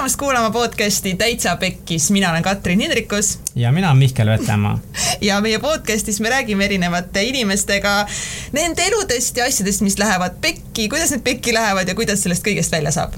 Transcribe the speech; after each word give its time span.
tulemast 0.00 0.16
kuulama 0.16 0.50
podcasti 0.50 1.14
Täitsa 1.14 1.56
Pekkis, 1.56 2.10
mina 2.10 2.30
olen 2.30 2.42
Katrin 2.42 2.80
Hindrikus. 2.80 3.38
ja 3.54 3.72
mina 3.72 3.88
olen 3.88 3.98
Mihkel 3.98 4.30
Vetemaa. 4.30 4.78
ja 5.20 5.40
meie 5.40 5.58
podcastis 5.58 6.20
me 6.20 6.28
räägime 6.28 6.64
erinevate 6.64 7.22
inimestega 7.22 8.06
nende 8.52 8.82
eludest 8.82 9.36
ja 9.36 9.44
asjadest, 9.44 9.80
mis 9.80 9.98
lähevad 9.98 10.40
pekki, 10.40 10.88
kuidas 10.88 11.10
need 11.10 11.20
pekki 11.20 11.54
lähevad 11.54 11.88
ja 11.88 11.94
kuidas 11.94 12.22
sellest 12.22 12.46
kõigest 12.46 12.72
välja 12.72 12.90
saab. 12.96 13.12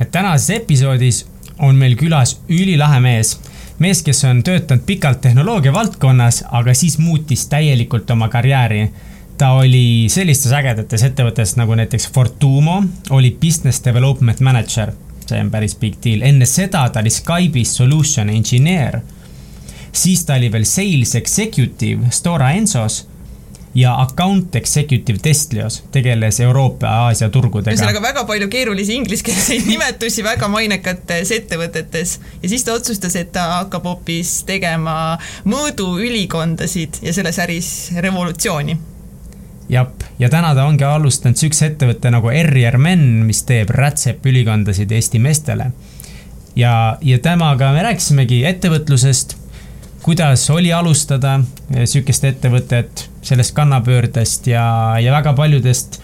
et 0.00 0.10
tänases 0.10 0.50
episoodis 0.50 1.26
on 1.58 1.78
meil 1.78 1.94
külas 1.94 2.40
ülilahe 2.48 3.00
mees 3.00 3.36
mees, 3.78 4.02
kes 4.02 4.24
on 4.24 4.42
töötanud 4.42 4.82
pikalt 4.86 5.20
tehnoloogia 5.20 5.72
valdkonnas, 5.72 6.44
aga 6.50 6.74
siis 6.74 6.98
muutis 6.98 7.46
täielikult 7.46 8.10
oma 8.10 8.28
karjääri 8.28 8.88
ta 9.38 9.50
oli 9.50 10.06
sellistes 10.10 10.52
ägedates 10.52 11.02
ettevõtetes 11.02 11.56
nagu 11.56 11.74
näiteks 11.74 12.10
Fortumo, 12.12 12.82
oli 13.10 13.36
business 13.40 13.84
development 13.84 14.40
manager, 14.40 14.92
see 15.28 15.40
on 15.40 15.50
päris 15.50 15.76
big 15.80 15.98
deal, 16.04 16.22
enne 16.26 16.46
seda 16.46 16.86
ta 16.92 17.02
oli 17.02 17.12
Skype'is 17.12 17.76
solution 17.80 18.30
engineer. 18.30 19.00
siis 19.92 20.24
ta 20.24 20.34
oli 20.34 20.52
veel 20.52 20.64
sales 20.64 21.14
executive 21.14 22.10
Stora 22.10 22.50
Ensos 22.52 23.06
ja 23.76 24.00
account 24.00 24.56
executive 24.56 25.18
Testlios, 25.18 25.84
tegeles 25.92 26.40
Euroopa 26.40 26.86
ja 26.86 26.92
Aasia 27.06 27.28
turgudega. 27.28 27.74
ühesõnaga 27.74 28.02
väga 28.02 28.24
palju 28.24 28.48
keerulisi 28.48 28.96
ingliskeelseid 28.96 29.68
nimetusi 29.72 30.24
väga 30.24 30.48
mainekates 30.48 31.32
ettevõtetes 31.36 32.18
ja 32.42 32.48
siis 32.48 32.64
ta 32.64 32.76
otsustas, 32.76 33.16
et 33.20 33.32
ta 33.36 33.46
hakkab 33.58 33.84
hoopis 33.84 34.42
tegema 34.48 35.18
mõõduülikondasid 35.44 37.02
ja 37.04 37.12
selles 37.16 37.40
äris 37.44 37.72
revolutsiooni 38.00 38.78
jep, 39.68 40.04
ja 40.18 40.30
täna 40.32 40.54
ta 40.54 40.66
ongi 40.66 40.84
alustanud 40.86 41.38
siukse 41.38 41.70
ettevõtte 41.72 42.10
nagu 42.14 42.30
Errier 42.30 42.78
Men, 42.78 43.02
mis 43.26 43.42
teeb 43.48 43.70
rätsepülikondasid 43.74 44.92
Eesti 44.92 45.18
meestele. 45.18 45.70
ja, 46.56 46.98
ja 47.02 47.18
temaga 47.18 47.72
me 47.72 47.82
rääkisimegi 47.82 48.44
ettevõtlusest, 48.46 49.36
kuidas 50.02 50.50
oli 50.50 50.72
alustada 50.72 51.40
sihukest 51.84 52.24
ettevõtet, 52.24 53.08
sellest 53.26 53.54
kannapöördest 53.54 54.46
ja, 54.46 54.96
ja 55.02 55.12
väga 55.12 55.32
paljudest 55.34 56.00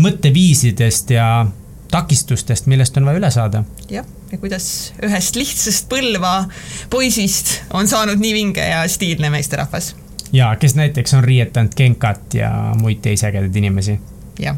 mõtteviisidest 0.00 1.12
ja 1.12 1.46
takistustest, 1.92 2.66
millest 2.72 2.96
on 2.96 3.04
vaja 3.04 3.20
üle 3.20 3.30
saada. 3.30 3.64
jah, 3.90 4.06
ja 4.32 4.38
kuidas 4.40 4.92
ühest 5.04 5.36
lihtsast 5.36 5.90
Põlva 5.92 6.46
poisist 6.90 7.58
on 7.76 7.88
saanud 7.88 8.22
nii 8.22 8.32
vinge 8.32 8.64
ja 8.64 8.86
stiilne 8.88 9.30
meesterahvas 9.30 9.92
ja 10.32 10.56
kes 10.56 10.74
näiteks 10.74 11.14
on 11.14 11.24
riietanud 11.24 11.72
Genkat 11.76 12.34
ja 12.34 12.50
muid 12.80 12.98
teisi 13.02 13.26
ägedaid 13.26 13.56
inimesi. 13.56 14.00
jah. 14.38 14.56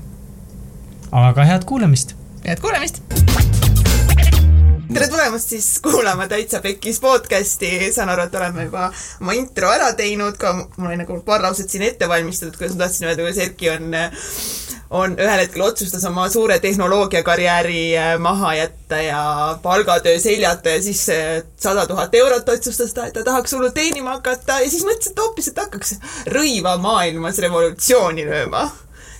aga 1.12 1.44
head 1.44 1.64
kuulamist. 1.66 2.16
head 2.46 2.60
kuulamist 2.60 3.02
tere 4.94 5.08
tulemast 5.08 5.48
siis 5.48 5.78
kuulama 5.82 6.28
Täitsa 6.28 6.60
Pekkis 6.60 7.00
podcasti, 7.00 7.92
saan 7.92 8.08
aru, 8.08 8.22
et 8.22 8.34
oleme 8.34 8.64
juba 8.64 8.92
oma 9.20 9.32
intro 9.32 9.70
ära 9.74 9.92
teinud, 9.92 10.36
ka 10.38 10.52
mul 10.54 10.86
oli 10.86 11.00
nagu 11.00 11.18
paar 11.26 11.42
lauset 11.42 11.70
siin 11.70 11.82
ette 11.82 12.08
valmistatud, 12.08 12.54
kuidas 12.58 12.76
ma 12.76 12.84
tahtsin 12.84 13.08
öelda, 13.08 13.22
kuidas 13.22 13.38
Erki 13.42 13.70
on 13.70 13.90
on 14.94 15.16
ühel 15.18 15.40
hetkel 15.42 15.62
otsustas 15.66 16.04
oma 16.06 16.28
suure 16.30 16.58
tehnoloogiakarjääri 16.62 17.96
äh, 17.98 18.18
maha 18.18 18.54
jätta 18.54 19.00
ja 19.02 19.22
palgatöö 19.62 20.20
seljata 20.20 20.68
ja 20.68 20.82
siis 20.82 21.08
äh, 21.08 21.42
sada 21.56 21.86
tuhat 21.86 22.14
eurot 22.14 22.48
otsustas 22.48 22.94
ta, 22.94 23.06
et 23.06 23.14
ta 23.14 23.24
tahaks 23.24 23.52
hullult 23.52 23.74
teenima 23.74 24.14
hakata 24.18 24.60
ja 24.62 24.70
siis 24.70 24.86
mõtles, 24.86 25.10
et 25.10 25.18
hoopis, 25.18 25.50
et 25.50 25.58
hakkaks 25.58 25.96
rõiva 26.30 26.76
maailmas 26.78 27.38
revolutsiooni 27.42 28.26
lööma. 28.28 28.68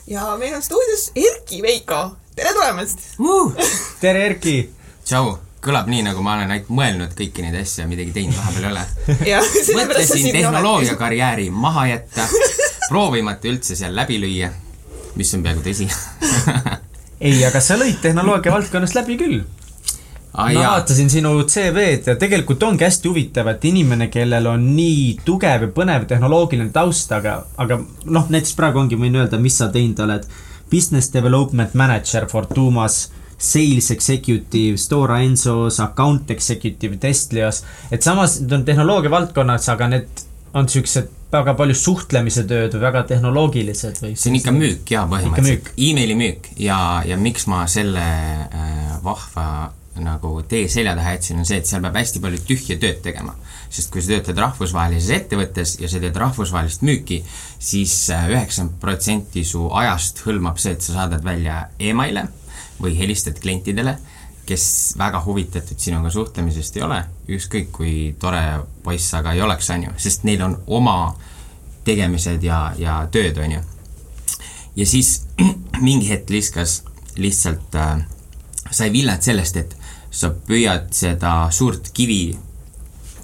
ja 0.07 0.37
meil 0.39 0.55
on 0.55 0.63
stuudios 0.63 1.11
Erki 1.17 1.63
Veiko, 1.63 2.05
tere 2.37 2.55
tulemast 2.55 3.03
uh,! 3.19 3.53
tere, 4.01 4.27
Erki! 4.31 4.59
tšau! 5.05 5.39
kõlab 5.65 5.89
nii, 5.91 6.03
nagu 6.07 6.23
ma 6.23 6.37
olen 6.37 6.51
ainult 6.55 6.69
mõelnud 6.69 7.15
kõiki 7.19 7.43
neid 7.43 7.57
asju 7.57 7.83
ja 7.83 7.89
midagi 7.91 8.13
teinud 8.15 8.37
vahepeal 8.37 8.77
ei 9.25 9.35
ole. 9.35 9.47
mõtlesin 9.81 10.29
tehnoloogiakarjääri 10.37 11.49
maha 11.51 11.89
jätta, 11.89 12.29
proovimata 12.91 13.49
üldse 13.49 13.75
seal 13.81 13.97
läbi 13.97 14.21
lüüa 14.21 14.53
mis 15.19 15.35
on 15.37 15.45
peaaegu 15.45 15.65
tõsi 15.65 15.89
ei, 17.27 17.39
aga 17.47 17.61
sa 17.63 17.79
lõid 17.81 18.01
tehnoloogia 18.03 18.55
valdkonnast 18.55 18.99
läbi 18.99 19.19
küll 19.21 19.43
ah,. 20.35 20.51
ma 20.53 20.67
vaatasin 20.75 21.11
sinu 21.11 21.35
CV-d 21.47 22.13
ja 22.13 22.17
tegelikult 22.21 22.63
ongi 22.67 22.87
hästi 22.87 23.11
huvitav, 23.11 23.51
et 23.53 23.65
inimene, 23.71 24.09
kellel 24.13 24.49
on 24.51 24.69
nii 24.77 25.19
tugev 25.27 25.69
ja 25.69 25.73
põnev 25.75 26.09
tehnoloogiline 26.11 26.73
taust, 26.75 27.13
aga, 27.15 27.41
aga 27.61 27.81
noh, 27.81 28.31
näiteks 28.31 28.57
praegu 28.59 28.83
ongi, 28.83 28.99
võin 29.01 29.21
öelda, 29.21 29.41
mis 29.41 29.59
sa 29.61 29.71
teinud 29.73 30.03
oled. 30.07 30.27
Business 30.73 31.13
development 31.13 31.75
manager 31.79 32.27
Fortumas, 32.27 33.05
sales 33.39 33.91
executive 33.95 34.79
Stora 34.81 35.21
Ensos, 35.23 35.79
account 35.81 36.31
executive 36.35 36.99
Testlios. 36.99 37.63
et 37.91 38.03
samas 38.03 38.41
need 38.41 38.53
on 38.53 38.65
tehnoloogia 38.65 39.13
valdkonnas, 39.13 39.69
aga 39.69 39.91
need 39.93 40.25
on 40.55 40.69
siuksed 40.71 41.11
väga 41.35 41.55
palju 41.59 41.77
suhtlemise 41.79 42.45
tööd 42.49 42.75
või 42.77 42.85
väga 42.87 43.05
tehnoloogilised 43.11 44.03
või? 44.03 44.13
see 44.19 44.33
on 44.33 44.41
ikka 44.41 44.55
müük 44.55 44.93
jaa, 44.97 45.07
põhimõtteliselt 45.11 45.73
emaili 45.89 46.19
müük 46.19 46.51
ja, 46.63 46.79
ja 47.07 47.19
miks 47.21 47.49
ma 47.51 47.65
selle 47.71 48.05
äh, 48.05 48.93
vahva 49.05 49.49
nagu 50.03 50.31
tee 50.51 50.67
selja 50.69 50.95
taha 50.99 51.15
jätsin, 51.15 51.39
on 51.39 51.47
see, 51.47 51.61
et 51.63 51.69
seal 51.71 51.83
peab 51.85 51.99
hästi 52.01 52.23
palju 52.23 52.41
tühja 52.49 52.79
tööd 52.83 53.03
tegema. 53.05 53.37
sest 53.75 53.91
kui 53.91 54.03
sa 54.03 54.13
töötad 54.13 54.39
rahvusvahelises 54.39 55.11
ettevõttes 55.17 55.77
ja 55.81 55.89
sa 55.91 55.99
teed 56.03 56.17
rahvusvahelist 56.19 56.83
müüki 56.87 57.21
siis, 57.25 57.69
siis 57.71 57.95
äh, 58.15 58.29
üheksakümmend 58.31 58.81
protsenti 58.83 59.45
su 59.47 59.67
ajast 59.75 60.23
hõlmab 60.27 60.59
see, 60.63 60.77
et 60.77 60.83
sa 60.83 60.99
saadad 61.01 61.25
välja 61.27 61.65
emaile 61.79 62.29
või 62.79 62.95
helistad 62.99 63.39
klientidele 63.43 63.97
kes 64.47 64.95
väga 64.99 65.23
huvitatud 65.25 65.79
sinuga 65.79 66.11
suhtlemisest 66.11 66.77
ei 66.77 66.83
ole, 66.87 66.99
ükskõik 67.37 67.71
kui 67.73 67.95
tore 68.21 68.43
poiss 68.85 69.11
sa 69.11 69.23
ka 69.25 69.33
ei 69.33 69.43
oleks, 69.43 69.71
on 69.71 69.89
ju, 69.89 69.95
sest 70.01 70.27
neil 70.29 70.43
on 70.45 70.59
oma 70.67 70.97
tegemised 71.85 72.43
ja, 72.45 72.73
ja 72.79 72.99
tööd, 73.13 73.39
on 73.41 73.57
ju. 73.57 73.63
ja 74.77 74.87
siis 74.87 75.17
mingi 75.87 76.11
hetk 76.11 76.31
viskas 76.31 76.83
lihtsalt 77.17 77.77
äh,, 77.79 78.05
sai 78.71 78.93
villet 78.93 79.23
sellest, 79.23 79.57
et 79.57 79.77
sa 80.15 80.31
püüad 80.31 80.93
seda 80.95 81.35
suurt 81.51 81.91
kivi 81.95 82.37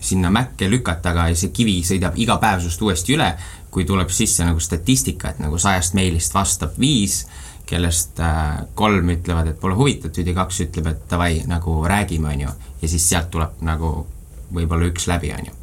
sinna 0.01 0.31
mäkke 0.33 0.71
lükata, 0.71 1.13
aga 1.13 1.29
see 1.37 1.53
kivi 1.55 1.81
sõidab 1.87 2.17
iga 2.19 2.39
päev 2.41 2.63
sinust 2.65 2.83
uuesti 2.83 3.15
üle, 3.15 3.29
kui 3.71 3.85
tuleb 3.87 4.11
sisse 4.11 4.45
nagu 4.47 4.61
statistika, 4.61 5.31
et 5.31 5.43
nagu 5.43 5.59
sajast 5.61 5.95
meilist 5.95 6.35
vastab 6.35 6.79
viis 6.81 7.25
kellest 7.71 8.21
äh, 8.21 8.61
kolm 8.75 9.15
ütlevad, 9.15 9.53
et 9.53 9.61
pole 9.61 9.77
huvitatud 9.79 10.27
ja 10.27 10.35
kaks 10.35 10.65
ütleb, 10.67 10.91
et 10.91 11.03
davai, 11.11 11.43
nagu 11.51 11.81
räägime, 11.89 12.35
on 12.35 12.47
ju. 12.47 12.55
ja 12.83 12.89
siis 12.89 13.09
sealt 13.09 13.31
tuleb 13.31 13.61
nagu 13.67 13.91
võib-olla 14.55 14.89
üks 14.91 15.07
läbi, 15.11 15.31
on 15.37 15.51
ju. 15.51 15.55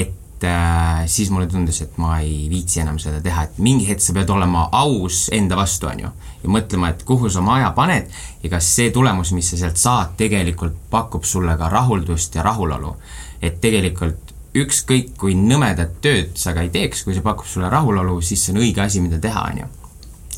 et 0.00 0.46
äh, 0.48 1.04
siis 1.10 1.30
mulle 1.34 1.46
tundus, 1.50 1.82
et 1.84 1.98
ma 2.00 2.18
ei 2.24 2.46
viitsi 2.50 2.80
enam 2.80 2.98
seda 3.02 3.20
teha, 3.24 3.44
et 3.44 3.60
mingi 3.62 3.88
hetk 3.90 4.00
sa 4.00 4.16
pead 4.16 4.32
olema 4.32 4.68
aus 4.72 5.26
enda 5.36 5.58
vastu, 5.60 5.90
on 5.90 6.04
ju. 6.06 6.12
ja 6.44 6.54
mõtlema, 6.56 6.94
et 6.94 7.04
kuhu 7.04 7.30
sa 7.30 7.42
oma 7.44 7.58
aja 7.60 7.70
paned 7.76 8.08
ja 8.42 8.52
kas 8.56 8.72
see 8.78 8.90
tulemus, 8.94 9.34
mis 9.36 9.52
sa 9.52 9.60
sealt 9.66 9.80
saad, 9.80 10.16
tegelikult 10.20 10.80
pakub 10.90 11.28
sulle 11.28 11.58
ka 11.60 11.68
rahuldust 11.72 12.40
ja 12.40 12.46
rahulolu. 12.46 12.96
et 13.42 13.60
tegelikult 13.60 14.32
ükskõik 14.54 15.16
kui 15.18 15.34
nõmedat 15.34 15.98
tööd 16.00 16.36
sa 16.38 16.54
ka 16.54 16.62
ei 16.62 16.70
teeks, 16.72 17.02
kui 17.04 17.12
see 17.12 17.24
pakub 17.24 17.46
sulle 17.50 17.68
rahulolu, 17.68 18.20
siis 18.22 18.44
see 18.46 18.54
on 18.54 18.62
õige 18.62 18.80
asi, 18.80 19.02
mida 19.02 19.18
teha, 19.20 19.48
on 19.50 19.64
ju 19.64 19.72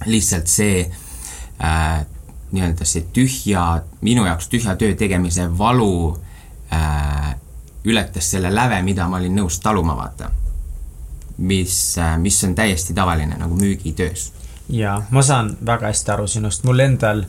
lihtsalt 0.04 0.46
see 0.50 0.84
äh, 1.62 2.06
nii-öelda 2.52 2.84
see 2.84 3.06
tühja, 3.12 3.82
minu 4.06 4.26
jaoks 4.26 4.48
tühja 4.52 4.76
töö 4.76 4.94
tegemise 4.98 5.48
valu 5.58 6.16
äh, 6.72 7.34
ületas 7.86 8.30
selle 8.30 8.54
läve, 8.54 8.82
mida 8.82 9.08
ma 9.08 9.20
olin 9.20 9.36
nõus 9.40 9.60
taluma, 9.62 9.96
vaata. 9.96 10.30
mis 11.38 11.98
äh,, 11.98 12.18
mis 12.18 12.44
on 12.44 12.54
täiesti 12.54 12.94
tavaline 12.94 13.36
nagu 13.38 13.56
müügitöös. 13.56 14.32
jaa, 14.68 15.02
ma 15.10 15.22
saan 15.22 15.56
väga 15.66 15.86
hästi 15.86 16.10
aru 16.10 16.26
sinust, 16.26 16.64
mul 16.64 16.78
endal 16.80 17.24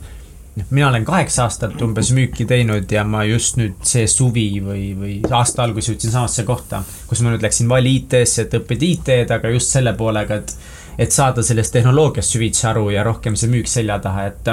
noh, 0.56 0.64
mina 0.70 0.88
olen 0.88 1.04
kaheksa 1.04 1.42
aastat 1.44 1.82
umbes 1.82 2.10
müüki 2.12 2.46
teinud 2.46 2.90
ja 2.92 3.04
ma 3.04 3.24
just 3.24 3.56
nüüd 3.60 3.76
see 3.86 4.06
suvi 4.06 4.48
või, 4.64 4.94
või 4.98 5.20
aasta 5.30 5.62
alguses 5.62 5.92
jõudsin 5.92 6.14
samasse 6.14 6.44
kohta, 6.44 6.82
kus 7.06 7.22
ma 7.22 7.34
nüüd 7.34 7.44
läksin 7.44 7.68
Vali 7.68 7.94
IT-sse, 8.00 8.46
et 8.46 8.58
õppida 8.58 8.88
IT-d, 8.88 9.30
aga 9.38 9.52
just 9.54 9.74
selle 9.74 9.94
poolega, 9.98 10.40
et 10.42 10.56
et 10.98 11.14
saada 11.14 11.42
sellest 11.46 11.72
tehnoloogiast 11.72 12.34
süvitsi 12.34 12.66
aru 12.66 12.88
ja 12.90 13.04
rohkem 13.06 13.36
see 13.38 13.50
müük 13.52 13.70
selja 13.70 13.98
taha, 14.02 14.28
et 14.32 14.50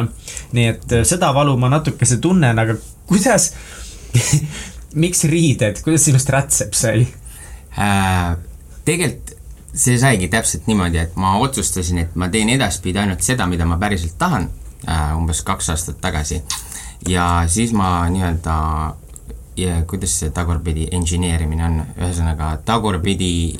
nii 0.53 0.67
et 0.71 0.97
äh, 0.99 1.05
seda 1.07 1.33
valu 1.33 1.57
ma 1.57 1.71
natukese 1.73 2.19
tunnen, 2.21 2.59
aga 2.59 2.77
kuidas 3.09 3.51
miks 5.03 5.25
riided, 5.29 5.81
kuidas 5.83 6.05
sinust 6.09 6.29
rätsep 6.29 6.77
sai 6.77 7.07
äh,? 7.77 8.35
tegelikult 8.85 9.33
see 9.75 9.97
saigi 9.99 10.29
täpselt 10.31 10.69
niimoodi, 10.69 11.01
et 11.01 11.15
ma 11.19 11.33
otsustasin, 11.43 11.97
et 12.05 12.13
ma 12.15 12.29
teen 12.31 12.47
edaspidi 12.53 13.01
ainult 13.01 13.25
seda, 13.25 13.43
mida 13.49 13.65
ma 13.67 13.79
päriselt 13.81 14.15
tahan 14.21 14.47
äh,, 14.87 15.17
umbes 15.17 15.41
kaks 15.43 15.73
aastat 15.73 15.99
tagasi. 16.01 16.43
ja 17.09 17.43
siis 17.47 17.73
ma 17.73 18.05
nii-öelda 18.09 18.55
ja 19.57 19.81
kuidas 19.87 20.19
see 20.19 20.29
tagurpidi 20.35 20.87
engineerimine 20.91 21.65
on, 21.65 21.81
ühesõnaga 21.97 22.57
tagurpidi 22.65 23.57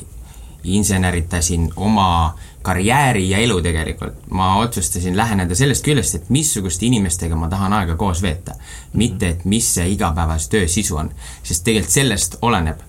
inseneritasin 0.66 1.70
oma 1.76 2.36
karjääri 2.66 3.28
ja 3.30 3.38
elu 3.44 3.60
tegelikult. 3.62 4.26
ma 4.30 4.56
otsustasin 4.62 5.16
läheneda 5.16 5.54
sellest 5.54 5.84
küljest, 5.86 6.14
et 6.18 6.30
missuguste 6.30 6.86
inimestega 6.86 7.36
ma 7.38 7.48
tahan 7.52 7.72
aega 7.72 7.96
koos 7.96 8.22
veeta. 8.22 8.54
mitte, 8.92 9.28
et 9.28 9.44
mis 9.44 9.74
see 9.74 9.88
igapäevase 9.94 10.50
töö 10.50 10.68
sisu 10.68 10.96
on, 10.96 11.10
sest 11.42 11.64
tegelikult 11.64 11.94
sellest 11.94 12.38
oleneb. 12.42 12.80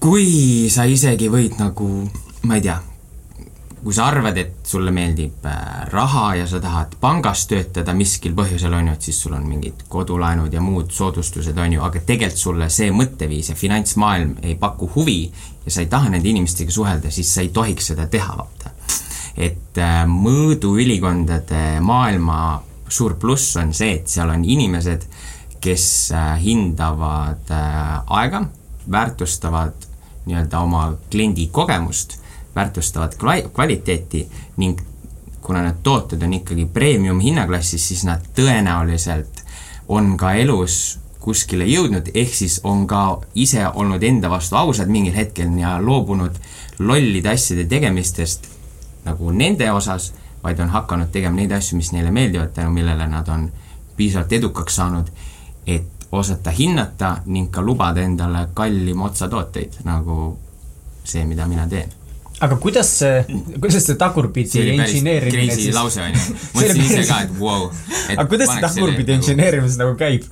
kui 0.00 0.68
sa 0.70 0.84
isegi 0.84 1.28
võid 1.30 1.58
nagu, 1.62 1.88
ma 2.42 2.58
ei 2.58 2.64
tea, 2.66 2.80
kui 3.82 3.94
sa 3.94 4.06
arvad, 4.06 4.36
et 4.38 4.68
sulle 4.68 4.92
meeldib 4.94 5.46
äh, 5.48 5.54
raha 5.90 6.34
ja 6.38 6.46
sa 6.46 6.60
tahad 6.62 6.94
pangas 7.02 7.46
töötada 7.50 7.94
miskil 7.98 8.34
põhjusel, 8.38 8.74
on 8.78 8.92
ju, 8.92 8.94
et 8.94 9.08
siis 9.08 9.18
sul 9.24 9.34
on 9.34 9.46
mingid 9.48 9.82
kodulaenud 9.90 10.54
ja 10.54 10.62
muud 10.62 10.92
soodustused, 10.94 11.58
on 11.58 11.74
ju, 11.74 11.82
aga 11.82 12.02
tegelikult 12.06 12.42
sulle 12.42 12.68
see 12.70 12.92
mõtteviis 12.94 13.50
ja 13.50 13.58
finantsmaailm 13.58 14.36
ei 14.46 14.54
paku 14.60 14.90
huvi 14.94 15.18
ja 15.64 15.74
sa 15.74 15.82
ei 15.82 15.90
taha 15.90 16.12
nende 16.14 16.30
inimestega 16.30 16.74
suhelda, 16.74 17.10
siis 17.10 17.34
sa 17.34 17.42
ei 17.42 17.50
tohiks 17.54 17.90
seda 17.90 18.06
teha, 18.12 18.38
vaata. 18.38 18.70
et 19.36 19.82
äh, 19.82 19.98
mõõduülikondade 20.06 21.80
maailma 21.82 22.38
suur 22.88 23.16
pluss 23.18 23.56
on 23.58 23.74
see, 23.74 23.96
et 23.98 24.08
seal 24.08 24.30
on 24.30 24.44
inimesed, 24.46 25.08
kes 25.62 25.86
äh, 26.14 26.32
hindavad 26.42 27.50
aega, 27.50 28.44
väärtustavad 28.90 29.90
nii-öelda 30.26 30.58
oma 30.62 30.92
kliendi 31.10 31.48
kogemust, 31.50 32.21
väärtustavad 32.54 33.14
kva-, 33.18 33.48
kvaliteeti 33.52 34.28
ning 34.56 34.80
kuna 35.42 35.62
need 35.62 35.82
tooted 35.82 36.22
on 36.22 36.32
ikkagi 36.32 36.66
premium 36.66 37.20
hinnaklassis, 37.20 37.88
siis 37.88 38.04
nad 38.04 38.22
tõenäoliselt 38.36 39.42
on 39.88 40.16
ka 40.16 40.34
elus 40.38 40.98
kuskile 41.22 41.66
jõudnud, 41.66 42.10
ehk 42.14 42.34
siis 42.34 42.60
on 42.64 42.86
ka 42.86 43.20
ise 43.34 43.66
olnud 43.74 44.02
enda 44.02 44.30
vastu 44.30 44.56
ausad 44.56 44.90
mingil 44.90 45.14
hetkel 45.14 45.50
ja 45.58 45.76
loobunud 45.82 46.38
lollide 46.78 47.30
asjade 47.30 47.64
tegemistest 47.70 48.48
nagu 49.04 49.30
nende 49.30 49.70
osas, 49.72 50.12
vaid 50.42 50.60
on 50.60 50.70
hakanud 50.70 51.10
tegema 51.14 51.36
neid 51.38 51.52
asju, 51.54 51.76
mis 51.78 51.92
neile 51.92 52.10
meeldivad, 52.10 52.52
tänu 52.54 52.70
millele 52.74 53.06
nad 53.06 53.28
on 53.28 53.48
piisavalt 53.96 54.32
edukaks 54.32 54.76
saanud, 54.76 55.10
et 55.66 56.06
osata 56.12 56.50
hinnata 56.50 57.16
ning 57.26 57.50
ka 57.50 57.62
lubada 57.62 58.02
endale 58.02 58.48
kallima 58.54 59.06
otsatooteid, 59.10 59.82
nagu 59.84 60.36
see, 61.04 61.24
mida 61.26 61.46
mina 61.46 61.66
teen 61.68 62.01
aga 62.42 62.58
kuidas 62.62 62.90
see, 63.00 63.40
kuidas 63.56 63.86
see 63.86 63.98
tagurpidi 64.00 64.64
inseneerimine 64.74 65.54
siis 65.54 65.74
lause 65.76 66.02
on 66.02 66.14
ju, 66.16 66.38
mõtlesin 66.56 66.84
ise 66.84 67.02
ka, 67.08 67.20
et 67.26 67.34
vau 67.38 67.66
wow,. 67.66 67.66
aga 68.16 68.28
kuidas 68.30 68.54
see 68.54 68.64
tagurpidi 68.66 69.18
inseneerimine 69.20 69.78
nagu 69.80 69.96
käib? 70.00 70.26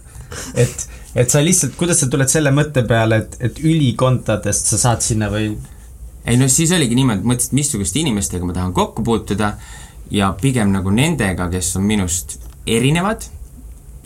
et, 0.55 0.87
et 1.15 1.31
sa 1.31 1.43
lihtsalt, 1.45 1.77
kuidas 1.79 2.03
sa 2.03 2.11
tuled 2.11 2.31
selle 2.31 2.53
mõtte 2.55 2.85
peale, 2.89 3.23
et, 3.25 3.37
et 3.51 3.63
ülikondadest 3.65 4.73
sa 4.73 4.81
saad 4.89 5.07
sinna 5.07 5.31
või? 5.33 5.53
ei 6.27 6.39
no 6.39 6.51
siis 6.53 6.73
oligi 6.77 6.99
niimoodi, 6.99 7.27
mõtlesin, 7.27 7.55
et 7.55 7.61
missuguste 7.63 8.03
inimestega 8.03 8.47
ma 8.47 8.57
tahan 8.57 8.75
kokku 8.77 9.07
puutuda 9.07 9.55
ja 10.11 10.33
pigem 10.41 10.73
nagu 10.75 10.91
nendega, 10.95 11.49
kes 11.53 11.77
on 11.79 11.87
minust 11.87 12.39
erinevad 12.67 13.25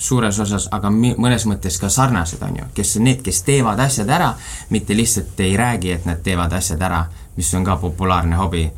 suures 0.05 0.39
osas, 0.43 0.67
aga 0.75 0.91
mõnes 0.91 1.45
mõttes 1.49 1.77
ka 1.81 1.89
sarnased, 1.93 2.43
on 2.43 2.59
ju, 2.59 2.71
kes 2.77 2.97
on 2.99 3.07
need, 3.09 3.21
kes 3.25 3.43
teevad 3.47 3.81
asjad 3.81 4.11
ära, 4.11 4.33
mitte 4.75 4.97
lihtsalt 4.97 5.41
ei 5.45 5.55
räägi, 5.57 5.93
et 5.95 6.09
nad 6.09 6.23
teevad 6.25 6.53
asjad 6.59 6.83
ära, 6.83 7.05
mis 7.37 7.55
on 7.55 7.65
ka 7.65 7.77
populaarne 7.77 8.37
hobi 8.37 8.71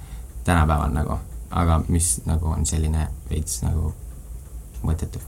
tänapäeval 0.44 0.90
nagu, 0.90 1.18
aga 1.50 1.80
mis 1.88 2.20
nagu 2.26 2.46
on 2.46 2.66
selline 2.66 3.08
veits 3.30 3.62
nagu 3.62 3.94
mõttetu 4.82 5.20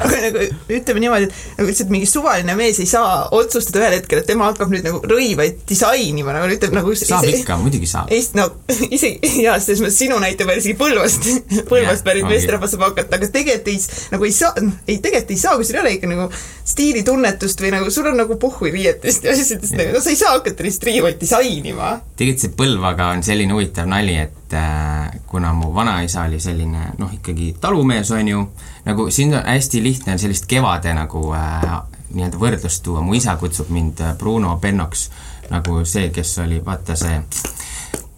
aga 0.00 0.20
nagu 0.26 0.44
ütleme 0.78 1.02
niimoodi, 1.04 1.28
et 1.28 1.58
nagu 1.58 1.68
lihtsalt 1.68 1.92
mingi 1.92 2.08
suvaline 2.10 2.56
mees 2.58 2.80
ei 2.82 2.88
saa 2.90 3.28
otsustada 3.34 3.82
ühel 3.82 3.96
hetkel, 3.98 4.22
et 4.22 4.28
tema 4.28 4.48
hakkab 4.50 4.72
nüüd 4.72 4.86
nagu 4.86 5.02
rõivaid 5.08 5.62
disainima, 5.68 6.34
nagu 6.36 6.50
ütleb 6.52 6.74
nagu 6.76 6.94
saab 6.98 7.26
ise, 7.28 7.42
ikka, 7.42 7.58
muidugi 7.62 7.90
saab. 7.90 8.12
No 8.38 8.48
isegi 8.96 9.32
jaa, 9.44 9.58
selles 9.62 9.82
mõttes 9.84 10.00
sinu 10.02 10.18
näite 10.22 10.46
peale 10.48 10.62
isegi 10.62 10.76
Põlvast, 10.80 11.28
Põlvast 11.70 12.06
pärit 12.06 12.28
meesterahvas 12.28 12.74
saab 12.74 12.86
hakata, 12.88 13.18
aga 13.18 13.30
tegelikult 13.32 13.72
ei, 13.72 13.80
nagu 14.14 14.28
ei 14.28 14.36
saa, 14.36 14.66
ei 14.86 14.98
tegelikult 14.98 15.34
ei 15.36 15.42
saa, 15.42 15.56
kui 15.58 15.68
sul 15.68 15.78
ei 15.78 15.84
ole 15.84 15.94
ikka 15.98 16.10
nagu 16.10 16.28
stiilitunnetust 16.72 17.62
või 17.62 17.74
nagu 17.76 17.90
sul 17.94 18.10
on 18.12 18.20
nagu 18.22 18.38
pohhui 18.40 18.72
riietest 18.74 19.26
ja 19.26 19.34
asjadest, 19.34 19.76
nagu 19.78 19.96
no 19.96 20.02
sa 20.02 20.12
ei 20.12 20.20
saa 20.20 20.36
hakata 20.36 20.66
lihtsalt 20.66 20.88
riivaid 20.90 21.20
disainima. 21.20 21.96
tegelikult 22.16 22.46
see 22.46 22.56
Põlvaga 22.62 23.12
on 23.16 23.24
selline 23.26 23.54
huvitav 23.54 23.88
nali, 23.90 24.16
et 24.26 24.41
äh, 24.54 25.10
kuna 25.26 25.52
mu 25.52 25.74
vanaisa 25.74 26.26
oli 26.28 26.40
selline 26.40 26.92
noh, 26.98 27.12
ikkagi 27.12 27.54
talumees, 27.60 28.10
on 28.10 28.28
ju, 28.28 28.44
nagu 28.84 29.10
siin 29.10 29.34
on 29.34 29.46
hästi 29.46 29.82
lihtne 29.82 30.18
sellist 30.18 30.46
kevade 30.50 30.94
nagu 30.96 31.24
äh, 31.36 31.66
nii-öelda 32.12 32.40
võrdlust 32.40 32.84
tuua, 32.84 33.02
mu 33.04 33.16
isa 33.16 33.36
kutsub 33.40 33.72
mind 33.72 34.00
äh, 34.00 34.14
Bruno 34.18 34.56
Pennoks, 34.60 35.08
nagu 35.50 35.82
see, 35.88 36.10
kes 36.14 36.38
oli, 36.44 36.60
vaata 36.64 36.96
see, 36.98 37.20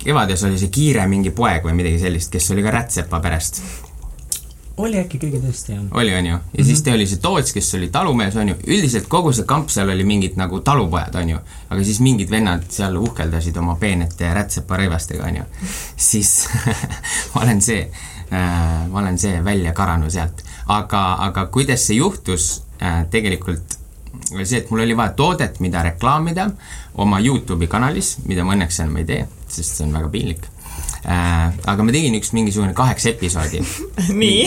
kevades 0.04 0.44
oli 0.44 0.58
see 0.60 0.72
kiire 0.74 1.06
mingi 1.10 1.30
poeg 1.34 1.64
või 1.66 1.78
midagi 1.80 2.02
sellist, 2.02 2.32
kes 2.32 2.50
oli 2.54 2.64
ka 2.64 2.74
Rätsepa 2.74 3.20
perest 3.24 3.62
oli 4.76 4.98
äkki 4.98 5.18
keegi 5.22 5.38
tõesti, 5.42 5.74
jah? 5.74 5.82
oli, 5.90 6.14
on 6.14 6.26
ju. 6.26 6.32
ja 6.32 6.38
mm 6.38 6.54
-hmm. 6.58 6.64
siis 6.66 6.82
ta 6.82 6.92
oli 6.92 7.06
see 7.06 7.18
Toots, 7.22 7.52
kes 7.52 7.74
oli 7.74 7.88
talumees, 7.88 8.36
on 8.36 8.48
ju. 8.48 8.54
üldiselt 8.66 9.06
kogu 9.08 9.32
see 9.32 9.44
kamp 9.44 9.68
seal 9.70 9.88
oli 9.88 10.04
mingid 10.04 10.36
nagu 10.36 10.60
talupojad, 10.60 11.14
on 11.14 11.28
ju. 11.28 11.38
aga 11.70 11.84
siis 11.84 12.00
mingid 12.00 12.30
vennad 12.30 12.64
seal 12.68 12.96
uhkeldasid 12.96 13.56
oma 13.56 13.76
peenete 13.76 14.34
rätsepa 14.34 14.76
rõivastega, 14.76 15.28
on 15.28 15.36
ju. 15.36 15.44
siis 16.10 16.48
ma 17.34 17.42
olen 17.42 17.62
see 17.62 17.90
äh,, 18.32 18.88
ma 18.90 18.98
olen 18.98 19.18
see 19.18 19.44
välja 19.44 19.72
karanud 19.72 20.10
sealt 20.10 20.44
aga, 20.66 21.14
aga 21.14 21.46
kuidas 21.46 21.86
see 21.86 21.96
juhtus 21.96 22.62
äh,, 22.82 23.06
tegelikult 23.10 23.78
oli 24.34 24.46
see, 24.46 24.58
et 24.58 24.70
mul 24.70 24.80
oli 24.84 24.96
vaja 24.96 25.12
toodet, 25.18 25.60
mida 25.60 25.82
reklaamida 25.82 26.48
oma 27.02 27.20
Youtube'i 27.20 27.68
kanalis, 27.70 28.16
mida 28.28 28.44
ma 28.44 28.54
õnneks 28.54 28.80
enam 28.82 29.00
ei 29.02 29.08
tee, 29.08 29.26
sest 29.48 29.78
see 29.78 29.86
on 29.86 29.94
väga 29.96 30.08
piinlik. 30.12 30.46
Aga 31.04 31.84
ma 31.84 31.92
tegin 31.92 32.14
üks 32.16 32.32
mingisugune 32.32 32.72
kaheksa 32.76 33.10
episoodi 33.12 33.60
nii? 34.22 34.44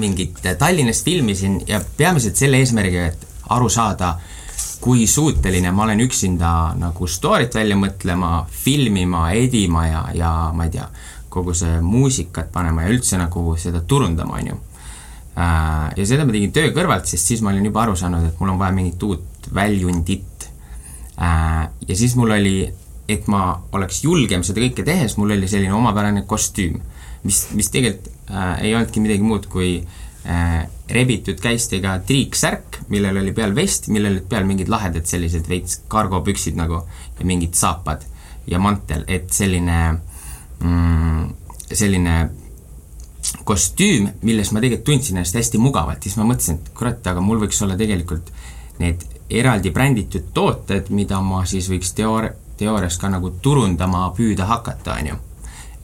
mingit 0.00 0.42
Tallinnast 0.58 1.04
filmisin 1.06 1.60
ja 1.68 1.80
peamiselt 1.96 2.36
selle 2.36 2.58
eesmärgiga, 2.60 3.06
et 3.12 3.48
aru 3.54 3.68
saada, 3.70 4.14
kui 4.84 5.06
suuteline 5.08 5.70
ma 5.72 5.86
olen 5.86 6.02
üksinda 6.04 6.50
nagu 6.78 7.08
story't 7.08 7.56
välja 7.56 7.76
mõtlema, 7.78 8.44
filmima, 8.50 9.28
edima 9.32 9.86
ja, 9.88 10.04
ja 10.14 10.30
ma 10.54 10.68
ei 10.68 10.74
tea, 10.76 10.86
kogu 11.32 11.54
see 11.56 11.80
muusikat 11.80 12.52
panema 12.52 12.84
ja 12.84 12.94
üldse 12.94 13.18
nagu 13.20 13.56
seda 13.60 13.82
turundama, 13.88 14.40
on 14.40 14.52
ju 14.52 14.60
Äh, 15.34 15.90
ja 15.98 16.04
seda 16.06 16.22
ma 16.22 16.34
tegin 16.34 16.52
töö 16.54 16.70
kõrvalt, 16.74 17.08
sest 17.10 17.32
siis 17.32 17.40
ma 17.42 17.50
olin 17.50 17.66
juba 17.66 17.82
aru 17.82 17.96
saanud, 17.98 18.28
et 18.28 18.38
mul 18.38 18.52
on 18.52 18.60
vaja 18.60 18.74
mingit 18.76 19.02
uut 19.02 19.48
väljundit. 19.54 20.46
Äh, 21.18 21.64
ja 21.88 21.96
siis 21.98 22.14
mul 22.18 22.36
oli, 22.36 22.58
et 23.08 23.26
ma 23.28 23.42
oleks 23.76 24.02
julgem 24.04 24.44
seda 24.46 24.62
kõike 24.64 24.84
tehes, 24.86 25.18
mul 25.20 25.34
oli 25.36 25.48
selline 25.50 25.74
omapärane 25.76 26.24
kostüüm, 26.28 26.80
mis, 27.24 27.44
mis 27.56 27.68
tegelikult 27.72 28.10
äh, 28.30 28.64
ei 28.64 28.74
olnudki 28.74 29.02
midagi 29.04 29.26
muud 29.26 29.48
kui 29.52 29.76
äh, 29.80 30.64
rebitud 30.90 31.40
käistega 31.40 31.98
triiksärk, 32.08 32.80
millel 32.92 33.20
oli 33.20 33.34
peal 33.36 33.54
vest, 33.56 33.90
millel 33.92 34.16
olid 34.16 34.28
peal 34.30 34.48
mingid 34.48 34.72
lahedad 34.72 35.08
sellised 35.08 35.48
veits 35.48 35.82
kargopüksid 35.92 36.56
nagu 36.60 36.82
ja 37.18 37.28
mingid 37.28 37.56
saapad 37.58 38.04
ja 38.48 38.60
mantel, 38.60 39.04
et 39.08 39.32
selline 39.32 39.78
mm, 40.60 41.28
selline 41.72 42.16
kostüüm, 43.48 44.08
milles 44.24 44.50
ma 44.52 44.60
tegelikult 44.62 44.86
tundsin 44.88 45.18
ennast 45.18 45.36
hästi 45.36 45.60
mugavalt, 45.60 46.04
siis 46.04 46.16
ma 46.20 46.26
mõtlesin, 46.28 46.60
et 46.60 46.72
kurat, 46.76 47.04
aga 47.08 47.22
mul 47.24 47.40
võiks 47.44 47.60
olla 47.64 47.76
tegelikult 47.80 48.30
need 48.80 49.04
eraldi 49.32 49.72
bränditud 49.72 50.30
tooted, 50.36 50.90
mida 50.94 51.20
ma 51.24 51.44
siis 51.48 51.68
võiks 51.72 51.94
teoor-, 51.96 52.32
teoorias 52.56 52.98
ka 52.98 53.10
nagu 53.12 53.30
turundama 53.42 54.06
püüda 54.16 54.46
hakata, 54.50 54.98
on 55.00 55.12
ju. 55.12 55.20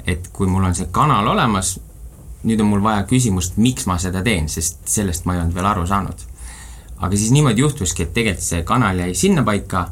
et 0.06 0.28
kui 0.32 0.48
mul 0.48 0.64
on 0.64 0.74
see 0.74 0.88
kanal 0.90 1.28
olemas, 1.28 1.78
nüüd 2.44 2.60
on 2.60 2.70
mul 2.70 2.82
vaja 2.82 3.04
küsimust, 3.08 3.58
miks 3.60 3.86
ma 3.86 3.98
seda 3.98 4.22
teen, 4.24 4.48
sest 4.48 4.80
sellest 4.88 5.26
ma 5.26 5.36
ei 5.36 5.42
olnud 5.42 5.54
veel 5.54 5.66
aru 5.66 5.86
saanud. 5.86 6.26
aga 6.98 7.16
siis 7.16 7.30
niimoodi 7.30 7.60
juhtuski, 7.60 8.02
et 8.02 8.14
tegelikult 8.14 8.46
see 8.46 8.62
kanal 8.62 8.98
jäi 8.98 9.14
sinnapaika 9.14 9.86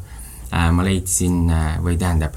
äh,, 0.52 0.70
ma 0.72 0.84
leidsin 0.84 1.50
äh, 1.50 1.78
või 1.84 1.98
tähendab, 1.98 2.36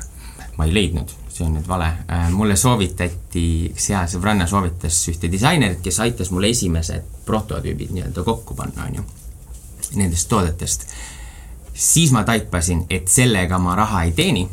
ma 0.58 0.66
ei 0.66 0.74
leidnud 0.74 1.22
see 1.42 1.48
on 1.48 1.56
nüüd 1.58 1.68
vale, 1.68 1.88
äh, 2.12 2.30
mulle 2.34 2.56
soovitati, 2.60 3.46
üks 3.72 3.90
hea 3.92 4.04
sõbranna 4.12 4.48
soovitas 4.50 4.98
ühte 5.12 5.30
disainerit, 5.32 5.82
kes 5.84 6.00
aitas 6.04 6.32
mul 6.32 6.48
esimesed 6.50 7.24
prototüübid 7.26 7.94
nii-öelda 7.96 8.24
kokku 8.28 8.56
panna, 8.58 8.88
on 8.88 9.00
ju, 9.00 9.06
nendest 10.00 10.30
toodetest. 10.30 10.86
Siis 11.82 12.12
ma 12.12 12.24
taipasin, 12.24 12.86
et 12.90 13.08
sellega 13.08 13.58
ma 13.60 13.76
raha 13.76 14.04
ei 14.04 14.12
teeni 14.12 14.44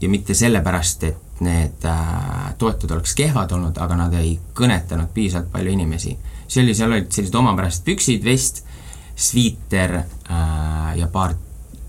ja 0.00 0.08
mitte 0.08 0.34
sellepärast, 0.34 1.04
et 1.04 1.40
need 1.42 1.84
äh, 1.86 2.54
tooted 2.58 2.90
oleks 2.94 3.14
kehvad 3.18 3.52
olnud, 3.54 3.78
aga 3.82 3.96
nad 3.98 4.14
ei 4.18 4.36
kõnetanud 4.54 5.10
piisavalt 5.14 5.50
palju 5.52 5.74
inimesi. 5.74 6.16
see 6.48 6.62
oli, 6.62 6.74
seal 6.74 6.92
olid 6.92 7.10
sellised 7.12 7.34
omapärased 7.34 7.84
püksid, 7.84 8.24
vest, 8.24 8.62
sviiter 9.16 9.94
äh, 9.98 10.96
ja 10.98 11.08
paar 11.12 11.34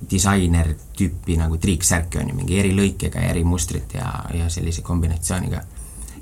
disainer 0.10 0.74
tüüpi 0.98 1.38
nagu 1.38 1.58
triiksärki 1.58 2.18
on 2.22 2.32
ju, 2.32 2.36
mingi 2.36 2.58
eri 2.60 2.72
lõikega 2.74 3.22
ja 3.22 3.34
eri 3.34 3.44
mustrit 3.44 3.94
ja, 3.94 4.10
ja 4.34 4.50
sellise 4.50 4.82
kombinatsiooniga. 4.82 5.62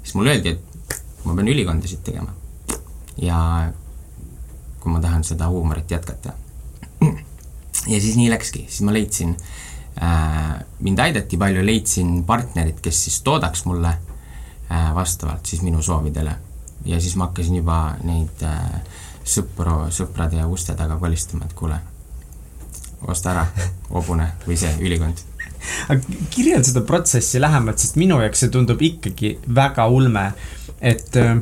siis 0.01 0.15
mulle 0.15 0.35
öeldi, 0.35 0.49
et 0.57 0.99
ma 1.23 1.35
pean 1.35 1.47
ülikondasid 1.47 2.03
tegema. 2.03 2.35
ja 3.21 3.71
kui 4.79 4.91
ma 4.91 4.99
tahan 4.99 5.23
seda 5.23 5.47
huumorit 5.47 5.91
jätkata. 5.91 6.35
Ja 7.87 8.01
siis 8.01 8.17
nii 8.19 8.29
läkski, 8.31 8.65
siis 8.67 8.81
ma 8.85 8.93
leidsin 8.93 9.35
äh, 10.01 10.57
mind 10.79 10.99
aidati 10.99 11.37
palju, 11.37 11.65
leidsin 11.65 12.23
partnerid, 12.27 12.81
kes 12.83 13.03
siis 13.07 13.21
toodaks 13.25 13.65
mulle 13.65 13.93
äh, 13.93 14.89
vastavalt 14.95 15.45
siis 15.45 15.61
minu 15.61 15.81
soovidele. 15.81 16.35
ja 16.85 17.01
siis 17.01 17.15
ma 17.15 17.27
hakkasin 17.27 17.55
juba 17.55 17.95
neid 18.03 18.43
äh, 18.43 18.81
sõpru, 19.27 19.87
sõprade 19.91 20.43
uste 20.45 20.75
taga 20.75 20.97
kolistama, 20.97 21.45
et 21.45 21.55
kuule, 21.57 21.79
osta 23.07 23.31
ära 23.33 23.47
hobune 23.89 24.31
või 24.45 24.57
see 24.59 24.73
ülikond. 24.81 25.23
Aga 25.91 26.19
kirjelda 26.31 26.69
seda 26.69 26.83
protsessi 26.87 27.41
lähemalt, 27.41 27.79
sest 27.81 27.97
minu 27.99 28.19
jaoks 28.21 28.45
see 28.45 28.53
tundub 28.53 28.81
ikkagi 28.81 29.37
väga 29.55 29.87
ulme, 29.91 30.29
et 30.79 31.17
äh, 31.19 31.35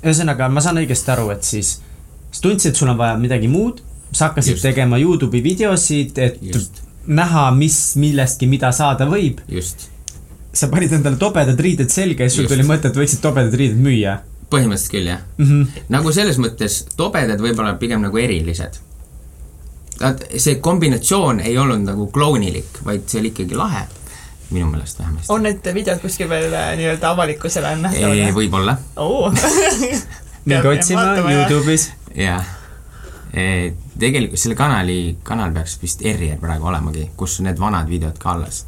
ühesõnaga, 0.00 0.48
ma 0.48 0.62
saan 0.64 0.80
õigesti 0.80 1.14
aru, 1.14 1.30
et 1.34 1.46
siis 1.46 1.76
sa 2.30 2.42
tundsid, 2.42 2.76
sul 2.78 2.90
on 2.92 2.98
vaja 2.98 3.18
midagi 3.20 3.50
muud, 3.50 3.82
sa 4.12 4.28
hakkasid 4.28 4.56
Just. 4.56 4.66
tegema 4.66 4.98
Youtube'i 4.98 5.42
videosid, 5.44 6.18
et 6.18 6.38
Just. 6.42 6.82
näha, 7.06 7.50
mis 7.54 7.78
millestki, 8.00 8.48
mida 8.50 8.72
saada 8.72 9.06
võib. 9.10 9.40
just. 9.48 9.88
sa 10.52 10.68
panid 10.68 10.92
endale 10.92 11.16
tobedad 11.16 11.60
riided 11.60 11.90
selga 11.90 12.26
ja 12.26 12.30
sul 12.30 12.48
tuli 12.50 12.66
mõte, 12.66 12.90
et 12.90 12.96
võiksid 12.98 13.22
tobedad 13.22 13.54
riided 13.54 13.78
müüa. 13.78 14.18
põhimõtteliselt 14.50 14.92
küll, 14.92 15.06
jah 15.06 15.20
mm. 15.38 15.46
-hmm. 15.46 15.86
nagu 15.94 16.12
selles 16.12 16.38
mõttes 16.42 16.84
tobedad 16.96 17.40
võib-olla 17.40 17.76
pigem 17.78 18.02
nagu 18.02 18.18
erilised. 18.18 18.80
see 20.36 20.54
kombinatsioon 20.54 21.40
ei 21.40 21.58
olnud 21.58 21.86
nagu 21.86 22.06
klounilik, 22.06 22.84
vaid 22.84 23.06
see 23.06 23.20
oli 23.20 23.34
ikkagi 23.34 23.54
lahe 23.54 23.86
minu 24.50 24.70
meelest 24.70 24.98
vähemasti. 24.98 25.32
on 25.32 25.42
need 25.42 25.74
videod 25.74 26.00
kuskil 26.02 26.28
veel 26.28 26.52
äh, 26.54 26.72
nii-öelda 26.76 27.10
avalikkusele 27.10 27.76
nähtavad? 27.76 28.34
võib-olla 28.34 28.76
oh. 28.96 29.30
minge 30.44 30.68
otsima 30.68 31.04
Youtube'is. 31.20 31.90
jah, 32.16 32.46
tegelikult 33.30 34.40
selle 34.40 34.56
kanali, 34.58 35.16
kanal 35.22 35.52
peaks 35.54 35.78
vist 35.82 36.02
Errier 36.06 36.38
praegu 36.40 36.66
olemagi, 36.66 37.10
kus 37.16 37.38
need 37.46 37.60
vanad 37.60 37.88
videod 37.88 38.18
ka 38.18 38.32
alles. 38.32 38.66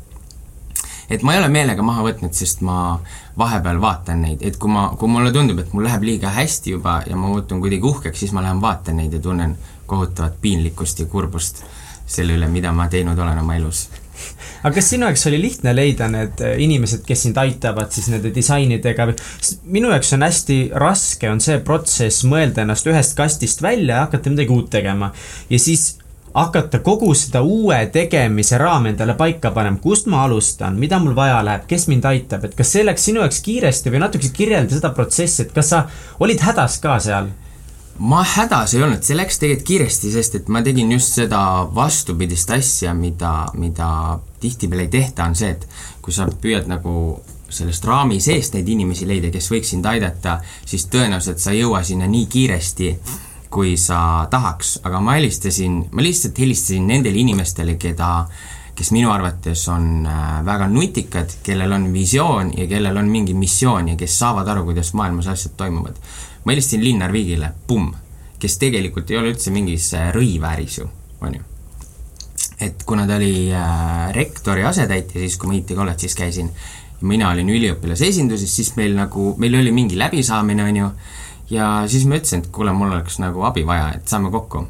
et 1.10 1.22
ma 1.22 1.34
ei 1.34 1.40
ole 1.42 1.48
meelega 1.52 1.82
maha 1.82 2.04
võtnud, 2.06 2.32
sest 2.32 2.62
ma 2.64 3.00
vahepeal 3.38 3.80
vaatan 3.80 4.22
neid, 4.22 4.44
et 4.46 4.56
kui 4.56 4.70
ma, 4.70 4.86
kui 4.98 5.10
mulle 5.10 5.32
tundub, 5.32 5.58
et 5.58 5.72
mul 5.72 5.84
läheb 5.84 6.06
liiga 6.06 6.30
hästi 6.32 6.76
juba 6.76 7.02
ja 7.06 7.16
ma 7.16 7.28
muutun 7.28 7.60
kuidagi 7.60 7.84
uhkeks, 7.84 8.22
siis 8.22 8.32
ma 8.32 8.44
lähen 8.44 8.62
vaatan 8.62 8.96
neid 8.96 9.12
ja 9.12 9.20
tunnen 9.20 9.56
kohutavat 9.86 10.38
piinlikkust 10.40 11.02
ja 11.02 11.06
kurbust 11.06 11.64
selle 12.06 12.38
üle, 12.38 12.48
mida 12.48 12.72
ma 12.72 12.88
teinud 12.88 13.18
olen 13.18 13.42
oma 13.42 13.58
elus 13.58 13.88
aga 14.62 14.74
kas 14.76 14.90
sinu 14.92 15.08
jaoks 15.08 15.26
oli 15.30 15.40
lihtne 15.42 15.74
leida 15.76 16.08
need 16.12 16.42
äh, 16.44 16.54
inimesed, 16.64 17.04
kes 17.06 17.26
sind 17.26 17.40
aitavad 17.40 17.92
siis 17.94 18.10
nende 18.12 18.32
disainidega 18.34 19.08
või? 19.10 19.16
minu 19.78 19.90
jaoks 19.94 20.12
on 20.16 20.26
hästi 20.26 20.60
raske, 20.82 21.30
on 21.30 21.42
see 21.42 21.58
protsess 21.64 22.26
mõelda 22.28 22.66
ennast 22.66 22.86
ühest 22.90 23.16
kastist 23.18 23.62
välja 23.62 23.96
ja 23.96 24.06
hakata 24.06 24.32
midagi 24.32 24.54
uut 24.54 24.70
tegema. 24.72 25.12
ja 25.50 25.58
siis 25.58 25.96
hakata 26.34 26.78
kogu 26.78 27.12
seda 27.14 27.42
uue 27.44 27.78
tegemise 27.92 28.58
raami 28.58 28.92
endale 28.92 29.14
paika 29.18 29.50
panema, 29.52 29.78
kust 29.82 30.08
ma 30.08 30.24
alustan, 30.24 30.78
mida 30.80 30.98
mul 31.02 31.16
vaja 31.16 31.42
läheb, 31.44 31.66
kes 31.68 31.88
mind 31.90 32.08
aitab, 32.08 32.46
et 32.48 32.56
kas 32.56 32.72
see 32.72 32.86
läks 32.86 33.04
sinu 33.10 33.20
jaoks 33.20 33.42
kiiresti 33.44 33.92
või 33.92 34.00
natuke 34.02 34.32
kirjelda 34.32 34.78
seda 34.78 34.92
protsessi, 34.96 35.46
et 35.46 35.54
kas 35.54 35.72
sa 35.74 35.84
olid 36.24 36.40
hädas 36.44 36.78
ka 36.82 36.98
seal? 37.04 37.28
Ma 38.02 38.22
hädas 38.26 38.74
ei 38.74 38.82
olnud, 38.82 39.02
see 39.06 39.16
läks 39.16 39.38
tegelikult 39.38 39.66
kiiresti, 39.68 40.10
sest 40.10 40.38
et 40.40 40.48
ma 40.50 40.62
tegin 40.64 40.90
just 40.94 41.14
seda 41.20 41.40
vastupidist 41.74 42.50
asja, 42.50 42.94
mida, 42.98 43.46
mida 43.54 43.88
tihtipeale 44.42 44.88
ei 44.88 44.90
tehta, 44.90 45.28
on 45.30 45.36
see, 45.38 45.52
et 45.54 45.68
kui 46.02 46.14
sa 46.14 46.26
püüad 46.26 46.66
nagu 46.70 46.94
sellest 47.52 47.84
raami 47.86 48.18
seest 48.24 48.56
neid 48.56 48.70
inimesi 48.74 49.06
leida, 49.06 49.30
kes 49.30 49.50
võiks 49.52 49.74
sind 49.74 49.86
aidata, 49.86 50.40
siis 50.66 50.88
tõenäoliselt 50.90 51.42
sa 51.42 51.52
ei 51.52 51.60
jõua 51.60 51.84
sinna 51.86 52.08
nii 52.10 52.26
kiiresti, 52.32 52.88
kui 53.52 53.76
sa 53.78 54.00
tahaks, 54.32 54.80
aga 54.88 55.02
ma 55.04 55.18
helistasin, 55.20 55.78
ma 55.92 56.02
lihtsalt 56.02 56.40
helistasin 56.42 56.88
nendele 56.88 57.20
inimestele, 57.22 57.76
keda 57.78 58.24
kes 58.72 58.88
minu 58.96 59.12
arvates 59.12 59.66
on 59.68 60.06
äh, 60.08 60.38
väga 60.46 60.66
nutikad, 60.72 61.36
kellel 61.44 61.76
on 61.76 61.90
visioon 61.92 62.54
ja 62.56 62.64
kellel 62.66 62.96
on 62.96 63.10
mingi 63.12 63.34
missioon 63.36 63.92
ja 63.92 63.96
kes 64.00 64.16
saavad 64.24 64.48
aru, 64.48 64.64
kuidas 64.70 64.94
maailmas 64.96 65.28
asjad 65.28 65.54
toimuvad 65.60 66.00
ma 66.44 66.52
helistasin 66.52 66.84
Linnar 66.84 67.12
Viigile, 67.12 67.52
pumm, 67.66 67.92
kes 68.42 68.58
tegelikult 68.58 69.10
ei 69.10 69.18
ole 69.20 69.32
üldse 69.32 69.52
mingis 69.54 69.92
äh, 69.98 70.10
rõivääris 70.14 70.78
ju, 70.80 70.88
on 71.22 71.34
ju. 71.38 71.48
et 72.62 72.84
kuna 72.86 73.06
ta 73.06 73.16
oli 73.18 73.50
äh, 73.54 74.12
rektori 74.14 74.64
asetäitja 74.66 75.20
siis, 75.20 75.36
kui 75.38 75.50
ma 75.50 75.58
IT 75.58 75.74
kolledžis 75.78 76.16
käisin, 76.18 76.50
mina 77.02 77.30
olin 77.30 77.50
üliõpilase 77.50 78.08
esinduses, 78.10 78.54
siis 78.56 78.74
meil 78.78 78.94
nagu, 78.98 79.32
meil 79.38 79.58
oli 79.58 79.72
mingi 79.74 79.98
läbisaamine, 79.98 80.64
on 80.70 80.80
ju, 80.82 80.90
ja 81.50 81.72
siis 81.90 82.06
ma 82.06 82.18
ütlesin, 82.18 82.44
et 82.44 82.52
kuule, 82.54 82.74
mul 82.76 82.94
oleks 82.94 83.18
nagu 83.22 83.44
abi 83.46 83.66
vaja, 83.66 83.92
et 83.98 84.08
saame 84.08 84.30
kokku. 84.30 84.66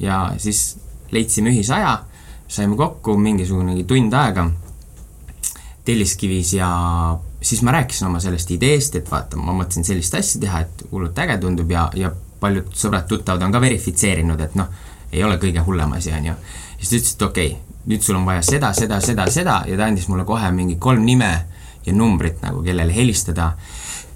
ja 0.00 0.32
siis 0.38 0.76
leidsime 1.10 1.50
ühise 1.50 1.74
aja, 1.74 1.98
saime 2.48 2.76
kokku 2.76 3.16
mingisugunegi 3.18 3.84
tund 3.84 4.14
aega 4.14 4.50
Telliskivis 5.86 6.52
ja 6.56 6.68
siis 7.46 7.62
ma 7.62 7.72
rääkisin 7.76 8.08
oma 8.08 8.20
sellest 8.20 8.50
ideest, 8.50 8.96
et 8.98 9.10
vaata, 9.10 9.38
ma 9.38 9.54
mõtlesin 9.54 9.86
sellist 9.86 10.14
asja 10.18 10.40
teha, 10.42 10.64
et 10.66 10.86
hullult 10.90 11.18
äge 11.22 11.38
tundub 11.42 11.70
ja, 11.70 11.86
ja 11.94 12.10
paljud 12.40 12.72
sõbrad-tuttavad 12.74 13.44
on 13.46 13.54
ka 13.54 13.60
verifitseerinud, 13.62 14.40
et 14.42 14.56
noh, 14.58 14.72
ei 15.12 15.22
ole 15.24 15.38
kõige 15.42 15.62
hullem 15.66 15.94
asi, 15.96 16.12
on 16.12 16.32
ju. 16.32 16.34
siis 16.78 16.90
ta 16.90 16.96
ütles, 16.96 17.14
et 17.14 17.26
okei 17.28 17.52
okay,, 17.52 17.82
nüüd 17.86 18.02
sul 18.02 18.18
on 18.18 18.26
vaja 18.26 18.42
seda, 18.42 18.72
seda, 18.74 19.00
seda, 19.00 19.28
seda 19.30 19.60
ja 19.68 19.76
ta 19.78 19.86
andis 19.86 20.08
mulle 20.10 20.24
kohe 20.26 20.50
mingi 20.52 20.76
kolm 20.82 21.04
nime 21.06 21.30
ja 21.86 21.94
numbrit 21.94 22.42
nagu, 22.42 22.62
kellele 22.66 22.94
helistada, 22.94 23.52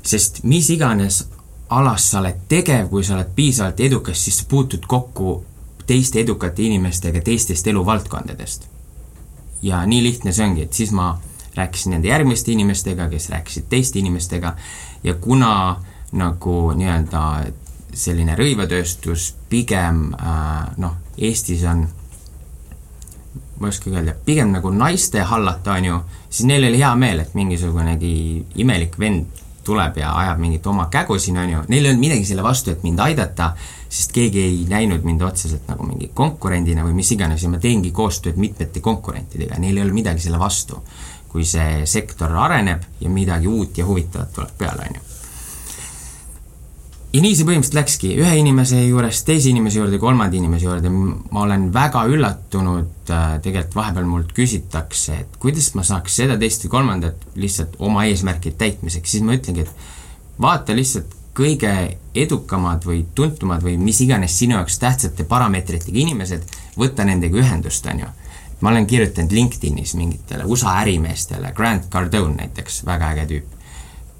sest 0.02 0.42
mis 0.42 0.70
iganes 0.74 1.22
alas 1.70 2.08
sa 2.10 2.18
oled 2.18 2.42
tegev, 2.50 2.88
kui 2.90 3.04
sa 3.06 3.14
oled 3.14 3.30
piisavalt 3.36 3.80
edukas, 3.80 4.24
siis 4.24 4.40
sa 4.42 4.48
puutud 4.50 4.86
kokku 4.90 5.36
teiste 5.86 6.20
edukate 6.20 6.66
inimestega 6.66 7.22
teistest 7.22 7.66
eluvaldkondadest. 7.66 8.68
ja 9.62 9.84
nii 9.86 10.02
lihtne 10.02 10.32
see 10.32 10.46
ongi, 10.46 10.62
et 10.66 10.72
siis 10.72 10.90
ma 10.96 11.12
rääkisin 11.56 11.96
nende 11.96 12.08
järgmiste 12.08 12.52
inimestega, 12.52 13.08
kes 13.08 13.30
rääkisid 13.30 13.68
teiste 13.68 13.98
inimestega. 13.98 14.54
Ja 15.04 15.14
kuna 15.14 15.80
nagu 16.12 16.72
nii-öelda 16.76 17.22
selline 17.94 18.36
rõivatööstus 18.38 19.32
pigem 19.50 20.10
äh, 20.14 20.70
noh, 20.78 20.98
Eestis 21.18 21.64
on 21.66 21.88
ma 23.60 23.68
ei 23.68 23.74
oskagi 23.74 23.96
öelda, 23.96 24.14
pigem 24.24 24.54
nagu 24.54 24.70
naiste 24.72 25.20
hallata, 25.26 25.74
on 25.76 25.84
ju, 25.84 25.98
siis 26.30 26.46
neil 26.48 26.64
oli 26.64 26.80
hea 26.80 26.94
meel, 26.96 27.20
et 27.20 27.34
mingisugunegi 27.36 28.14
imelik 28.62 28.96
vend 28.98 29.42
tuleb 29.64 29.98
ja 30.00 30.14
ajab 30.16 30.40
mingit 30.40 30.66
oma 30.66 30.86
kägu 30.90 31.18
siin, 31.20 31.36
on 31.38 31.50
ju, 31.50 31.60
neil 31.68 31.84
ei 31.84 31.90
olnud 31.92 32.00
midagi 32.00 32.24
selle 32.24 32.44
vastu, 32.46 32.72
et 32.72 32.82
mind 32.86 33.02
aidata, 33.04 33.50
sest 33.90 34.14
keegi 34.16 34.40
ei 34.40 34.56
näinud 34.70 35.04
mind 35.04 35.22
otseselt 35.26 35.68
nagu 35.68 35.84
mingi 35.86 36.08
konkurendina 36.14 36.86
või 36.86 36.96
mis 37.02 37.12
iganes 37.12 37.44
ja 37.44 37.52
ma 37.52 37.60
teengi 37.60 37.92
koostööd 37.92 38.40
mitmete 38.40 38.80
konkurentidega, 38.80 39.60
neil 39.60 39.76
ei 39.76 39.84
olnud 39.84 40.00
midagi 40.00 40.24
selle 40.24 40.40
vastu 40.40 40.80
kui 41.30 41.46
see 41.46 41.84
sektor 41.86 42.34
areneb 42.44 42.82
ja 43.00 43.12
midagi 43.12 43.48
uut 43.48 43.78
ja 43.78 43.86
huvitavat 43.86 44.32
tuleb 44.34 44.56
peale, 44.58 44.88
on 44.88 44.98
ju. 44.98 45.04
ja 47.12 47.22
nii 47.24 47.36
see 47.38 47.46
põhimõtteliselt 47.46 47.78
läkski, 47.78 48.10
ühe 48.22 48.34
inimese 48.40 48.80
juurest 48.82 49.26
teise 49.28 49.50
inimese 49.50 49.80
juurde, 49.80 49.98
kolmanda 50.02 50.38
inimese 50.38 50.66
juurde, 50.66 50.90
ma 50.90 51.44
olen 51.44 51.68
väga 51.74 52.04
üllatunud, 52.10 52.90
äh, 53.10 53.38
tegelikult 53.44 53.78
vahepeal 53.78 54.10
mult 54.10 54.34
küsitakse, 54.36 55.22
et 55.24 55.40
kuidas 55.42 55.72
ma 55.78 55.86
saaks 55.86 56.20
seda, 56.22 56.38
teist 56.38 56.66
või 56.66 56.74
kolmandat 56.76 57.24
lihtsalt 57.38 57.78
oma 57.78 58.06
eesmärkide 58.10 58.58
täitmiseks, 58.60 59.16
siis 59.16 59.26
ma 59.26 59.38
ütlengi, 59.38 59.66
et 59.66 60.40
vaata 60.42 60.74
lihtsalt 60.74 61.18
kõige 61.40 61.74
edukamad 62.18 62.82
või 62.84 63.04
tuntumad 63.14 63.62
või 63.62 63.76
mis 63.78 64.00
iganes 64.02 64.34
sinu 64.38 64.58
jaoks 64.58 64.80
tähtsate 64.82 65.24
parameetritega 65.30 66.02
inimesed, 66.02 66.58
võta 66.78 67.06
nendega 67.06 67.38
ühendust, 67.38 67.86
on 67.86 68.02
ju 68.02 68.10
ma 68.60 68.70
olen 68.70 68.86
kirjutanud 68.86 69.32
LinkedInis 69.32 69.94
mingitele 69.94 70.44
USA 70.44 70.76
ärimeestele, 70.82 71.52
Grant 71.56 71.88
Cardone 71.92 72.36
näiteks, 72.42 72.82
väga 72.86 73.12
äge 73.14 73.26
tüüp, 73.30 73.58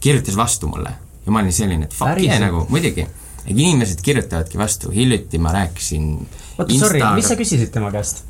kirjutas 0.01 0.37
vastu 0.37 0.69
mulle 0.69 0.95
ja 1.27 1.33
ma 1.33 1.43
olin 1.43 1.53
selline, 1.53 1.89
et 1.89 1.95
fuck 1.95 2.23
yeah 2.23 2.41
nagu, 2.41 2.65
muidugi. 2.69 3.07
inimesed 3.47 4.01
kirjutavadki 4.05 4.59
vastu, 4.59 4.91
hiljuti 4.91 5.39
ma 5.39 5.53
rääkisin 5.53 6.11
oota, 6.59 6.75
sorry, 6.79 7.01
mis 7.15 7.29
sa 7.29 7.37
küsisid 7.37 7.73
tema 7.73 7.91
käest? 7.93 8.25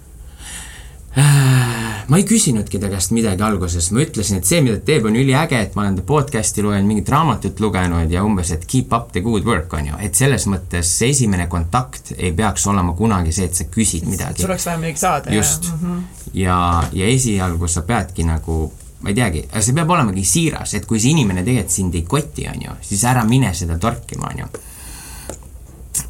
Ma 2.10 2.18
ei 2.18 2.24
küsinudki 2.26 2.78
ta 2.82 2.88
käest 2.90 3.10
midagi 3.14 3.42
alguses, 3.42 3.88
ma 3.94 4.02
ütlesin, 4.04 4.38
et 4.40 4.46
see, 4.46 4.60
mida 4.62 4.78
ta 4.78 4.86
teeb, 4.92 5.08
on 5.10 5.16
üliäge, 5.18 5.58
et 5.58 5.74
ma 5.74 5.84
olen 5.84 5.98
ta 5.98 6.04
podcast'i 6.06 6.62
lugenud, 6.62 6.86
mingit 6.86 7.10
raamatut 7.10 7.62
lugenud 7.62 8.10
ja 8.10 8.22
umbes, 8.26 8.52
et 8.54 8.66
keep 8.70 8.94
up 8.94 9.10
the 9.14 9.22
good 9.24 9.46
work, 9.46 9.72
on 9.78 9.90
ju, 9.90 9.98
et 10.06 10.18
selles 10.18 10.46
mõttes 10.50 10.90
see 11.00 11.10
esimene 11.14 11.48
kontakt 11.50 12.12
ei 12.16 12.30
peaks 12.36 12.66
olema 12.70 12.94
kunagi 12.98 13.34
see, 13.34 13.50
et 13.50 13.58
sa 13.58 13.66
küsid 13.70 14.06
midagi. 14.10 14.42
sul 14.42 14.52
oleks 14.52 14.66
vaja 14.70 14.82
midagi 14.82 15.02
saada. 15.02 15.34
just. 15.34 15.70
Mm 15.72 15.78
-hmm. 15.86 16.02
ja, 16.34 16.84
ja 16.92 17.06
esialgu 17.06 17.68
sa 17.68 17.82
peadki 17.82 18.24
nagu 18.24 18.72
ma 19.00 19.08
ei 19.08 19.14
teagi, 19.14 19.44
aga 19.50 19.62
see 19.62 19.74
peab 19.74 19.90
olemagi 19.90 20.24
siiras, 20.24 20.74
et 20.74 20.86
kui 20.86 21.00
see 21.00 21.10
inimene 21.10 21.42
tegelikult 21.44 21.74
sind 21.74 21.94
ei 21.94 22.02
koti, 22.02 22.48
on 22.48 22.62
ju, 22.62 22.72
siis 22.80 23.04
ära 23.04 23.24
mine 23.24 23.54
seda 23.54 23.78
torkima, 23.78 24.30
on 24.30 24.38
ju. 24.38 24.46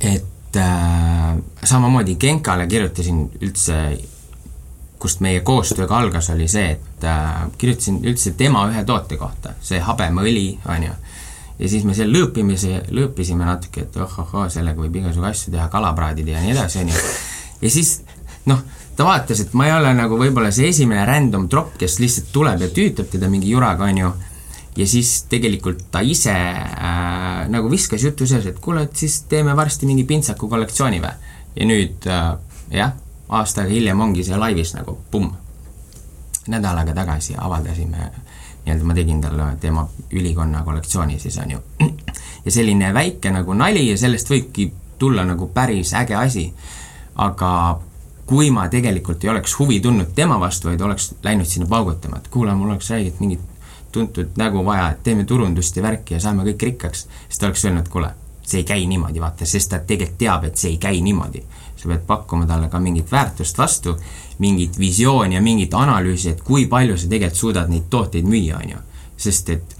et 0.00 0.57
äh, 0.57 1.37
samamoodi 1.64 2.16
Genkale 2.16 2.66
kirjutasin 2.66 3.30
üldse 3.40 3.99
kust 5.00 5.23
meie 5.25 5.40
koostööga 5.47 5.97
algas, 5.99 6.30
oli 6.35 6.49
see, 6.50 6.75
et 6.76 7.07
äh, 7.09 7.47
kirjutasin 7.59 8.02
üldse 8.04 8.35
tema 8.38 8.66
ühe 8.71 8.85
toote 8.87 9.16
kohta, 9.21 9.54
see 9.64 9.80
habemõli, 9.85 10.47
on 10.69 10.85
ju. 10.88 10.97
ja 11.61 11.71
siis 11.73 11.87
me 11.88 11.97
seal 11.97 12.12
lõõpimise, 12.12 12.83
lõõpisime 12.92 13.49
natuke, 13.49 13.87
et 13.87 13.97
oh-oh-oo, 14.00 14.49
sellega 14.52 14.80
võib 14.80 15.00
igasugu 15.00 15.28
asju 15.30 15.54
teha, 15.57 15.69
kalapraadid 15.73 16.28
ja 16.28 16.45
nii 16.45 16.54
edasi, 16.54 16.85
on 16.85 16.92
ju. 16.92 17.04
ja 17.64 17.73
siis 17.73 17.95
noh, 18.50 18.62
ta 18.97 19.09
vaatas, 19.09 19.40
et 19.40 19.54
ma 19.57 19.71
ei 19.71 19.76
ole 19.78 19.95
nagu 19.97 20.19
võib-olla 20.21 20.52
see 20.52 20.69
esimene 20.69 21.07
random 21.09 21.49
drop, 21.49 21.76
kes 21.80 21.99
lihtsalt 22.02 22.33
tuleb 22.35 22.66
ja 22.66 22.73
tüütab 22.75 23.09
teda 23.12 23.30
mingi 23.33 23.49
juraga, 23.49 23.88
onju. 23.88 24.12
ja 24.76 24.87
siis 24.87 25.23
tegelikult 25.33 25.87
ta 25.92 26.04
ise 26.04 26.37
äh, 26.37 27.47
nagu 27.49 27.73
viskas 27.73 28.04
jutu 28.04 28.28
sees, 28.28 28.47
et 28.52 28.61
kuule, 28.61 28.85
et 28.85 28.97
siis 28.97 29.23
teeme 29.33 29.57
varsti 29.57 29.88
mingi 29.88 30.04
pintsaku 30.09 30.49
kollektsiooni 30.49 31.00
või. 31.00 31.30
ja 31.57 31.71
nüüd 31.73 32.11
äh, 32.12 32.35
jah, 32.76 32.92
aasta 33.30 33.62
aega 33.62 33.75
hiljem 33.75 34.00
ongi 34.00 34.25
see 34.25 34.37
laivis 34.37 34.75
nagu 34.75 34.99
pumm. 35.10 35.30
nädal 36.49 36.78
aega 36.78 36.94
tagasi 36.94 37.34
avaldasime 37.38 38.10
nii-öelda 38.64 38.84
ma 38.84 38.94
tegin 38.94 39.20
talle 39.20 39.56
tema 39.60 39.88
ülikonna 40.12 40.62
kollektsiooni 40.64 41.18
siis 41.18 41.38
on 41.38 41.50
ju. 41.50 41.58
ja 42.44 42.50
selline 42.50 42.94
väike 42.94 43.30
nagu 43.30 43.54
nali 43.54 43.88
ja 43.90 43.99
sellest 43.99 44.30
võibki 44.30 44.70
tulla 44.99 45.25
nagu 45.25 45.46
päris 45.46 45.94
äge 45.94 46.14
asi. 46.14 46.52
aga 47.14 47.80
kui 48.26 48.50
ma 48.50 48.68
tegelikult 48.68 49.25
ei 49.25 49.30
oleks 49.30 49.58
huvi 49.58 49.80
tundnud 49.80 50.12
tema 50.14 50.40
vastu, 50.40 50.68
vaid 50.68 50.80
oleks 50.80 51.14
läinud 51.22 51.49
sinna 51.50 51.66
paugutama, 51.66 52.20
et 52.20 52.28
kuule, 52.30 52.54
mul 52.54 52.70
oleks 52.70 52.90
räigelt 52.90 53.20
mingit 53.20 53.40
tuntud 53.92 54.37
nägu 54.38 54.64
vaja, 54.64 54.90
et 54.90 55.02
teeme 55.02 55.25
turundust 55.25 55.76
ja 55.76 55.82
värki 55.82 56.14
ja 56.14 56.20
saame 56.22 56.44
kõik 56.46 56.62
rikkaks, 56.68 57.08
siis 57.26 57.38
ta 57.38 57.49
oleks 57.49 57.64
öelnud, 57.64 57.88
kuule, 57.90 58.12
see 58.46 58.62
ei 58.62 58.68
käi 58.68 58.87
niimoodi, 58.87 59.20
vaata, 59.20 59.46
sest 59.46 59.72
ta 59.72 59.80
tegelikult 59.82 60.18
teab, 60.18 60.46
et 60.46 60.62
see 60.62 60.70
ei 60.70 60.78
käi 60.78 61.00
niimoodi. 61.02 61.42
Sa 61.80 61.88
pead 61.88 62.06
pakkuma 62.06 62.46
talle 62.46 62.68
ka 62.68 62.80
mingit 62.80 63.10
väärtust 63.12 63.58
vastu, 63.58 63.96
mingit 64.38 64.78
visiooni 64.78 65.34
ja 65.34 65.42
mingit 65.42 65.75
analüüsi, 65.75 66.34
et 66.34 66.42
kui 66.44 66.66
palju 66.68 66.96
sa 66.99 67.08
tegelikult 67.08 67.40
suudad 67.40 67.72
neid 67.72 67.88
tooteid 67.90 68.28
müüa, 68.28 68.60
on 68.60 68.75
ju. 68.75 68.82
sest 69.20 69.50
et 69.52 69.76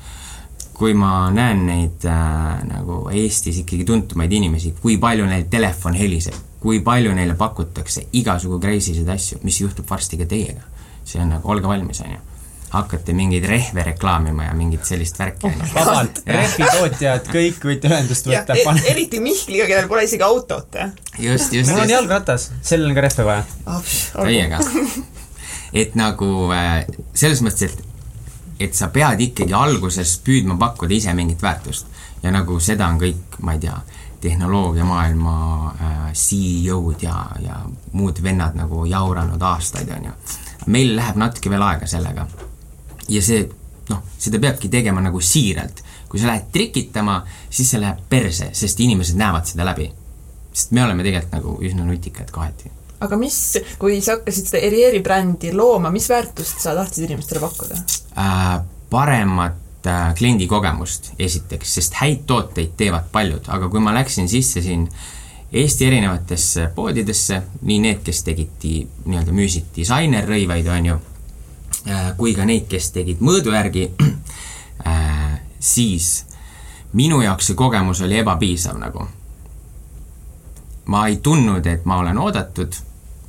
kui 0.77 0.95
ma 0.97 1.29
näen 1.33 1.67
neid 1.67 2.05
äh, 2.09 2.63
nagu 2.69 3.03
Eestis 3.13 3.61
ikkagi 3.63 3.85
tuntumaid 3.85 4.33
inimesi, 4.33 4.75
kui 4.81 4.97
palju 5.01 5.29
neil 5.29 5.45
telefon 5.53 5.97
heliseb, 5.97 6.37
kui 6.61 6.81
palju 6.85 7.13
neile 7.17 7.37
pakutakse 7.37 8.07
igasugu 8.17 8.61
crazy 8.61 8.97
sid 8.97 9.09
asju, 9.09 9.41
mis 9.45 9.61
juhtub 9.61 9.89
varsti 9.89 10.21
ka 10.21 10.29
teiega. 10.29 10.67
see 11.05 11.21
on 11.21 11.33
nagu, 11.33 11.49
olge 11.51 11.67
valmis, 11.67 12.01
on 12.05 12.13
ju 12.13 12.30
hakkate 12.71 13.15
mingeid 13.17 13.45
rehve 13.51 13.83
reklaamima 13.83 14.45
ja 14.47 14.55
mingit 14.55 14.87
sellist 14.87 15.19
värki 15.19 15.49
oh,. 15.49 15.63
vabalt, 15.75 16.23
rehvitootjad, 16.27 17.31
kõik 17.35 17.65
võite 17.67 17.91
ühendust 17.91 18.29
võtta. 18.31 18.55
E 18.55 18.91
eriti 18.93 19.21
Mihkliga, 19.23 19.67
kellel 19.67 19.89
pole 19.91 20.05
isegi 20.07 20.27
autot. 20.27 20.79
just, 21.19 21.53
just. 21.53 21.71
mul 21.73 21.85
on 21.85 21.95
jalgratas, 21.97 22.51
sellel 22.63 22.93
on 22.93 22.99
ka 22.99 23.07
rehve 23.09 23.27
vaja 23.27 23.47
oh,. 23.67 23.95
täiega. 24.15 24.61
et 25.83 25.97
nagu 25.99 26.51
äh, 26.55 26.85
selles 27.15 27.43
mõttes, 27.47 27.71
et 27.71 27.87
et 28.61 28.77
sa 28.77 28.91
pead 28.93 29.23
ikkagi 29.25 29.55
alguses 29.57 30.19
püüdma 30.25 30.59
pakkuda 30.61 30.95
ise 30.95 31.15
mingit 31.17 31.43
väärtust. 31.43 31.87
ja 32.23 32.31
nagu 32.31 32.59
seda 32.61 32.91
on 32.93 33.01
kõik, 33.01 33.41
ma 33.41 33.57
ei 33.57 33.63
tea, 33.63 33.79
tehnoloogiamaailma 34.21 35.35
äh, 35.81 36.13
CEO-d 36.13 37.03
ja, 37.03 37.17
ja 37.41 37.57
muud 37.93 38.23
vennad 38.23 38.55
nagu 38.55 38.85
jauranud 38.85 39.43
aastaid, 39.43 39.89
on 39.97 40.11
ju. 40.11 40.13
meil 40.67 40.95
läheb 40.97 41.17
natuke 41.17 41.51
veel 41.51 41.65
aega 41.65 41.89
sellega. 41.89 42.29
Ja 43.11 43.23
see, 43.25 43.45
noh, 43.91 44.03
seda 44.19 44.41
peabki 44.43 44.71
tegema 44.73 45.03
nagu 45.05 45.21
siiralt. 45.21 45.85
kui 46.11 46.19
sa 46.19 46.27
lähed 46.27 46.49
trikitama, 46.51 47.21
siis 47.51 47.69
see 47.71 47.79
läheb 47.79 48.01
perse, 48.11 48.51
sest 48.57 48.81
inimesed 48.83 49.19
näevad 49.19 49.47
seda 49.47 49.65
läbi. 49.69 49.91
sest 50.53 50.73
me 50.75 50.85
oleme 50.85 51.07
tegelikult 51.07 51.33
nagu 51.39 51.57
üsna 51.63 51.87
nutikad 51.87 52.31
kohati 52.35 52.71
aga 53.01 53.17
mis, 53.17 53.39
kui 53.79 54.01
sa 54.05 54.19
hakkasid 54.19 54.51
seda 54.51 54.61
Erieri 54.67 55.01
brändi 55.05 55.55
looma, 55.57 55.91
mis 55.95 56.09
väärtust 56.11 56.61
sa 56.61 56.75
tahtsid 56.77 57.09
inimestele 57.09 57.41
pakkuda 57.41 57.81
äh,? 58.19 58.61
paremat 58.91 59.87
äh, 59.87 60.11
kliendikogemust 60.19 61.13
esiteks, 61.19 61.75
sest 61.79 61.95
häid 62.01 62.25
tooteid 62.27 62.75
teevad 62.77 63.07
paljud, 63.13 63.47
aga 63.49 63.69
kui 63.71 63.83
ma 63.83 63.95
läksin 63.95 64.29
sisse 64.29 64.63
siin 64.65 64.89
Eesti 65.51 65.87
erinevatesse 65.87 66.69
poodidesse, 66.75 67.41
nii 67.67 67.79
need, 67.83 68.03
kes 68.07 68.21
tegid 68.23 68.63
nii-öelda 68.63 69.33
müüsid 69.35 69.73
disainerrõivaid, 69.75 70.69
on 70.71 70.87
ju 70.87 70.99
kui 72.17 72.35
ka 72.37 72.45
neid, 72.45 72.67
kes 72.69 72.91
tegid 72.93 73.23
mõõdu 73.25 73.55
järgi 73.55 73.89
äh,, 74.87 75.41
siis 75.61 76.27
minu 76.93 77.23
jaoks 77.23 77.51
see 77.51 77.57
kogemus 77.57 78.03
oli 78.05 78.19
ebapiisav 78.21 78.79
nagu. 78.79 79.09
ma 80.91 81.07
ei 81.07 81.17
tundnud, 81.23 81.67
et 81.67 81.85
ma 81.85 82.01
olen 82.03 82.19
oodatud 82.19 82.75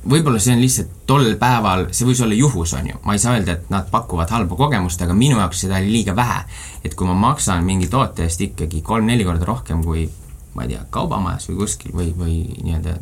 võib-olla 0.08 0.40
see 0.42 0.56
on 0.56 0.62
lihtsalt 0.62 0.94
tol 1.06 1.28
päeval, 1.38 1.86
see 1.94 2.06
võis 2.08 2.22
olla 2.24 2.34
juhus, 2.34 2.72
on 2.74 2.88
ju, 2.90 2.96
ma 3.06 3.14
ei 3.14 3.22
saa 3.22 3.36
öelda, 3.36 3.54
et 3.54 3.68
nad 3.70 3.86
pakuvad 3.90 4.32
halba 4.34 4.58
kogemust, 4.58 5.02
aga 5.02 5.14
minu 5.14 5.38
jaoks 5.38 5.62
seda 5.64 5.78
oli 5.78 5.92
liiga 5.92 6.16
vähe. 6.16 6.42
et 6.84 6.94
kui 6.94 7.06
ma 7.06 7.14
maksan 7.14 7.64
mingi 7.64 7.86
toote 7.88 8.26
eest 8.26 8.40
ikkagi 8.40 8.82
kolm-neli 8.82 9.24
korda 9.24 9.46
rohkem 9.46 9.84
kui 9.84 10.08
ma 10.54 10.66
ei 10.66 10.74
tea, 10.74 10.82
kaubamajas 10.90 11.48
või 11.48 11.62
kuskil 11.62 11.94
või, 11.94 12.10
või 12.18 12.36
nii-öelda 12.64 12.96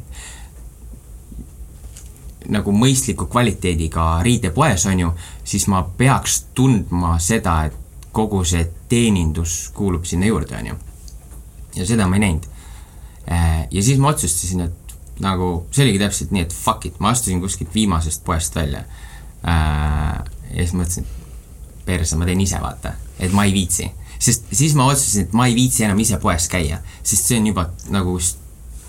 nagu 2.48 2.72
mõistliku 2.72 3.26
kvaliteediga 3.30 4.22
riidepoes, 4.24 4.86
on 4.86 5.00
ju, 5.00 5.10
siis 5.44 5.66
ma 5.68 5.82
peaks 5.98 6.44
tundma 6.54 7.18
seda, 7.20 7.64
et 7.68 7.76
kogu 8.12 8.42
see 8.44 8.64
teenindus 8.90 9.70
kuulub 9.74 10.04
sinna 10.08 10.26
juurde, 10.30 10.56
on 10.56 10.72
ju. 10.72 10.78
ja 11.76 11.86
seda 11.86 12.08
ma 12.08 12.16
ei 12.16 12.24
näinud. 12.24 12.48
Äh, 13.30 13.66
ja 13.70 13.82
siis 13.82 13.98
ma 13.98 14.10
otsustasin, 14.10 14.64
et 14.66 14.94
nagu 15.22 15.50
see 15.70 15.84
oligi 15.84 16.00
täpselt 16.00 16.34
nii, 16.34 16.48
et 16.48 16.54
fuck 16.54 16.86
it, 16.88 16.98
ma 16.98 17.12
astusin 17.14 17.40
kuskilt 17.40 17.74
viimasest 17.74 18.24
poest 18.24 18.56
välja 18.56 18.84
äh,. 19.44 20.24
ja 20.50 20.64
siis 20.64 20.74
mõtlesin, 20.74 21.04
et 21.04 21.84
perse, 21.86 22.16
ma 22.16 22.28
teen 22.28 22.40
ise, 22.40 22.58
vaata, 22.62 22.94
et 23.18 23.32
ma 23.36 23.44
ei 23.44 23.52
viitsi. 23.54 23.90
sest 24.18 24.48
siis 24.52 24.74
ma 24.74 24.88
otsustasin, 24.90 25.28
et 25.28 25.36
ma 25.36 25.46
ei 25.46 25.54
viitsi 25.54 25.84
enam 25.84 26.00
ise 26.02 26.18
poes 26.22 26.48
käia, 26.48 26.80
sest 27.02 27.30
see 27.30 27.38
on 27.40 27.50
juba 27.52 27.68
nagu 27.92 28.16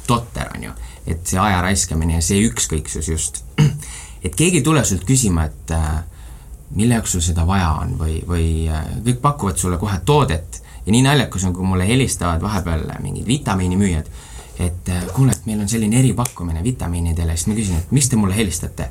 totter, 0.08 0.50
on 0.56 0.64
ju. 0.70 0.74
Et 1.08 1.28
see 1.28 1.40
aja 1.42 1.62
raiskamine 1.62 2.20
ja 2.20 2.24
see 2.26 2.42
ükskõiksus 2.48 3.10
just. 3.10 3.44
et 4.26 4.36
keegi 4.36 4.62
ei 4.62 4.66
tule 4.66 4.84
sult 4.86 5.06
küsima, 5.08 5.48
et 5.50 5.76
äh, 5.76 6.02
mille 6.76 6.98
jaoks 7.00 7.18
sul 7.18 7.24
seda 7.26 7.46
vaja 7.48 7.72
on 7.84 7.96
või, 8.00 8.20
või 8.28 8.50
äh, 8.70 8.92
kõik 9.06 9.22
pakuvad 9.22 9.58
sulle 9.58 9.80
kohe 9.82 10.00
toodet 10.06 10.62
ja 10.86 10.92
nii 10.92 11.06
naljakas 11.06 11.48
on, 11.48 11.56
kui 11.58 11.66
mulle 11.66 11.88
helistavad 11.88 12.42
vahepeal 12.42 12.86
mingid 13.02 13.28
vitamiinimüüjad 13.28 14.12
et 14.66 14.90
äh, 14.90 15.04
kuule, 15.14 15.32
et 15.32 15.46
meil 15.46 15.62
on 15.64 15.70
selline 15.70 16.00
eripakkumine 16.00 16.64
vitamiinidele, 16.64 17.36
siis 17.38 17.50
ma 17.50 17.58
küsin, 17.58 17.80
et 17.82 17.92
miks 17.96 18.10
te 18.12 18.20
mulle 18.20 18.36
helistate? 18.36 18.90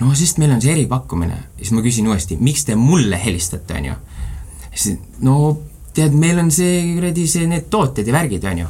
no 0.00 0.14
sest 0.16 0.38
meil 0.40 0.54
on 0.54 0.62
see 0.62 0.72
eripakkumine. 0.72 1.36
siis 1.58 1.72
ma 1.76 1.82
küsin 1.84 2.08
uuesti, 2.08 2.38
miks 2.40 2.64
te 2.64 2.76
mulle 2.78 3.20
helistate, 3.24 3.76
on 3.76 3.90
ju. 3.90 3.96
siis 4.74 4.98
no 5.26 5.36
tead, 5.94 6.14
meil 6.16 6.38
on 6.38 6.50
see 6.54 6.94
kuradi 6.94 7.26
see, 7.28 7.48
need 7.50 7.68
tooted 7.70 8.06
ja 8.06 8.16
värgid, 8.16 8.46
on 8.52 8.62
ju. 8.64 8.68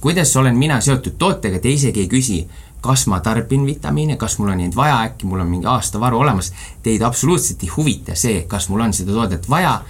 Kuidas 0.00 0.36
olen 0.36 0.56
mina 0.56 0.80
seotud 0.80 1.16
tootega, 1.18 1.58
te 1.58 1.70
isegi 1.70 2.00
ei 2.00 2.08
küsi, 2.08 2.40
kas 2.80 3.06
ma 3.06 3.20
tarbin 3.20 3.66
vitamiine, 3.66 4.16
kas 4.16 4.38
mul 4.38 4.52
on 4.52 4.60
neid 4.62 4.76
vaja, 4.76 5.00
äkki 5.08 5.26
mul 5.26 5.42
on 5.42 5.50
mingi 5.50 5.66
aasta 5.66 6.00
varu 6.00 6.20
olemas. 6.22 6.52
Teid 6.82 7.02
absoluutselt 7.02 7.62
ei 7.62 7.72
huvita 7.76 8.14
see, 8.14 8.42
kas 8.48 8.68
mul 8.68 8.84
on 8.84 8.94
seda 8.94 9.16
toodet 9.16 9.48
vaja. 9.50 9.80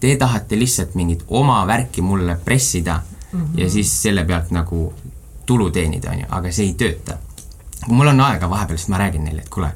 Te 0.00 0.16
tahate 0.16 0.58
lihtsalt 0.58 0.94
mingit 0.94 1.24
oma 1.28 1.62
värki 1.66 2.02
mulle 2.02 2.38
pressida 2.44 3.00
mm 3.32 3.40
-hmm. 3.40 3.60
ja 3.60 3.70
siis 3.70 4.02
selle 4.02 4.24
pealt 4.24 4.50
nagu 4.50 4.94
tulu 5.46 5.70
teenida, 5.70 6.10
on 6.10 6.20
ju, 6.20 6.26
aga 6.30 6.52
see 6.52 6.66
ei 6.66 6.74
tööta. 6.74 7.18
kui 7.86 7.94
mul 7.94 8.06
on 8.06 8.20
aega 8.20 8.50
vahepeal, 8.50 8.78
siis 8.78 8.88
ma 8.88 8.98
räägin 8.98 9.24
neile, 9.24 9.42
et 9.42 9.48
kuule, 9.48 9.70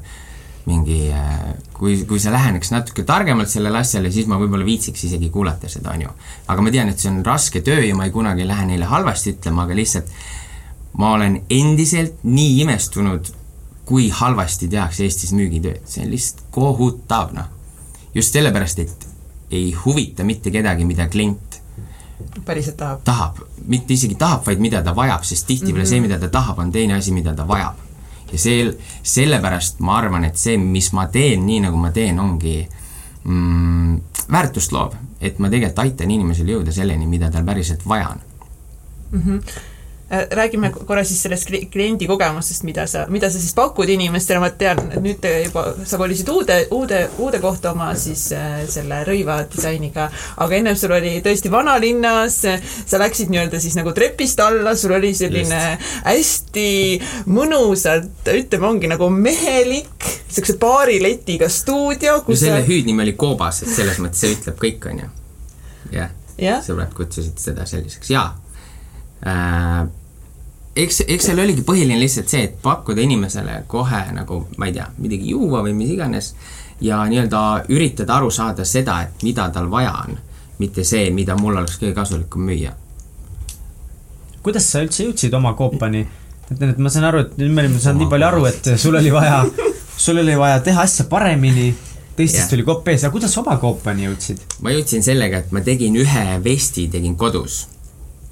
mingi, 0.65 1.09
äh, 1.09 1.53
kui, 1.73 1.95
kui 2.05 2.19
sa 2.21 2.33
läheneks 2.33 2.71
natuke 2.73 3.03
targemalt 3.07 3.49
sellele 3.49 3.81
asjale, 3.81 4.11
siis 4.13 4.27
ma 4.29 4.37
võib-olla 4.41 4.65
viitsiks 4.67 5.07
isegi 5.07 5.31
kuulata 5.33 5.69
seda, 5.71 5.95
on 5.95 6.05
ju. 6.05 6.13
aga 6.53 6.65
ma 6.65 6.73
tean, 6.73 6.91
et 6.91 7.01
see 7.01 7.09
on 7.09 7.23
raske 7.25 7.63
töö 7.65 7.81
ja 7.81 7.95
ma 7.97 8.05
ei 8.05 8.13
kunagi 8.13 8.45
lähe 8.47 8.67
neile 8.69 8.89
halvasti 8.91 9.35
ütlema, 9.35 9.65
aga 9.65 9.77
lihtsalt 9.77 10.11
ma 11.01 11.13
olen 11.17 11.39
endiselt 11.49 12.21
nii 12.23 12.59
imestunud, 12.65 13.31
kui 13.85 14.09
halvasti 14.13 14.69
tehakse 14.71 15.07
Eestis 15.07 15.33
müügitööd, 15.35 15.81
see 15.89 16.05
on 16.05 16.11
lihtsalt 16.13 16.45
kohutav, 16.53 17.33
noh. 17.35 17.49
just 18.13 18.35
sellepärast, 18.37 18.79
et 18.85 19.07
ei 19.51 19.71
huvita 19.75 20.23
mitte 20.23 20.51
kedagi, 20.53 20.85
mida 20.87 21.09
klient 21.11 21.59
päriselt 22.45 22.77
tahab? 22.77 23.01
tahab, 23.03 23.39
mitte 23.67 23.93
isegi 23.93 24.15
tahab, 24.15 24.45
vaid 24.45 24.61
mida 24.63 24.81
ta 24.85 24.93
vajab, 24.95 25.23
sest 25.27 25.47
tihtipeale 25.47 25.83
mm 25.83 25.85
-hmm. 25.85 25.89
see, 25.89 26.01
mida 26.01 26.19
ta 26.19 26.29
tahab, 26.29 26.59
on 26.59 26.71
teine 26.71 26.93
asi, 26.93 27.11
mida 27.11 27.35
ta 27.35 27.47
vajab. 27.47 27.75
Ja 28.31 28.39
see, 28.39 28.67
sellepärast 29.03 29.81
ma 29.85 29.97
arvan, 29.99 30.25
et 30.27 30.37
see, 30.39 30.57
mis 30.57 30.91
ma 30.97 31.07
teen, 31.11 31.45
nii 31.45 31.65
nagu 31.67 31.77
ma 31.77 31.91
teen, 31.95 32.19
ongi 32.19 32.57
mm, 33.23 33.97
väärtust 34.31 34.71
loov. 34.75 34.95
et 35.21 35.39
ma 35.39 35.49
tegelikult 35.49 35.83
aitan 35.85 36.11
inimesel 36.11 36.47
jõuda 36.49 36.73
selleni, 36.73 37.05
mida 37.07 37.29
tal 37.31 37.45
päriselt 37.45 37.85
vaja 37.87 38.09
on 38.15 38.23
mm. 39.11 39.21
-hmm 39.21 39.69
räägime 40.11 40.69
korra 40.71 41.03
siis 41.07 41.21
sellest 41.23 41.47
kliendi 41.71 42.07
kogemustest, 42.07 42.65
mida 42.67 42.83
sa, 42.87 43.05
mida 43.09 43.29
sa 43.31 43.39
siis 43.39 43.53
pakud 43.55 43.89
inimestele, 43.89 44.41
ma 44.43 44.49
tean, 44.51 44.79
et 44.91 44.99
nüüd 45.03 45.23
juba 45.45 45.63
sa 45.87 45.99
kolisid 46.01 46.27
uude, 46.33 46.57
uude, 46.75 46.99
uude 47.23 47.39
kohta 47.39 47.71
oma 47.71 47.93
siis 47.99 48.25
äh, 48.35 48.57
selle 48.71 49.01
rõivadisainiga, 49.07 50.09
aga 50.43 50.57
ennem 50.57 50.75
sul 50.79 50.91
oli 50.97 51.13
tõesti 51.23 51.51
vanalinnas, 51.51 52.41
sa 52.91 52.99
läksid 52.99 53.31
nii-öelda 53.31 53.61
siis 53.63 53.77
nagu 53.79 53.93
trepist 53.95 54.43
alla, 54.43 54.75
sul 54.75 54.97
oli 54.97 55.13
selline 55.15 55.61
Just. 55.61 55.95
hästi 56.09 56.67
mõnusalt, 57.31 58.27
ütleme, 58.35 58.67
ongi 58.67 58.91
nagu 58.91 59.07
mehelik, 59.15 59.95
niisuguse 60.27 60.57
baariletiga 60.59 61.47
stuudio, 61.51 62.19
kus 62.25 62.41
no 62.41 62.49
selle 62.49 62.65
sa... 62.65 62.67
hüüdnimi 62.67 63.07
oli 63.07 63.15
Koobas, 63.15 63.63
et 63.63 63.71
selles 63.79 64.03
mõttes 64.03 64.25
see 64.25 64.35
ütleb 64.35 64.59
kõik, 64.59 64.91
on 64.91 65.01
ju. 65.05 65.09
jah, 65.95 66.13
jah. 66.35 66.61
sõbrad 66.67 66.91
kutsusid 66.99 67.39
seda 67.39 67.63
selliseks, 67.69 68.11
jaa 68.11 68.27
äh, 69.23 69.87
eks, 70.75 71.03
eks 71.07 71.29
seal 71.29 71.41
oligi 71.43 71.63
põhiline 71.67 71.99
lihtsalt 71.99 72.31
see, 72.31 72.45
et 72.47 72.57
pakkuda 72.63 73.03
inimesele 73.03 73.61
kohe 73.71 74.01
nagu, 74.15 74.45
ma 74.57 74.69
ei 74.69 74.75
tea, 74.77 74.87
midagi 75.01 75.33
juua 75.33 75.63
või 75.65 75.75
mis 75.77 75.91
iganes 75.95 76.31
ja 76.81 77.03
nii-öelda 77.09 77.41
üritada 77.73 78.17
aru 78.19 78.31
saada 78.31 78.65
seda, 78.65 79.01
et 79.05 79.25
mida 79.25 79.49
tal 79.53 79.69
vaja 79.71 79.93
on, 80.05 80.17
mitte 80.61 80.85
see, 80.87 81.09
mida 81.13 81.35
mul 81.39 81.59
oleks 81.59 81.77
kõige 81.81 81.93
kasulikum 81.97 82.47
müüa. 82.47 82.73
kuidas 84.41 84.71
sa 84.71 84.81
üldse 84.81 85.05
jõudsid 85.05 85.33
oma 85.37 85.53
koopani? 85.53 86.07
et, 86.51 86.61
et 86.61 86.77
ma 86.77 86.89
saan 86.89 87.09
aru, 87.11 87.25
et 87.25 87.37
nüüd 87.37 87.51
me 87.51 87.65
olime 87.65 87.79
saanud 87.79 88.05
nii 88.05 88.11
palju 88.15 88.27
aru, 88.27 88.45
et 88.49 88.73
sul 88.77 88.95
oli 88.95 89.11
vaja, 89.13 89.43
sul 90.05 90.23
oli 90.23 90.37
vaja 90.37 90.59
teha 90.63 90.87
asja 90.87 91.05
paremini, 91.11 91.73
teistest 92.15 92.47
yeah. 92.47 92.55
oli 92.57 92.65
kopp 92.67 92.87
ees, 92.87 93.03
aga 93.03 93.13
kuidas 93.13 93.37
oma 93.43 93.57
koopani 93.59 94.07
jõudsid? 94.07 94.47
ma 94.63 94.73
jõudsin 94.73 95.03
sellega, 95.03 95.43
et 95.43 95.51
ma 95.51 95.61
tegin 95.67 95.99
ühe 95.99 96.25
vesti, 96.43 96.87
tegin 96.95 97.19
kodus 97.19 97.65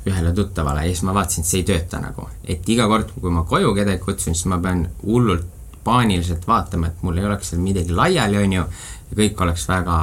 ühele 0.08 0.34
tuttavale 0.34 0.86
ja 0.86 0.94
siis 0.94 1.04
ma 1.04 1.14
vaatasin, 1.14 1.44
et 1.44 1.50
see 1.50 1.62
ei 1.62 1.68
tööta 1.68 2.00
nagu. 2.00 2.28
et 2.44 2.70
iga 2.70 2.88
kord, 2.88 3.12
kui 3.20 3.32
ma 3.32 3.44
koju 3.44 3.74
kedagi 3.76 4.04
kutsun, 4.04 4.36
siis 4.36 4.48
ma 4.52 4.60
pean 4.64 4.86
hullult 5.04 5.48
paaniliselt 5.84 6.48
vaatama, 6.48 6.88
et 6.88 7.04
mul 7.04 7.18
ei 7.18 7.26
oleks 7.26 7.52
seal 7.52 7.62
midagi 7.64 7.96
laiali, 7.96 8.38
on 8.38 8.54
ju, 8.54 8.64
ja 9.10 9.18
kõik 9.18 9.44
oleks 9.44 9.68
väga 9.70 9.98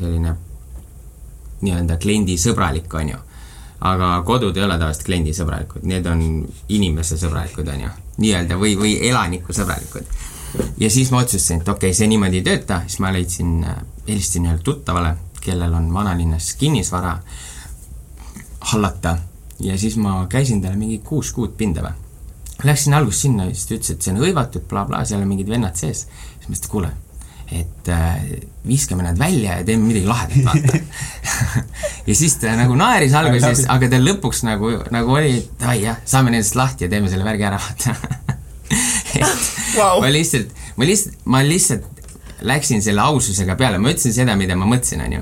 selline 0.00 0.34
nii-öelda 1.62 1.98
kliendisõbralik, 2.02 2.94
on 2.94 3.12
ju. 3.14 3.20
aga 3.88 4.08
kodud 4.26 4.56
ei 4.56 4.64
ole 4.66 4.74
tavaliselt 4.78 5.06
kliendisõbralikud, 5.06 5.84
need 5.86 6.06
on 6.10 6.22
inimesesõbralikud, 6.68 7.68
on 7.74 7.84
ju, 7.86 7.92
nii-öelda 8.24 8.58
või, 8.58 8.74
või 8.78 8.96
elanikusõbralikud. 9.10 10.16
ja 10.78 10.90
siis 10.90 11.12
ma 11.14 11.22
otsustasin, 11.22 11.62
et 11.62 11.68
okei 11.68 11.90
okay,, 11.90 11.98
see 12.00 12.10
niimoodi 12.10 12.42
ei 12.42 12.48
tööta, 12.50 12.82
siis 12.86 13.00
ma 13.04 13.12
leidsin, 13.14 13.54
helistasin 14.08 14.50
ühele 14.50 14.64
tuttavale, 14.64 15.14
kellel 15.40 15.74
on 15.74 15.92
vanalinnas 15.94 16.54
kinnisvara 16.58 17.18
hallata 18.72 19.16
ja 19.60 19.78
siis 19.78 19.96
ma 19.96 20.20
käisin 20.30 20.62
talle 20.62 20.78
mingi 20.78 21.00
kuus 21.04 21.32
kuud 21.34 21.56
pinda 21.58 21.82
või? 21.84 21.96
Läksin 22.66 22.94
alguses 22.98 23.20
sinna 23.22 23.46
ja 23.46 23.54
siis 23.54 23.68
ta 23.68 23.76
ütles, 23.76 23.90
et 23.94 24.02
see 24.02 24.14
on 24.14 24.22
hõivatud 24.22 24.64
bla,, 24.64 24.82
blablabla, 24.82 25.04
seal 25.06 25.22
on 25.22 25.28
mingid 25.30 25.50
vennad 25.50 25.78
sees. 25.78 26.06
siis 26.08 26.48
ma 26.48 26.54
ütlesin, 26.54 26.64
et 26.64 26.70
kuule, 26.72 26.90
et 27.60 27.90
äh, 27.94 28.16
viskame 28.66 29.06
nad 29.06 29.18
välja 29.18 29.60
ja 29.60 29.66
teeme 29.66 29.86
midagi 29.86 30.06
lahedat, 30.06 30.44
vaata. 30.44 30.78
Ja 32.08 32.14
siis 32.16 32.38
ta 32.40 32.54
nagu 32.56 32.72
naeris 32.78 33.12
alguses, 33.14 33.66
aga 33.68 33.88
ta 33.92 33.98
lõpuks 34.00 34.40
nagu, 34.46 34.70
nagu 34.94 35.12
oli, 35.12 35.42
et 35.42 35.64
ai 35.68 35.82
jah, 35.82 35.98
saame 36.08 36.32
nendest 36.32 36.56
lahti 36.56 36.86
ja 36.86 36.90
teeme 36.90 37.10
selle 37.12 37.26
värgi 37.26 37.48
ära, 37.50 37.60
vaata. 37.62 37.96
Wow. 39.78 40.00
ma 40.02 40.08
lihtsalt, 40.10 40.50
ma 40.76 40.86
lihtsalt, 40.88 41.18
ma 41.30 41.38
lihtsalt 41.44 41.84
läksin 42.48 42.82
selle 42.82 43.02
aususega 43.04 43.54
peale, 43.58 43.78
ma 43.78 43.92
ütlesin 43.92 44.14
seda, 44.16 44.34
mida 44.38 44.56
ma 44.58 44.66
mõtlesin, 44.68 45.02
onju 45.04 45.20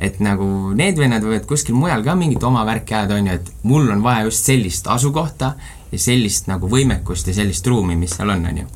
et 0.00 0.20
nagu 0.24 0.46
need 0.76 0.96
vennad 0.98 1.24
võivad 1.24 1.46
kuskil 1.48 1.76
mujal 1.76 2.02
ka 2.04 2.14
mingit 2.16 2.44
oma 2.46 2.64
värki 2.68 2.96
ajada, 2.96 3.18
on 3.20 3.28
ju, 3.28 3.36
et 3.36 3.66
mul 3.68 3.90
on 3.92 4.02
vaja 4.04 4.24
just 4.28 4.48
sellist 4.48 4.88
asukohta 4.88 5.52
ja 5.90 6.00
sellist 6.00 6.48
nagu 6.48 6.70
võimekust 6.72 7.28
ja 7.28 7.36
sellist 7.36 7.66
ruumi, 7.68 7.98
mis 8.00 8.14
seal 8.16 8.32
on, 8.32 8.46
on 8.48 8.62
ju. 8.62 8.68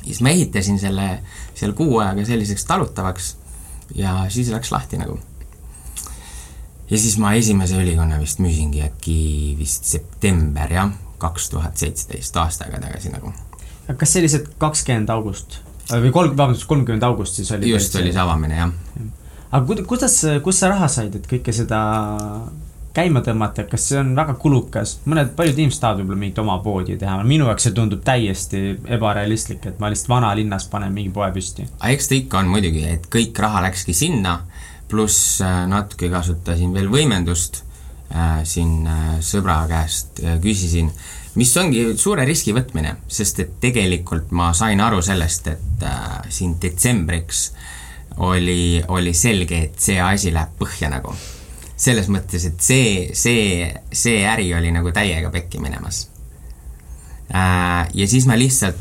siis 0.00 0.22
ma 0.24 0.32
ehitasin 0.32 0.78
selle 0.80 1.08
seal 1.54 1.74
kuu 1.76 1.98
ajaga 2.00 2.24
selliseks 2.24 2.64
talutavaks 2.64 3.34
ja 3.98 4.14
siis 4.32 4.48
läks 4.54 4.72
lahti 4.72 5.00
nagu. 5.00 5.18
ja 6.90 6.98
siis 6.98 7.18
ma 7.20 7.34
esimese 7.36 7.76
ülikonna 7.82 8.20
vist 8.22 8.40
müüsingi 8.40 8.80
äkki 8.86 9.18
vist 9.58 9.84
september, 9.84 10.72
jah, 10.72 10.96
kaks 11.20 11.50
tuhat 11.52 11.76
seitseteist, 11.76 12.36
aasta 12.40 12.64
aega 12.64 12.80
tagasi 12.86 13.12
nagu. 13.12 13.34
kas 13.92 14.12
see 14.12 14.24
oli 14.24 14.32
see 14.32 14.48
kakskümmend 14.56 15.12
august 15.12 15.60
või 15.92 16.16
kolm, 16.16 16.32
vabandust, 16.32 16.64
kolmkümmend 16.66 17.04
august 17.04 17.36
siis 17.42 17.52
oli? 17.52 17.76
just, 17.76 18.00
oli 18.00 18.16
see 18.16 18.24
avamine, 18.24 18.56
jah 18.64 18.72
ja 18.96 19.25
aga 19.50 19.82
kuidas, 19.86 20.20
kust 20.44 20.62
sa 20.62 20.70
raha 20.72 20.88
said, 20.90 21.14
et 21.18 21.28
kõike 21.30 21.54
seda 21.54 21.80
käima 22.96 23.20
tõmmata, 23.24 23.66
kas 23.68 23.90
see 23.90 23.98
on 24.00 24.14
väga 24.16 24.36
kulukas, 24.40 24.96
mõned, 25.08 25.34
paljud 25.36 25.58
inimesed 25.58 25.82
tahavad 25.82 26.00
võib-olla 26.00 26.20
mingit 26.22 26.40
oma 26.40 26.56
poodi 26.64 26.96
teha, 27.00 27.18
minu 27.28 27.48
jaoks 27.50 27.68
see 27.68 27.74
tundub 27.76 28.00
täiesti 28.06 28.62
ebarealistlik, 28.96 29.68
et 29.68 29.82
ma 29.82 29.90
lihtsalt 29.92 30.14
vanalinnas 30.14 30.68
panen 30.72 30.94
mingi 30.96 31.12
poe 31.12 31.28
püsti. 31.34 31.66
eks 31.90 32.08
ta 32.08 32.16
ikka 32.16 32.40
on 32.40 32.50
muidugi, 32.54 32.86
et 32.96 33.10
kõik 33.12 33.36
raha 33.44 33.66
läkski 33.66 33.96
sinna, 33.96 34.38
pluss 34.88 35.42
äh, 35.44 35.64
natuke 35.68 36.08
kasutasin 36.12 36.72
veel 36.76 36.88
võimendust 36.88 37.62
äh,, 38.14 38.40
siin 38.48 38.88
äh, 38.88 39.06
sõbra 39.20 39.60
käest 39.68 40.22
äh, 40.24 40.40
küsisin, 40.40 40.92
mis 41.36 41.52
ongi 41.60 41.90
suure 42.00 42.24
riski 42.24 42.56
võtmine, 42.56 42.96
sest 43.12 43.44
et 43.44 43.56
tegelikult 43.60 44.32
ma 44.32 44.52
sain 44.56 44.80
aru 44.80 45.02
sellest, 45.04 45.52
et 45.52 45.84
äh, 45.84 46.30
siin 46.32 46.56
detsembriks 46.62 47.50
äh, 47.50 47.74
oli, 48.16 48.82
oli 48.88 49.14
selge, 49.14 49.58
et 49.68 49.80
see 49.80 50.00
asi 50.00 50.32
läheb 50.34 50.54
põhja 50.58 50.90
nagu. 50.92 51.14
selles 51.76 52.06
mõttes, 52.08 52.46
et 52.48 52.60
see, 52.64 53.10
see, 53.12 53.66
see 53.92 54.22
äri 54.24 54.46
oli 54.56 54.70
nagu 54.72 54.88
täiega 54.96 55.28
pekki 55.30 55.58
minemas. 55.60 56.06
Äh, 57.28 57.88
ja 57.92 58.06
siis 58.08 58.24
ma 58.26 58.38
lihtsalt 58.38 58.80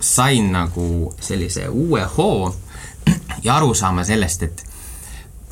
sain 0.00 0.52
nagu 0.52 1.14
sellise 1.20 1.66
uue 1.68 2.04
hoo 2.16 2.54
ja 3.42 3.56
arusaama 3.56 4.04
sellest, 4.04 4.42
et 4.42 4.67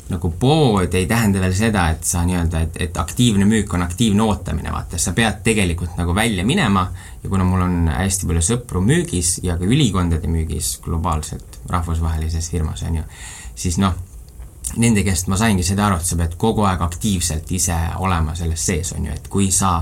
nagu 0.09 0.31
pood 0.39 0.93
ei 0.95 1.05
tähenda 1.07 1.41
veel 1.43 1.53
seda, 1.55 1.87
et 1.91 2.05
sa 2.07 2.23
nii-öelda, 2.25 2.61
et, 2.63 2.77
et 2.87 2.97
aktiivne 2.97 3.45
müük 3.47 3.73
on 3.75 3.83
aktiivne 3.83 4.23
ootamine, 4.23 4.71
vaata, 4.71 4.99
sa 5.01 5.13
pead 5.17 5.41
tegelikult 5.43 5.97
nagu 5.99 6.15
välja 6.15 6.45
minema 6.47 6.87
ja 7.23 7.29
kuna 7.29 7.45
mul 7.47 7.65
on 7.65 7.89
hästi 7.91 8.29
palju 8.29 8.43
sõpru 8.45 8.83
müügis 8.85 9.37
ja 9.43 9.57
ka 9.59 9.67
ülikondade 9.67 10.29
müügis 10.31 10.77
globaalselt, 10.83 11.59
rahvusvahelises 11.69 12.51
firmas, 12.51 12.85
on 12.87 13.01
ju, 13.01 13.03
siis 13.55 13.79
noh, 13.83 13.97
nende 14.77 15.03
käest 15.07 15.27
ma 15.31 15.39
saingi 15.39 15.65
seda 15.67 15.87
aru, 15.87 15.99
et 15.99 16.07
sa 16.07 16.19
pead 16.19 16.37
kogu 16.39 16.63
aeg 16.67 16.81
aktiivselt 16.87 17.51
ise 17.51 17.75
olema 17.99 18.35
selles 18.35 18.63
sees, 18.63 18.93
on 18.95 19.09
ju, 19.09 19.19
et 19.19 19.27
kui 19.31 19.51
sa 19.51 19.81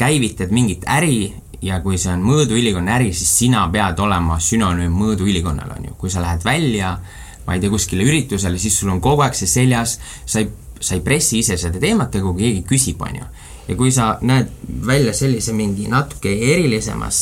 käivitad 0.00 0.50
mingit 0.54 0.86
äri 0.88 1.30
ja 1.62 1.78
kui 1.84 1.98
see 2.00 2.12
on 2.14 2.22
mõõduülikonna 2.24 2.98
äri, 2.98 3.14
siis 3.14 3.32
sina 3.44 3.66
pead 3.72 3.98
olema 4.02 4.38
sünonüüm 4.42 4.94
mõõduülikonnale, 4.96 5.78
on 5.78 5.90
ju, 5.90 5.98
kui 6.00 6.10
sa 6.10 6.22
lähed 6.24 6.46
välja 6.46 6.94
äh, 6.94 7.18
ma 7.50 7.56
ei 7.58 7.62
tea, 7.62 7.72
kuskile 7.72 8.06
üritusele, 8.06 8.58
siis 8.62 8.76
sul 8.78 8.92
on 8.92 9.00
kogu 9.02 9.24
aeg 9.24 9.34
see 9.34 9.50
seljas, 9.50 9.96
sa 10.22 10.38
ei, 10.38 10.46
sa 10.78 10.94
ei 10.94 11.02
pressi 11.02 11.40
ise 11.42 11.56
seda 11.58 11.82
teemat, 11.82 12.14
aga 12.14 12.30
kui 12.30 12.44
keegi 12.44 12.62
küsib, 12.68 13.02
on 13.02 13.16
ju. 13.18 13.30
ja 13.66 13.76
kui 13.78 13.90
sa 13.94 14.12
näed 14.22 14.52
välja 14.86 15.12
sellise 15.14 15.52
mingi 15.54 15.88
natuke 15.90 16.30
erilisemas 16.30 17.18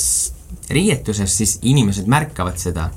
riietuses, 0.69 1.33
siis 1.33 1.59
inimesed 1.63 2.09
märkavad 2.13 2.61
seda. 2.61 2.91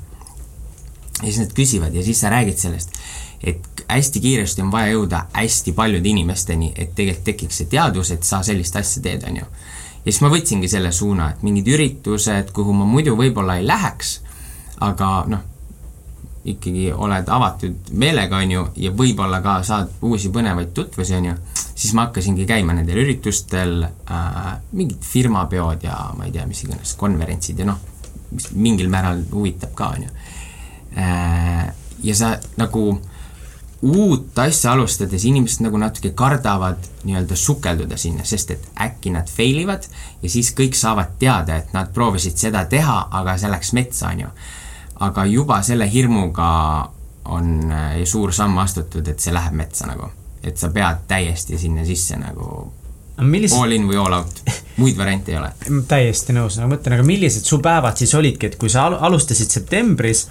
ja 1.22 1.24
siis 1.24 1.40
nad 1.40 1.56
küsivad 1.56 1.94
ja 1.96 2.04
siis 2.04 2.20
sa 2.20 2.30
räägid 2.32 2.60
sellest, 2.60 2.92
et 3.40 3.84
hästi 3.88 4.20
kiiresti 4.20 4.62
on 4.62 4.72
vaja 4.72 4.92
jõuda 4.92 5.26
hästi 5.32 5.72
paljude 5.72 6.08
inimesteni, 6.08 6.72
et 6.76 6.92
tegelikult 6.94 7.24
tekiks 7.24 7.62
see 7.62 7.70
teadvus, 7.72 8.10
et 8.12 8.28
sa 8.28 8.42
sellist 8.44 8.76
asja 8.76 9.02
teed, 9.02 9.24
on 9.28 9.40
ju. 9.40 9.46
ja 10.04 10.10
siis 10.10 10.20
ma 10.20 10.32
võtsingi 10.32 10.68
selle 10.68 10.92
suuna, 10.92 11.30
et 11.32 11.46
mingid 11.46 11.72
üritused, 11.72 12.52
kuhu 12.52 12.76
ma 12.76 12.84
muidu 12.84 13.16
võib-olla 13.16 13.56
ei 13.56 13.66
läheks, 13.66 14.18
aga 14.84 15.14
noh, 15.32 15.48
ikkagi 16.44 16.88
oled 16.92 17.28
avatud 17.30 17.92
meelega, 17.98 18.40
on 18.42 18.50
ju, 18.50 18.64
ja 18.82 18.90
võib-olla 18.96 19.38
ka 19.44 19.60
saad 19.66 19.92
uusi 20.02 20.32
põnevaid 20.34 20.72
tutvusi, 20.74 21.14
on 21.14 21.28
ju, 21.30 21.36
siis 21.74 21.92
ma 21.94 22.08
hakkasingi 22.08 22.46
käima 22.48 22.74
nendel 22.74 23.02
üritustel 23.04 23.84
äh,, 23.84 24.40
mingid 24.72 25.06
firmapeod 25.06 25.86
ja 25.86 25.98
ma 26.16 26.26
ei 26.26 26.34
tea, 26.34 26.46
mis 26.50 26.64
iganes, 26.66 26.96
konverentsid 26.98 27.62
ja 27.62 27.68
noh, 27.68 27.78
mis 28.32 28.50
mingil 28.58 28.90
määral 28.90 29.22
huvitab 29.30 29.74
ka, 29.78 29.92
on 29.96 30.08
ju 30.08 30.10
äh,. 30.98 31.70
ja 32.02 32.18
sa 32.18 32.34
nagu 32.58 32.86
uut 33.82 34.38
asja 34.38 34.72
alustades 34.72 35.24
inimesed 35.26 35.64
nagu 35.64 35.78
natuke 35.78 36.12
kardavad 36.14 36.82
nii-öelda 37.02 37.36
sukelduda 37.38 37.98
sinna, 37.98 38.24
sest 38.26 38.50
et 38.54 38.66
äkki 38.82 39.10
nad 39.14 39.30
fail 39.30 39.62
ivad 39.64 39.86
ja 40.22 40.30
siis 40.30 40.52
kõik 40.58 40.78
saavad 40.78 41.16
teada, 41.18 41.58
et 41.58 41.72
nad 41.74 41.90
proovisid 41.94 42.38
seda 42.38 42.64
teha, 42.70 42.98
aga 43.10 43.38
see 43.38 43.50
läks 43.50 43.72
metsa, 43.78 44.10
on 44.10 44.26
ju 44.26 44.34
aga 45.02 45.24
juba 45.26 45.62
selle 45.66 45.88
hirmuga 45.90 46.50
on 47.32 47.70
äh, 47.70 48.04
suur 48.08 48.32
samm 48.34 48.58
astutud, 48.62 49.06
et 49.08 49.22
see 49.22 49.34
läheb 49.34 49.54
metsa 49.58 49.88
nagu. 49.90 50.10
et 50.42 50.58
sa 50.58 50.72
pead 50.74 51.04
täiesti 51.06 51.58
sinna 51.58 51.84
sisse 51.86 52.16
nagu 52.18 52.46
millised... 53.22 53.58
all 53.58 53.72
in 53.72 53.84
või 53.86 53.98
all 54.02 54.16
out, 54.16 54.40
muid 54.82 54.96
variante 54.98 55.32
ei 55.32 55.38
ole. 55.38 55.52
täiesti 55.88 56.34
nõus, 56.34 56.58
no 56.58 56.68
mõtlen, 56.70 56.96
aga 56.96 57.06
millised 57.06 57.46
su 57.46 57.60
päevad 57.62 58.00
siis 58.00 58.14
olidki, 58.18 58.50
et 58.50 58.56
kui 58.58 58.72
sa 58.72 58.88
alustasid 58.90 59.52
septembris 59.54 60.26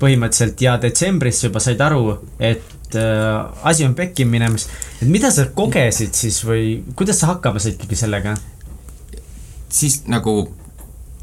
põhimõtteliselt 0.00 0.62
ja 0.64 0.76
detsembris 0.80 1.42
juba 1.44 1.60
said 1.60 1.80
aru, 1.84 2.14
et 2.38 2.96
äh, 2.96 3.66
asi 3.68 3.84
on 3.84 3.96
pekki 3.98 4.24
minemas, 4.24 4.68
et 5.00 5.08
mida 5.10 5.32
sa 5.34 5.44
kogesid 5.54 6.16
siis 6.16 6.40
või 6.46 6.78
kuidas 6.96 7.20
sa 7.20 7.34
hakkama 7.34 7.60
said 7.60 7.76
ikkagi 7.76 7.98
sellega? 8.04 8.36
siis 9.70 10.00
nagu 10.10 10.32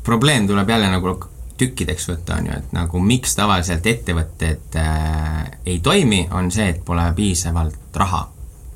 probleem 0.08 0.46
tuleb 0.48 0.70
jälle 0.70 0.88
nagu 0.88 1.18
tükkideks 1.58 2.08
võtta, 2.12 2.38
on 2.40 2.50
ju, 2.50 2.58
et 2.58 2.74
nagu 2.76 3.02
miks 3.04 3.36
tavaliselt 3.38 3.86
ettevõtted 3.88 4.78
äh, 4.80 5.44
ei 5.66 5.80
toimi, 5.84 6.28
on 6.32 6.52
see, 6.54 6.70
et 6.74 6.84
pole 6.86 7.06
piisavalt 7.16 7.98
raha. 7.98 8.28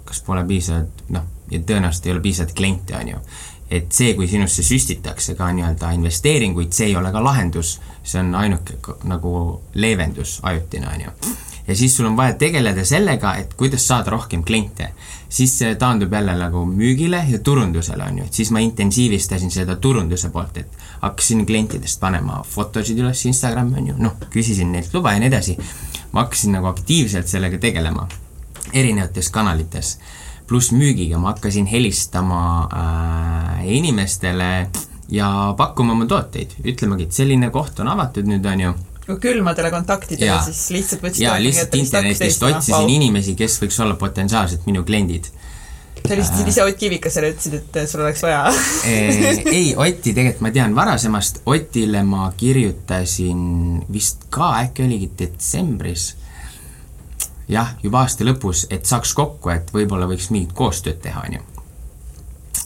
kas 0.05 0.21
pole 0.27 0.43
piisavalt, 0.47 1.05
noh, 1.15 1.27
ja 1.51 1.59
tõenäoliselt 1.59 2.07
ei 2.07 2.11
ole 2.11 2.23
piisavalt 2.25 2.55
kliente, 2.57 2.97
on 2.97 3.13
ju. 3.13 3.21
et 3.71 3.91
see, 3.95 4.13
kui 4.13 4.27
sinusse 4.27 4.63
süstitakse 4.63 5.35
ka 5.39 5.47
nii-öelda 5.55 5.93
investeeringuid, 5.95 6.73
see 6.75 6.89
ei 6.91 6.95
ole 6.99 7.11
ka 7.11 7.23
lahendus, 7.23 7.77
see 8.03 8.19
on 8.19 8.35
ainuke 8.35 8.75
nagu 9.07 9.61
leevendus, 9.73 10.39
ajutine, 10.43 10.89
on 10.91 11.05
ju. 11.05 11.35
ja 11.67 11.75
siis 11.75 11.95
sul 11.97 12.09
on 12.09 12.17
vaja 12.17 12.33
tegeleda 12.33 12.85
sellega, 12.85 13.35
et 13.35 13.53
kuidas 13.53 13.87
saada 13.87 14.11
rohkem 14.17 14.43
kliente. 14.43 14.91
Siis 15.31 15.53
see 15.59 15.75
taandub 15.79 16.13
jälle 16.13 16.35
nagu 16.35 16.65
müügile 16.67 17.23
ja 17.29 17.39
turundusele, 17.39 18.03
on 18.03 18.17
ju, 18.19 18.25
et 18.27 18.33
siis 18.33 18.51
ma 18.51 18.59
intensiivistasin 18.59 19.51
seda 19.51 19.75
turunduse 19.75 20.29
poolt, 20.29 20.57
et 20.57 20.81
hakkasin 21.01 21.45
klientidest 21.47 21.99
panema 21.99 22.41
fotosid 22.47 22.99
üles 22.99 23.25
Instagrami, 23.25 23.77
on 23.79 23.87
ju, 23.93 23.95
noh, 23.97 24.17
küsisin 24.33 24.73
neilt 24.75 24.93
luba 24.93 25.15
ja 25.15 25.23
nii 25.23 25.31
edasi. 25.31 25.57
ma 26.11 26.25
hakkasin 26.25 26.51
nagu 26.51 26.67
aktiivselt 26.67 27.27
sellega 27.27 27.57
tegelema 27.57 28.07
erinevates 28.73 29.29
kanalites. 29.31 29.97
Pluss 30.47 30.71
müügiga 30.75 31.17
ma 31.17 31.31
hakkasin 31.31 31.65
helistama 31.65 32.41
äh, 32.67 33.67
inimestele 33.77 34.67
ja 35.09 35.53
pakkuma 35.57 35.93
oma 35.93 36.05
tooteid, 36.05 36.57
ütlemagi, 36.65 37.07
et 37.07 37.15
selline 37.15 37.49
koht 37.49 37.79
on 37.79 37.87
avatud 37.87 38.27
nüüd, 38.27 38.45
on 38.45 38.65
ju 38.65 38.73
külmadele 39.07 39.71
kontaktidele, 39.73 40.39
siis 40.45 40.63
lihtsalt 40.75 41.05
võtsid 41.05 41.25
jaa, 41.25 41.37
lihtsalt 41.41 41.75
internetist 41.79 42.43
otsisin 42.45 42.77
wow. 42.77 42.91
inimesi, 42.95 43.35
kes 43.39 43.57
võiks 43.63 43.79
olla 43.83 43.97
potentsiaalselt 43.99 44.67
minu 44.69 44.83
kliendid. 44.87 45.27
sa 46.01 46.13
helistasid 46.13 46.47
ise 46.47 46.63
Ott 46.63 46.77
Kivikasele, 46.77 47.33
ütlesid, 47.33 47.57
et 47.59 47.89
sul 47.89 48.05
oleks 48.05 48.23
vaja 48.23 48.45
ei, 49.57 49.73
Otti 49.75 50.13
tegelikult 50.13 50.45
ma 50.45 50.53
tean 50.53 50.75
varasemast, 50.77 51.41
Otile 51.45 52.03
ma 52.07 52.31
kirjutasin 52.37 53.83
vist 53.91 54.29
ka, 54.29 54.53
äkki 54.63 54.85
oligi 54.85 55.11
detsembris 55.19 56.11
jah, 57.51 57.75
juba 57.83 58.05
aasta 58.05 58.25
lõpus, 58.25 58.65
et 58.71 58.85
saaks 58.87 59.13
kokku, 59.17 59.51
et 59.53 59.71
võib-olla 59.73 60.07
võiks 60.09 60.29
mingit 60.31 60.53
koostööd 60.57 61.01
teha, 61.03 61.25
on 61.27 61.37
ju. 61.37 61.47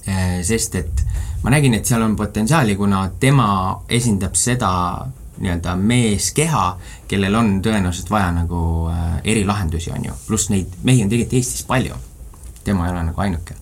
Äh, 0.06 0.40
sest 0.46 0.76
et 0.78 1.06
ma 1.44 1.54
nägin, 1.54 1.74
et 1.78 1.88
seal 1.88 2.04
on 2.06 2.16
potentsiaali, 2.18 2.76
kuna 2.78 3.08
tema 3.20 3.48
esindab 3.90 4.38
seda 4.38 4.72
nii-öelda 5.40 5.76
meeskeha, 5.76 6.66
kellel 7.08 7.36
on 7.36 7.52
tõenäoliselt 7.66 8.10
vaja 8.12 8.32
nagu 8.36 8.62
äh, 8.92 9.20
erilahendusi, 9.24 9.92
on 9.92 10.10
ju, 10.10 10.18
pluss 10.28 10.50
neid 10.54 10.74
mehi 10.84 11.04
on 11.04 11.12
tegelikult 11.12 11.40
Eestis 11.40 11.64
palju. 11.68 11.96
tema 12.64 12.88
ei 12.88 12.92
ole 12.92 13.04
nagu 13.04 13.22
ainuke. 13.22 13.56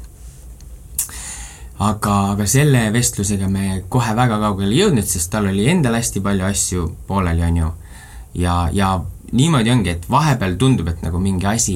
aga, 1.80 2.14
aga 2.32 2.46
selle 2.48 2.86
vestlusega 2.94 3.48
me 3.50 3.84
kohe 3.90 4.16
väga 4.16 4.40
kaugele 4.40 4.72
ei 4.72 4.84
jõudnud, 4.84 5.08
sest 5.08 5.32
tal 5.32 5.50
oli 5.50 5.68
endal 5.70 5.98
hästi 5.98 6.22
palju 6.22 6.46
asju 6.46 6.88
pooleli, 7.08 7.44
on 7.44 7.58
ju, 7.58 7.74
ja, 8.46 8.70
ja 8.72 8.94
niimoodi 9.32 9.72
ongi, 9.72 9.90
et 9.90 10.10
vahepeal 10.10 10.56
tundub, 10.62 10.88
et 10.88 11.02
nagu 11.02 11.20
mingi 11.20 11.48
asi 11.50 11.76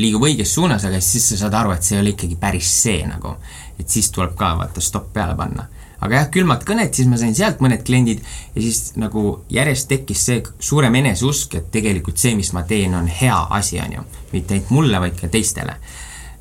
liigub 0.00 0.24
õiges 0.26 0.54
suunas, 0.54 0.84
aga 0.86 1.00
siis 1.02 1.28
sa 1.32 1.38
saad 1.44 1.56
aru, 1.60 1.74
et 1.74 1.86
see 1.86 1.96
ei 1.96 2.04
ole 2.04 2.14
ikkagi 2.14 2.38
päris 2.40 2.70
see 2.84 3.02
nagu. 3.06 3.36
et 3.80 3.88
siis 3.88 4.10
tuleb 4.12 4.34
ka 4.36 4.52
vaata 4.58 4.80
stopp 4.84 5.12
peale 5.12 5.34
panna. 5.36 5.64
Aga 6.00 6.16
jah, 6.16 6.28
külmad 6.32 6.64
kõned, 6.68 6.94
siis 6.96 7.08
ma 7.10 7.18
sain 7.20 7.34
sealt 7.36 7.60
mõned 7.64 7.82
kliendid 7.84 8.22
ja 8.54 8.62
siis 8.62 8.94
nagu 9.00 9.42
järjest 9.52 9.88
tekkis 9.90 10.24
see 10.28 10.42
suurem 10.58 10.96
eneseusk, 11.02 11.58
et 11.58 11.68
tegelikult 11.72 12.20
see, 12.20 12.34
mis 12.38 12.52
ma 12.56 12.64
teen, 12.68 12.94
on 12.96 13.10
hea 13.20 13.36
asi, 13.56 13.80
on 13.84 13.98
ju. 13.98 14.06
mitte 14.32 14.56
ainult 14.56 14.72
mulle, 14.74 15.00
vaid 15.02 15.18
ka 15.20 15.28
teistele. 15.28 15.76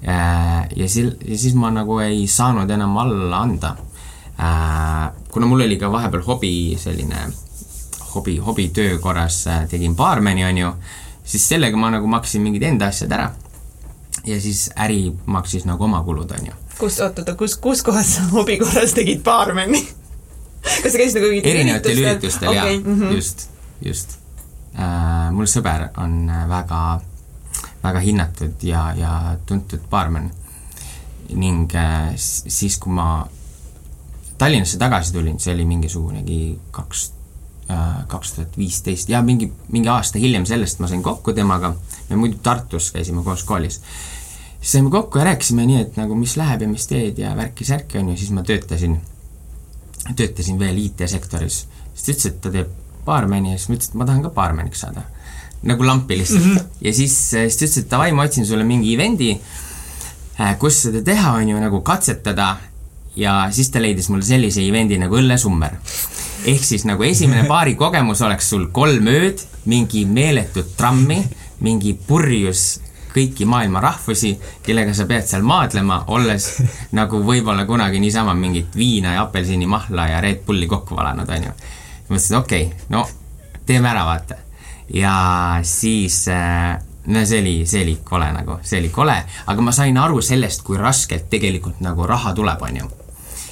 Äh, 0.08 0.70
ja 0.80 0.88
sil-, 0.88 1.18
ja 1.26 1.38
siis 1.38 1.58
ma 1.60 1.74
nagu 1.76 2.00
ei 2.00 2.24
saanud 2.28 2.70
enam 2.72 2.98
alla 3.04 3.44
anda. 3.44 3.76
Äh, 4.40 5.12
kuna 5.32 5.50
mul 5.50 5.68
oli 5.68 5.78
ka 5.78 5.92
vahepeal 5.92 6.24
hobi 6.24 6.54
selline 6.80 7.28
hobi, 8.16 8.38
hobitöö 8.38 8.98
korras 9.00 9.48
äh, 9.48 9.68
tegin 9.68 9.96
baarmeni, 9.96 10.46
on 10.46 10.58
ju, 10.58 10.72
siis 11.24 11.50
sellega 11.50 11.78
ma 11.78 11.92
nagu 11.92 12.08
maksin 12.08 12.42
mingid 12.42 12.64
enda 12.64 12.88
asjad 12.88 13.12
ära. 13.12 13.32
ja 14.26 14.42
siis 14.42 14.70
äri 14.76 15.14
maksis 15.26 15.66
nagu 15.66 15.84
oma 15.84 16.04
kulud, 16.04 16.32
on 16.32 16.46
ju. 16.46 16.54
Kus, 16.80 17.00
oot-oot, 17.04 17.34
kus, 17.38 17.56
kus 17.62 17.84
kohas 17.86 18.16
sa 18.16 18.28
hobi 18.34 18.58
korras 18.62 18.96
tegid 18.98 19.24
baarmeni 19.26 19.82
kas 20.64 20.92
sa 20.92 20.98
käisid 20.98 21.20
nagu 21.20 21.32
mingitel 21.32 21.56
erinevatel 21.56 22.02
üritustel 22.04 22.52
okay. 22.52 22.74
jaa 22.74 22.80
mm, 22.80 23.02
-hmm. 23.02 23.16
just, 23.16 23.48
just 23.86 24.18
äh,. 24.76 25.30
mul 25.32 25.48
sõber 25.48 25.90
on 25.98 26.32
väga, 26.50 27.02
väga 27.84 28.00
hinnatud 28.00 28.64
ja, 28.64 28.94
ja 28.98 29.38
tuntud 29.46 29.86
baarmen. 29.90 30.32
ning 31.30 31.76
äh, 31.76 32.14
siis, 32.16 32.78
kui 32.78 32.94
ma 32.94 33.28
Tallinnasse 34.40 34.78
tagasi 34.80 35.12
tulin, 35.14 35.40
see 35.40 35.54
oli 35.54 35.66
mingisugunegi 35.66 36.60
kaks 36.72 37.12
Äh, 37.70 38.06
kaks 38.08 38.32
tuhat 38.34 38.56
viisteist 38.58 39.10
ja 39.10 39.20
mingi, 39.22 39.52
mingi 39.70 39.90
aasta 39.94 40.18
hiljem 40.18 40.46
sellest 40.50 40.80
ma 40.82 40.88
sain 40.90 41.04
kokku 41.06 41.36
temaga, 41.38 41.70
me 42.10 42.16
muidu 42.18 42.40
Tartus 42.42 42.88
käisime 42.96 43.22
koos 43.22 43.44
koolis. 43.46 43.76
Siis 44.60 44.72
saime 44.72 44.92
kokku 44.92 45.20
ja 45.20 45.30
rääkisime 45.30 45.66
nii, 45.66 45.82
et 45.82 45.98
nagu 46.00 46.16
mis 46.16 46.36
läheb 46.38 46.62
ja 46.66 46.68
mis 46.68 46.88
teed 46.88 47.20
ja 47.22 47.32
värki-särki 47.38 48.00
on 48.02 48.12
ju, 48.12 48.18
siis 48.20 48.32
ma 48.36 48.44
töötasin, 48.44 48.98
töötasin 50.16 50.60
veel 50.60 50.78
IT-sektoris. 50.84 51.66
siis 51.94 52.06
ta 52.06 52.12
ütles, 52.12 52.28
et 52.28 52.42
ta 52.42 52.52
teeb 52.52 52.74
baarmeni 53.06 53.54
ja 53.54 53.58
siis 53.58 53.70
ma 53.70 53.78
ütlesin, 53.78 53.96
et 53.96 54.02
ma 54.02 54.10
tahan 54.10 54.24
ka 54.24 54.34
baarmeniks 54.36 54.86
saada. 54.86 55.04
nagu 55.64 55.86
lampi 55.86 56.18
lihtsalt 56.18 56.46
mm. 56.46 56.56
-hmm. 56.56 56.66
ja 56.82 56.94
siis, 56.94 57.30
siis 57.30 57.58
ta 57.58 57.66
ütles, 57.66 57.78
et 57.78 57.92
davai, 57.92 58.12
ma 58.12 58.24
otsin 58.24 58.46
sulle 58.46 58.64
mingi 58.64 58.94
event'i, 58.96 59.42
äh, 60.40 60.58
kus 60.60 60.82
seda 60.82 61.02
teha, 61.02 61.34
on 61.34 61.50
ju, 61.50 61.60
nagu 61.60 61.82
katsetada 61.82 62.58
ja 63.16 63.48
siis 63.52 63.70
ta 63.70 63.82
leidis 63.82 64.10
mulle 64.10 64.24
sellise 64.24 64.62
event'i 64.62 64.98
nagu 64.98 65.16
õllesummer 65.16 65.76
ehk 66.46 66.64
siis 66.64 66.86
nagu 66.86 67.04
esimene 67.04 67.48
paari 67.52 67.76
kogemus 67.76 68.22
oleks 68.22 68.50
sul 68.50 68.68
kolm 68.72 69.08
ööd, 69.08 69.42
mingi 69.66 70.06
meeletut 70.06 70.76
trammi, 70.78 71.24
mingi 71.60 71.94
purjus 72.08 72.80
kõiki 73.14 73.46
maailma 73.50 73.82
rahvusi, 73.84 74.34
kellega 74.66 74.94
sa 74.94 75.06
pead 75.10 75.28
seal 75.30 75.46
maadlema, 75.48 76.04
olles 76.16 76.50
nagu 77.00 77.24
võib-olla 77.26 77.66
kunagi 77.70 78.02
niisama 78.02 78.36
mingit 78.38 78.76
viina 78.76 79.16
ja 79.18 79.24
apelsinimahla 79.28 80.10
ja 80.14 80.22
Red 80.26 80.44
Bulli 80.46 80.68
kokku 80.68 80.98
valanud, 80.98 81.30
onju. 81.30 81.56
mõtlesin, 82.10 82.38
okei 82.42 82.70
okay,, 82.70 82.86
no 82.94 83.08
teeme 83.66 83.90
ära, 83.90 84.06
vaata. 84.06 84.40
ja 84.94 85.16
siis 85.64 86.28
äh, 86.34 86.78
no 87.06 87.26
see 87.26 87.42
oli, 87.42 87.56
see 87.70 87.84
oli 87.86 88.00
kole 88.04 88.32
nagu, 88.34 88.60
see 88.64 88.80
oli 88.82 88.90
kole, 88.94 89.18
aga 89.46 89.62
ma 89.62 89.74
sain 89.76 89.98
aru 89.98 90.22
sellest, 90.22 90.64
kui 90.66 90.78
raskelt 90.78 91.30
tegelikult 91.30 91.84
nagu 91.86 92.08
raha 92.08 92.34
tuleb, 92.38 92.66
onju 92.70 92.90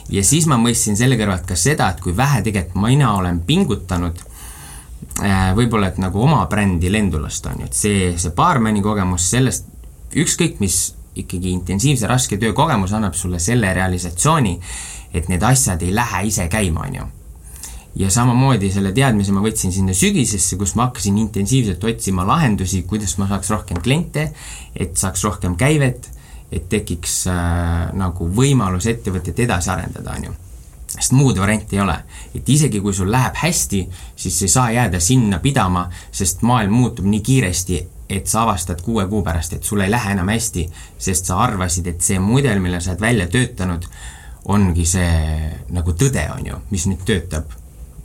ja 0.10 0.24
siis 0.24 0.48
ma 0.48 0.58
mõistsin 0.62 0.98
selle 0.98 1.18
kõrvalt 1.20 1.46
ka 1.48 1.58
seda, 1.60 1.90
et 1.92 2.02
kui 2.04 2.16
vähe 2.16 2.42
tegelikult 2.46 2.84
mina 2.88 3.14
olen 3.18 3.42
pingutanud 3.46 4.22
võib-olla, 5.58 5.92
et 5.92 5.98
nagu 6.02 6.22
oma 6.22 6.44
brändi 6.50 6.92
lendu 6.94 7.22
lasta, 7.22 7.54
on 7.54 7.64
ju, 7.64 7.70
et 7.72 7.78
see, 7.78 8.12
see 8.20 8.34
baarmeni 8.38 8.84
kogemus, 8.86 9.30
sellest 9.32 9.68
ükskõik 10.18 10.62
mis 10.62 10.80
ikkagi 11.18 11.50
intensiivse 11.56 12.10
raske 12.10 12.38
töö 12.38 12.54
kogemus 12.54 12.94
annab 12.94 13.16
sulle 13.18 13.40
selle 13.42 13.72
realisatsiooni, 13.74 14.58
et 15.18 15.30
need 15.32 15.44
asjad 15.44 15.82
ei 15.82 15.94
lähe 15.96 16.28
ise 16.30 16.46
käima, 16.52 16.86
on 16.86 17.00
ju. 17.00 17.08
ja 17.98 18.12
samamoodi 18.14 18.70
selle 18.70 18.92
teadmise 18.94 19.34
ma 19.34 19.42
võtsin 19.42 19.74
sinna 19.74 19.96
sügisesse, 19.98 20.58
kus 20.58 20.76
ma 20.78 20.90
hakkasin 20.90 21.18
intensiivselt 21.18 21.84
otsima 21.84 22.28
lahendusi, 22.28 22.84
kuidas 22.86 23.18
ma 23.18 23.26
saaks 23.32 23.50
rohkem 23.56 23.82
kliente, 23.82 24.30
et 24.76 24.94
saaks 24.98 25.24
rohkem 25.26 25.58
käivet 25.58 26.12
et 26.52 26.68
tekiks 26.72 27.26
äh, 27.32 27.88
nagu 27.98 28.28
võimalus 28.32 28.88
ettevõtet 28.88 29.40
edasi 29.48 29.72
arendada, 29.74 30.16
on 30.16 30.30
ju. 30.30 30.36
Sest 30.88 31.12
muud 31.12 31.40
varianti 31.40 31.76
ei 31.76 31.82
ole. 31.82 31.98
et 32.36 32.50
isegi, 32.50 32.80
kui 32.82 32.94
sul 32.94 33.12
läheb 33.12 33.36
hästi, 33.36 33.88
siis 34.16 34.42
ei 34.42 34.48
saa 34.48 34.72
jääda 34.72 35.00
sinna 35.00 35.40
pidama, 35.40 35.90
sest 36.12 36.42
maailm 36.42 36.74
muutub 36.74 37.06
nii 37.06 37.22
kiiresti, 37.22 37.88
et 38.10 38.28
sa 38.28 38.44
avastad 38.44 38.82
kuue 38.82 39.08
kuu 39.08 39.24
pärast, 39.24 39.54
et 39.54 39.64
sul 39.64 39.82
ei 39.84 39.92
lähe 39.92 40.12
enam 40.12 40.30
hästi, 40.32 40.68
sest 40.98 41.26
sa 41.26 41.42
arvasid, 41.44 41.88
et 41.88 42.02
see 42.02 42.20
mudel, 42.20 42.60
mille 42.64 42.80
sa 42.82 42.94
oled 42.94 43.04
välja 43.04 43.28
töötanud, 43.28 43.88
ongi 44.48 44.86
see 44.88 45.52
nagu 45.76 45.94
tõde, 45.94 46.24
on 46.36 46.46
ju, 46.48 46.62
mis 46.72 46.88
nüüd 46.88 47.04
töötab 47.08 47.52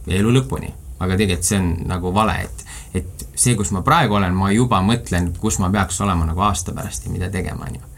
elu 0.06 0.38
lõpuni. 0.40 0.72
aga 1.02 1.16
tegelikult 1.18 1.46
see 1.46 1.58
on 1.58 1.70
nagu 1.90 2.12
vale, 2.14 2.34
et, 2.44 2.60
et 2.94 3.24
see, 3.34 3.56
kus 3.58 3.72
ma 3.74 3.82
praegu 3.82 4.14
olen, 4.14 4.34
ma 4.34 4.52
juba 4.54 4.78
mõtlen, 4.86 5.32
kus 5.38 5.58
ma 5.58 5.70
peaks 5.70 6.00
olema 6.00 6.26
nagu 6.28 6.44
aasta 6.46 6.74
pärast 6.74 7.06
ja 7.06 7.10
mida 7.10 7.30
tegema, 7.30 7.66
on 7.66 7.74
ju 7.74 7.91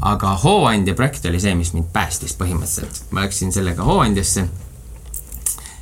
aga 0.00 0.34
Hooandja 0.42 0.94
projekt 0.94 1.26
oli 1.28 1.40
see, 1.40 1.54
mis 1.54 1.72
mind 1.76 1.90
päästis 1.92 2.36
põhimõtteliselt. 2.38 3.02
ma 3.10 3.24
läksin 3.26 3.52
sellega 3.52 3.84
Hooandjasse 3.84 4.48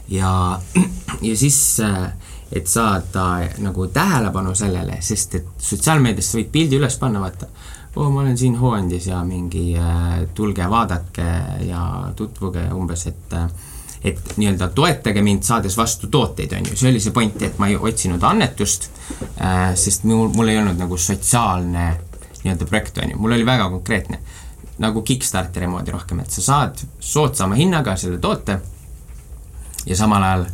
ja, 0.08 0.60
ja 1.28 1.36
siis, 1.36 1.80
äh, 1.80 2.12
et 2.52 2.66
saada 2.66 3.48
nagu 3.58 3.86
tähelepanu 3.86 4.54
sellele, 4.54 4.98
sest 5.00 5.34
et 5.34 5.48
sotsiaalmeedias 5.58 6.32
sa 6.32 6.38
võid 6.40 6.52
pildi 6.52 6.78
üles 6.80 6.98
panna, 6.98 7.20
vaata, 7.22 7.50
oo, 7.96 8.10
ma 8.10 8.22
olen 8.24 8.38
siin 8.38 8.58
Hooandjas 8.58 9.10
ja 9.10 9.22
mingi 9.24 9.72
äh, 9.78 10.22
tulge 10.34 10.70
vaadake 10.70 11.28
ja 11.68 11.82
tutvuge 12.16 12.68
umbes, 12.74 13.06
et 13.06 13.36
äh, 13.38 13.50
et 14.04 14.36
nii-öelda 14.36 14.68
toetage 14.74 15.22
mind, 15.26 15.42
saades 15.42 15.74
vastu 15.76 16.06
tooteid, 16.06 16.52
on 16.54 16.68
ju, 16.70 16.76
see 16.78 16.90
oli 16.90 17.00
see 17.02 17.14
point, 17.14 17.40
et 17.42 17.58
ma 17.58 17.66
ei 17.66 17.74
otsinud 17.76 18.22
annetust 18.22 18.90
äh,, 19.42 19.72
sest 19.74 20.06
mul, 20.06 20.28
mul 20.36 20.52
ei 20.52 20.60
olnud 20.60 20.78
nagu 20.78 20.96
sotsiaalne 20.96 21.88
nii-öelda 22.44 22.66
projekt, 22.66 22.98
on 23.02 23.10
ju, 23.10 23.18
mul 23.18 23.36
oli 23.36 23.46
väga 23.46 23.70
konkreetne. 23.70 24.18
nagu 24.78 25.02
Kickstarteri 25.02 25.66
moodi 25.66 25.90
rohkem, 25.90 26.20
et 26.20 26.30
sa 26.30 26.42
saad 26.42 26.82
soodsama 27.00 27.54
hinnaga 27.58 27.96
selle 27.96 28.18
toote 28.18 28.60
ja 29.86 29.96
samal 29.96 30.22
ajal 30.22 30.44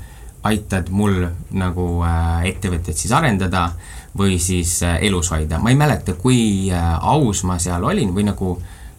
aitad 0.44 0.88
mul 0.90 1.26
nagu 1.52 1.86
äh, 2.04 2.46
ettevõtet 2.48 2.96
siis 2.96 3.12
arendada 3.12 3.70
või 4.18 4.38
siis 4.38 4.82
äh, 4.82 4.98
elus 5.02 5.30
hoida. 5.30 5.58
ma 5.58 5.70
ei 5.70 5.76
mäleta, 5.76 6.14
kui 6.14 6.70
äh, 6.72 6.90
aus 7.00 7.44
ma 7.44 7.58
seal 7.58 7.84
olin 7.84 8.14
või 8.14 8.24
nagu 8.28 8.58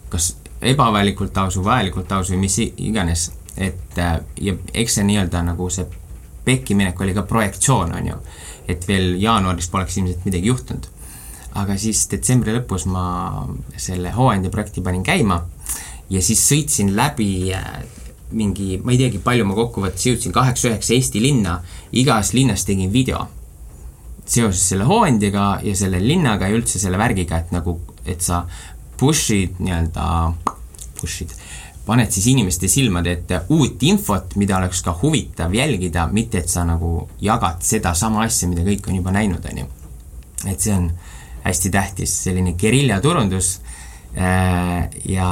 kas 0.10 0.36
ebavajalikult 0.62 1.38
aus 1.38 1.58
või 1.60 1.66
vajalikult 1.66 2.12
aus 2.12 2.32
või 2.32 2.42
mis 2.46 2.58
iganes, 2.60 3.30
et 3.58 4.00
äh, 4.00 4.20
ja 4.42 4.56
eks 4.74 5.00
see 5.00 5.08
nii-öelda 5.08 5.44
nagu 5.46 5.70
see 5.70 5.86
pekkiminek 6.46 7.00
oli 7.02 7.14
ka 7.14 7.24
projektsioon, 7.26 7.94
on 7.96 8.08
ju. 8.08 8.18
et 8.68 8.88
veel 8.88 9.16
jaanuaris 9.22 9.70
poleks 9.70 9.98
ilmselt 9.98 10.26
midagi 10.26 10.48
juhtunud. 10.48 10.88
Aga 11.56 11.78
siis 11.80 12.06
detsembri 12.12 12.56
lõpus 12.56 12.88
ma 12.92 13.06
selle 13.80 14.12
hooandja 14.16 14.52
projekti 14.52 14.84
panin 14.84 15.04
käima 15.06 15.40
ja 16.10 16.22
siis 16.22 16.42
sõitsin 16.50 16.94
läbi 16.96 17.54
äh, 17.56 17.80
mingi, 18.36 18.80
ma 18.84 18.94
ei 18.94 19.00
teagi, 19.00 19.22
palju 19.24 19.46
ma 19.48 19.56
kokkuvõttes 19.58 20.10
jõudsin, 20.10 20.34
kaheksa-üheksa 20.36 20.96
Eesti 20.98 21.22
linna, 21.24 21.60
igas 21.96 22.34
linnas 22.36 22.66
tegin 22.68 22.92
video 22.94 23.26
seoses 24.26 24.64
selle 24.72 24.88
hooandjaga 24.90 25.60
ja 25.64 25.76
selle 25.78 26.00
linnaga 26.02 26.50
ja 26.50 26.58
üldse 26.58 26.82
selle 26.82 26.98
värgiga, 26.98 27.38
et 27.38 27.52
nagu, 27.54 27.78
et 28.10 28.24
sa 28.26 28.42
push'id 28.98 29.60
nii-öelda, 29.62 30.08
push'id, 30.98 31.36
paned 31.86 32.10
siis 32.14 32.32
inimeste 32.32 32.68
silmade 32.72 33.14
ette 33.14 33.44
uut 33.54 33.84
infot, 33.86 34.34
mida 34.42 34.58
oleks 34.58 34.82
ka 34.86 34.96
huvitav 35.04 35.54
jälgida, 35.54 36.08
mitte 36.12 36.42
et 36.42 36.50
sa 36.50 36.66
nagu 36.66 37.06
jagad 37.22 37.62
sedasama 37.66 38.26
asja, 38.26 38.50
mida 38.50 38.66
kõik 38.66 38.90
on 38.90 38.98
juba 38.98 39.14
näinud, 39.14 39.46
on 39.52 39.62
ju. 39.62 39.68
et 40.50 40.62
see 40.62 40.74
on 40.74 40.90
hästi 41.46 41.72
tähtis, 41.74 42.16
selline 42.26 42.56
geriljaturundus 42.60 43.60
äh, 44.18 44.90
ja, 45.06 45.30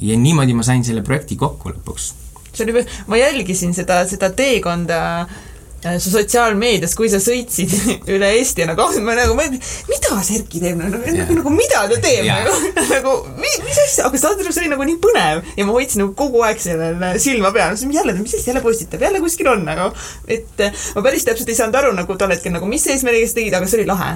ja 0.00 0.18
niimoodi 0.24 0.56
ma 0.56 0.66
sain 0.66 0.84
selle 0.86 1.04
projekti 1.06 1.36
kokku 1.40 1.74
lõpuks. 1.74 2.10
see 2.50 2.66
oli, 2.66 2.84
ma 3.06 3.20
jälgisin 3.20 3.74
seda, 3.76 4.00
seda 4.08 4.32
teekonda 4.36 5.00
äh, 5.20 5.98
su 6.00 6.12
sotsiaalmeedias, 6.12 6.94
kui 6.96 7.10
sa 7.12 7.20
sõitsid 7.22 7.74
üle 8.14 8.32
Eesti 8.38 8.64
nagu 8.68 8.86
ausalt, 8.86 9.04
ma 9.04 9.18
nagu 9.18 9.36
mõtlesin, 9.36 9.84
mida 9.90 10.22
Serki 10.26 10.64
teeb 10.64 10.80
nagu, 10.80 11.02
nagu, 11.04 11.36
nagu 11.42 11.54
mida 11.54 11.84
ta 11.92 12.00
teeb 12.00 12.24
yeah. 12.24 12.42
nagu, 12.44 12.72
nagu 12.96 13.14
mis, 13.40 13.60
mis 13.66 13.84
asja, 13.84 14.08
aga 14.08 14.20
saad 14.20 14.40
aru, 14.40 14.56
see 14.56 14.64
oli 14.64 14.74
nagu 14.74 14.88
nii 14.88 14.98
põnev 15.04 15.44
ja 15.60 15.68
ma 15.68 15.76
hoidsin 15.76 16.04
nagu 16.04 16.16
kogu 16.18 16.44
aeg 16.48 16.60
sellele 16.64 17.14
silma 17.22 17.52
peal, 17.56 17.76
jälle, 17.76 18.16
mis 18.20 18.36
asja 18.36 18.54
jälle 18.54 18.64
postitab, 18.64 19.04
jälle 19.04 19.20
kuskil 19.20 19.52
on 19.52 19.64
nagu, 19.68 19.92
et 20.28 20.66
äh, 20.66 20.84
ma 20.96 21.04
päris 21.06 21.28
täpselt 21.28 21.52
ei 21.52 21.60
saanud 21.60 21.80
aru 21.80 21.94
nagu 21.96 22.16
tol 22.20 22.32
hetkel 22.32 22.56
nagu, 22.56 22.68
mis 22.68 22.88
eesmärgiga 22.88 23.28
sa 23.28 23.40
tegid, 23.40 23.60
aga 23.60 23.68
see 23.68 23.82
oli 23.82 23.90
lahe. 23.92 24.12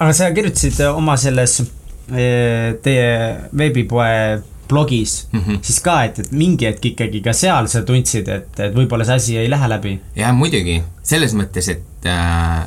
Aga 0.00 0.12
sa 0.16 0.30
kirjutasid 0.34 0.80
oma 0.90 1.16
selles 1.20 1.60
äh, 1.60 2.78
teie 2.82 3.10
veebipoe 3.56 4.40
blogis 4.70 5.28
mm, 5.32 5.40
-hmm. 5.40 5.58
siis 5.62 5.80
ka, 5.80 6.02
et, 6.04 6.18
et 6.18 6.32
mingi 6.32 6.66
hetk 6.66 6.84
ikkagi 6.92 7.20
ka 7.24 7.34
seal 7.36 7.68
sa 7.68 7.82
tundsid, 7.86 8.28
et, 8.28 8.60
et 8.60 8.74
võib-olla 8.74 9.06
see 9.06 9.16
asi 9.22 9.38
ei 9.38 9.50
lähe 9.50 9.68
läbi? 9.68 9.96
jah, 10.16 10.34
muidugi, 10.36 10.80
selles 11.02 11.34
mõttes, 11.38 11.68
et 11.74 12.06
äh, 12.06 12.60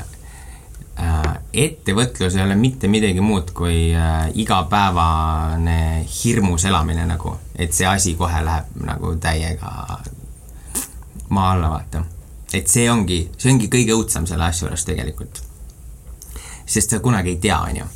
äh, 1.00 1.30
ettevõtlus 1.66 2.36
ei 2.36 2.44
ole 2.44 2.58
mitte 2.60 2.92
midagi 2.92 3.24
muud 3.24 3.54
kui 3.56 3.94
äh, 3.96 4.28
igapäevane 4.44 5.80
hirmus 6.18 6.68
elamine 6.70 7.08
nagu, 7.10 7.38
et 7.56 7.74
see 7.74 7.88
asi 7.88 8.18
kohe 8.20 8.44
läheb 8.46 8.76
nagu 8.84 9.16
täiega 9.16 9.72
maa 11.30 11.52
alla, 11.56 11.72
vaata. 11.78 12.04
et 12.54 12.68
see 12.68 12.92
ongi, 12.92 13.24
see 13.38 13.56
ongi 13.56 13.72
kõige 13.72 13.96
õudsem 13.98 14.28
selle 14.30 14.52
asja 14.52 14.68
juures 14.68 14.86
tegelikult. 14.92 15.42
Sest 16.66 16.96
sa 16.96 17.00
kunagi 17.04 17.36
ei 17.36 17.42
tea, 17.44 17.60
on 17.60 17.84
ju 17.84 17.92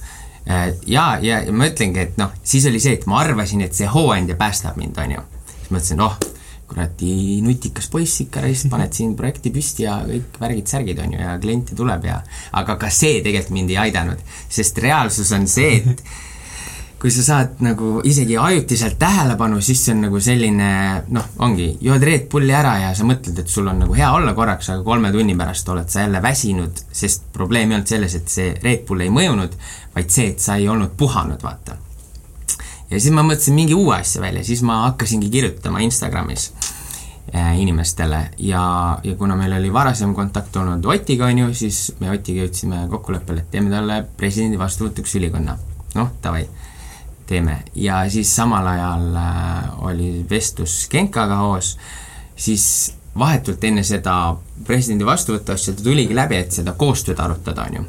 Äh, 0.49 0.73
ja, 0.85 1.19
ja, 1.21 1.41
ja 1.43 1.51
ma 1.51 1.67
ütlengi, 1.67 1.99
et 1.99 2.19
noh, 2.19 2.31
siis 2.47 2.65
oli 2.69 2.79
see, 2.79 2.95
et 2.95 3.05
ma 3.09 3.19
arvasin, 3.19 3.65
et 3.65 3.75
see 3.75 3.87
hooandja 3.91 4.37
päästab 4.39 4.77
mind, 4.79 4.95
on 5.03 5.17
ju. 5.17 5.23
siis 5.49 5.71
mõtlesin, 5.75 6.03
oh, 6.05 6.15
kuradi 6.67 7.15
nutikas 7.43 7.89
poiss 7.91 8.21
ikka, 8.23 8.45
siis 8.47 8.69
paned 8.71 8.95
siin 8.95 9.11
projekti 9.19 9.51
püsti 9.51 9.83
ja 9.83 9.97
kõik 10.07 10.39
värgid-särgid, 10.39 11.01
on 11.03 11.17
ju, 11.17 11.19
ja 11.19 11.35
kliente 11.43 11.75
tuleb 11.75 12.07
ja 12.07 12.21
aga 12.61 12.77
ka 12.79 12.91
see 12.91 13.19
tegelikult 13.25 13.57
mind 13.57 13.75
ei 13.75 13.79
aidanud, 13.89 14.23
sest 14.47 14.79
reaalsus 14.83 15.33
on 15.35 15.49
see, 15.51 15.81
et 15.81 16.03
kui 17.07 17.13
sa 17.15 17.23
saad 17.23 17.61
nagu 17.63 18.01
isegi 18.03 18.35
ajutiselt 18.35 18.97
tähelepanu, 18.99 19.61
siis 19.63 19.79
see 19.85 19.93
on 19.95 20.01
nagu 20.09 20.19
selline 20.19 20.71
noh, 21.15 21.29
ongi, 21.45 21.69
jood 21.79 22.03
Red 22.03 22.25
Bulli 22.27 22.51
ära 22.51 22.73
ja 22.81 22.89
sa 22.97 23.07
mõtled, 23.07 23.37
et 23.39 23.47
sul 23.47 23.69
on 23.71 23.79
nagu 23.79 23.95
hea 23.95 24.09
olla 24.11 24.33
korraks, 24.35 24.73
aga 24.73 24.83
kolme 24.83 25.13
tunni 25.15 25.37
pärast 25.39 25.71
oled 25.71 25.87
sa 25.87 26.03
jälle 26.03 26.19
väsinud, 26.25 26.81
sest 26.91 27.29
probleem 27.31 27.71
ei 27.71 27.77
olnud 27.77 27.93
selles, 27.93 28.17
et 28.19 28.33
see 28.33 28.49
Red 28.59 28.83
Bull 28.89 29.05
ei 29.07 29.13
mõjunud, 29.15 29.55
vaid 29.95 30.11
see, 30.11 30.33
et 30.33 30.43
sa 30.43 30.59
ei 30.59 30.67
olnud 30.67 30.97
puhanud, 30.99 31.39
vaata. 31.47 31.79
ja 32.91 32.99
siis 32.99 33.15
ma 33.15 33.23
mõtlesin 33.23 33.55
mingi 33.55 33.77
uue 33.77 33.95
asja 34.01 34.25
välja, 34.27 34.43
siis 34.43 34.67
ma 34.67 34.81
hakkasingi 34.89 35.31
kirjutama 35.31 35.87
Instagramis 35.87 36.49
äh, 37.31 37.55
inimestele 37.63 38.23
ja, 38.51 38.67
ja 38.99 39.15
kuna 39.15 39.39
meil 39.39 39.55
oli 39.61 39.71
varasem 39.71 40.11
kontakt 40.11 40.59
olnud 40.59 40.91
Otiga, 40.91 41.31
on 41.31 41.45
ju, 41.45 41.53
siis 41.63 41.85
me 42.03 42.11
Otiga 42.11 42.43
jõudsime 42.43 42.83
kokkuleppele, 42.91 43.47
et 43.47 43.51
teeme 43.55 43.71
talle 43.71 44.03
presidendi 44.19 44.59
vastuvõtuks 44.59 45.21
ülikonna. 45.21 45.55
noh, 45.95 46.17
davai 46.19 46.49
teeme 47.27 47.61
ja 47.75 48.03
siis 48.09 48.35
samal 48.35 48.67
ajal 48.67 49.15
äh, 49.15 49.83
oli 49.89 50.25
vestlus 50.29 50.87
Genkaga 50.91 51.41
hoos, 51.43 51.75
siis 52.35 52.93
vahetult 53.17 53.63
enne 53.63 53.83
seda 53.87 54.35
presidendi 54.67 55.05
vastuvõttu 55.05 55.53
asja 55.53 55.73
ta 55.73 55.85
tuligi 55.85 56.15
läbi, 56.15 56.37
et 56.37 56.53
seda 56.53 56.73
koostööd 56.77 57.19
arutada, 57.19 57.65
on 57.67 57.79
ju. 57.79 57.85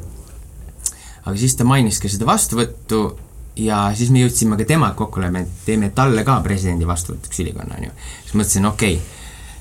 aga 1.25 1.37
siis 1.37 1.55
ta 1.55 1.67
mainis 1.67 1.99
ka 2.01 2.09
seda 2.09 2.27
vastuvõttu 2.29 3.03
ja 3.59 3.89
siis 3.95 4.11
me 4.13 4.23
jõudsime 4.23 4.57
ka 4.57 4.67
temaga 4.67 4.97
kokkuleppele, 4.97 5.45
et 5.45 5.63
teeme 5.65 5.91
talle 5.95 6.23
ka 6.27 6.39
presidendi 6.45 6.87
vastuvõtuks 6.87 7.41
ülikonna, 7.45 7.77
on 7.77 7.89
ju. 7.89 7.95
siis 8.25 8.35
mõtlesin, 8.35 8.69
okei 8.71 8.99
okay,, 8.99 9.17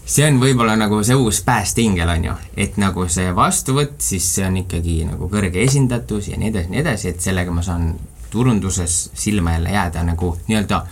see 0.09 0.25
on 0.25 0.39
võib-olla 0.41 0.77
nagu 0.81 1.03
see 1.05 1.17
uus 1.19 1.43
päästeingel, 1.45 2.09
on 2.17 2.29
ju, 2.31 2.37
et 2.57 2.79
nagu 2.81 3.09
see 3.13 3.33
vastuvõtt, 3.37 3.99
siis 4.05 4.29
see 4.37 4.47
on 4.47 4.63
ikkagi 4.63 5.03
nagu 5.09 5.29
kõrge 5.33 5.61
esindatus 5.65 6.31
ja 6.33 6.41
nii 6.41 6.53
edasi, 6.53 6.73
nii 6.73 6.85
edasi, 6.85 7.13
et 7.13 7.25
sellega 7.25 7.53
ma 7.53 7.65
saan 7.67 7.93
turunduses 8.31 9.11
silma 9.15 9.57
jälle 9.57 9.75
jääda, 9.75 10.03
nagu 10.05 10.37
nii-öelda 10.47 10.83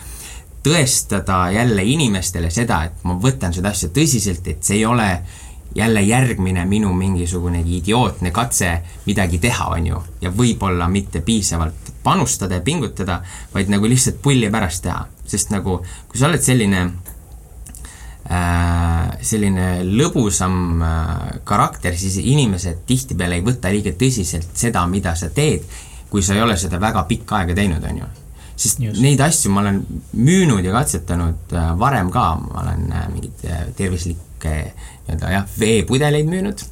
tõestada 0.66 1.50
jälle 1.54 1.84
inimestele 1.84 2.50
seda, 2.50 2.82
et 2.88 3.04
ma 3.06 3.14
võtan 3.22 3.54
seda 3.54 3.70
asja 3.70 3.90
tõsiselt, 3.94 4.46
et 4.50 4.64
see 4.66 4.80
ei 4.80 4.86
ole 4.86 5.10
jälle 5.76 6.02
järgmine 6.02 6.64
minu 6.64 6.92
mingisugune 6.96 7.60
idiootne 7.60 8.30
katse 8.30 8.70
midagi 9.06 9.38
teha, 9.38 9.68
on 9.76 9.86
ju, 9.86 10.02
ja 10.20 10.32
võib-olla 10.32 10.88
mitte 10.88 11.20
piisavalt 11.20 11.92
panustada 12.02 12.58
ja 12.58 12.64
pingutada, 12.64 13.20
vaid 13.54 13.70
nagu 13.70 13.88
lihtsalt 13.88 14.22
pulli 14.22 14.50
pärast 14.50 14.82
teha, 14.86 15.04
sest 15.26 15.52
nagu 15.52 15.78
kui 16.08 16.18
sa 16.18 16.30
oled 16.30 16.42
selline 16.42 16.82
äh, 18.30 19.10
selline 19.20 19.68
lõbusam 19.84 20.82
äh, 20.82 21.42
karakter, 21.44 21.98
siis 21.98 22.16
inimesed 22.22 22.86
tihtipeale 22.88 23.38
ei 23.38 23.44
võta 23.46 23.70
liiga 23.70 23.92
tõsiselt 23.98 24.56
seda, 24.56 24.86
mida 24.90 25.14
sa 25.14 25.28
teed 25.30 25.68
kui 26.10 26.22
sa 26.22 26.34
ei 26.34 26.42
ole 26.42 26.56
seda 26.56 26.80
väga 26.80 27.04
pikka 27.08 27.40
aega 27.40 27.54
teinud, 27.54 27.84
on 27.84 27.98
ju. 27.98 28.12
sest 28.56 28.80
Just. 28.80 29.00
neid 29.04 29.20
asju 29.20 29.50
ma 29.52 29.60
olen 29.60 29.82
müünud 30.12 30.64
ja 30.64 30.72
katsetanud 30.72 31.52
äh, 31.52 31.72
varem 31.78 32.10
ka, 32.10 32.28
ma 32.40 32.62
olen 32.62 32.86
äh, 32.92 33.08
mingeid 33.12 33.44
äh, 33.50 33.66
tervislikke 33.76 34.54
nii-öelda 35.06 35.32
jah, 35.34 35.44
veepudeleid 35.60 36.30
müünud 36.30 36.62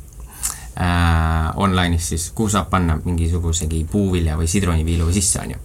äh, 0.81 1.57
online'is 1.57 2.09
siis, 2.09 2.31
kuhu 2.35 2.49
saab 2.49 2.71
panna 2.71 2.97
mingisugusegi 3.05 3.85
puuvilja 3.91 4.39
või 4.39 4.49
sidruniviilu 4.51 5.11
sisse, 5.13 5.43
on 5.43 5.55
ju. 5.55 5.61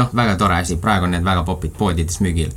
noh, 0.00 0.10
väga 0.16 0.36
tore 0.40 0.62
asi, 0.62 0.78
praegu 0.80 1.06
on 1.06 1.14
need 1.16 1.24
väga 1.26 1.44
popid 1.44 1.76
poodides 1.78 2.20
müügil. 2.24 2.52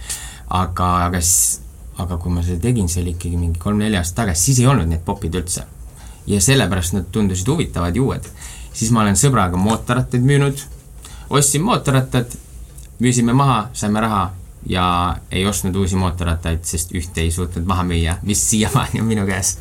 aga, 0.50 0.90
aga 1.10 1.22
siis, 1.22 1.60
aga 1.98 2.18
kui 2.18 2.32
ma 2.34 2.44
seda 2.44 2.62
tegin, 2.62 2.90
see 2.90 3.04
oli 3.04 3.18
ikkagi 3.18 3.38
mingi 3.38 3.60
kolm-neli 3.60 3.98
aastat 3.98 4.24
tagasi, 4.24 4.50
siis 4.50 4.64
ei 4.64 4.68
olnud 4.68 4.90
need 4.90 5.06
popid 5.06 5.36
üldse. 5.36 5.68
ja 6.28 6.42
sellepärast 6.42 6.94
nad 6.94 7.12
tundusid 7.12 7.48
huvitavad 7.48 7.96
ja 7.96 8.02
uued 8.02 8.32
siis 8.74 8.92
ma 8.92 9.04
olen 9.04 9.18
sõbraga 9.20 9.60
mootorrattaid 9.60 10.24
müünud, 10.26 10.64
ostsin 11.30 11.64
mootorrattad, 11.66 12.34
müüsime 13.00 13.34
maha, 13.38 13.68
saime 13.74 14.02
raha 14.04 14.24
ja 14.70 15.16
ei 15.32 15.46
ostnud 15.48 15.76
uusi 15.76 15.96
mootorrattaid, 16.00 16.64
sest 16.64 16.94
ühte 16.96 17.22
ei 17.22 17.32
suutnud 17.32 17.66
maha 17.68 17.84
müüa, 17.88 18.18
mis 18.24 18.44
siiamaani 18.50 19.02
on 19.02 19.08
minu 19.08 19.26
käes. 19.28 19.58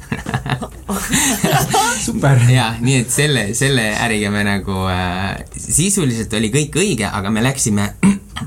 Super. 2.07 2.39
jaa, 2.51 2.75
nii 2.81 2.97
et 3.03 3.11
selle, 3.11 3.47
selle 3.55 3.89
äriga 4.05 4.31
me 4.31 4.45
nagu 4.47 4.85
äh, 4.91 5.43
sisuliselt 5.57 6.35
oli 6.39 6.51
kõik 6.55 6.79
õige, 6.79 7.09
aga 7.09 7.31
me 7.31 7.43
läksime 7.43 7.93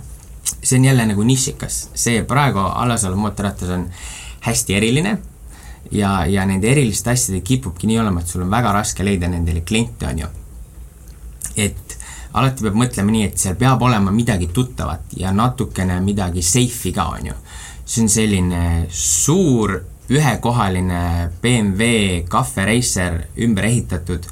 see 0.66 0.80
on 0.80 0.86
jälle 0.86 1.06
nagu 1.12 1.24
nišikas, 1.24 1.90
see 1.96 2.24
praegu 2.28 2.64
alles 2.66 3.06
olev 3.08 3.20
mootorratas 3.22 3.72
on 3.76 3.88
hästi 4.46 4.78
eriline 4.78 5.18
ja, 5.92 6.26
ja 6.30 6.46
nende 6.46 6.72
eriliste 6.72 7.12
asjadega 7.14 7.46
kipubki 7.46 7.90
nii 7.90 8.00
olema, 8.00 8.22
et 8.22 8.32
sul 8.32 8.46
on 8.46 8.52
väga 8.52 8.74
raske 8.76 9.06
leida 9.06 9.30
nendele 9.32 9.62
kliente, 9.68 10.08
on 10.08 10.26
ju 10.26 10.32
et 11.56 11.98
alati 12.36 12.66
peab 12.66 12.78
mõtlema 12.80 13.14
nii, 13.14 13.30
et 13.30 13.40
seal 13.40 13.56
peab 13.60 13.84
olema 13.88 14.12
midagi 14.12 14.50
tuttavat 14.54 15.16
ja 15.18 15.32
natukene 15.36 16.00
midagi 16.04 16.44
safe'i 16.44 16.94
ka, 16.96 17.08
on 17.16 17.32
ju. 17.32 17.36
see 17.86 18.02
on 18.02 18.10
selline 18.10 18.88
suur 18.90 19.76
ühekohaline 20.10 21.30
BMW 21.42 22.26
Cafe 22.30 22.66
Racer 22.66 23.20
ümber 23.42 23.66
ehitatud, 23.70 24.26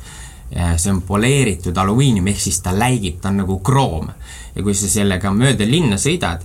see 0.53 0.91
on 0.91 1.01
poleeritud 1.05 1.78
alumiinium, 1.78 2.28
ehk 2.30 2.41
siis 2.41 2.59
ta 2.61 2.74
läigib, 2.78 3.19
ta 3.21 3.32
on 3.32 3.41
nagu 3.43 3.59
kroom. 3.59 4.11
ja 4.55 4.63
kui 4.63 4.76
sa 4.78 4.89
sellega 4.89 5.32
mööda 5.34 5.65
linna 5.65 5.97
sõidad, 5.97 6.43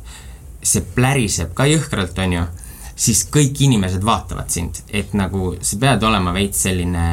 see 0.63 0.85
pläriseb 0.95 1.53
ka 1.55 1.67
jõhkralt, 1.69 2.19
on 2.25 2.33
ju, 2.39 2.47
siis 2.97 3.27
kõik 3.33 3.61
inimesed 3.67 4.05
vaatavad 4.05 4.49
sind, 4.51 4.81
et 4.89 5.13
nagu 5.15 5.57
sa 5.61 5.77
pead 5.81 6.03
olema 6.03 6.33
veits 6.33 6.65
selline 6.65 7.05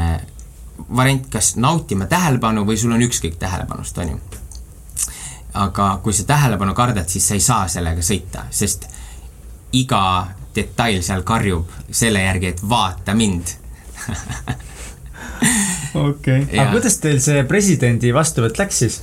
variant, 0.95 1.27
kas 1.31 1.55
nautima 1.55 2.05
tähelepanu 2.05 2.65
või 2.67 2.77
sul 2.77 2.93
on 2.95 3.03
ükskõik 3.05 3.37
tähelepanust, 3.39 3.97
on 3.97 4.09
ju. 4.09 4.19
aga 5.53 5.99
kui 6.03 6.13
sa 6.13 6.23
tähelepanu 6.27 6.73
kardad, 6.75 7.07
siis 7.09 7.27
sa 7.27 7.33
ei 7.37 7.43
saa 7.43 7.67
sellega 7.71 8.01
sõita, 8.03 8.45
sest 8.51 8.87
iga 9.75 10.27
detail 10.55 11.01
seal 11.03 11.23
karjub 11.23 11.71
selle 11.91 12.23
järgi, 12.23 12.53
et 12.53 12.63
vaata 12.69 13.15
mind. 13.15 13.55
okei 15.95 16.43
okay., 16.43 16.59
aga 16.59 16.71
kuidas 16.71 16.99
teil 17.03 17.19
see 17.23 17.43
presidendi 17.47 18.13
vastuvõtt 18.13 18.59
läks 18.59 18.81
siis? 18.83 19.01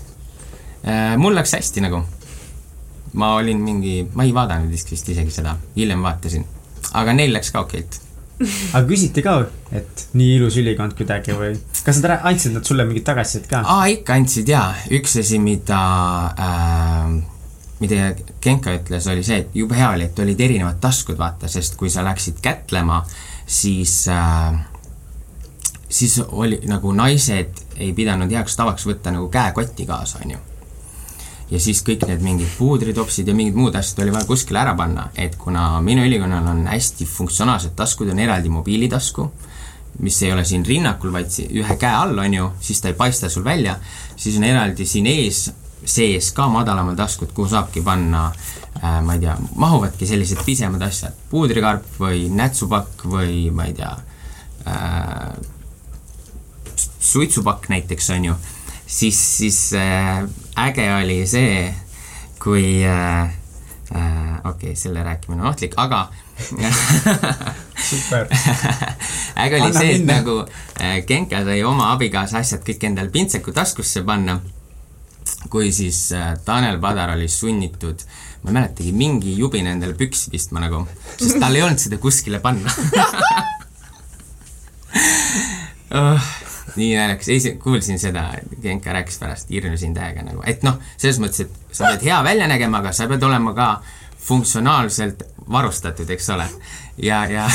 Äh, 0.87 1.17
mul 1.17 1.35
läks 1.37 1.55
hästi 1.57 1.85
nagu. 1.85 2.05
ma 3.13 3.35
olin 3.37 3.59
mingi, 3.61 4.09
ma 4.15 4.25
ei 4.25 4.33
vaadanud 4.35 4.71
vist 4.73 4.91
vist 4.91 5.09
isegi 5.09 5.31
seda, 5.31 5.57
hiljem 5.77 6.03
vaatasin. 6.03 6.47
aga 6.93 7.13
neil 7.13 7.33
läks 7.33 7.51
ka 7.53 7.61
okeilt 7.67 8.01
aga 8.73 8.85
küsiti 8.89 9.25
ka, 9.25 9.37
et 9.73 10.07
nii 10.19 10.37
ilus 10.39 10.57
ülikond 10.61 10.97
kuidagi 10.99 11.37
või 11.37 11.53
kas 11.85 12.01
nad 12.03 12.25
andsid 12.31 12.57
nad 12.57 12.67
sulle 12.69 12.87
mingit 12.89 13.07
tagasisidet 13.09 13.51
ka? 13.51 13.63
aa, 13.67 13.91
ikka 13.93 14.17
andsid 14.19 14.51
jaa, 14.53 14.73
üks 14.99 15.19
asi, 15.23 15.41
mida 15.43 15.83
äh, 16.33 17.15
mida 17.83 18.13
Genka 18.43 18.75
ütles, 18.79 19.07
oli 19.11 19.25
see, 19.27 19.43
et 19.43 19.57
jube 19.59 19.75
hea 19.79 19.89
oli, 19.95 20.07
et 20.11 20.19
olid 20.23 20.41
erinevad 20.41 20.79
taskud, 20.83 21.19
vaata, 21.19 21.51
sest 21.51 21.75
kui 21.79 21.91
sa 21.91 22.05
läksid 22.07 22.39
kätlema, 22.43 23.01
siis 23.47 24.05
äh, 24.11 24.61
siis 25.93 26.23
oli 26.29 26.61
nagu 26.67 26.93
naised 26.93 27.61
ei 27.77 27.93
pidanud 27.93 28.33
heaks 28.33 28.57
tavaks 28.57 28.87
võtta 28.89 29.13
nagu 29.13 29.29
käekotti 29.33 29.87
kaasa, 29.87 30.23
onju. 30.25 30.39
Ja 31.53 31.61
siis 31.61 31.83
kõik 31.85 32.07
need 32.09 32.23
mingid 32.25 32.53
puudritopsid 32.57 33.29
ja 33.29 33.35
mingid 33.37 33.57
muud 33.59 33.77
asjad 33.77 34.03
oli 34.05 34.15
vaja 34.15 34.29
kuskile 34.29 34.63
ära 34.63 34.73
panna, 34.77 35.09
et 35.15 35.37
kuna 35.41 35.67
minu 35.85 36.05
ülikonnal 36.07 36.49
on 36.55 36.65
hästi 36.71 37.07
funktsionaalsed 37.09 37.75
taskud, 37.77 38.09
on 38.13 38.23
eraldi 38.25 38.53
mobiilitasku, 38.53 39.27
mis 40.03 40.21
ei 40.25 40.33
ole 40.33 40.45
siin 40.49 40.65
rinnakul, 40.65 41.13
vaid 41.13 41.35
ühe 41.51 41.77
käe 41.81 41.93
all, 41.93 42.17
on 42.19 42.37
ju, 42.39 42.49
siis 42.65 42.81
ta 42.81 42.89
ei 42.89 42.97
paista 42.97 43.29
sul 43.33 43.45
välja, 43.45 43.77
siis 44.17 44.39
on 44.41 44.47
eraldi 44.49 44.87
siin 44.89 45.09
ees, 45.11 45.51
sees 45.85 46.31
ka 46.33 46.47
madalamal 46.49 46.97
taskud, 46.97 47.35
kuhu 47.37 47.51
saabki 47.53 47.83
panna 47.85 48.29
äh, 48.31 49.01
ma 49.05 49.19
ei 49.19 49.25
tea, 49.27 49.35
mahuvadki 49.61 50.09
sellised 50.09 50.41
pisemad 50.47 50.85
asjad, 50.87 51.19
puudrikarp 51.31 51.99
või 52.01 52.31
nätsupakk 52.33 53.05
või 53.13 53.51
ma 53.53 53.67
ei 53.69 53.77
tea 53.77 53.93
äh,, 54.71 55.35
suitsupakk 57.03 57.69
näiteks, 57.69 58.09
on 58.17 58.31
ju, 58.31 58.39
siis, 58.87 59.21
siis 59.37 59.61
äh, 59.77 60.23
äge 60.57 60.89
oli 60.95 61.27
see, 61.27 61.75
kui 62.43 62.85
äh, 62.85 63.23
äh, 63.95 64.39
okei 64.45 64.73
okay,, 64.73 64.77
selle 64.77 65.03
rääkimine 65.03 65.43
on 65.43 65.49
ohtlik, 65.49 65.75
aga 65.77 66.09
super. 67.91 68.27
äge 69.45 69.57
oli 69.57 69.71
Anna 69.71 69.79
see, 69.79 69.95
et 69.97 70.07
nagu 70.07 70.41
äh, 70.81 70.99
Genka 71.07 71.45
sai 71.45 71.63
oma 71.65 71.93
abikaasa 71.93 72.43
asjad 72.43 72.65
kõik 72.67 72.89
endale 72.91 73.13
pintsaku 73.15 73.55
taskusse 73.57 74.05
panna, 74.07 74.41
kui 75.49 75.73
siis 75.73 76.11
äh, 76.17 76.35
Tanel 76.45 76.81
Padar 76.81 77.17
oli 77.17 77.29
sunnitud 77.29 78.05
ma 78.43 78.51
ei 78.51 78.55
mäletagi, 78.59 78.93
mingi 78.93 79.37
jubina 79.39 79.71
endale 79.71 79.95
püksi 79.95 80.33
pistma 80.33 80.65
nagu, 80.65 80.83
sest 81.15 81.39
tal 81.41 81.55
ei 81.55 81.63
olnud 81.63 81.83
seda 81.83 82.01
kuskile 82.03 82.43
panna. 82.43 82.73
Oh 85.93 86.42
nii 86.77 86.93
naljakas, 86.97 87.29
ei, 87.29 87.57
kuulsin 87.63 87.99
seda, 87.99 88.29
Genka 88.63 88.93
rääkis 88.93 89.19
pärast, 89.21 89.51
irnusin 89.51 89.95
täiega 89.95 90.25
nagu, 90.27 90.43
et 90.47 90.63
noh, 90.67 90.79
selles 90.97 91.21
mõttes, 91.23 91.47
et 91.47 91.77
sa 91.77 91.91
pead 91.91 92.07
hea 92.09 92.23
välja 92.25 92.49
nägema, 92.51 92.83
aga 92.83 92.93
sa 92.97 93.09
pead 93.11 93.23
olema 93.27 93.55
ka 93.57 93.69
funktsionaalselt 94.23 95.23
varustatud, 95.51 96.11
eks 96.11 96.31
ole. 96.31 96.47
ja, 97.03 97.27
ja 97.27 97.51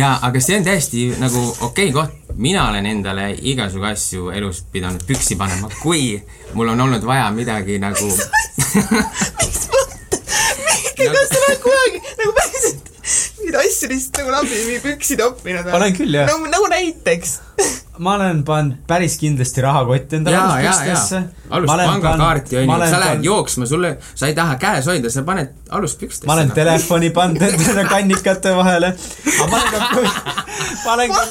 ja 0.00 0.18
aga 0.22 0.40
see 0.40 0.56
on 0.58 0.64
täiesti 0.64 1.06
nagu 1.18 1.42
okei 1.60 1.90
okay 1.90 1.92
koht, 1.92 2.34
mina 2.40 2.68
olen 2.68 2.86
endale 2.86 3.30
igasugu 3.52 3.84
asju 3.90 4.30
elus 4.30 4.62
pidanud 4.72 5.02
püksi 5.06 5.36
panema, 5.38 5.70
kui 5.82 6.22
mul 6.54 6.68
on 6.74 6.80
olnud 6.86 7.06
vaja 7.06 7.30
midagi 7.34 7.78
nagu 7.82 8.10
miks 9.40 9.66
mõtled, 9.74 10.20
kas 11.00 11.28
sa 11.34 11.42
oled 11.42 11.60
kunagi 11.64 12.02
nagu 12.22 12.36
päriselt 12.38 12.89
neid 13.50 13.66
asju 13.66 13.90
lihtsalt 13.90 14.20
nagu 14.20 14.34
lambi 14.34 14.80
püksi 14.84 15.16
toppinud 15.18 15.66
või? 15.66 15.76
olen 15.78 15.96
küll, 15.96 16.14
jah. 16.14 16.28
nagu, 16.30 16.50
nagu 16.52 16.68
näiteks 16.70 17.38
ma 18.04 18.14
olen 18.16 18.42
pannud 18.46 18.78
päris 18.88 19.16
kindlasti 19.20 19.64
rahakotti 19.64 20.20
endale 20.20 20.38
aluspükstesse. 20.40 21.22
alust 21.50 21.74
pangakaarti 21.82 22.60
on 22.62 22.68
ju, 22.68 22.78
sa 22.78 23.00
lähed 23.02 23.18
pan... 23.18 23.24
jooksma, 23.24 23.66
sulle, 23.66 23.90
sa 24.14 24.30
ei 24.30 24.36
taha 24.38 24.56
käes 24.62 24.88
hoida, 24.90 25.10
sa 25.12 25.24
paned 25.26 25.52
aluspükstesse. 25.68 26.28
ma 26.30 26.38
olen 26.38 26.54
telefoni 26.56 27.10
pannud 27.16 27.42
endale 27.48 27.84
kannikate 27.90 28.54
vahele. 28.56 28.94
aga 28.94 29.50
ma 29.50 29.60
olen 29.60 29.74
ka, 29.74 30.22
ma 30.84 30.94
olen 30.94 31.14
ka. 31.16 31.26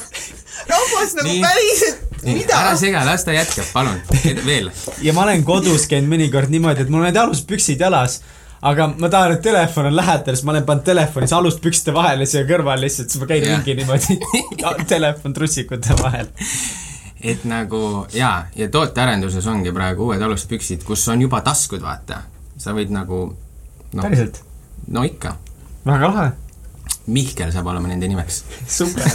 rahvas 0.70 1.16
nagu 1.18 1.30
Nii. 1.32 1.42
päriselt 1.48 2.06
mida? 2.24 2.60
ära 2.60 2.76
sega, 2.78 3.06
las 3.08 3.24
ta 3.26 3.34
jätkab, 3.34 3.72
palun, 3.74 4.02
veel. 4.50 4.70
ja 5.02 5.16
ma 5.16 5.26
olen 5.26 5.46
kodus 5.48 5.88
käinud 5.90 6.12
mõnikord 6.12 6.52
niimoodi, 6.54 6.86
et 6.86 6.92
mul 6.92 7.02
on 7.02 7.10
need 7.10 7.22
aluspüksid 7.22 7.82
jalas 7.82 8.20
aga 8.62 8.88
ma 9.00 9.10
tahan, 9.10 9.38
et 9.38 9.42
telefon 9.42 9.88
on 9.90 9.96
lähedal, 9.96 10.36
siis 10.36 10.46
ma 10.48 10.54
olen 10.54 10.66
pannud 10.68 10.86
telefonis 10.88 11.34
aluspükste 11.36 11.94
vahele 11.96 12.28
siia 12.30 12.44
kõrvale 12.48 12.86
lihtsalt, 12.86 13.12
siis 13.12 13.22
ma 13.22 13.30
käin 13.30 13.46
yeah. 13.46 13.60
ringi 13.60 13.76
niimoodi 13.80 14.18
telefon 14.94 15.36
trussikute 15.36 15.96
vahel. 16.02 16.28
et 17.22 17.46
nagu 17.48 17.82
jaa, 18.16 18.48
ja 18.56 18.70
tootearenduses 18.72 19.48
ongi 19.48 19.74
praegu 19.76 20.10
uued 20.10 20.22
aluspüksid, 20.28 20.84
kus 20.88 21.08
on 21.14 21.24
juba 21.28 21.42
taskud, 21.46 21.84
vaata. 21.84 22.24
sa 22.58 22.76
võid 22.76 22.92
nagu 22.96 23.24
no, 23.94 24.02
päriselt? 24.02 24.44
no 24.88 25.04
ikka. 25.08 25.36
väga 25.86 26.14
lahe. 26.14 26.30
Mihkel 27.10 27.50
saab 27.54 27.68
olema 27.72 27.88
nende 27.90 28.08
nimeks. 28.08 28.44
super 28.68 29.08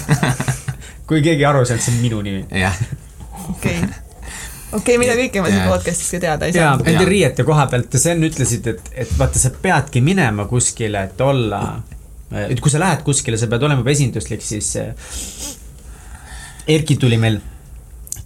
kui 1.09 1.21
keegi 1.23 1.45
aru 1.45 1.67
saanud, 1.69 1.85
see 1.85 1.97
on 1.97 2.01
minu 2.03 2.25
nimi. 2.25 2.47
jah. 2.65 2.81
okei 3.51 3.79
okay 3.83 4.04
okei 4.75 4.97
okay,, 4.97 5.01
mida 5.01 5.17
kõike 5.19 5.43
ma 5.43 5.51
siin 5.53 5.67
podcast'is 5.69 6.13
ka 6.15 6.21
teada 6.23 6.49
ei 6.49 6.55
saa. 6.55 6.75
Nende 6.81 7.07
riiete 7.09 7.47
koha 7.47 7.67
pealt, 7.71 7.95
sa 8.01 8.15
enne 8.15 8.31
ütlesid, 8.31 8.71
et, 8.75 8.89
et 9.05 9.13
vaata, 9.19 9.41
sa 9.41 9.53
peadki 9.55 10.03
minema 10.05 10.49
kuskile, 10.51 11.05
et 11.09 11.21
olla, 11.25 11.61
et 12.45 12.63
kui 12.63 12.73
sa 12.73 12.83
lähed 12.83 13.05
kuskile, 13.07 13.39
sa 13.41 13.51
pead 13.51 13.67
olema 13.67 13.85
juba 13.85 13.95
esinduslik, 13.95 14.43
siis 14.45 14.73
eh, 14.81 15.13
Erki 16.75 16.97
tuli 16.97 17.19
meil 17.21 17.39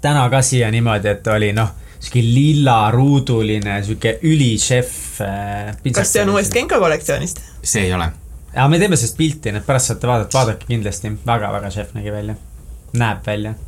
täna 0.01 0.23
ka 0.31 0.41
siia 0.47 0.71
niimoodi, 0.71 1.11
et 1.11 1.31
oli 1.35 1.51
noh, 1.57 1.75
sihuke 1.99 2.23
lillaruuduline, 2.23 3.81
sihuke 3.83 4.15
ülišef. 4.31 4.97
Eh, 5.27 5.93
kas 5.93 6.15
see 6.15 6.25
on 6.25 6.37
uuest 6.37 6.55
Genka 6.55 6.79
kollektsioonist? 6.81 7.43
see 7.63 7.89
ei 7.89 7.95
ole. 7.95 8.13
aga 8.55 8.69
me 8.71 8.79
teeme 8.81 8.97
sellest 8.97 9.19
pilti, 9.19 9.53
nii 9.53 9.61
et 9.61 9.67
pärast 9.67 9.93
saate 9.93 10.09
vaadata, 10.09 10.39
vaadake 10.39 10.71
kindlasti 10.71 11.11
väga,, 11.13 11.27
väga-väga 11.27 11.75
šef 11.75 11.97
nägi 11.99 12.15
välja, 12.15 12.39
näeb 12.97 13.27
välja 13.27 13.59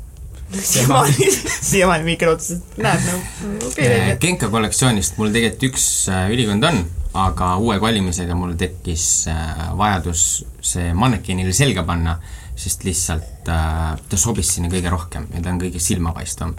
siiamaani, 0.58 1.28
siiamaani 1.60 2.04
Mihkel 2.04 2.32
otsustas, 2.32 2.62
et 2.72 2.82
näeb 2.84 3.04
nagu 3.06 3.20
okei 3.68 3.86
okay,. 3.86 4.16
Genka 4.22 4.48
kollektsioonist 4.52 5.18
mul 5.20 5.32
tegelikult 5.34 5.68
üks 5.70 5.84
äh, 6.10 6.26
ülikond 6.34 6.66
on, 6.66 6.80
aga 7.20 7.52
uue 7.62 7.78
kolimisega 7.82 8.36
mul 8.38 8.56
tekkis 8.58 9.06
äh, 9.30 9.62
vajadus 9.78 10.24
see 10.72 10.90
mannekenile 10.94 11.54
selga 11.56 11.84
panna, 11.86 12.16
sest 12.58 12.84
lihtsalt 12.86 13.48
äh, 13.50 13.94
ta 14.08 14.20
sobis 14.20 14.54
sinna 14.56 14.72
kõige 14.72 14.92
rohkem 14.92 15.30
ja 15.34 15.42
ta 15.42 15.54
on 15.54 15.62
kõige 15.62 15.82
silmapaistvam. 15.82 16.54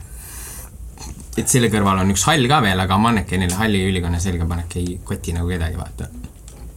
et 1.37 1.47
selle 1.47 1.69
kõrval 1.71 2.03
on 2.03 2.11
üks 2.11 2.25
hall 2.29 2.47
ka 2.47 2.61
veel, 2.63 2.79
aga 2.79 2.97
mannekenile 2.97 3.55
halli 3.59 3.85
ülikonna 3.89 4.19
selga 4.19 4.47
panek 4.47 4.75
ei 4.79 4.99
koti 5.03 5.35
nagu 5.35 5.51
kedagi, 5.51 5.77
vaata 5.79 6.09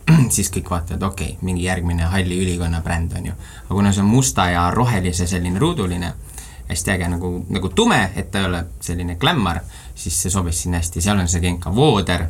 siis 0.35 0.51
kõik 0.53 0.71
vaatavad, 0.71 1.03
okei 1.11 1.35
okay,, 1.35 1.47
mingi 1.47 1.65
järgmine 1.65 2.11
halli 2.13 2.39
ülikonna 2.43 2.83
bränd 2.85 3.17
on 3.19 3.31
ju. 3.31 3.35
aga 3.65 3.75
kuna 3.75 3.93
see 3.93 4.03
on 4.05 4.11
musta 4.11 4.51
ja 4.51 4.69
rohelise 4.75 5.27
selline 5.27 5.59
ruuduline, 5.59 6.13
hästi 6.69 6.91
äge 6.91 7.09
nagu, 7.09 7.31
nagu 7.53 7.69
tume, 7.69 8.01
et 8.17 8.31
ta 8.31 8.41
ei 8.41 8.49
ole 8.49 8.65
selline 8.81 9.17
glämmar, 9.21 9.61
siis 9.95 10.17
see 10.23 10.33
sobis 10.33 10.63
sinna 10.65 10.81
hästi, 10.81 11.03
seal 11.05 11.21
on 11.21 11.29
see 11.29 11.43
Genka 11.45 11.73
vooder 11.75 12.27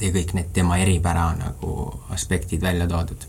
ja 0.00 0.10
kõik 0.12 0.34
need 0.36 0.50
tema 0.56 0.78
eripära 0.82 1.30
nagu 1.38 1.76
aspektid 2.14 2.62
välja 2.62 2.88
toodud, 2.90 3.24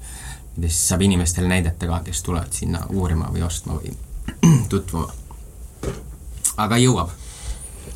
mida 0.57 0.71
siis 0.71 0.89
saab 0.89 1.05
inimestele 1.07 1.47
näidata 1.47 1.87
ka, 1.87 2.01
kes 2.09 2.23
tulevad 2.25 2.51
sinna 2.55 2.83
uurima 2.89 3.31
või 3.33 3.45
ostma 3.47 3.79
või 3.79 3.93
tutvuma. 4.71 5.07
aga 6.57 6.77
jõuab 6.81 7.13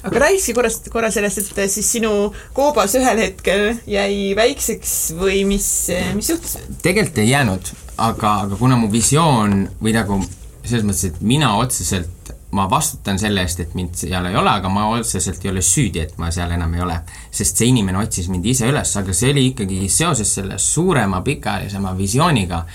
aga 0.04 0.20
räägikski 0.24 0.54
korra, 0.58 0.70
korra 0.94 1.12
sellest, 1.12 1.52
et 1.52 1.72
siis 1.72 1.92
sinu 1.98 2.12
koobas 2.54 2.96
ühel 2.98 3.20
hetkel 3.22 3.66
jäi 3.90 4.32
väikseks 4.38 4.96
või 5.20 5.44
mis, 5.46 5.68
mis 6.16 6.32
juhtus? 6.32 6.58
tegelikult 6.82 7.22
ei 7.22 7.34
jäänud, 7.34 7.74
aga, 7.98 8.36
aga 8.48 8.60
kuna 8.60 8.80
mu 8.80 8.92
visioon 8.94 9.66
või 9.82 9.96
nagu 9.98 10.22
selles 10.64 10.86
mõttes, 10.86 11.12
et 11.12 11.22
mina 11.26 11.56
otseselt 11.60 12.21
ma 12.52 12.70
vastutan 12.70 13.20
selle 13.20 13.41
eest, 13.45 13.60
et 13.64 13.76
mind 13.76 13.95
seal 13.95 14.26
ei 14.28 14.36
ole, 14.36 14.49
aga 14.49 14.70
ma 14.70 14.88
otseselt 14.91 15.45
ei 15.45 15.52
ole 15.52 15.62
süüdi, 15.64 16.02
et 16.04 16.18
ma 16.20 16.32
seal 16.32 16.52
enam 16.52 16.74
ei 16.76 16.82
ole. 16.84 16.97
sest 17.32 17.58
see 17.62 17.70
inimene 17.72 18.02
otsis 18.02 18.28
mind 18.30 18.45
ise 18.45 18.68
üles, 18.68 18.95
aga 18.99 19.14
see 19.16 19.32
oli 19.32 19.45
ikkagi 19.52 19.88
seoses 19.89 20.34
selle 20.36 20.58
suurema 20.60 21.22
pikaajalisema 21.22 21.93
visiooniga, 21.97 22.66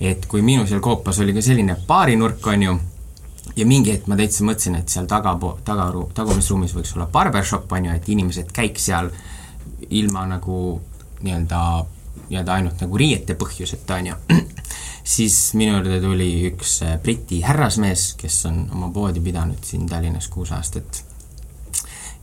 et 0.00 0.26
kui 0.26 0.42
minu 0.42 0.66
seal 0.66 0.80
koopas 0.80 1.20
oli 1.20 1.34
ka 1.36 1.42
selline 1.44 1.76
baarinurk, 1.86 2.46
on 2.46 2.62
ju, 2.62 2.78
ja 3.56 3.66
mingi 3.66 3.92
hetk 3.92 4.08
ma 4.08 4.16
täitsa 4.16 4.46
mõtlesin, 4.48 4.78
et 4.80 4.88
seal 4.88 5.08
tagapool, 5.10 5.58
tagaru-, 5.66 6.08
tagumisruumis 6.14 6.74
võiks 6.76 6.94
olla 6.96 7.08
barbershop, 7.12 7.70
on 7.72 7.90
ju, 7.90 8.00
et 8.00 8.08
inimesed 8.08 8.52
käiks 8.54 8.88
seal 8.88 9.12
ilma 9.90 10.24
nagu 10.30 10.78
nii-öelda, 11.20 11.62
nii-öelda 12.28 12.54
ainult 12.54 12.80
nagu 12.80 13.00
riiete 13.00 13.36
põhjuseta, 13.38 14.00
on 14.00 14.12
ju 14.12 14.40
siis 15.08 15.36
minu 15.56 15.78
juurde 15.78 16.00
tuli 16.02 16.28
üks 16.50 16.78
äh, 16.84 16.96
Briti 17.02 17.40
härrasmees, 17.44 18.10
kes 18.20 18.42
on 18.50 18.64
oma 18.76 18.90
poodi 18.92 19.22
pidanud 19.24 19.62
siin 19.64 19.86
Tallinnas 19.88 20.28
kuus 20.28 20.52
aastat. 20.52 21.04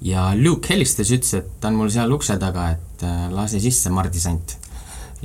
ja 0.02 0.32
Luke 0.38 0.70
helistas, 0.70 1.12
ütles, 1.12 1.34
et 1.40 1.50
ta 1.60 1.72
on 1.72 1.80
mul 1.82 1.90
seal 1.94 2.12
ukse 2.14 2.38
taga, 2.42 2.70
et 2.76 3.06
äh, 3.08 3.26
lase 3.34 3.60
sisse, 3.60 3.90
Mardi 3.90 4.20
Sant. 4.20 4.58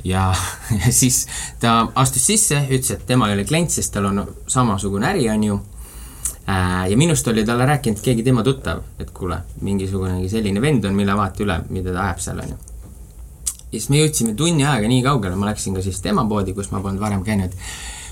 ja, 0.03 0.31
ja 0.81 0.93
siis 0.93 1.27
ta 1.59 1.91
astus 1.95 2.25
sisse, 2.33 2.65
ütles, 2.69 2.95
et 2.97 3.05
tema 3.05 3.29
ei 3.29 3.37
ole 3.37 3.45
klient, 3.45 3.71
sest 3.71 3.93
tal 3.93 4.09
on 4.09 4.25
samasugune 4.47 5.13
äri, 5.13 5.29
on 5.29 5.43
ju 5.51 5.61
Äh, 6.49 6.89
ja 6.91 6.97
minust 6.97 7.27
oli 7.27 7.45
talle 7.45 7.65
rääkinud 7.65 7.99
keegi 8.01 8.23
tema 8.23 8.43
tuttav, 8.43 8.81
et 8.99 9.11
kuule, 9.11 9.37
mingisugunegi 9.61 10.29
selline 10.29 10.61
vend 10.61 10.85
on, 10.89 10.95
mille 10.97 11.13
vaata 11.15 11.43
üle, 11.45 11.59
mida 11.69 11.93
ta 11.93 12.07
ajab 12.07 12.23
seal, 12.25 12.39
on 12.41 12.53
ju. 12.55 12.70
Ja 13.71 13.79
siis 13.79 13.89
me 13.89 14.01
jõudsime 14.01 14.35
tunni 14.35 14.65
ajaga 14.65 14.87
nii 14.91 15.03
kaugele, 15.05 15.35
ma 15.39 15.47
läksin 15.51 15.75
ka 15.77 15.83
siis 15.85 16.01
tema 16.03 16.25
poodi, 16.27 16.53
kus 16.53 16.71
ma 16.73 16.81
polnud 16.83 17.01
varem 17.01 17.23
käinud, 17.23 17.55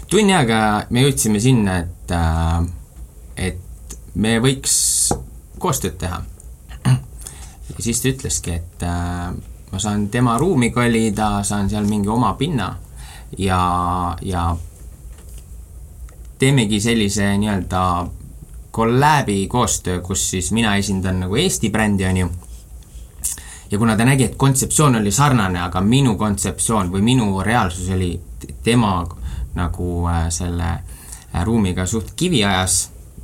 tunni 0.09 0.33
ajaga 0.33 0.87
me 0.89 1.03
jõudsime 1.03 1.41
sinna, 1.43 1.79
et, 1.83 2.13
äh, 2.15 2.63
et 3.49 3.97
me 4.15 4.37
võiks 4.43 4.75
koostööd 5.59 5.99
teha. 5.99 6.21
ja 6.85 7.79
siis 7.79 8.01
ta 8.01 8.11
ütleski, 8.13 8.55
et 8.61 8.87
äh, 8.87 9.33
ma 9.71 9.79
saan 9.79 10.07
tema 10.09 10.37
ruumi 10.39 10.71
kolida, 10.71 11.43
saan 11.43 11.69
seal 11.69 11.85
mingi 11.89 12.09
oma 12.09 12.33
pinna 12.39 12.71
ja, 13.37 13.61
ja 14.21 14.55
teemegi 16.39 16.79
sellise 16.81 17.37
nii-öelda 17.37 17.83
kolläbi 18.71 19.47
koostöö, 19.47 20.01
kus 20.01 20.29
siis 20.29 20.51
mina 20.51 20.75
esindan 20.79 21.19
nagu 21.19 21.35
Eesti 21.35 21.69
brändi, 21.69 22.05
on 22.05 22.17
ju, 22.17 22.29
ja 23.71 23.77
kuna 23.77 23.97
ta 23.97 24.05
nägi, 24.05 24.23
et 24.23 24.35
kontseptsioon 24.35 24.95
oli 24.95 25.11
sarnane, 25.11 25.61
aga 25.61 25.81
minu 25.81 26.15
kontseptsioon 26.17 26.91
või 26.91 27.01
minu 27.01 27.41
reaalsus 27.45 27.89
oli 27.93 28.13
tema 28.63 29.03
nagu 29.55 30.07
äh, 30.07 30.29
selle 30.29 30.69
äh, 30.69 31.43
ruumiga 31.45 31.85
suht 31.85 32.13
kiviajas, 32.15 32.79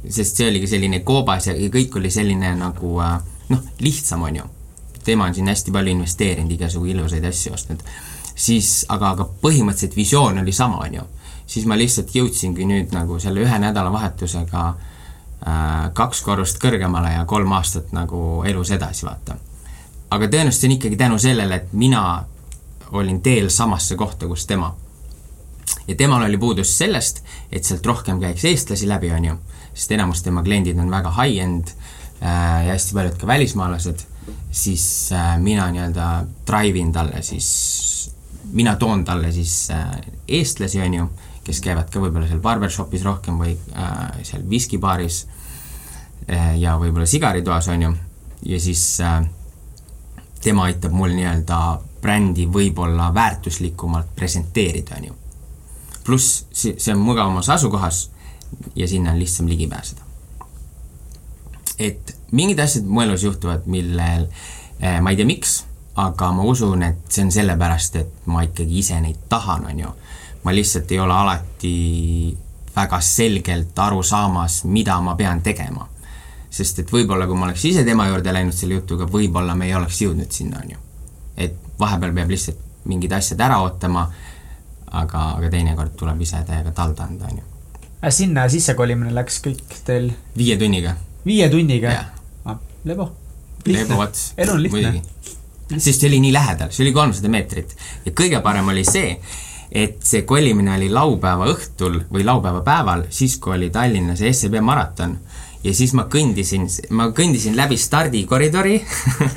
sest 0.10 0.38
see 0.38 0.50
oligi 0.50 0.68
selline 0.68 1.00
koobas 1.06 1.48
ja, 1.50 1.56
ja 1.58 1.70
kõik 1.74 1.98
oli 1.98 2.12
selline 2.14 2.54
nagu 2.60 3.00
äh, 3.02 3.18
noh, 3.50 3.64
lihtsam, 3.80 4.24
on 4.24 4.36
ju. 4.36 4.44
tema 5.06 5.26
on 5.26 5.34
siin 5.34 5.48
hästi 5.48 5.72
palju 5.72 5.92
investeerinud, 5.92 6.52
igasugu 6.52 6.86
ilusaid 6.86 7.26
asju 7.26 7.54
ostnud. 7.54 7.84
siis, 8.36 8.86
aga, 8.90 9.10
aga 9.10 9.28
põhimõtteliselt 9.42 9.96
visioon 9.96 10.40
oli 10.42 10.52
sama, 10.52 10.78
on 10.78 10.94
ju. 10.94 11.08
siis 11.48 11.66
ma 11.66 11.78
lihtsalt 11.78 12.16
jõudsingi 12.16 12.66
nüüd 12.66 12.94
nagu 12.94 13.20
selle 13.20 13.42
ühe 13.46 13.60
nädalavahetusega 13.60 14.68
äh, 14.68 15.92
kaks 15.94 16.22
korrust 16.22 16.62
kõrgemale 16.62 17.14
ja 17.18 17.26
kolm 17.26 17.52
aastat 17.52 17.94
nagu 17.94 18.44
elus 18.46 18.72
edasi, 18.72 19.06
vaata. 19.06 19.38
Aga 20.10 20.28
tõenäoliselt 20.28 20.62
see 20.62 20.70
on 20.70 20.76
ikkagi 20.78 20.98
tänu 21.00 21.20
sellele, 21.20 21.56
et 21.56 21.74
mina 21.74 22.02
olin 22.92 23.22
teel 23.22 23.50
samasse 23.50 23.96
kohta, 23.96 24.28
kus 24.28 24.46
tema. 24.46 24.76
ja 25.88 25.96
temal 25.96 26.24
oli 26.24 26.38
puudus 26.38 26.78
sellest, 26.78 27.24
et 27.52 27.64
sealt 27.64 27.86
rohkem 27.86 28.20
käiks 28.20 28.46
eestlasi 28.46 28.88
läbi, 28.88 29.12
on 29.12 29.26
ju, 29.26 29.38
sest 29.74 29.92
enamus 29.92 30.24
tema 30.24 30.44
kliendid 30.44 30.80
on 30.80 30.92
väga 30.92 31.12
high-end 31.18 31.70
äh, 32.22 32.66
ja 32.68 32.74
hästi 32.74 32.94
paljud 32.94 33.18
ka 33.22 33.28
välismaalased, 33.28 34.06
siis 34.52 35.12
äh, 35.12 35.38
mina 35.40 35.70
nii-öelda 35.72 36.26
drive 36.48 36.80
in 36.80 36.92
talle 36.94 37.22
siis, 37.22 38.12
mina 38.54 38.76
toon 38.76 39.06
talle 39.06 39.32
siis 39.32 39.72
eestlasi, 40.28 40.82
on 40.82 40.94
ju 40.94 41.10
kes 41.46 41.62
käivad 41.62 41.92
ka 41.94 42.02
võib-olla 42.02 42.28
seal 42.30 42.42
barbershopis 42.44 43.06
rohkem 43.06 43.38
või 43.42 43.54
äh, 43.78 44.22
seal 44.26 44.46
viskibaaris 44.50 45.22
äh, 46.30 46.56
ja 46.62 46.76
võib-olla 46.82 47.08
sigaritoas, 47.10 47.70
on 47.74 47.86
ju, 47.86 47.92
ja 48.50 48.62
siis 48.62 48.84
äh, 49.06 49.20
tema 50.46 50.68
aitab 50.70 50.94
mul 50.94 51.14
nii-öelda 51.18 51.60
brändi 52.02 52.46
võib-olla 52.54 53.10
väärtuslikumalt 53.14 54.14
presenteerida, 54.16 55.00
on 55.00 55.08
ju. 55.10 55.16
pluss 56.06 56.46
see, 56.54 56.76
on 56.94 57.02
mugavamas 57.02 57.50
asukohas 57.50 58.10
ja 58.76 58.88
sinna 58.88 59.12
on 59.12 59.20
lihtsam 59.20 59.48
ligi 59.50 59.68
pääseda. 59.68 60.02
et 61.80 62.18
mingid 62.32 62.60
asjad 62.60 62.86
mu 62.86 63.02
elus 63.02 63.24
juhtuvad, 63.24 63.66
millel 63.66 64.28
äh, 64.84 65.02
ma 65.02 65.10
ei 65.10 65.18
tea, 65.18 65.26
miks, 65.26 65.64
aga 65.96 66.32
ma 66.32 66.44
usun, 66.44 66.84
et 66.84 67.10
see 67.10 67.26
on 67.26 67.32
sellepärast, 67.32 67.96
et 67.96 68.28
ma 68.30 68.46
ikkagi 68.46 68.80
ise 68.80 69.02
neid 69.02 69.26
tahan, 69.30 69.66
on 69.72 69.80
ju 69.80 69.96
ma 70.46 70.54
lihtsalt 70.54 70.92
ei 70.92 71.00
ole 71.00 71.14
alati 71.14 72.38
väga 72.76 73.00
selgelt 73.02 73.80
aru 73.80 74.04
saamas, 74.04 74.64
mida 74.64 75.00
ma 75.02 75.16
pean 75.16 75.42
tegema. 75.42 75.88
Sest 76.56 76.80
et 76.84 76.92
võib-olla, 76.92 77.28
kui 77.28 77.38
ma 77.40 77.50
oleks 77.50 77.66
ise 77.68 77.84
tema 77.88 78.08
juurde 78.10 78.34
läinud 78.34 78.56
selle 78.56 78.80
jutuga, 78.80 79.08
võib-olla 79.12 79.56
me 79.58 79.68
ei 79.68 79.76
oleks 79.76 80.00
jõudnud 80.06 80.32
sinna, 80.32 80.62
on 80.64 80.76
ju. 80.76 80.84
et 81.48 81.58
vahepeal 81.80 82.14
peab 82.16 82.32
lihtsalt 82.32 82.62
mingid 82.90 83.16
asjad 83.18 83.42
ära 83.44 83.60
ootama, 83.66 84.06
aga, 84.92 85.24
aga 85.36 85.50
teinekord 85.52 85.96
tuleb 86.00 86.22
ise 86.24 86.40
täiega 86.48 86.72
talda 86.76 87.10
anda, 87.10 87.32
on 87.32 87.42
ju. 87.42 88.14
sinna 88.16 88.48
sissekolimine 88.52 89.14
läks 89.16 89.42
kõik 89.44 89.80
teil? 89.88 90.12
viie 90.38 90.58
tunniga. 90.62 90.96
viie 91.26 91.50
tunniga? 91.52 91.98
Ah, 92.46 92.62
lebo. 92.86 93.10
lebo, 93.66 94.00
vot. 94.00 94.22
elu 94.38 94.56
on 94.56 94.64
lihtne. 94.64 95.02
sest 95.76 96.00
see 96.00 96.12
oli 96.12 96.22
nii 96.24 96.34
lähedal, 96.36 96.72
see 96.72 96.86
oli 96.86 96.96
kolmsada 96.96 97.32
meetrit 97.34 97.76
ja 98.06 98.16
kõige 98.16 98.40
parem 98.46 98.72
oli 98.72 98.86
see, 98.88 99.18
et 99.76 100.00
see 100.08 100.24
kolimine 100.30 100.78
oli 100.78 100.88
laupäeva 100.94 101.50
õhtul 101.52 102.06
või 102.14 102.24
laupäeva 102.24 102.62
päeval, 102.64 103.10
siis 103.10 103.36
kui 103.44 103.58
oli 103.58 103.74
Tallinnas 103.74 104.24
SEB 104.24 104.62
maraton 104.64 105.18
ja 105.66 105.74
siis 105.74 105.96
ma 105.98 106.06
kõndisin, 106.12 106.68
ma 106.94 107.10
kõndisin 107.16 107.56
läbi 107.58 107.78
stardikoridori 107.82 108.78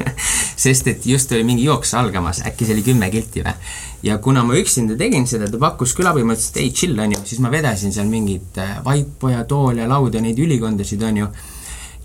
sest 0.65 0.91
et 0.91 1.07
just 1.07 1.33
oli 1.33 1.45
mingi 1.47 1.65
jooks 1.65 1.95
algamas, 1.97 2.43
äkki 2.47 2.67
see 2.67 2.77
oli 2.77 2.85
kümme 2.87 3.09
kilti 3.13 3.45
või. 3.47 3.55
ja 4.03 4.19
kuna 4.23 4.43
ma 4.45 4.59
üksinda 4.59 4.97
tegin 4.99 5.27
seda, 5.31 5.49
ta 5.51 5.61
pakkus 5.61 5.95
küll 5.97 6.11
abi, 6.11 6.25
ma 6.27 6.37
ütlesin, 6.37 6.55
et 6.55 6.61
ei, 6.65 6.73
chill, 6.75 6.99
on 7.01 7.15
ju, 7.15 7.23
siis 7.31 7.41
ma 7.45 7.53
vedasin 7.53 7.95
seal 7.95 8.11
mingit 8.11 8.59
äh, 8.61 8.77
vaipu 8.85 9.33
ja 9.33 9.45
tool 9.49 9.81
ja 9.81 9.89
laud 9.89 10.15
ja 10.15 10.23
neid 10.25 10.39
ülikondasid, 10.39 11.03
on 11.09 11.23
ju. 11.23 11.31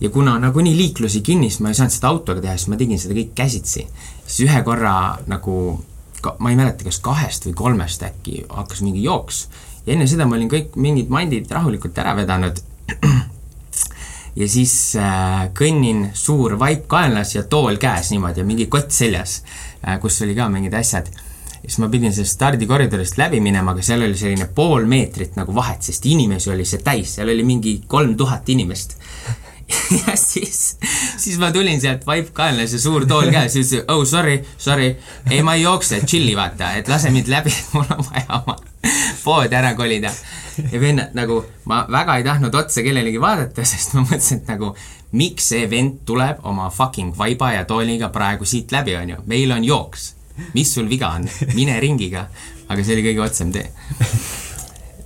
ja 0.02 0.14
kuna 0.14 0.38
nagunii 0.40 0.76
liiklusi 0.78 1.24
kinnis, 1.26 1.60
ma 1.60 1.74
ei 1.74 1.80
saanud 1.80 1.98
seda 1.98 2.14
autoga 2.14 2.46
teha, 2.46 2.56
siis 2.58 2.72
ma 2.72 2.80
tegin 2.80 3.02
seda 3.02 3.18
kõik 3.18 3.36
käsitsi. 3.36 3.88
siis 4.26 4.48
ühe 4.48 4.64
korra 4.64 5.18
nagu 5.28 5.58
ma 6.40 6.54
ei 6.54 6.56
mäleta, 6.56 6.86
kas 6.88 7.02
kahest 7.04 7.50
või 7.50 7.58
kolmest 7.66 8.06
äkki 8.08 8.46
hakkas 8.48 8.86
mingi 8.86 9.04
jooks. 9.04 9.48
ja 9.86 9.98
enne 9.98 10.08
seda 10.08 10.30
ma 10.30 10.38
olin 10.38 10.52
kõik 10.52 10.78
mingid 10.80 11.12
mandid 11.12 11.52
rahulikult 11.52 11.98
ära 11.98 12.16
vedanud. 12.22 12.64
ja 14.36 14.48
siis 14.50 14.74
äh, 14.98 15.50
kõnnin 15.58 16.08
suur 16.18 16.58
vaip 16.60 16.88
kaenlas 16.90 17.36
ja 17.36 17.44
tool 17.50 17.78
käes 17.82 18.10
niimoodi 18.14 18.42
ja 18.42 18.48
mingi 18.48 18.68
kott 18.72 18.92
seljas 18.92 19.42
äh,, 19.86 20.00
kus 20.02 20.22
oli 20.26 20.36
ka 20.38 20.50
mingid 20.50 20.74
asjad. 20.74 21.12
siis 21.62 21.78
ma 21.80 21.90
pidin 21.90 22.14
sellest 22.14 22.36
stardikoridorist 22.40 23.18
läbi 23.18 23.40
minema, 23.40 23.72
aga 23.72 23.86
seal 23.86 24.04
oli 24.04 24.18
selline 24.18 24.50
pool 24.56 24.90
meetrit 24.90 25.38
nagu 25.40 25.56
vahet, 25.56 25.84
sest 25.84 26.06
inimesi 26.06 26.52
oli 26.52 26.66
see 26.66 26.82
täis, 26.84 27.16
seal 27.16 27.30
oli 27.30 27.46
mingi 27.48 27.82
kolm 27.88 28.18
tuhat 28.18 28.50
inimest 28.50 28.98
ja 30.08 30.16
siis, 30.18 30.78
siis 31.18 31.38
ma 31.40 31.52
tulin 31.52 31.82
sealt 31.82 32.06
vaip 32.08 32.34
kaenlas 32.36 32.74
ja 32.74 32.80
suur 32.82 33.06
tool 33.08 33.30
käes 33.32 33.56
ja 33.56 33.62
ütlesin, 33.62 33.86
oh 33.92 34.04
sorry, 34.08 34.40
sorry, 34.58 34.94
ei 35.32 35.44
ma 35.46 35.56
ei 35.58 35.64
jookse, 35.64 36.02
chill'i 36.06 36.36
vaata, 36.38 36.74
et 36.80 36.90
lase 36.92 37.14
mind 37.14 37.32
läbi, 37.32 37.54
mul 37.74 37.86
on 37.98 38.06
vaja 38.10 38.42
oma 38.42 38.58
poodi 39.24 39.56
ära 39.56 39.74
kolida. 39.80 40.12
Ja 40.72 40.82
vennad 40.82 41.16
nagu, 41.18 41.40
ma 41.70 41.84
väga 41.92 42.18
ei 42.20 42.26
tahtnud 42.26 42.56
otsa 42.56 42.84
kellelegi 42.86 43.22
vaadata, 43.22 43.66
sest 43.68 43.96
ma 43.98 44.04
mõtlesin, 44.06 44.44
et 44.44 44.52
nagu 44.54 44.74
miks 45.18 45.52
see 45.54 45.68
vend 45.70 46.02
tuleb 46.08 46.42
oma 46.50 46.70
fucking 46.74 47.14
vaiba 47.18 47.54
ja 47.54 47.66
tooliga 47.70 48.10
praegu 48.14 48.46
siit 48.50 48.74
läbi, 48.74 48.96
on 48.98 49.16
ju, 49.16 49.20
meil 49.30 49.52
on 49.56 49.66
jooks. 49.66 50.14
mis 50.54 50.74
sul 50.74 50.90
viga 50.90 51.12
on, 51.14 51.28
mine 51.58 51.80
ringiga. 51.80 52.28
aga 52.68 52.84
see 52.84 52.96
oli 52.96 53.04
kõige 53.06 53.22
otsem 53.22 53.52
tee 53.54 53.68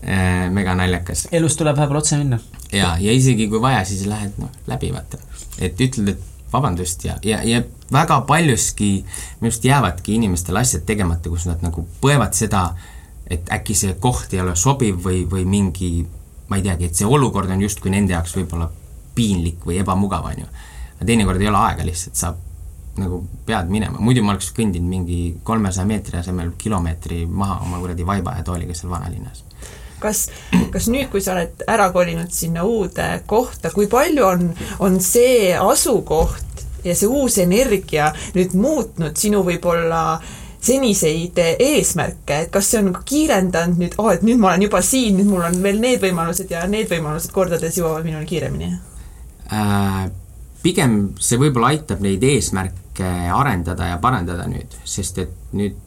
äh, 0.07 0.47
mega 0.53 0.75
naljakas. 0.75 1.27
elus 1.31 1.57
tuleb 1.59 1.75
vahepeal 1.77 1.99
otse 1.99 2.17
minna 2.17 2.39
ja, 2.71 2.95
ja 2.99 3.11
isegi 3.11 3.49
kui 3.51 3.61
vaja, 3.61 3.83
siis 3.85 4.05
lähed 4.07 4.39
noh, 4.41 4.51
läbi 4.67 4.91
vaata. 4.93 5.19
et 5.59 5.79
ütled, 5.81 6.15
et 6.15 6.51
vabandust 6.53 7.03
ja, 7.05 7.17
ja, 7.23 7.41
ja 7.43 7.61
väga 7.91 8.21
paljuski 8.27 8.91
minu 9.41 9.51
arust 9.51 9.65
jäävadki 9.65 10.15
inimestel 10.15 10.55
asjad 10.55 10.85
tegemata, 10.87 11.29
kus 11.29 11.47
nad 11.47 11.63
nagu 11.65 11.83
põevad 12.01 12.35
seda, 12.37 12.69
et 13.29 13.51
äkki 13.51 13.75
see 13.75 13.95
koht 13.99 14.33
ei 14.33 14.41
ole 14.41 14.55
sobiv 14.55 14.99
või, 15.03 15.23
või 15.29 15.45
mingi 15.45 15.91
ma 16.47 16.59
ei 16.59 16.65
teagi, 16.65 16.87
et 16.87 16.95
see 16.95 17.07
olukord 17.07 17.51
on 17.51 17.61
justkui 17.61 17.91
nende 17.91 18.15
jaoks 18.15 18.35
võib-olla 18.37 18.69
piinlik 19.17 19.65
või 19.67 19.81
ebamugav, 19.81 20.29
on 20.29 20.43
ju. 20.43 20.51
aga 20.97 21.07
teinekord 21.09 21.41
ei 21.41 21.49
ole 21.51 21.63
aega 21.63 21.87
lihtsalt, 21.87 22.15
saab 22.15 22.43
nagu 22.97 23.19
pead 23.45 23.69
minema, 23.69 23.99
muidu 24.01 24.23
ma 24.25 24.33
oleks 24.33 24.49
kõndinud 24.57 24.89
mingi 24.89 25.19
kolmesaja 25.45 25.85
meetri 25.85 26.17
asemel 26.17 26.55
kilomeetri 26.57 27.25
maha 27.29 27.59
oma 27.65 27.81
kuradi 27.81 28.05
vaiba 28.05 28.33
ja 28.39 28.45
tooliga 28.47 28.73
seal 28.77 28.89
vanalinnas 28.93 29.43
kas, 30.01 30.27
kas 30.73 30.87
nüüd, 30.93 31.09
kui 31.11 31.21
sa 31.23 31.35
oled 31.35 31.63
ära 31.69 31.89
kolinud 31.93 32.33
sinna 32.33 32.65
uude 32.67 33.07
kohta, 33.29 33.71
kui 33.73 33.89
palju 33.91 34.25
on, 34.25 34.49
on 34.85 34.99
see 35.03 35.53
asukoht 35.57 36.65
ja 36.85 36.95
see 36.95 37.09
uus 37.09 37.37
energia 37.41 38.11
nüüd 38.35 38.53
muutnud 38.57 39.17
sinu 39.17 39.43
võib-olla 39.45 40.19
seniseid 40.67 41.39
eesmärke, 41.63 42.43
et 42.43 42.53
kas 42.53 42.71
see 42.71 42.83
on 42.83 42.91
kiirendanud 43.07 43.81
nüüd, 43.81 43.97
oh, 44.01 44.11
et 44.13 44.23
nüüd 44.27 44.41
ma 44.41 44.51
olen 44.51 44.67
juba 44.67 44.83
siin, 44.85 45.17
nüüd 45.19 45.31
mul 45.31 45.47
on 45.47 45.57
veel 45.63 45.81
need 45.83 46.03
võimalused 46.03 46.51
ja 46.53 46.65
need 46.69 46.91
võimalused 46.91 47.33
kordades 47.35 47.79
jõuavad 47.79 48.07
minuni 48.07 48.29
kiiremini 48.29 48.71
äh,? 49.51 50.07
pigem 50.63 50.97
see 51.21 51.39
võib-olla 51.39 51.71
aitab 51.71 52.01
neid 52.03 52.23
eesmärke 52.27 53.07
arendada 53.31 53.91
ja 53.93 53.99
parandada 54.03 54.47
nüüd, 54.49 54.73
sest 54.83 55.21
et 55.21 55.35
nüüd 55.55 55.77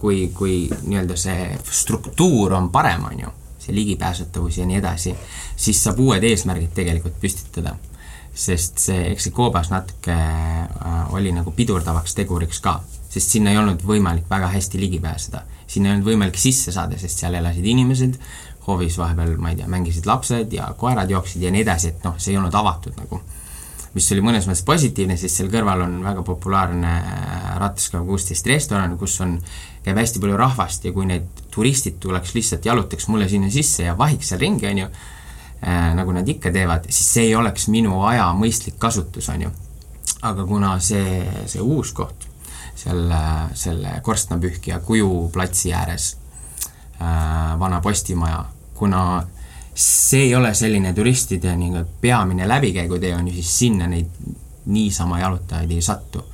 kui, 0.00 0.30
kui 0.34 0.56
nii-öelda 0.70 1.16
see 1.18 1.46
struktuur 1.70 2.54
on 2.56 2.70
parem, 2.72 3.04
on 3.10 3.20
ju, 3.24 3.32
see 3.60 3.74
ligipääsetavus 3.76 4.60
ja 4.60 4.66
nii 4.68 4.78
edasi, 4.80 5.14
siis 5.56 5.82
saab 5.84 6.00
uued 6.00 6.24
eesmärgid 6.24 6.74
tegelikult 6.76 7.20
püstitada. 7.20 7.76
sest 8.40 8.78
see, 8.78 9.00
eks 9.10 9.24
see 9.26 9.32
koobas 9.34 9.72
natuke 9.72 10.14
äh, 10.14 11.14
oli 11.14 11.32
nagu 11.34 11.50
pidurdavaks 11.50 12.14
teguriks 12.14 12.60
ka. 12.62 12.78
Sest 13.10 13.34
sinna 13.34 13.50
ei 13.50 13.58
olnud 13.58 13.82
võimalik 13.86 14.28
väga 14.30 14.52
hästi 14.54 14.80
ligi 14.80 15.00
pääseda. 15.02 15.42
sinna 15.66 15.88
ei 15.88 15.94
olnud 15.94 16.06
võimalik 16.06 16.38
sisse 16.38 16.72
saada, 16.74 16.98
sest 16.98 17.22
seal 17.22 17.34
elasid 17.38 17.66
inimesed, 17.66 18.16
hoovis 18.66 18.96
vahepeal, 18.98 19.36
ma 19.38 19.52
ei 19.52 19.58
tea, 19.58 19.68
mängisid 19.70 20.06
lapsed 20.06 20.52
ja 20.52 20.68
koerad 20.78 21.10
jooksid 21.10 21.42
ja 21.42 21.50
nii 21.54 21.62
edasi, 21.64 21.94
et 21.94 22.06
noh, 22.06 22.16
see 22.18 22.34
ei 22.34 22.40
olnud 22.40 22.54
avatud 22.54 22.96
nagu. 23.00 23.20
mis 23.90 24.06
oli 24.14 24.22
mõnes 24.22 24.46
mõttes 24.46 24.62
positiivne, 24.62 25.16
sest 25.18 25.40
seal 25.40 25.48
kõrval 25.50 25.80
on 25.82 25.96
väga 26.04 26.22
populaarne 26.22 26.90
äh, 26.90 27.46
Rattaskav 27.58 28.04
kuusteist 28.06 28.46
restoran, 28.46 28.94
kus 28.98 29.16
on, 29.24 29.32
käib 29.82 29.98
hästi 29.98 30.22
palju 30.22 30.36
rahvast 30.38 30.86
ja 30.86 30.92
kui 30.94 31.08
need 31.10 31.42
turistid 31.50 31.98
tuleks 31.98 32.36
lihtsalt, 32.36 32.68
jalutaks 32.70 33.08
mulle 33.10 33.26
sinna 33.28 33.50
sisse 33.50 33.88
ja 33.88 33.96
vahiks 33.98 34.30
seal 34.30 34.40
ringi, 34.44 34.68
on 34.70 34.84
ju, 34.84 34.86
äh, 35.66 35.90
nagu 35.98 36.14
nad 36.14 36.28
ikka 36.28 36.54
teevad, 36.54 36.86
siis 36.86 37.12
see 37.16 37.28
ei 37.32 37.34
oleks 37.34 37.66
minu 37.66 38.04
aja 38.06 38.30
mõistlik 38.38 38.78
kasutus, 38.78 39.28
on 39.34 39.48
ju. 39.48 39.54
aga 40.22 40.46
kuna 40.46 40.78
see, 40.78 41.24
see 41.50 41.62
uus 41.64 41.90
koht 41.96 42.29
seal 42.80 43.12
selle 43.54 43.98
korstnapühkija 44.02 44.80
kuju 44.86 45.28
platsi 45.32 45.74
ääres 45.74 46.16
äh,, 47.00 47.58
vana 47.58 47.80
postimaja, 47.80 48.44
kuna 48.74 49.02
see 49.74 50.22
ei 50.28 50.34
ole 50.34 50.54
selline 50.54 50.92
turistide 50.92 51.52
nii-öelda 51.56 51.84
peamine 52.00 52.48
läbikäigutee, 52.48 53.14
on 53.16 53.28
ju, 53.28 53.34
siis 53.34 53.58
sinna 53.58 53.86
neid 53.88 54.10
niisama 54.66 55.20
jalutajaid 55.20 55.70
ei 55.70 55.82
satu. 55.82 56.24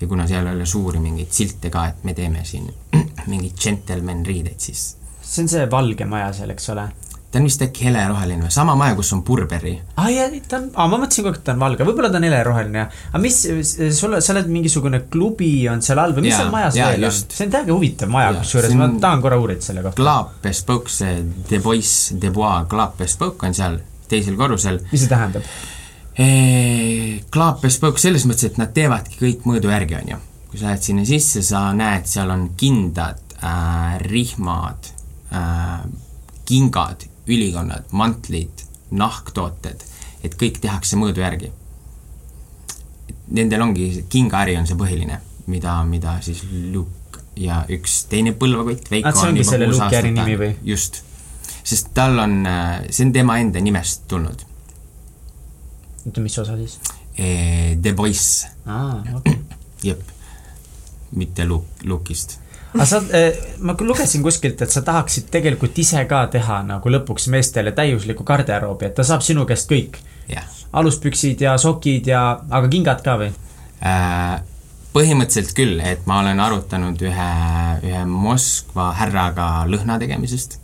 ja 0.00 0.06
kuna 0.06 0.26
seal 0.26 0.46
ei 0.46 0.54
ole 0.56 0.66
suuri 0.66 0.98
mingeid 0.98 1.28
silte 1.30 1.70
ka, 1.70 1.86
et 1.86 2.04
me 2.04 2.14
teeme 2.14 2.44
siin 2.44 2.70
mingeid 3.32 3.52
džentelmen 3.56 4.24
riideid, 4.26 4.60
siis 4.60 4.96
see 5.22 5.42
on 5.44 5.48
see 5.48 5.66
valge 5.70 6.04
maja 6.08 6.32
seal, 6.32 6.50
eks 6.50 6.70
ole? 6.72 6.88
Ta 7.30 7.38
on 7.38 7.46
vist 7.46 7.62
äkki 7.62 7.86
heleroheline 7.86 8.42
või, 8.42 8.52
sama 8.52 8.74
maja, 8.78 8.96
kus 8.98 9.12
on 9.14 9.22
Burberry. 9.26 9.76
aa 9.94 10.02
ah, 10.04 10.08
jaa, 10.10 10.28
ta 10.50 10.58
on, 10.58 10.66
aa 10.74 10.86
ma 10.90 10.98
mõtlesin 10.98 11.22
kogu 11.22 11.30
aeg, 11.30 11.38
et 11.38 11.44
ta 11.46 11.54
on 11.54 11.60
valge, 11.62 11.86
võib-olla 11.86 12.10
ta 12.10 12.18
on 12.18 12.26
heleroheline, 12.26 12.86
aga 13.10 13.20
mis, 13.22 13.36
sul, 13.96 14.16
sa 14.18 14.34
oled 14.34 14.48
mingisugune 14.50 15.02
klubi 15.12 15.52
on 15.70 15.84
seal 15.86 16.02
all 16.02 16.14
või 16.16 16.26
mis 16.26 16.34
ja, 16.34 16.40
seal 16.42 16.50
majas 16.54 16.78
ja, 16.78 16.88
veel 16.90 17.06
just. 17.06 17.28
on? 17.30 17.36
see 17.36 17.46
on 17.46 17.52
täiega 17.54 17.76
huvitav 17.76 18.10
maja, 18.10 18.32
kusjuures 18.40 18.74
ma 18.80 18.88
tahan 19.04 19.22
korra 19.22 19.38
uurida 19.42 19.66
selle 19.66 19.84
kohta. 19.86 20.02
Club 20.02 20.32
Bespoke, 20.42 20.90
see 20.90 21.20
De 21.50 21.60
Bois, 21.62 21.92
De 22.24 22.32
Bois 22.34 22.66
Club 22.70 22.98
Bespoke 22.98 23.46
on 23.46 23.54
seal 23.60 23.78
teisel 24.10 24.38
korrusel. 24.40 24.80
mis 24.90 25.04
see 25.04 25.12
tähendab? 25.12 25.46
Club 27.30 27.62
Bespoke 27.62 28.02
selles 28.02 28.26
mõttes, 28.26 28.50
et 28.50 28.58
nad 28.58 28.74
teevadki 28.74 29.20
kõik 29.22 29.46
mõõdu 29.46 29.70
järgi, 29.70 30.00
on 30.00 30.12
ju. 30.16 30.20
kui 30.50 30.58
sa 30.58 30.72
lähed 30.72 30.82
sinna 30.82 31.06
sisse, 31.06 31.44
sa 31.46 31.68
näed, 31.78 32.10
seal 32.10 32.34
on 32.34 32.48
kindad 32.58 33.22
äh,, 33.38 34.00
rihmad 34.02 34.90
äh,, 35.30 35.86
kingad 36.50 37.06
ülikonnad, 37.28 37.90
mantlid, 37.92 38.64
nahktooted, 38.90 39.84
et 40.24 40.36
kõik 40.40 40.60
tehakse 40.62 40.98
mõõdu 41.00 41.22
järgi. 41.22 41.50
Nendel 43.36 43.62
ongi, 43.62 43.90
kingaäri 44.10 44.56
on 44.58 44.66
see 44.66 44.78
põhiline, 44.78 45.20
mida, 45.50 45.76
mida 45.86 46.16
siis 46.24 46.42
Luke 46.72 47.22
ja 47.38 47.62
üks 47.70 48.04
teine 48.10 48.34
põlvekott, 48.36 48.90
Veiko 48.90 49.14
ongi 49.28 49.46
selle 49.46 49.70
Luke'i 49.70 49.98
äri 50.00 50.12
nimi 50.16 50.36
või? 50.40 50.50
just. 50.66 51.02
sest 51.62 51.92
tal 51.94 52.18
on, 52.18 52.40
see 52.90 53.06
on 53.06 53.12
tema 53.14 53.38
enda 53.42 53.62
nimest 53.62 54.08
tulnud. 54.10 54.44
oota, 56.06 56.20
mis 56.20 56.38
osa 56.42 56.58
siis? 56.58 56.78
The 57.16 57.94
Voice. 57.96 58.50
aa, 58.66 59.00
okei 59.20 59.38
okay.. 59.38 59.58
jep, 59.86 60.02
mitte 61.14 61.46
Luke, 61.46 61.86
Luke'ist 61.86 62.40
aga 62.74 62.86
sa, 62.86 63.00
eh, 63.12 63.56
ma 63.58 63.74
lugesin 63.80 64.22
kuskilt, 64.22 64.62
et 64.62 64.70
sa 64.70 64.82
tahaksid 64.86 65.30
tegelikult 65.32 65.78
ise 65.78 66.04
ka 66.10 66.26
teha 66.30 66.60
nagu 66.66 66.92
lõpuks 66.94 67.26
meestele 67.32 67.72
täiusliku 67.76 68.24
garderoobi, 68.24 68.86
et 68.86 68.94
ta 68.94 69.06
saab 69.06 69.24
sinu 69.26 69.46
käest 69.46 69.70
kõik 69.70 69.98
yeah.. 70.30 70.46
aluspüksid 70.72 71.42
ja 71.42 71.56
sokid 71.58 72.06
ja, 72.06 72.22
aga 72.50 72.70
kingad 72.70 73.02
ka 73.06 73.18
või 73.20 73.32
äh,? 73.82 74.38
põhimõtteliselt 74.90 75.54
küll, 75.54 75.76
et 75.86 76.06
ma 76.10 76.18
olen 76.18 76.40
arutanud 76.42 77.02
ühe, 77.06 77.28
ühe 77.86 78.00
Moskva 78.10 78.88
härraga 78.98 79.66
lõhna 79.70 80.00
tegemisest. 80.02 80.58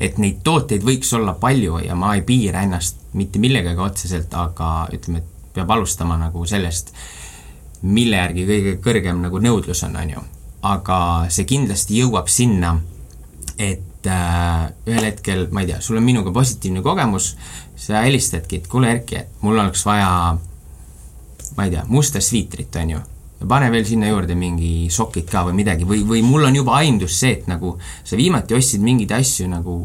et 0.00 0.18
neid 0.18 0.42
tooteid 0.44 0.84
võiks 0.84 1.12
olla 1.16 1.32
palju 1.32 1.78
ja 1.84 1.94
ma 1.96 2.14
ei 2.16 2.22
piira 2.24 2.62
ennast 2.64 2.96
mitte 3.12 3.38
millegagi 3.38 3.80
otseselt, 3.80 4.34
aga 4.34 4.88
ütleme, 4.92 5.18
et 5.18 5.54
peab 5.54 5.70
alustama 5.70 6.16
nagu 6.16 6.44
sellest, 6.46 6.92
mille 7.82 8.16
järgi 8.16 8.46
kõige 8.48 8.76
kõrgem 8.84 9.24
nagu 9.24 9.40
nõudlus 9.40 9.82
on, 9.84 9.96
on 9.96 10.12
ju 10.16 10.28
aga 10.66 11.00
see 11.32 11.46
kindlasti 11.48 12.00
jõuab 12.02 12.28
sinna, 12.28 12.74
et 13.60 14.08
äh, 14.08 14.66
ühel 14.88 15.06
hetkel, 15.08 15.46
ma 15.52 15.64
ei 15.64 15.72
tea, 15.72 15.80
sul 15.84 16.00
on 16.00 16.04
minuga 16.04 16.32
positiivne 16.34 16.82
kogemus, 16.84 17.34
sa 17.80 18.04
helistadki, 18.04 18.60
et 18.60 18.68
kuule, 18.68 18.90
Erki, 18.92 19.22
et 19.22 19.44
mul 19.44 19.58
oleks 19.58 19.84
vaja, 19.88 20.10
ma 21.56 21.66
ei 21.66 21.72
tea, 21.72 21.86
musta 21.88 22.20
sviitrit, 22.24 22.76
on 22.82 22.94
ju. 22.96 23.00
Pane 23.48 23.70
veel 23.72 23.86
sinna 23.88 24.10
juurde 24.10 24.34
mingi 24.36 24.90
sokid 24.92 25.30
ka 25.32 25.46
või 25.46 25.54
midagi 25.62 25.86
või, 25.88 26.02
või 26.04 26.20
mul 26.20 26.44
on 26.50 26.58
juba 26.58 26.74
aimdus 26.82 27.14
see, 27.22 27.38
et 27.38 27.46
nagu 27.48 27.78
sa 28.04 28.18
viimati 28.18 28.52
ostsid 28.52 28.84
mingeid 28.84 29.14
asju 29.16 29.46
nagu 29.48 29.76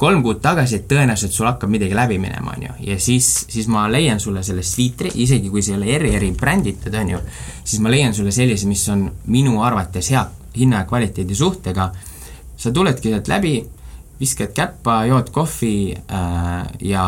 kolm 0.00 0.22
kuud 0.24 0.40
tagasi, 0.40 0.80
et 0.80 0.86
tõenäoliselt 0.88 1.34
sul 1.34 1.48
hakkab 1.50 1.70
midagi 1.72 1.96
läbi 1.96 2.16
minema, 2.20 2.54
on 2.56 2.62
ju, 2.64 2.76
ja 2.88 2.96
siis, 3.00 3.26
siis 3.52 3.68
ma 3.68 3.84
leian 3.92 4.20
sulle 4.22 4.42
selle 4.46 4.64
sviitri, 4.64 5.12
isegi 5.24 5.52
kui 5.52 5.62
see 5.64 5.74
ei 5.74 5.80
ole 5.80 5.90
eri, 5.96 6.14
eri 6.16 6.30
bränditud, 6.36 6.94
on 6.96 7.12
ju, 7.16 7.20
siis 7.60 7.82
ma 7.84 7.92
leian 7.92 8.16
sulle 8.16 8.32
sellise, 8.32 8.68
mis 8.70 8.86
on 8.92 9.04
minu 9.28 9.60
arvates 9.64 10.08
hea 10.14 10.24
hinna 10.56 10.82
ja 10.82 10.88
kvaliteedi 10.88 11.36
suhtega, 11.36 11.90
sa 12.56 12.72
tuledki 12.72 13.12
sealt 13.12 13.28
läbi, 13.28 13.54
viskad 14.20 14.56
käppa, 14.56 15.02
jood 15.08 15.30
kohvi 15.32 15.74
äh, 15.96 16.58
ja 16.84 17.04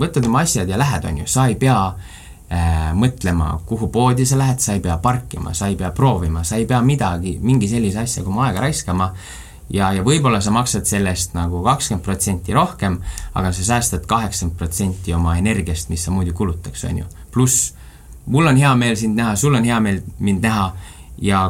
võtad 0.00 0.28
oma 0.28 0.44
asjad 0.44 0.68
ja 0.68 0.78
lähed, 0.80 1.08
on 1.08 1.22
ju, 1.22 1.28
sa 1.28 1.48
ei 1.48 1.56
pea 1.60 1.78
äh, 1.88 2.90
mõtlema, 2.96 3.54
kuhu 3.66 3.88
poodi 3.92 4.28
sa 4.28 4.38
lähed, 4.40 4.60
sa 4.60 4.76
ei 4.76 4.84
pea 4.84 5.00
parkima, 5.00 5.56
sa 5.56 5.72
ei 5.72 5.76
pea 5.80 5.92
proovima, 5.96 6.44
sa 6.44 6.60
ei 6.60 6.68
pea 6.68 6.80
midagi, 6.84 7.38
mingi 7.40 7.68
sellise 7.68 8.04
asjaga 8.04 8.32
oma 8.32 8.50
aega 8.50 8.68
raiskama 8.68 9.14
ja, 9.70 9.92
ja 9.92 10.04
võib-olla 10.06 10.40
sa 10.42 10.52
maksad 10.54 10.88
sellest 10.88 11.34
nagu 11.38 11.62
kakskümmend 11.64 12.04
protsenti 12.04 12.54
rohkem, 12.56 12.98
aga 13.34 13.52
sa 13.52 13.66
säästad 13.72 14.06
kaheksakümmend 14.10 14.58
protsenti 14.58 15.14
oma 15.14 15.36
energiast, 15.38 15.90
mis 15.92 16.04
sa 16.04 16.14
muidu 16.14 16.34
kulutaks, 16.36 16.84
on 16.90 17.02
ju. 17.02 17.08
pluss 17.30 17.74
mul 18.26 18.46
on 18.46 18.56
hea 18.56 18.74
meel 18.76 18.96
sind 18.96 19.18
näha, 19.18 19.36
sul 19.36 19.54
on 19.54 19.64
hea 19.64 19.80
meel 19.80 20.02
mind 20.18 20.44
näha 20.44 20.70
ja 21.22 21.44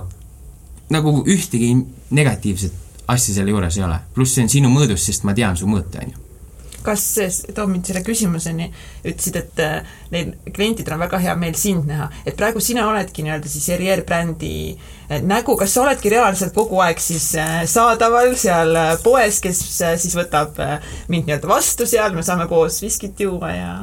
nagu 0.90 1.20
ühtegi 1.26 1.74
negatiivset 2.10 2.72
asja 3.10 3.34
selle 3.34 3.50
juures 3.50 3.78
ei 3.78 3.84
ole. 3.84 4.00
pluss 4.14 4.34
see 4.34 4.46
on 4.46 4.52
sinu 4.52 4.72
mõõdus, 4.72 5.06
sest 5.06 5.24
ma 5.24 5.34
tean 5.34 5.56
su 5.56 5.68
mõõte, 5.70 6.04
on 6.04 6.12
ju 6.14 6.19
kas 6.84 7.04
see 7.16 7.54
toob 7.56 7.70
mind 7.72 7.88
selle 7.88 8.02
küsimuseni, 8.06 8.70
ütlesid, 9.04 9.38
et 9.40 9.62
äh, 9.64 9.94
neil 10.14 10.32
klientidel 10.54 10.96
on 10.96 11.04
väga 11.04 11.20
hea 11.22 11.36
meel 11.38 11.56
sind 11.58 11.88
näha, 11.90 12.10
et 12.24 12.36
praegu 12.38 12.62
sina 12.64 12.86
oledki 12.90 13.24
nii-öelda 13.26 13.50
siis 13.50 13.68
Erier 13.76 14.04
brändi 14.06 14.52
äh, 14.74 15.20
nägu, 15.22 15.56
kas 15.60 15.74
sa 15.74 15.84
oledki 15.84 16.12
reaalselt 16.12 16.54
kogu 16.56 16.80
aeg 16.84 17.02
siis 17.02 17.32
äh, 17.40 17.62
saadaval 17.70 18.34
seal 18.40 18.76
poes, 19.04 19.40
kes 19.44 19.64
siis 19.80 20.16
võtab 20.18 20.58
mind 21.08 21.28
nii-öelda 21.28 21.50
vastu 21.50 21.88
seal, 21.88 22.16
me 22.16 22.26
saame 22.26 22.48
koos 22.50 22.80
viskit 22.84 23.26
juua 23.26 23.56
ja 23.56 23.74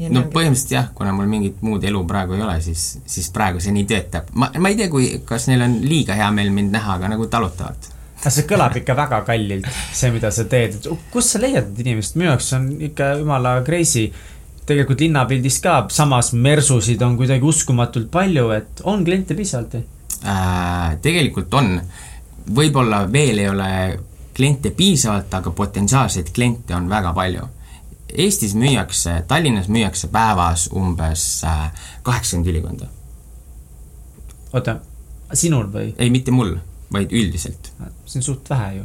Ja 0.00 0.08
no 0.10 0.22
põhimõtteliselt 0.32 0.72
jah, 0.72 0.86
kuna 0.96 1.12
mul 1.14 1.28
mingit 1.30 1.60
muud 1.62 1.82
elu 1.84 2.00
praegu 2.08 2.34
ei 2.34 2.42
ole, 2.42 2.56
siis, 2.64 2.96
siis 3.06 3.28
praegu 3.30 3.60
see 3.62 3.74
nii 3.76 3.84
töötab. 3.86 4.32
ma, 4.34 4.48
ma 4.58 4.72
ei 4.72 4.78
tea, 4.80 4.88
kui, 4.90 5.10
kas 5.28 5.46
neil 5.50 5.62
on 5.62 5.76
liiga 5.84 6.16
hea 6.18 6.30
meel 6.34 6.48
mind 6.54 6.72
näha, 6.74 6.96
aga 6.96 7.12
nagu 7.12 7.28
talutavalt 7.30 7.91
aga 8.22 8.30
see 8.30 8.46
kõlab 8.46 8.76
ikka 8.78 8.94
väga 8.94 9.18
kallilt, 9.26 9.66
see, 9.90 10.12
mida 10.14 10.30
sa 10.30 10.44
teed, 10.50 10.76
et 10.78 11.08
kust 11.10 11.34
sa 11.34 11.40
leiad 11.42 11.72
need 11.72 11.82
inimesed, 11.82 12.14
minu 12.20 12.30
jaoks 12.30 12.52
on 12.58 12.68
ikka 12.90 13.16
jumala 13.18 13.56
crazy. 13.66 14.12
tegelikult 14.62 15.00
linnapildis 15.02 15.58
ka, 15.58 15.88
samas 15.90 16.30
mersusid 16.32 17.02
on 17.02 17.16
kuidagi 17.18 17.42
uskumatult 17.42 18.12
palju, 18.14 18.50
et 18.54 18.84
on 18.86 19.02
kliente 19.04 19.34
piisavalt 19.34 19.74
või 19.74 19.82
äh,? 20.22 20.94
tegelikult 21.02 21.54
on, 21.58 21.74
võib-olla 22.46 23.02
veel 23.10 23.42
ei 23.42 23.48
ole 23.50 23.72
kliente 24.36 24.70
piisavalt, 24.70 25.34
aga 25.34 25.50
potentsiaalseid 25.50 26.30
kliente 26.32 26.76
on 26.78 26.88
väga 26.88 27.12
palju. 27.12 27.50
Eestis 28.12 28.54
müüakse, 28.54 29.22
Tallinnas 29.28 29.66
müüakse 29.72 30.08
päevas 30.12 30.68
umbes 30.76 31.42
äh, 31.48 31.70
kaheksakümmend 32.06 32.54
ülikonda. 32.54 32.86
oota, 34.52 34.76
sinul 35.32 35.66
või? 35.72 35.94
ei, 35.98 36.10
mitte 36.10 36.30
mul 36.30 36.54
vaid 36.92 37.12
üldiselt. 37.12 37.72
see 38.06 38.20
on 38.20 38.22
suht 38.22 38.50
vähe 38.50 38.74
ju. 38.76 38.84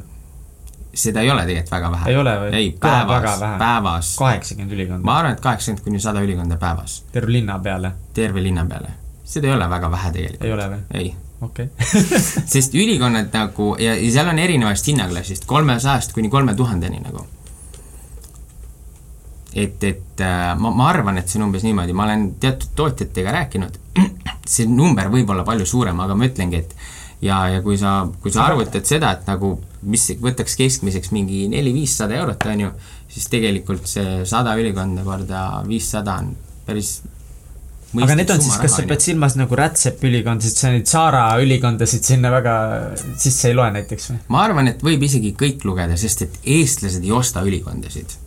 seda 0.98 1.22
ei 1.22 1.30
ole 1.32 1.44
tegelikult 1.46 1.72
väga 1.72 1.92
vähe. 1.92 2.10
ei 2.12 2.18
ole 2.18 2.34
või? 2.42 2.50
ei, 2.56 2.72
päevas, 2.82 3.40
päevas. 3.60 4.16
kaheksakümmend 4.20 4.76
ülikonda. 4.78 5.06
ma 5.06 5.20
arvan, 5.20 5.38
et 5.38 5.44
kaheksakümmend 5.44 5.84
kuni 5.84 6.00
sada 6.00 6.24
ülikonda 6.26 6.58
päevas. 6.58 7.04
terve 7.12 7.32
linna 7.32 7.60
peale? 7.60 7.92
terve 8.14 8.44
linna 8.44 8.66
peale. 8.66 8.92
seda 9.24 9.48
ei 9.48 9.54
ole 9.54 9.70
väga 9.70 9.92
vähe 9.92 10.12
tegelikult. 10.20 10.46
ei 10.46 10.54
ole 10.54 10.68
või? 10.74 10.84
ei. 10.94 11.16
okei 11.42 11.70
okay. 11.72 12.22
sest 12.56 12.76
ülikonnad 12.76 13.34
nagu 13.34 13.74
ja, 13.80 13.96
ja 13.96 14.12
seal 14.12 14.34
on 14.34 14.40
erinevast 14.40 14.88
hinnaklassist, 14.88 15.46
kolmesajast 15.46 16.16
kuni 16.18 16.30
kolme 16.30 16.56
tuhandeni 16.56 17.04
nagu 17.04 17.26
et, 19.58 19.84
et 19.84 20.22
äh, 20.22 20.54
ma, 20.60 20.72
ma 20.72 20.90
arvan, 20.92 21.18
et 21.18 21.30
see 21.30 21.40
on 21.42 21.48
umbes 21.48 21.64
niimoodi, 21.66 21.96
ma 21.98 22.06
olen 22.06 22.28
teatud 22.42 22.76
tootjatega 22.78 23.34
rääkinud, 23.40 23.80
see 24.54 24.68
number 24.70 25.10
võib 25.14 25.32
olla 25.34 25.46
palju 25.48 25.66
suurem, 25.66 26.00
aga 26.04 26.18
ma 26.18 26.28
ütlengi, 26.30 26.62
et 26.62 26.76
ja, 27.22 27.42
ja 27.50 27.62
kui 27.66 27.78
sa, 27.80 28.00
kui 28.22 28.34
sa 28.34 28.48
arvutad 28.48 28.86
seda, 28.88 29.12
et 29.18 29.28
nagu 29.30 29.56
mis 29.88 30.08
võtaks 30.22 30.58
keskmiseks 30.60 31.14
mingi 31.16 31.46
neli-viissada 31.52 32.18
eurot, 32.20 32.48
on 32.52 32.66
ju, 32.68 32.72
siis 33.12 33.30
tegelikult 33.32 33.88
see 33.90 34.24
sada 34.28 34.56
ülikonda 34.60 35.06
korda 35.08 35.44
viissada 35.68 36.18
on 36.22 36.34
päris 36.68 36.98
aga 37.96 38.16
need 38.20 38.32
on 38.34 38.42
siis, 38.44 38.58
kas 38.62 38.76
sa 38.78 38.86
pead 38.88 39.04
silmas 39.04 39.38
nagu 39.40 39.58
Rätsepi 39.58 40.10
ülikondasid, 40.10 40.60
sa 40.60 40.72
neid 40.74 40.90
Saara 40.90 41.24
ülikondasid 41.44 42.06
sinna 42.06 42.32
väga 42.34 42.56
sisse 43.20 43.52
ei 43.52 43.58
loe 43.58 43.70
näiteks 43.78 44.10
või? 44.12 44.18
ma 44.34 44.44
arvan, 44.44 44.72
et 44.74 44.84
võib 44.84 45.06
isegi 45.08 45.34
kõik 45.40 45.64
lugeda, 45.68 45.98
sest 46.00 46.26
et 46.28 46.42
eestlased 46.58 47.06
ei 47.06 47.14
osta 47.16 47.46
ülikondasid. 47.48 48.18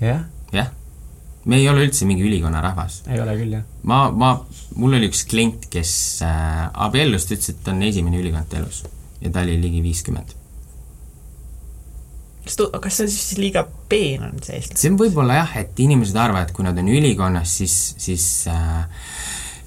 jah? 0.00 0.24
jah. 0.54 0.72
Me 1.44 1.58
ei 1.58 1.68
ole 1.68 1.86
üldse 1.86 2.06
mingi 2.06 2.26
ülikonnarahvas. 2.26 3.02
ei 3.10 3.20
ole 3.22 3.34
küll, 3.40 3.56
jah. 3.58 3.64
ma, 3.88 4.04
ma, 4.10 4.34
mul 4.76 4.98
oli 4.98 5.10
üks 5.10 5.24
klient, 5.30 5.66
kes 5.72 5.94
äh, 6.26 6.68
abiellus, 6.86 7.26
ta 7.26 7.36
ütles, 7.36 7.54
et 7.54 7.64
ta 7.64 7.74
on 7.74 7.82
esimene 7.88 8.20
ülikond 8.22 8.54
elus 8.60 8.84
ja 9.22 9.32
ta 9.32 9.42
oli 9.46 9.58
ligi 9.62 9.82
viiskümmend 9.84 10.38
kas 12.44 12.58
tu-, 12.58 12.70
kas 12.82 12.98
see 13.00 13.10
siis 13.10 13.38
liiga 13.38 13.66
peen 13.90 14.24
on 14.26 14.40
see 14.42 14.58
eestlane? 14.58 14.80
see 14.80 14.92
on 14.92 14.98
võib-olla 15.00 15.42
jah, 15.42 15.60
et 15.62 15.84
inimesed 15.86 16.18
arvavad, 16.18 16.50
et 16.50 16.56
kui 16.56 16.66
nad 16.66 16.78
on 16.78 16.90
ülikonnas, 16.90 17.58
siis, 17.62 17.76
siis 18.02 18.26
äh, 18.50 18.82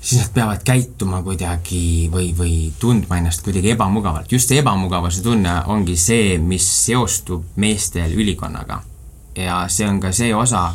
siis 0.05 0.21
nad 0.21 0.33
peavad 0.33 0.63
käituma 0.65 1.21
kuidagi 1.25 2.09
või, 2.13 2.29
või 2.37 2.55
tundma 2.79 3.17
ennast 3.17 3.41
kuidagi 3.45 3.73
ebamugavalt. 3.73 4.31
just 4.31 4.51
see 4.51 4.59
ebamugavuse 4.61 5.23
tunne 5.25 5.55
ongi 5.71 5.95
see, 5.97 6.37
mis 6.37 6.67
seostub 6.85 7.55
meestel 7.55 8.13
ülikonnaga. 8.13 8.81
ja 9.35 9.65
see 9.67 9.87
on 9.89 9.99
ka 9.99 10.11
see 10.15 10.35
osa, 10.35 10.67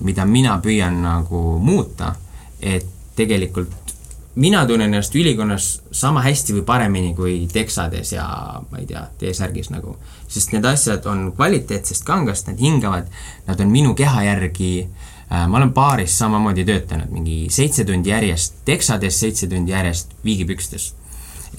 mida 0.00 0.24
mina 0.24 0.58
püüan 0.62 1.02
nagu 1.02 1.58
muuta, 1.62 2.14
et 2.60 2.86
tegelikult 3.16 3.88
mina 4.38 4.66
tunnen 4.66 4.94
ennast 4.94 5.14
ülikonnas 5.18 5.66
sama 5.90 6.22
hästi 6.22 6.54
või 6.58 6.64
paremini 6.66 7.14
kui 7.14 7.40
Texades 7.52 8.12
ja 8.12 8.26
ma 8.70 8.78
ei 8.78 8.86
tea, 8.86 9.02
T-särgis 9.18 9.72
nagu. 9.74 9.96
sest 10.28 10.52
need 10.52 10.64
asjad 10.64 11.06
on 11.06 11.32
kvaliteetsest 11.36 12.04
kangast, 12.04 12.46
nad 12.46 12.60
hingavad, 12.60 13.08
nad 13.46 13.60
on 13.60 13.70
minu 13.72 13.94
keha 13.94 14.22
järgi 14.22 14.70
äh, 14.84 15.48
ma 15.48 15.56
olen 15.56 15.72
baaris 15.72 16.18
samamoodi 16.18 16.64
töötanud 16.64 17.10
mingi 17.10 17.48
seitse 17.50 17.84
tundi 17.84 18.10
järjest 18.10 18.62
Texades, 18.64 19.20
seitse 19.20 19.46
tundi 19.46 19.72
järjest 19.72 20.14
viigipükstes. 20.24 20.94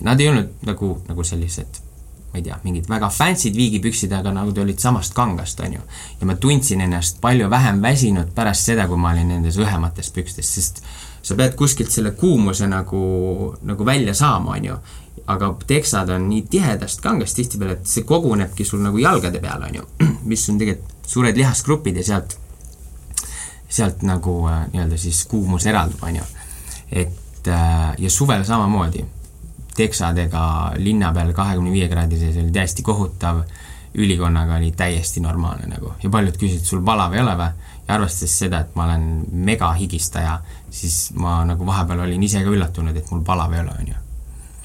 Nad 0.02 0.20
ei 0.20 0.30
olnud 0.30 0.64
nagu, 0.64 1.02
nagu 1.08 1.24
sellised 1.24 1.89
ma 2.30 2.38
ei 2.38 2.46
tea, 2.46 2.58
mingid 2.64 2.90
väga 2.90 3.10
fancy'd 3.10 3.58
viigipüksid, 3.58 4.12
aga 4.14 4.32
nagu 4.34 4.54
te 4.54 4.62
olid 4.62 4.80
samast 4.80 5.16
kangast, 5.18 5.60
on 5.66 5.74
ju. 5.74 5.84
ja 6.20 6.28
ma 6.30 6.36
tundsin 6.36 6.82
ennast 6.86 7.22
palju 7.22 7.50
vähem 7.50 7.82
väsinud 7.82 8.34
pärast 8.36 8.70
seda, 8.70 8.88
kui 8.88 8.98
ma 9.02 9.14
olin 9.16 9.32
nendes 9.34 9.58
õhemates 9.58 10.12
pükstes, 10.14 10.54
sest 10.56 10.84
sa 11.22 11.36
pead 11.36 11.56
kuskilt 11.58 11.92
selle 11.92 12.12
kuumuse 12.18 12.68
nagu, 12.70 13.02
nagu 13.66 13.86
välja 13.86 14.14
saama, 14.14 14.58
on 14.58 14.66
ju. 14.72 14.78
aga 15.30 15.50
teksad 15.68 16.10
on 16.10 16.24
nii 16.30 16.46
tihedast 16.50 17.02
kangast 17.02 17.36
tihtipeale, 17.38 17.76
et 17.78 17.90
see 17.90 18.06
kogunebki 18.08 18.66
sul 18.66 18.82
nagu 18.82 18.98
jalgade 18.98 19.42
peale, 19.42 19.68
on 19.70 19.76
ju, 19.82 19.88
mis 20.32 20.46
on 20.50 20.58
tegelikult 20.62 21.10
suured 21.10 21.38
lihasgrupid 21.38 21.98
ja 21.98 22.06
sealt, 22.06 22.38
sealt 23.70 24.06
nagu 24.06 24.36
äh, 24.50 24.64
nii-öelda 24.74 24.98
siis 24.98 25.26
kuumus 25.30 25.66
eraldub, 25.70 26.02
on 26.06 26.22
ju. 26.22 26.28
et 26.92 27.48
äh, 27.48 27.94
ja 27.98 28.10
suvel 28.10 28.46
samamoodi, 28.46 29.06
teksadega 29.80 30.44
linna 30.78 31.14
peal 31.16 31.34
kahekümne 31.36 31.72
viie 31.74 31.88
kraadi 31.92 32.20
sees 32.20 32.38
oli 32.42 32.52
täiesti 32.56 32.86
kohutav, 32.86 33.44
ülikonnaga 34.00 34.60
oli 34.60 34.72
täiesti 34.78 35.24
normaalne 35.24 35.70
nagu 35.72 35.96
ja 36.04 36.12
paljud 36.14 36.38
küsisid, 36.38 36.68
sul 36.68 36.84
palav 36.86 37.16
ei 37.16 37.24
ole 37.24 37.36
või? 37.40 37.50
ja 37.88 37.96
arvestades 37.96 38.36
seda, 38.44 38.60
et 38.62 38.76
ma 38.78 38.86
olen 38.86 39.08
megahigistaja, 39.50 40.36
siis 40.70 41.10
ma 41.18 41.40
nagu 41.50 41.66
vahepeal 41.66 42.06
olin 42.06 42.24
ise 42.24 42.44
ka 42.46 42.54
üllatunud, 42.54 42.98
et 43.00 43.10
mul 43.12 43.26
palav 43.26 43.56
ei 43.56 43.64
ole, 43.64 43.74
on 43.82 43.92
ju 43.94 44.06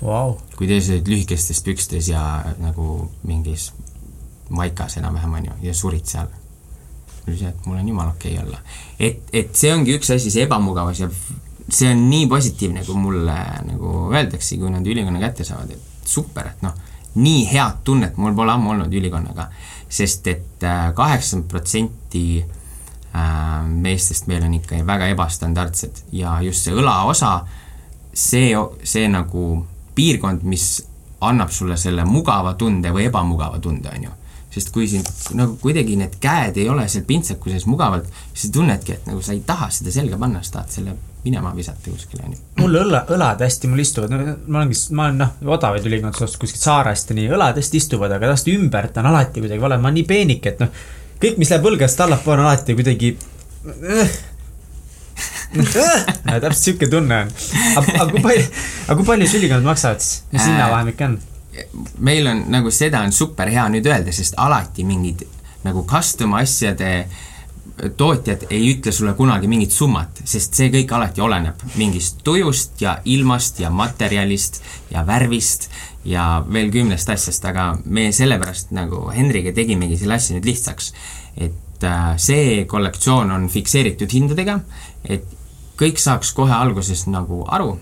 wow.. 0.05 0.35
kui 0.59 0.69
teised 0.69 0.99
olid 0.99 1.09
lühikestes 1.09 1.63
pükstes 1.65 2.11
ja 2.13 2.23
nagu 2.61 3.09
mingis 3.25 3.71
maikas 4.55 4.99
enam-vähem, 5.01 5.39
on 5.39 5.49
ju, 5.49 5.55
ja 5.69 5.75
surid 5.75 6.05
seal. 6.11 6.29
oli 7.25 7.39
see, 7.39 7.49
et 7.49 7.67
mul 7.67 7.81
on 7.81 7.89
jumala 7.89 8.13
okei 8.13 8.35
okay 8.37 8.45
olla. 8.45 8.61
et, 8.99 9.25
et 9.33 9.57
see 9.57 9.73
ongi 9.73 9.97
üks 9.97 10.13
asi, 10.15 10.31
see 10.31 10.45
ebamugavus 10.45 11.01
ja 11.01 11.09
see 11.69 11.91
on 11.91 12.03
nii 12.11 12.27
positiivne, 12.29 12.85
kui 12.85 12.99
mulle 13.01 13.37
nagu 13.65 14.09
öeldakse, 14.13 14.59
kui 14.61 14.71
nad 14.71 14.87
ülikonna 14.87 15.23
kätte 15.23 15.47
saavad, 15.49 15.71
et 15.73 16.09
super, 16.09 16.51
et 16.53 16.67
noh, 16.67 16.75
nii 17.15 17.47
head 17.53 17.81
tunnet 17.85 18.19
mul 18.21 18.35
pole 18.37 18.53
ammu 18.53 18.75
olnud 18.75 18.93
ülikonnaga, 18.93 19.49
sest 19.89 20.27
et 20.29 20.67
äh, 20.67 20.91
kaheksakümmend 20.97 21.49
protsenti 21.51 22.27
Äh, 23.15 23.67
meestest 23.69 24.27
meil 24.27 24.43
on 24.43 24.57
ikka 24.57 24.81
väga 24.87 25.07
ebastandardsed 25.13 26.01
ja 26.19 26.33
just 26.43 26.67
see 26.67 26.75
õlaosa, 26.75 27.45
see, 28.11 28.49
see 28.83 29.05
nagu 29.07 29.61
piirkond, 29.95 30.43
mis 30.43 30.65
annab 31.23 31.53
sulle 31.55 31.77
selle 31.79 32.03
mugava 32.09 32.57
tunde 32.59 32.91
või 32.91 33.07
ebamugava 33.07 33.61
tunde, 33.63 33.93
on 33.95 34.09
ju. 34.09 34.17
Sest 34.55 34.71
kui 34.75 34.87
sind 34.91 35.09
nagu 35.35 35.57
kuidagi 35.63 35.97
need 35.99 36.19
käed 36.23 36.61
ei 36.63 36.69
ole 36.71 36.87
seal 36.91 37.07
pintsaku 37.09 37.51
sees 37.51 37.67
mugavalt, 37.71 38.07
siis 38.33 38.49
sa 38.49 38.55
tunnedki, 38.59 38.99
et 38.99 39.11
nagu 39.11 39.23
sa 39.25 39.35
ei 39.35 39.43
taha 39.47 39.71
seda 39.75 39.93
selga 39.95 40.19
panna, 40.21 40.43
sa 40.47 40.61
tahad 40.61 40.75
selle 40.79 40.97
minema 41.25 41.55
visata 41.57 41.91
kuskile, 41.91 42.27
on 42.27 42.35
ju. 42.37 42.43
mul 42.61 42.81
õla, 42.83 43.05
õlad 43.15 43.41
hästi 43.45 43.71
mul 43.73 43.81
istuvad, 43.81 44.13
ma 44.13 44.61
olengi, 44.61 44.77
ma 44.93 45.09
olen 45.09 45.23
noh, 45.25 45.33
odavaid 45.57 45.87
ülikonnas 45.89 46.21
ostnud 46.21 46.45
kuskilt 46.45 46.67
saarest 46.67 47.11
ja 47.11 47.17
nii, 47.17 47.31
õlad 47.33 47.57
hästi 47.61 47.81
istuvad, 47.81 48.13
aga 48.13 48.35
tast 48.35 48.51
ümbert 48.53 49.01
on 49.01 49.09
alati 49.09 49.41
kuidagi 49.41 49.65
vale, 49.65 49.81
ma 49.81 49.89
olen 49.89 49.99
nii 50.03 50.07
peenike, 50.11 50.53
et 50.55 50.63
noh 50.63 50.85
kõik, 51.25 51.41
mis 51.41 51.51
läheb 51.53 51.67
õlgast 51.73 52.05
allapoole, 52.05 52.43
on 52.43 52.51
alati 52.51 52.77
kuidagi 52.77 53.15
täpselt 55.55 56.59
sihuke 56.61 56.89
tunne 56.91 57.21
on. 57.25 57.31
aga, 57.79 58.09
kui 58.11 58.23
palju, 58.25 58.49
aga 58.87 58.97
kui 58.99 59.07
palju 59.13 59.31
sülikonnad 59.31 59.69
maksavad 59.69 60.03
siis, 60.03 60.25
mis 60.35 60.43
hinnavahemik 60.45 61.01
on? 61.07 61.17
Meil 61.99 62.27
on 62.27 62.45
nagu 62.53 62.71
seda 62.75 63.03
on 63.05 63.13
super 63.13 63.51
hea 63.51 63.67
nüüd 63.73 63.87
öelda, 63.87 64.13
sest 64.13 64.35
alati 64.41 64.85
mingid 64.85 65.25
nagu 65.65 65.85
custom 65.89 66.35
asjade 66.39 66.91
tootjad 67.97 68.47
ei 68.55 68.69
ütle 68.71 68.93
sulle 68.93 69.15
kunagi 69.19 69.49
mingit 69.51 69.75
summat, 69.75 70.21
sest 70.29 70.55
see 70.55 70.71
kõik 70.71 70.93
alati 70.95 71.23
oleneb 71.25 71.63
mingist 71.75 72.21
tujust 72.27 72.83
ja 72.85 72.99
ilmast 73.11 73.59
ja 73.61 73.71
materjalist 73.75 74.61
ja 74.93 75.03
värvist 75.07 75.69
ja 76.07 76.45
veel 76.47 76.71
kümnest 76.73 77.11
asjast, 77.11 77.45
aga 77.49 77.73
me 77.85 78.11
sellepärast 78.15 78.71
nagu 78.77 79.09
Henriga 79.15 79.53
tegimegi 79.57 79.99
selle 79.99 80.19
asja 80.21 80.37
nüüd 80.37 80.47
lihtsaks. 80.47 80.93
et 81.37 81.83
äh, 81.83 82.15
see 82.17 82.65
kollektsioon 82.71 83.31
on 83.35 83.49
fikseeritud 83.51 84.13
hindadega, 84.13 84.61
et 85.05 85.27
kõik 85.79 85.99
saaks 85.99 86.31
kohe 86.33 86.55
alguses 86.55 87.09
nagu 87.11 87.43
aru, 87.51 87.75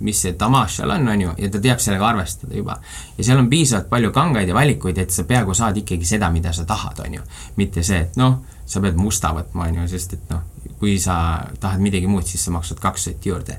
mis 0.00 0.22
see 0.22 0.34
damaaž 0.38 0.78
seal 0.78 0.90
on, 0.90 1.08
on 1.08 1.20
ju, 1.20 1.34
ja 1.38 1.50
ta 1.50 1.60
teab 1.62 1.82
sellega 1.82 2.08
arvestada 2.08 2.56
juba. 2.56 2.78
ja 3.18 3.24
seal 3.24 3.38
on 3.38 3.48
piisavalt 3.50 3.88
palju 3.90 4.10
kangaid 4.12 4.48
ja 4.48 4.54
valikuid, 4.54 4.98
et 4.98 5.10
sa 5.10 5.24
peaaegu 5.24 5.54
saad 5.54 5.76
ikkagi 5.76 6.04
seda, 6.04 6.30
mida 6.30 6.52
sa 6.52 6.64
tahad, 6.64 7.04
on 7.06 7.14
ju. 7.14 7.22
mitte 7.56 7.82
see, 7.82 8.00
et 8.00 8.16
noh, 8.20 8.40
sa 8.66 8.80
pead 8.80 8.98
musta 8.98 9.32
võtma, 9.36 9.68
on 9.68 9.82
ju, 9.82 9.88
sest 9.94 10.16
et 10.18 10.30
noh, 10.32 10.42
kui 10.78 10.98
sa 11.00 11.16
tahad 11.60 11.82
midagi 11.82 12.10
muud, 12.10 12.26
siis 12.26 12.44
sa 12.44 12.54
maksad 12.54 12.80
kaks 12.82 13.08
sotti 13.10 13.30
juurde. 13.30 13.58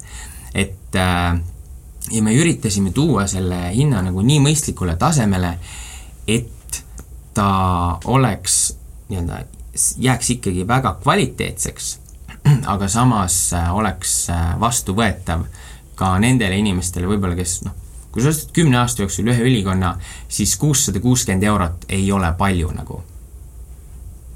et 0.54 0.96
äh, 0.96 1.40
ja 2.12 2.24
me 2.24 2.36
üritasime 2.36 2.92
tuua 2.92 3.28
selle 3.28 3.70
hinna 3.74 4.02
nagu 4.06 4.22
nii 4.22 4.40
mõistlikule 4.44 4.98
tasemele, 5.00 5.58
et 6.28 6.82
ta 7.36 7.50
oleks 8.06 8.76
nii-öelda, 9.10 9.44
jääks 9.98 10.30
ikkagi 10.38 10.68
väga 10.68 10.96
kvaliteetseks, 11.04 12.00
aga 12.74 12.88
samas 12.88 13.54
äh, 13.54 13.72
oleks 13.76 14.30
äh, 14.30 14.54
vastuvõetav 14.60 15.46
ka 15.96 16.14
nendele 16.22 16.58
inimestele 16.62 17.10
võib-olla, 17.10 17.38
kes 17.38 17.58
noh, 17.66 17.76
kui 18.12 18.24
sa 18.24 18.32
ostad 18.32 18.54
kümne 18.56 18.80
aasta 18.82 19.04
jooksul 19.04 19.32
ühe 19.32 19.48
ülikonna, 19.48 19.96
siis 20.28 20.56
kuussada 20.62 21.02
kuuskümmend 21.04 21.44
eurot 21.44 21.90
ei 21.90 22.12
ole 22.12 22.32
palju 22.38 22.72
nagu. 22.76 23.02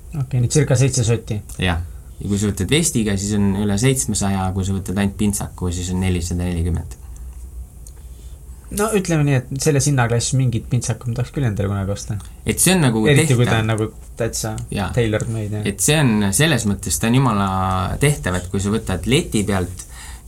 okei 0.09 0.23
okay,, 0.23 0.41
nii 0.45 0.53
circa 0.55 0.75
seitse 0.79 1.03
sotti? 1.07 1.41
jah, 1.59 1.83
ja 2.19 2.31
kui 2.31 2.39
sa 2.39 2.49
võtad 2.51 2.71
vestiga, 2.71 3.17
siis 3.17 3.35
on 3.39 3.51
üle 3.63 3.77
seitsmesaja, 3.77 4.49
kui 4.55 4.65
sa 4.67 4.75
võtad 4.75 4.97
ainult 4.97 5.19
pintsaku, 5.19 5.71
siis 5.75 5.93
on 5.93 6.03
nelisada 6.05 6.43
nelikümmend 6.43 6.99
no 8.77 8.89
ütleme 8.97 9.25
nii, 9.25 9.37
et 9.39 9.63
selles 9.63 9.87
hinnaklassis 9.89 10.35
mingit 10.37 10.67
pintsakut 10.69 11.09
ma 11.09 11.19
tahaks 11.19 11.33
küll 11.33 11.47
endale 11.47 11.71
kunagi 11.71 11.93
osta. 11.95 12.17
et 12.45 12.61
see 12.61 12.75
on 12.75 12.83
nagu 12.85 13.03
eriti 13.07 13.31
tehtav. 13.31 13.39
kui 13.41 13.49
ta 13.49 13.59
on 13.63 13.71
nagu 13.71 13.87
täitsa 14.19 14.55
tailored 14.95 15.31
made, 15.33 15.53
jah. 15.57 15.69
et 15.71 15.83
see 15.83 15.97
on, 15.97 16.29
selles 16.35 16.65
mõttes 16.69 16.99
ta 17.01 17.09
on 17.09 17.17
jumala 17.19 17.49
tehtav, 18.01 18.37
et 18.39 18.49
kui 18.51 18.61
sa 18.61 18.73
võtad 18.73 19.09
leti 19.09 19.43
pealt 19.47 19.85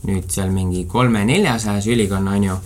nüüd 0.08 0.30
seal 0.30 0.50
mingi 0.50 0.84
kolme-neljasajas 0.90 1.86
ülikonna, 1.92 2.36
on 2.38 2.44
ju, 2.44 2.56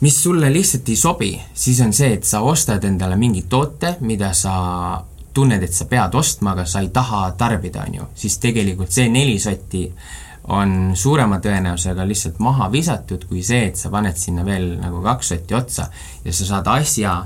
mis 0.00 0.22
sulle 0.22 0.52
lihtsalt 0.52 0.88
ei 0.88 0.96
sobi, 0.96 1.32
siis 1.54 1.80
on 1.84 1.92
see, 1.96 2.14
et 2.18 2.24
sa 2.24 2.42
ostad 2.44 2.84
endale 2.84 3.16
mingi 3.16 3.44
toote, 3.48 3.96
mida 4.00 4.32
sa 4.36 4.54
tunned, 5.36 5.62
et 5.62 5.72
sa 5.72 5.84
pead 5.88 6.14
ostma, 6.16 6.54
aga 6.56 6.64
sa 6.68 6.80
ei 6.84 6.88
taha 6.92 7.30
tarbida, 7.38 7.84
on 7.88 8.00
ju, 8.00 8.08
siis 8.14 8.38
tegelikult 8.40 8.92
see 8.92 9.08
neli 9.12 9.38
sotti 9.40 9.84
on 10.48 10.92
suurema 10.94 11.40
tõenäosusega 11.42 12.06
lihtsalt 12.06 12.38
maha 12.38 12.68
visatud, 12.72 13.26
kui 13.28 13.42
see, 13.44 13.66
et 13.70 13.76
sa 13.76 13.90
paned 13.90 14.16
sinna 14.20 14.44
veel 14.46 14.76
nagu 14.80 15.02
kaks 15.04 15.32
sotti 15.34 15.56
otsa 15.58 15.88
ja 16.24 16.32
sa 16.32 16.46
saad 16.52 16.70
asja, 16.70 17.16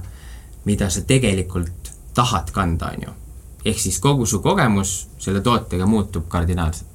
mida 0.64 0.88
sa 0.90 1.04
tegelikult 1.06 1.90
tahad 2.16 2.50
kanda, 2.54 2.94
on 2.94 3.06
ju. 3.06 3.16
ehk 3.64 3.78
siis 3.78 3.98
kogu 4.00 4.26
su 4.26 4.40
kogemus 4.40 5.08
selle 5.18 5.40
tootega 5.44 5.86
muutub 5.86 6.28
kardinaalselt. 6.28 6.89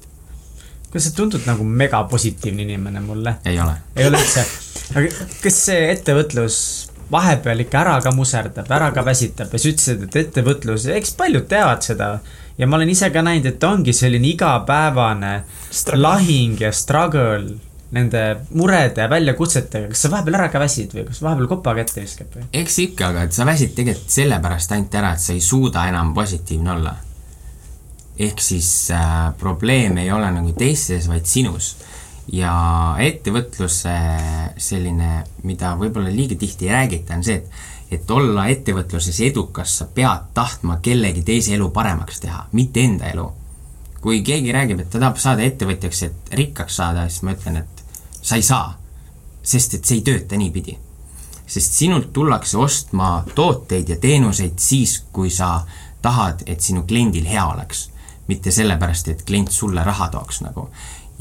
Kas 0.96 1.10
sa 1.10 1.14
tundud 1.16 1.46
nagu 1.48 1.64
megapositiivne 1.64 2.66
inimene 2.66 3.04
mulle? 3.04 3.36
ei 3.44 3.60
ole. 3.60 3.76
ei 3.96 4.08
ole 4.08 4.20
üldse? 4.22 4.44
aga 4.94 5.28
kas 5.42 5.62
see 5.68 5.90
ettevõtlus 5.92 6.58
vahepeal 7.12 7.62
ikka 7.62 7.82
ära 7.84 7.98
ka 8.02 8.10
muserdab, 8.14 8.70
ära 8.72 8.90
ka 8.94 9.04
väsitab 9.06 9.52
ja 9.52 9.60
sa 9.60 9.70
ütlesid, 9.70 10.08
et 10.08 10.18
ettevõtlus, 10.24 10.88
eks 10.96 11.14
paljud 11.18 11.46
teavad 11.50 11.84
seda 11.86 12.10
ja 12.58 12.66
ma 12.66 12.80
olen 12.80 12.90
ise 12.90 13.10
ka 13.14 13.22
näinud, 13.22 13.46
et 13.52 13.64
ongi 13.68 13.94
selline 13.94 14.32
igapäevane 14.32 15.36
struggle. 15.70 16.02
lahing 16.02 16.60
ja 16.60 16.72
struggle 16.72 17.60
nende 17.96 18.22
murede 18.50 19.04
ja 19.04 19.10
väljakutsetega, 19.10 19.92
kas 19.92 20.02
sa 20.02 20.10
vahepeal 20.10 20.40
ära 20.40 20.48
ka 20.50 20.60
väsid 20.60 20.94
või 20.96 21.06
kas 21.06 21.22
vahepeal 21.22 21.50
kopa 21.52 21.76
kätte 21.78 22.02
viskab 22.02 22.34
või? 22.34 22.48
eks 22.62 22.78
ikka, 22.82 23.12
aga 23.12 23.26
et 23.28 23.36
sa 23.36 23.46
väsid 23.46 23.76
tegelikult 23.76 24.16
sellepärast 24.18 24.74
ainult 24.74 24.98
ära, 24.98 25.14
et 25.14 25.22
sa 25.22 25.36
ei 25.36 25.44
suuda 25.44 25.86
enam 25.92 26.14
positiivne 26.16 26.72
olla. 26.74 26.96
Ehk 28.18 28.40
siis 28.40 28.90
äh, 28.90 29.32
probleem 29.38 29.98
ei 30.00 30.10
ole 30.12 30.30
nagu 30.32 30.52
teistes, 30.56 31.08
vaid 31.08 31.26
sinus. 31.26 31.76
ja 32.32 32.96
ettevõtluse 32.98 33.92
selline, 34.58 35.24
mida 35.46 35.76
võib-olla 35.78 36.10
liiga 36.10 36.34
tihti 36.34 36.66
ei 36.66 36.72
räägita, 36.72 37.14
on 37.14 37.24
see, 37.24 37.36
et 37.36 37.74
et 37.90 38.10
olla 38.10 38.48
ettevõtluses 38.50 39.20
edukas, 39.22 39.76
sa 39.78 39.84
pead 39.86 40.32
tahtma 40.34 40.80
kellegi 40.82 41.22
teise 41.22 41.52
elu 41.54 41.68
paremaks 41.70 42.18
teha, 42.20 42.48
mitte 42.52 42.82
enda 42.82 43.12
elu. 43.12 43.28
kui 44.00 44.22
keegi 44.22 44.52
räägib, 44.52 44.80
et 44.80 44.90
ta 44.90 44.98
tahab 44.98 45.18
saada 45.18 45.42
ettevõtjaks, 45.42 46.02
et 46.02 46.34
rikkaks 46.40 46.76
saada, 46.76 47.08
siis 47.08 47.22
ma 47.22 47.36
ütlen, 47.38 47.62
et 47.62 47.84
sa 48.22 48.36
ei 48.36 48.42
saa. 48.42 48.78
sest 49.42 49.74
et 49.74 49.84
see 49.84 50.00
ei 50.00 50.02
tööta 50.02 50.36
niipidi 50.36 50.78
sest 51.46 51.72
sinult 51.78 52.12
tullakse 52.12 52.58
ostma 52.58 53.24
tooteid 53.34 53.88
ja 53.88 53.96
teenuseid 54.02 54.58
siis, 54.58 54.98
kui 55.12 55.30
sa 55.30 55.60
tahad, 56.02 56.42
et 56.46 56.60
sinu 56.60 56.82
kliendil 56.86 57.26
hea 57.26 57.44
oleks. 57.46 57.88
Mitte 58.28 58.50
sellepärast, 58.50 59.08
et 59.08 59.24
klient 59.26 59.50
sulle 59.50 59.84
raha 59.84 60.08
tooks 60.08 60.40
nagu. 60.44 60.68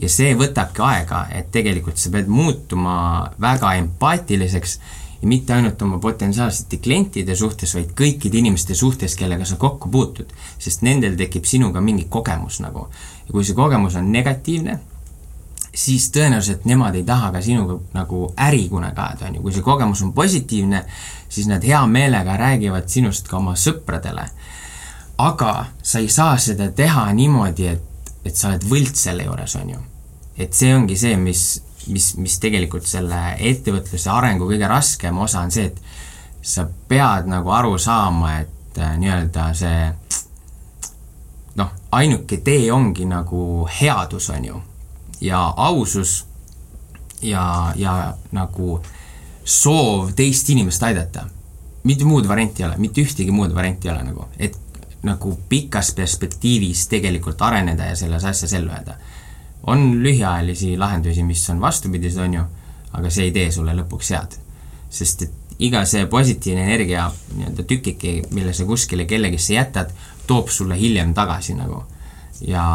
ja 0.01 0.09
see 0.11 0.33
võtabki 0.35 0.83
aega, 0.83 1.25
et 1.31 1.51
tegelikult 1.51 1.97
sa 1.97 2.09
pead 2.11 2.27
muutuma 2.27 2.95
väga 3.41 3.73
empaatiliseks 3.79 4.79
ja 5.21 5.27
mitte 5.27 5.53
ainult 5.53 5.81
oma 5.81 5.99
potentsiaalsete 6.03 6.77
klientide 6.83 7.35
suhtes, 7.35 7.75
vaid 7.75 7.93
kõikide 7.97 8.41
inimeste 8.41 8.75
suhtes, 8.75 9.15
kellega 9.15 9.45
sa 9.45 9.55
kokku 9.55 9.89
puutud. 9.89 10.33
sest 10.59 10.81
nendel 10.81 11.15
tekib 11.15 11.45
sinuga 11.45 11.81
mingi 11.81 12.05
kogemus 12.09 12.59
nagu. 12.59 12.89
ja 13.27 13.31
kui 13.31 13.43
see 13.43 13.55
kogemus 13.55 13.95
on 13.95 14.11
negatiivne, 14.11 14.79
siis 15.75 16.09
tõenäoliselt 16.11 16.65
nemad 16.65 16.95
ei 16.95 17.03
taha 17.03 17.31
ka 17.31 17.41
sinuga 17.41 17.79
nagu 17.93 18.33
äri 18.47 18.67
kunagi 18.69 19.01
ajada, 19.01 19.27
on 19.27 19.35
ju, 19.35 19.41
kui 19.41 19.55
see 19.55 19.65
kogemus 19.65 20.01
on 20.01 20.13
positiivne, 20.13 20.83
siis 21.29 21.47
nad 21.47 21.63
hea 21.63 21.81
meelega 21.87 22.37
räägivad 22.37 22.87
sinust 22.89 23.27
ka 23.27 23.37
oma 23.37 23.55
sõpradele. 23.59 24.29
Aga 25.17 25.65
sa 25.81 25.99
ei 25.99 26.09
saa 26.09 26.37
seda 26.37 26.69
teha 26.75 27.05
niimoodi, 27.13 27.67
et, 27.67 28.11
et 28.25 28.35
sa 28.35 28.49
oled 28.51 28.65
võlts 28.69 29.05
selle 29.07 29.27
juures, 29.27 29.55
on 29.61 29.69
ju. 29.75 29.83
et 30.37 30.53
see 30.53 30.73
ongi 30.75 30.97
see, 30.99 31.15
mis, 31.17 31.43
mis, 31.87 32.09
mis 32.19 32.39
tegelikult 32.43 32.87
selle 32.87 33.21
ettevõtluse 33.39 34.09
arengu 34.11 34.49
kõige 34.49 34.67
raskem 34.67 35.17
osa 35.23 35.45
on 35.45 35.53
see, 35.55 35.69
et 35.71 35.81
sa 36.45 36.67
pead 36.87 37.29
nagu 37.31 37.49
aru 37.55 37.77
saama, 37.81 38.39
et 38.43 38.79
äh, 38.79 38.97
nii-öelda 38.99 39.49
see 39.57 39.89
noh, 41.55 41.71
ainuke 41.95 42.41
tee 42.43 42.71
ongi 42.73 43.07
nagu 43.09 43.65
headus, 43.79 44.29
on 44.29 44.49
ju 44.51 44.61
ja 45.21 45.53
ausus 45.57 46.25
ja, 47.21 47.73
ja 47.75 48.13
nagu 48.35 48.81
soov 49.43 50.11
teist 50.15 50.49
inimest 50.49 50.83
aidata. 50.83 51.25
mitte 51.83 52.05
muud 52.05 52.27
varianti 52.27 52.63
ei 52.63 52.67
ole, 52.67 52.77
mitte 52.77 53.01
ühtegi 53.01 53.31
muud 53.31 53.53
varianti 53.55 53.87
ei 53.87 53.93
ole 53.93 54.03
nagu, 54.03 54.25
et 54.37 54.57
nagu 55.05 55.35
pikas 55.49 55.93
perspektiivis 55.95 56.87
tegelikult 56.91 57.41
areneda 57.41 57.91
ja 57.91 57.95
selles 57.95 58.25
asjas 58.25 58.53
ellu 58.53 58.71
jääda. 58.71 58.97
on 59.67 60.03
lühiajalisi 60.03 60.77
lahendusi, 60.77 61.23
mis 61.23 61.49
on 61.49 61.61
vastupidised, 61.61 62.21
on 62.21 62.33
ju, 62.33 62.43
aga 62.93 63.09
see 63.09 63.23
ei 63.29 63.31
tee 63.31 63.51
sulle 63.51 63.73
lõpuks 63.73 64.11
head. 64.13 64.37
sest 64.89 65.21
et 65.21 65.31
iga 65.59 65.85
see 65.85 66.05
positiivne 66.05 66.63
energia 66.63 67.11
nii-öelda 67.35 67.63
tükike, 67.63 68.21
mille 68.31 68.53
sa 68.53 68.65
kuskile 68.65 69.05
kellegisse 69.05 69.53
jätad, 69.53 69.91
toob 70.27 70.49
sulle 70.49 70.77
hiljem 70.79 71.13
tagasi 71.13 71.53
nagu 71.53 71.83
ja, 72.41 72.65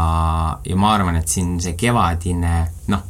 ja 0.64 0.76
ma 0.76 0.94
arvan, 0.94 1.16
et 1.20 1.28
siin 1.28 1.58
see 1.60 1.76
kevadine 1.78 2.54
noh, 2.92 3.02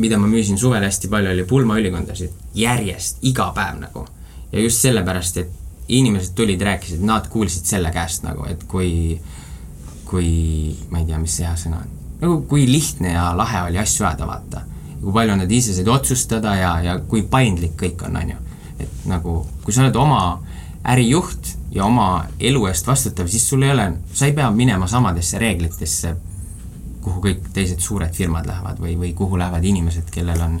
mida 0.00 0.18
ma 0.18 0.28
müüsin 0.30 0.58
suvel 0.58 0.84
hästi 0.84 1.10
palju, 1.12 1.32
oli 1.34 1.44
pulmaülikondasid 1.48 2.54
järjest, 2.58 3.20
iga 3.22 3.50
päev 3.54 3.78
nagu. 3.82 4.06
ja 4.52 4.60
just 4.60 4.82
sellepärast, 4.82 5.36
et 5.36 5.63
inimesed 5.88 6.34
tulid, 6.34 6.62
rääkisid, 6.64 7.02
nad 7.04 7.26
kuulsid 7.28 7.68
selle 7.68 7.90
käest 7.92 8.24
nagu, 8.24 8.46
et 8.48 8.64
kui, 8.68 9.18
kui 10.08 10.30
ma 10.90 11.02
ei 11.02 11.08
tea, 11.08 11.18
mis 11.20 11.36
see 11.36 11.46
hea 11.46 11.56
sõna 11.60 11.82
on, 11.82 11.90
nagu 12.22 12.38
kui 12.48 12.64
lihtne 12.70 13.12
ja 13.12 13.28
lahe 13.36 13.66
oli 13.68 13.80
asju 13.80 14.06
ajada, 14.06 14.28
vaata. 14.28 14.64
kui 15.02 15.12
palju 15.12 15.36
nad 15.36 15.50
ise 15.52 15.74
said 15.76 15.88
otsustada 15.92 16.54
ja, 16.56 16.70
ja 16.80 16.98
kui 16.98 17.22
paindlik 17.28 17.74
kõik 17.80 18.06
on, 18.06 18.16
on 18.16 18.30
ju. 18.32 18.36
et 18.80 19.06
nagu, 19.10 19.34
kui 19.64 19.74
sa 19.74 19.84
oled 19.84 19.96
oma 20.00 20.20
ärijuht 20.84 21.54
ja 21.74 21.84
oma 21.84 22.26
elu 22.40 22.66
eest 22.70 22.86
vastutav, 22.86 23.28
siis 23.28 23.48
sul 23.48 23.62
ei 23.62 23.72
ole, 23.74 23.90
sa 24.12 24.26
ei 24.26 24.32
pea 24.32 24.50
minema 24.50 24.88
samadesse 24.88 25.38
reeglitesse, 25.38 26.14
kuhu 27.04 27.20
kõik 27.26 27.50
teised 27.52 27.84
suured 27.84 28.14
firmad 28.16 28.46
lähevad 28.48 28.80
või, 28.80 28.96
või 28.96 29.12
kuhu 29.16 29.36
lähevad 29.38 29.64
inimesed, 29.64 30.08
kellel 30.12 30.40
on 30.40 30.60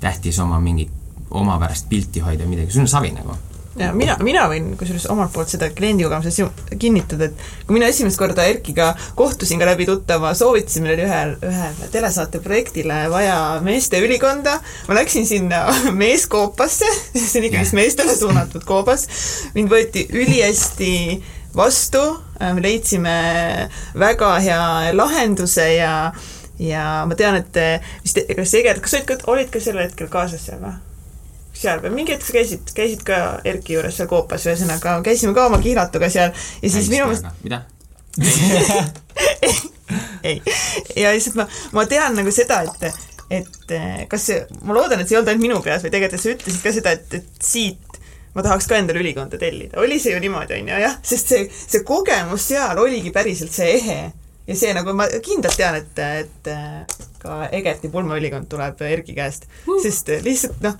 tähtis 0.00 0.38
oma 0.38 0.60
mingit 0.60 0.92
omapärast 1.34 1.88
pilti 1.88 2.20
hoida, 2.22 2.46
midagi, 2.46 2.70
sul 2.70 2.84
on 2.84 2.88
savi 2.88 3.10
nagu. 3.14 3.34
Ja 3.78 3.90
mina, 3.96 4.16
mina 4.22 4.44
võin 4.50 4.72
kusjuures 4.78 5.06
omalt 5.12 5.32
poolt 5.34 5.50
seda 5.50 5.68
kliendikogemuses 5.74 6.38
ju 6.38 6.48
kinnitada, 6.80 7.28
et 7.28 7.66
kui 7.66 7.76
mina 7.76 7.88
esimest 7.90 8.20
korda 8.20 8.46
Erkiga 8.46 8.92
kohtusin 9.18 9.60
ka 9.60 9.68
läbi 9.68 9.86
tuttava 9.88 10.34
soovituse, 10.38 10.82
meil 10.84 10.94
oli 10.96 11.06
ühel, 11.08 11.34
ühel 11.50 11.80
telesaate 11.94 12.42
projektile 12.44 13.04
vaja 13.12 13.38
meeste 13.64 14.00
ülikonda, 14.04 14.58
ma 14.88 14.98
läksin 15.00 15.26
sinna 15.28 15.64
meeskoopasse, 16.02 16.90
see 17.16 17.40
on 17.42 17.48
ikkagist 17.50 17.78
meestele 17.78 18.14
suunatud 18.18 18.66
koobas, 18.68 19.08
mind 19.56 19.72
võeti 19.72 20.06
ülihästi 20.12 20.94
vastu, 21.54 22.02
me 22.40 22.62
leidsime 22.62 23.18
väga 23.98 24.32
hea 24.42 24.64
lahenduse 24.94 25.68
ja 25.76 25.94
ja 26.62 27.02
ma 27.08 27.16
tean, 27.18 27.40
et 27.40 27.56
vist, 28.04 28.20
kas 28.36 28.54
Egert, 28.54 28.82
kas 28.82 28.94
sa 28.94 29.00
olid 29.00 29.08
ka, 29.10 29.20
olid 29.32 29.48
ka 29.50 29.62
sel 29.62 29.80
hetkel 29.82 30.10
kaasas 30.10 30.46
seal 30.46 30.62
või? 30.62 30.76
Seal 31.64 31.82
või 31.84 31.94
mingi 31.98 32.14
hetk 32.14 32.26
sa 32.26 32.36
käisid, 32.36 32.74
käisid 32.76 33.04
ka 33.06 33.20
Erki 33.48 33.78
juures 33.78 33.96
seal 33.98 34.10
koopas, 34.10 34.46
ühesõnaga 34.48 34.98
käisime 35.06 35.34
ka 35.36 35.48
oma 35.50 35.62
kiiratuga 35.64 36.10
seal 36.12 36.34
ja 36.34 36.70
siis 36.70 36.90
minu 36.92 37.08
meelest 37.10 37.44
mida? 37.44 37.64
ei, 40.28 40.42
ja 40.96 41.12
lihtsalt 41.12 41.38
ma, 41.38 41.46
ma 41.72 41.84
tean 41.90 42.16
nagu 42.18 42.32
seda, 42.34 42.60
et, 42.64 43.06
et 43.40 43.74
eh, 43.74 44.04
kas 44.10 44.28
see, 44.30 44.40
ma 44.64 44.76
loodan, 44.76 45.02
et 45.02 45.08
see 45.08 45.16
ei 45.16 45.20
olnud 45.20 45.32
ainult 45.32 45.46
minu 45.46 45.60
peas 45.64 45.84
või 45.84 45.92
tegelikult 45.94 46.22
sa 46.22 46.34
ütlesid 46.34 46.64
ka 46.64 46.74
seda, 46.76 46.94
et, 46.94 47.16
et 47.18 47.44
siit 47.44 48.00
ma 48.34 48.42
tahaks 48.42 48.66
ka 48.70 48.78
endale 48.78 49.02
ülikonda 49.02 49.38
tellida, 49.40 49.78
oli 49.82 50.00
see 50.02 50.14
ju 50.14 50.22
niimoodi, 50.22 50.58
on 50.58 50.72
ju, 50.72 50.82
jah, 50.84 50.98
sest 51.06 51.34
see, 51.34 51.48
see 51.54 51.84
kogemus 51.86 52.48
seal 52.50 52.80
oligi 52.82 53.14
päriselt 53.14 53.54
see 53.54 53.76
ehe. 53.78 53.98
Ja 54.44 54.52
see 54.60 54.74
nagu 54.76 54.92
ma 54.92 55.06
kindlalt 55.24 55.56
tean, 55.56 55.78
et, 55.78 56.00
et 56.20 56.48
ka 57.22 57.46
Egerti 57.56 57.88
pulmaülikond 57.88 58.44
tuleb 58.50 58.82
Erki 58.84 59.14
käest, 59.16 59.46
sest 59.80 60.10
eh, 60.12 60.20
lihtsalt 60.24 60.60
noh, 60.66 60.74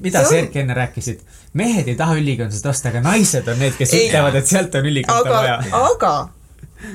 mida 0.00 0.24
sa 0.24 0.36
Erki 0.36 0.62
enne 0.62 0.76
rääkisid? 0.76 1.24
mehed 1.58 1.88
ei 1.88 1.96
taha 1.96 2.16
ülikondasid 2.20 2.68
osta, 2.70 2.88
aga 2.92 3.02
naised 3.04 3.48
on 3.48 3.58
need, 3.60 3.74
kes 3.76 3.92
Ei. 3.92 4.06
ütlevad, 4.08 4.38
et 4.40 4.48
sealt 4.48 4.74
on 4.78 4.86
ülikonda 4.88 5.20
aga 5.20 5.40
vaja., 5.40 5.82
aga 5.82 6.12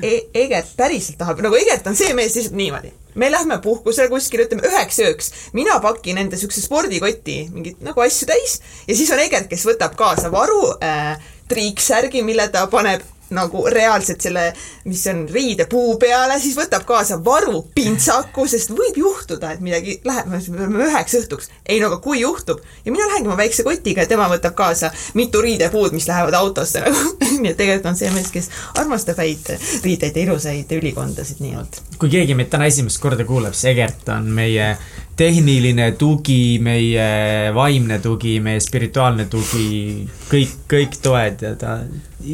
e 0.02 0.14
Egert 0.42 0.72
päriselt 0.76 1.18
tahab, 1.20 1.42
nagu 1.44 1.56
Egert 1.58 1.86
on 1.88 1.96
see 1.98 2.14
mees 2.16 2.34
lihtsalt 2.36 2.56
niimoodi. 2.58 2.92
me 3.18 3.30
lähme 3.32 3.58
puhkusele 3.62 4.08
kuskile, 4.12 4.46
ütleme 4.46 4.66
üheks 4.68 4.98
ööks, 5.02 5.30
mina 5.52 5.78
pakin 5.82 6.18
enda 6.22 6.38
siukse 6.38 6.62
spordikoti 6.62 7.38
mingeid 7.54 7.80
nagu 7.86 8.02
asju 8.04 8.28
täis 8.30 8.60
ja 8.88 8.96
siis 8.96 9.10
on 9.14 9.22
Egert, 9.22 9.48
kes 9.50 9.66
võtab 9.66 9.96
kaasa 9.98 10.32
varu 10.34 10.60
äh, 10.82 11.14
triiksärgi, 11.48 12.22
mille 12.22 12.48
ta 12.52 12.66
paneb 12.70 13.02
nagu 13.34 13.64
reaalselt 13.70 14.22
selle, 14.24 14.52
mis 14.88 15.04
on 15.10 15.24
riidepuu 15.32 15.96
peale, 16.00 16.38
siis 16.40 16.56
võtab 16.58 16.84
kaasa 16.88 17.18
varu 17.24 17.62
pintsaku, 17.74 18.46
sest 18.48 18.72
võib 18.76 18.96
juhtuda, 19.02 19.52
et 19.54 19.64
midagi 19.64 19.98
läheb, 20.08 20.30
me 20.32 20.40
peame 20.46 20.84
üheks 20.88 21.18
õhtuks. 21.20 21.50
ei 21.66 21.80
no 21.80 21.90
aga 21.90 22.00
kui 22.04 22.20
juhtub 22.20 22.62
ja 22.84 22.92
mina 22.92 23.08
lähengi 23.08 23.28
oma 23.28 23.38
väikse 23.40 23.64
kotiga 23.66 24.04
ja 24.04 24.10
tema 24.10 24.28
võtab 24.32 24.56
kaasa 24.58 24.90
mitu 25.18 25.42
riidepuud, 25.44 25.92
mis 25.96 26.08
lähevad 26.08 26.34
autosse 26.34 26.84
nagu. 26.84 27.16
nii 27.38 27.52
et 27.52 27.58
tegelikult 27.58 27.90
on 27.92 27.98
see 27.98 28.10
mees, 28.14 28.30
kes 28.34 28.50
armastab 28.80 29.20
häid 29.22 29.52
riideid 29.84 30.16
ja 30.16 30.24
ilusaid 30.24 30.72
ülikondasid, 30.78 31.42
nii 31.44 31.58
et. 31.60 31.82
kui 31.98 32.10
keegi 32.12 32.38
meid 32.38 32.50
täna 32.52 32.70
esimest 32.70 33.00
korda 33.02 33.26
kuuleb, 33.28 33.56
siis 33.56 33.72
Egert 33.74 34.08
on 34.14 34.30
meie 34.34 34.72
tehniline 35.18 35.90
tugi, 35.98 36.58
meie 36.62 37.50
vaimne 37.54 37.98
tugi, 38.02 38.38
meie 38.44 38.60
spirituaalne 38.62 39.26
tugi, 39.30 40.06
kõik, 40.30 40.54
kõik 40.70 40.98
toed 41.02 41.42
ja 41.42 41.54
ta 41.58 41.78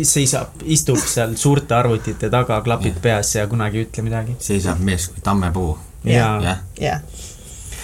seisab, 0.04 0.60
istub 0.68 1.00
seal 1.00 1.36
suurte 1.40 1.76
arvutite 1.76 2.30
taga, 2.32 2.60
klapid 2.64 3.00
peas 3.04 3.34
ja 3.36 3.46
kunagi 3.48 3.80
ei 3.80 3.88
ütle 3.88 4.04
midagi. 4.06 4.36
seisab 4.38 4.82
mees 4.84 5.08
kui 5.12 5.24
tammepuu. 5.24 5.78
ja 6.04 6.34
jah, 6.44 6.64
jah. 6.80 7.24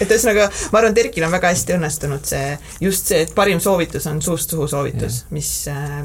Et 0.01 0.11
ühesõnaga, 0.11 0.47
ma 0.71 0.81
arvan, 0.81 0.95
et 0.95 1.01
Erkil 1.05 1.25
on 1.27 1.33
väga 1.33 1.51
hästi 1.53 1.75
õnnestunud 1.77 2.27
see, 2.27 2.55
just 2.83 3.11
see, 3.11 3.21
et 3.25 3.33
parim 3.37 3.61
soovitus 3.63 4.07
on 4.11 4.21
suust 4.23 4.53
suhu 4.53 4.67
soovitus, 4.71 5.21
mis, 5.35 5.49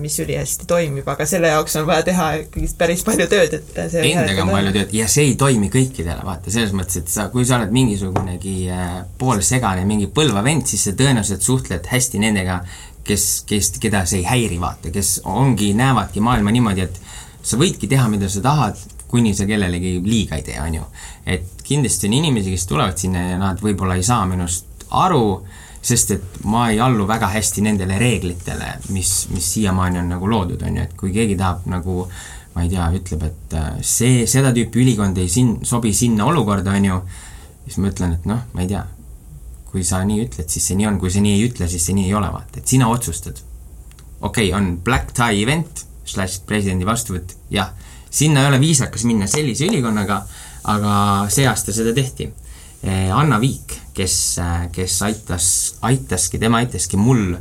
mis 0.02 0.18
ülihästi 0.22 0.68
toimib, 0.70 1.08
aga 1.08 1.26
selle 1.28 1.52
jaoks 1.54 1.78
on 1.80 1.86
vaja 1.88 2.06
teha 2.06 2.30
ikkagi 2.44 2.72
päris 2.78 3.04
palju 3.06 3.28
tööd, 3.30 3.58
et 3.60 3.80
see 3.92 4.04
endaga 4.12 4.44
on 4.44 4.52
palju 4.54 4.74
tööd 4.76 4.96
ja 4.96 5.08
see 5.10 5.30
ei 5.30 5.36
toimi 5.40 5.70
kõikidele, 5.72 6.20
vaata, 6.26 6.52
selles 6.52 6.74
mõttes, 6.76 7.00
et 7.02 7.12
sa, 7.12 7.28
kui 7.32 7.46
sa 7.48 7.60
oled 7.60 7.72
mingisugunegi 7.74 8.56
äh, 8.72 8.98
poolsegane, 9.18 9.86
mingi 9.88 10.10
Põlva 10.16 10.42
vend, 10.44 10.64
siis 10.70 10.86
sa 10.86 10.94
tõenäoliselt 10.96 11.44
suhtled 11.44 11.88
hästi 11.90 12.20
nendega, 12.22 12.60
kes, 13.06 13.26
kes, 13.48 13.74
keda 13.82 14.04
see 14.08 14.22
ei 14.22 14.28
häiri, 14.28 14.60
vaata, 14.62 14.92
kes 14.94 15.20
ongi, 15.28 15.72
näevadki 15.78 16.22
maailma 16.24 16.54
niimoodi, 16.54 16.86
et 16.86 17.00
sa 17.46 17.58
võidki 17.60 17.88
teha, 17.90 18.08
mida 18.10 18.30
sa 18.32 18.42
tahad, 18.44 18.80
kuni 19.10 19.34
sa 19.34 19.46
kellelegi 19.46 20.00
liiga 20.04 20.38
ei 20.38 20.42
tee, 20.46 20.58
on 20.60 20.74
ju. 20.74 20.86
et 21.26 21.62
kindlasti 21.66 22.08
on 22.10 22.16
inimesi, 22.20 22.54
kes 22.54 22.66
tulevad 22.66 22.98
sinna 22.98 23.28
ja 23.30 23.38
nad 23.38 23.62
võib-olla 23.62 23.96
ei 23.98 24.06
saa 24.06 24.26
minust 24.26 24.86
aru, 24.90 25.42
sest 25.86 26.10
et 26.16 26.40
ma 26.50 26.68
ei 26.70 26.80
allu 26.82 27.06
väga 27.06 27.28
hästi 27.30 27.62
nendele 27.62 27.98
reeglitele, 27.98 28.72
mis, 28.94 29.12
mis 29.30 29.52
siiamaani 29.54 30.02
on 30.02 30.10
nagu 30.16 30.30
loodud, 30.30 30.62
on 30.66 30.80
ju, 30.80 30.88
et 30.88 30.96
kui 30.98 31.12
keegi 31.14 31.38
tahab 31.38 31.68
nagu 31.70 32.06
ma 32.56 32.64
ei 32.64 32.70
tea, 32.72 32.86
ütleb, 32.96 33.24
et 33.28 33.54
äh, 33.58 33.72
see, 33.84 34.24
seda 34.30 34.50
tüüpi 34.56 34.80
ülikond 34.80 35.18
ei 35.20 35.28
sin-, 35.28 35.58
sobi 35.68 35.92
sinna 35.94 36.24
olukorda, 36.30 36.72
on 36.72 36.86
ju, 36.88 37.00
siis 37.66 37.76
ma 37.82 37.90
ütlen, 37.92 38.14
et 38.16 38.28
noh, 38.28 38.46
ma 38.56 38.64
ei 38.64 38.70
tea, 38.70 38.80
kui 39.68 39.84
sa 39.84 40.00
nii 40.08 40.22
ütled, 40.24 40.48
siis 40.48 40.70
see 40.70 40.78
nii 40.78 40.88
on, 40.88 40.96
kui 41.02 41.12
sa 41.12 41.20
nii 41.20 41.34
ei 41.36 41.44
ütle, 41.50 41.68
siis 41.68 41.84
see 41.84 41.96
nii 41.98 42.08
ei 42.08 42.16
ole, 42.16 42.30
vaata, 42.32 42.62
et 42.62 42.72
sina 42.72 42.88
otsustad. 42.88 43.42
okei 44.20 44.48
okay,, 44.48 44.54
on 44.56 44.78
black 44.80 45.12
tie 45.12 45.42
event, 45.42 45.84
slaš 46.08 46.38
presidendi 46.48 46.88
vastuvõtt, 46.88 47.36
jah, 47.52 47.74
sinna 48.16 48.42
ei 48.42 48.50
ole 48.50 48.60
viisakas 48.60 49.04
minna 49.08 49.28
sellise 49.30 49.68
ülikonnaga, 49.68 50.22
aga 50.72 50.96
see 51.32 51.46
aasta 51.48 51.74
seda 51.76 51.92
tehti. 51.96 52.30
Anna 53.12 53.38
Viik, 53.42 53.72
kes, 53.96 54.16
kes 54.72 54.98
aitas, 55.02 55.46
aitaski, 55.88 56.38
tema 56.38 56.60
aitaski 56.62 56.98
mul 57.00 57.32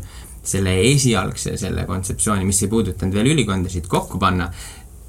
selle 0.45 0.73
esialgse, 0.91 1.55
selle 1.57 1.85
kontseptsiooni, 1.89 2.45
mis 2.47 2.61
ei 2.63 2.71
puudutanud 2.71 3.13
veel 3.17 3.31
ülikondasid, 3.33 3.87
kokku 3.89 4.19
panna, 4.21 4.47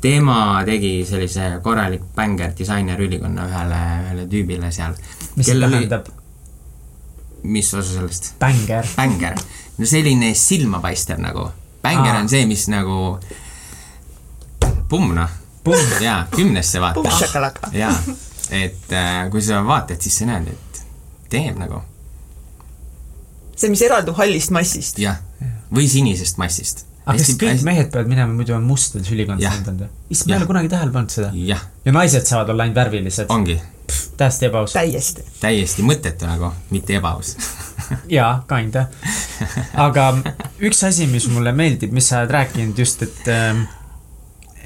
tema 0.00 0.62
tegi 0.66 1.00
sellise 1.08 1.56
korralik 1.64 2.04
bängar 2.16 2.52
disainerülikonna 2.58 3.46
ühele, 3.48 3.80
ühele 4.04 4.26
tüübile 4.32 4.72
seal. 4.72 4.96
mis 5.36 5.48
see 5.48 5.60
tähendab? 5.60 6.10
mis 7.42 7.72
osa 7.74 7.94
sellest? 7.94 8.34
bängar. 8.40 8.88
bängar, 8.96 9.40
no 9.78 9.86
selline 9.86 10.34
silmapaistev 10.34 11.20
nagu. 11.22 11.48
bängar 11.82 12.20
on 12.20 12.28
see, 12.28 12.46
mis 12.46 12.68
nagu 12.72 13.18
pumm 14.88 15.14
noh. 15.16 15.42
Jaa, 16.00 16.26
kümnesse 16.34 16.80
vaata. 16.80 17.60
jaa, 17.72 17.94
et 18.50 18.92
äh, 18.92 19.30
kui 19.30 19.42
sa 19.42 19.62
vaatad, 19.66 20.00
siis 20.00 20.18
sa 20.22 20.28
näed, 20.30 20.50
et 20.52 20.82
teeb 21.32 21.58
nagu. 21.60 21.82
see, 23.56 23.70
mis 23.72 23.82
eraldub 23.82 24.18
hallist 24.18 24.54
massist. 24.54 25.00
jah, 25.02 25.22
või 25.74 25.88
sinisest 25.90 26.38
massist 26.42 26.86
aga 27.06 27.20
kas 27.20 27.36
kõik 27.38 27.52
hästi... 27.52 27.66
mehed 27.68 27.88
peavad 27.94 28.10
minema 28.10 28.34
muidu 28.34 28.56
on 28.56 28.66
mustades 28.66 29.10
ülikondades 29.14 29.60
endale? 29.62 29.88
issand, 30.10 30.30
ma 30.30 30.36
ei 30.36 30.40
ole 30.40 30.50
kunagi 30.50 30.70
tähele 30.72 30.94
pannud 30.94 31.14
seda. 31.14 31.30
ja 31.38 31.94
naised 31.94 32.26
saavad 32.26 32.50
olla 32.54 32.66
ainult 32.66 32.80
värvilised. 32.80 33.30
ongi. 33.30 33.60
täiesti 34.18 34.48
ebaaus. 34.48 34.74
täiesti. 34.74 35.26
täiesti 35.40 35.86
mõttetu 35.86 36.26
nagu, 36.26 36.50
mitte 36.74 36.98
ebaaus 36.98 37.36
jaa, 38.18 38.32
kinda. 38.50 38.88
aga 39.86 40.08
üks 40.66 40.82
asi, 40.88 41.06
mis 41.10 41.28
mulle 41.30 41.54
meeldib, 41.54 41.94
mis 41.94 42.10
sa 42.10 42.24
oled 42.24 42.34
rääkinud 42.40 42.82
just, 42.82 43.06
et 43.06 43.30
äh, 43.30 43.62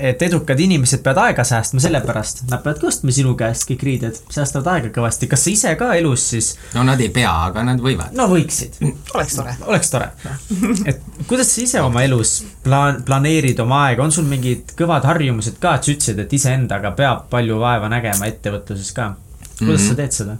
et 0.01 0.23
edukad 0.23 0.61
inimesed 0.61 1.03
peavad 1.05 1.29
aega 1.29 1.45
säästma 1.45 1.81
sellepärast, 1.83 2.43
nad 2.51 2.63
peavad 2.65 2.81
ka 2.81 2.89
ostma 2.89 3.13
sinu 3.15 3.35
käest 3.39 3.67
kõik 3.69 3.85
riided, 3.87 4.19
säästavad 4.33 4.71
aega 4.75 4.93
kõvasti. 4.95 5.29
kas 5.31 5.45
sa 5.45 5.51
ise 5.53 5.75
ka 5.81 5.93
elus 5.99 6.27
siis? 6.33 6.51
no 6.75 6.85
nad 6.87 7.01
ei 7.01 7.11
pea, 7.15 7.33
aga 7.47 7.65
nad 7.67 7.83
võivad. 7.85 8.15
no 8.17 8.29
võiksid. 8.31 8.81
oleks 9.15 9.37
tore. 9.37 9.55
oleks 9.67 9.93
tore. 9.93 10.11
et 10.91 11.03
kuidas 11.29 11.55
sa 11.55 11.63
ise 11.65 11.85
oma 11.85 12.05
elus 12.07 12.37
plaan-, 12.65 13.03
planeerid 13.07 13.61
oma 13.61 13.85
aega, 13.89 14.05
on 14.05 14.15
sul 14.15 14.29
mingid 14.31 14.75
kõvad 14.79 15.09
harjumused 15.09 15.61
ka, 15.63 15.77
et 15.77 15.89
sa 15.89 15.95
ütlesid, 15.95 16.23
et 16.25 16.39
iseendaga 16.41 16.95
peab 16.97 17.27
palju 17.33 17.61
vaeva 17.61 17.91
nägema 17.93 18.31
ettevõtluses 18.31 18.93
ka. 18.97 19.15
kuidas 19.59 19.81
mm 19.81 19.87
-hmm. 19.87 19.89
sa 19.89 19.95
teed 20.03 20.13
seda? 20.21 20.37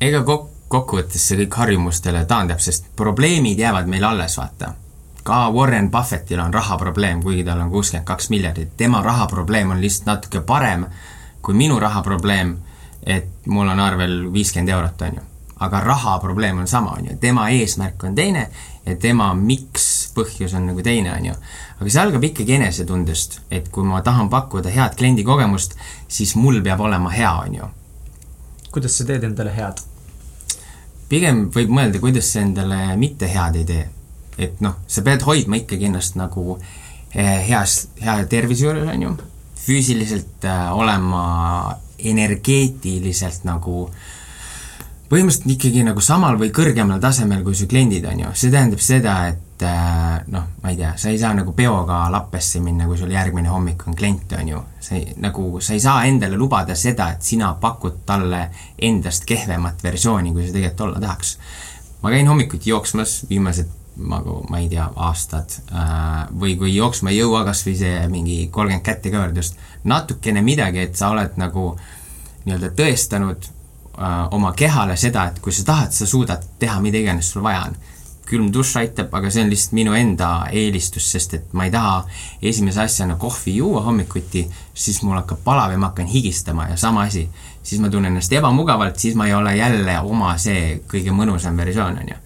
ega 0.00 0.24
kok-, 0.24 0.50
kokkuvõttes 0.68 1.28
see 1.28 1.44
kõik 1.44 1.62
harjumustele 1.62 2.24
taandab, 2.24 2.60
sest 2.60 2.92
probleemid 2.96 3.58
jäävad 3.58 3.86
meil 3.88 4.04
alles, 4.04 4.36
vaata 4.38 4.74
ka 5.26 5.50
Warren 5.50 5.90
Buffettil 5.90 6.40
on 6.40 6.54
rahaprobleem, 6.54 7.22
kuigi 7.22 7.44
tal 7.44 7.60
on 7.60 7.70
kuuskümmend 7.70 8.06
kaks 8.06 8.28
miljardit, 8.30 8.76
tema 8.76 9.02
rahaprobleem 9.02 9.70
on 9.74 9.80
lihtsalt 9.82 10.06
natuke 10.06 10.40
parem 10.46 10.86
kui 11.42 11.54
minu 11.54 11.78
rahaprobleem, 11.82 12.52
et 13.02 13.48
mul 13.50 13.68
on 13.68 13.80
arvel 13.82 14.14
viiskümmend 14.32 14.70
eurot, 14.70 15.02
on 15.02 15.18
ju. 15.18 15.24
aga 15.56 15.80
rahaprobleem 15.80 16.58
on 16.58 16.68
sama, 16.68 16.92
on 16.98 17.08
ju, 17.10 17.16
tema 17.20 17.48
eesmärk 17.48 18.04
on 18.04 18.14
teine 18.14 18.50
ja 18.86 18.96
tema 19.00 19.30
miks 19.34 20.12
põhjus 20.14 20.54
on 20.54 20.66
nagu 20.70 20.82
teine, 20.82 21.10
on 21.16 21.26
ju. 21.26 21.34
aga 21.80 21.90
see 21.90 22.02
algab 22.02 22.28
ikkagi 22.30 22.58
enesetundest, 22.60 23.40
et 23.50 23.68
kui 23.68 23.84
ma 23.84 24.02
tahan 24.06 24.30
pakkuda 24.30 24.70
head 24.70 24.94
kliendikogemust, 25.00 25.74
siis 26.08 26.36
mul 26.36 26.62
peab 26.62 26.86
olema 26.86 27.10
hea, 27.10 27.34
on 27.48 27.58
ju. 27.62 27.72
kuidas 28.70 28.98
sa 28.98 29.10
teed 29.10 29.26
endale 29.26 29.58
head? 29.58 29.82
pigem 31.08 31.48
võib 31.50 31.74
mõelda, 31.80 31.98
kuidas 31.98 32.30
sa 32.30 32.46
endale 32.46 32.80
mitte 33.00 33.26
head 33.34 33.62
ei 33.62 33.70
tee 33.74 33.84
et 34.38 34.60
noh, 34.60 34.76
sa 34.86 35.02
pead 35.02 35.24
hoidma 35.26 35.60
ikkagi 35.62 35.88
ennast 35.88 36.18
nagu 36.20 36.58
eh, 37.14 37.48
heas, 37.48 37.86
hea 38.02 38.18
tervise 38.30 38.66
juures, 38.68 38.88
on 38.92 39.02
ju, 39.02 39.16
füüsiliselt 39.66 40.44
äh, 40.44 40.68
olema 40.76 41.76
energeetiliselt 41.98 43.46
nagu 43.48 43.86
põhimõtteliselt 45.10 45.52
ikkagi 45.54 45.82
nagu 45.86 46.02
samal 46.02 46.38
või 46.38 46.50
kõrgemal 46.54 47.00
tasemel 47.02 47.42
kui 47.46 47.54
su 47.54 47.68
kliendid, 47.70 48.06
on 48.10 48.24
ju, 48.24 48.32
see 48.34 48.50
tähendab 48.50 48.82
seda, 48.82 49.14
et 49.30 49.64
äh, 49.66 50.16
noh, 50.34 50.48
ma 50.62 50.72
ei 50.72 50.78
tea, 50.80 50.92
sa 50.98 51.12
ei 51.12 51.20
saa 51.20 51.32
nagu 51.34 51.54
peoga 51.56 52.04
lappesse 52.12 52.60
minna, 52.62 52.88
kui 52.90 52.98
sul 52.98 53.14
järgmine 53.14 53.50
hommik 53.50 53.86
on 53.86 53.96
klient, 53.98 54.34
on 54.38 54.50
ju. 54.50 54.62
sa 54.82 54.98
ei, 54.98 55.14
nagu, 55.22 55.46
sa 55.62 55.74
ei 55.74 55.82
saa 55.82 56.04
endale 56.10 56.38
lubada 56.38 56.74
seda, 56.78 57.12
et 57.14 57.26
sina 57.26 57.52
pakud 57.62 58.02
talle 58.06 58.48
endast 58.82 59.26
kehvemat 59.26 59.82
versiooni, 59.82 60.34
kui 60.34 60.46
sa 60.46 60.58
tegelikult 60.58 60.86
olla 60.88 61.02
tahaks. 61.06 61.38
ma 62.02 62.10
käin 62.10 62.28
hommikuti 62.28 62.70
jooksmas 62.70 63.24
viimased 63.30 63.70
nagu 63.96 64.44
ma 64.50 64.60
ei 64.60 64.68
tea, 64.68 64.86
aastad 65.08 65.56
äh, 65.72 66.26
või 66.36 66.56
kui 66.60 66.74
jooksma 66.74 67.12
ei 67.12 67.20
jõua, 67.22 67.44
kas 67.48 67.64
või 67.66 67.76
see 67.78 68.06
mingi 68.12 68.38
kolmkümmend 68.52 68.84
kätt 68.84 69.08
ei 69.08 69.14
kõverda 69.14 69.42
just, 69.42 69.58
natukene 69.88 70.42
midagi, 70.44 70.82
et 70.84 70.96
sa 70.98 71.10
oled 71.14 71.38
nagu 71.40 71.70
nii-öelda 72.44 72.72
tõestanud 72.76 73.48
äh, 73.48 74.14
oma 74.36 74.52
kehale 74.56 74.98
seda, 75.00 75.28
et 75.30 75.40
kui 75.40 75.54
sa 75.56 75.64
tahad, 75.70 75.96
sa 75.96 76.08
suudad 76.08 76.44
teha 76.60 76.78
mida 76.84 77.00
iganes 77.00 77.32
sul 77.32 77.44
vaja 77.46 77.66
on. 77.70 77.84
külm 78.26 78.48
dušš 78.50 78.80
aitab, 78.80 79.12
aga 79.14 79.30
see 79.30 79.44
on 79.44 79.50
lihtsalt 79.52 79.74
minu 79.78 79.92
enda 79.94 80.28
eelistus, 80.50 81.04
sest 81.14 81.34
et 81.36 81.52
ma 81.54 81.68
ei 81.68 81.70
taha 81.70 82.00
esimese 82.42 82.80
asjana 82.82 83.14
kohvi 83.22 83.54
juua 83.60 83.84
hommikuti, 83.86 84.42
siis 84.74 84.98
mul 85.06 85.14
hakkab 85.14 85.44
palav 85.44 85.70
ja 85.70 85.78
ma 85.78 85.92
hakkan 85.92 86.10
higistama 86.10 86.66
ja 86.72 86.76
sama 86.76 87.04
asi. 87.06 87.28
siis 87.62 87.80
ma 87.80 87.88
tunnen 87.88 88.12
ennast 88.12 88.32
ebamugavalt, 88.32 88.98
siis 88.98 89.14
ma 89.14 89.26
ei 89.26 89.34
ole 89.34 89.56
jälle 89.56 90.00
oma 90.00 90.34
see 90.38 90.82
kõige 90.90 91.14
mõnusam 91.14 91.56
versioon, 91.56 92.02
on 92.02 92.10
ju 92.10 92.18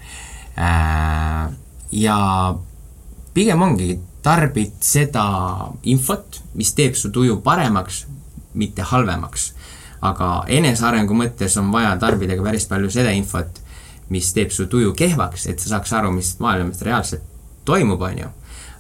Äh, 0.61 1.49
ja 1.93 2.55
pigem 3.34 3.62
ongi, 3.62 3.99
tarbid 4.22 4.80
seda 4.84 5.24
infot, 5.88 6.41
mis 6.55 6.74
teeb 6.76 6.97
su 6.99 7.11
tuju 7.12 7.41
paremaks, 7.45 8.05
mitte 8.55 8.82
halvemaks. 8.82 9.53
aga 10.01 10.47
enesearengu 10.49 11.12
mõttes 11.12 11.59
on 11.61 11.66
vaja 11.72 11.91
tarbida 12.01 12.32
ka 12.36 12.45
päris 12.47 12.64
palju 12.66 12.88
seda 12.91 13.11
infot, 13.12 13.59
mis 14.09 14.30
teeb 14.32 14.51
su 14.51 14.64
tuju 14.66 14.95
kehvaks, 14.97 15.45
et 15.47 15.61
sa 15.61 15.74
saaks 15.74 15.93
aru, 15.93 16.12
mis 16.14 16.38
maailmas 16.41 16.80
reaalselt 16.82 17.22
toimub, 17.68 18.01
on 18.01 18.18
ju. 18.18 18.28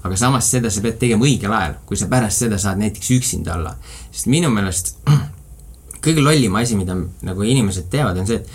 aga 0.02 0.16
samas 0.16 0.48
seda 0.48 0.70
sa 0.72 0.80
pead 0.80 0.96
tegema 0.98 1.26
õigel 1.28 1.52
ajal, 1.52 1.74
kui 1.86 1.96
sa 1.96 2.08
pärast 2.08 2.40
seda 2.40 2.58
saad 2.58 2.80
näiteks 2.80 3.10
üksinda 3.18 3.54
olla. 3.54 3.74
sest 4.10 4.26
minu 4.26 4.50
meelest 4.50 4.96
kõige 6.04 6.24
lollim 6.24 6.56
asi, 6.56 6.76
mida 6.76 6.96
nagu 6.96 7.42
inimesed 7.44 7.90
teevad, 7.92 8.16
on 8.16 8.26
see, 8.26 8.40
et 8.40 8.48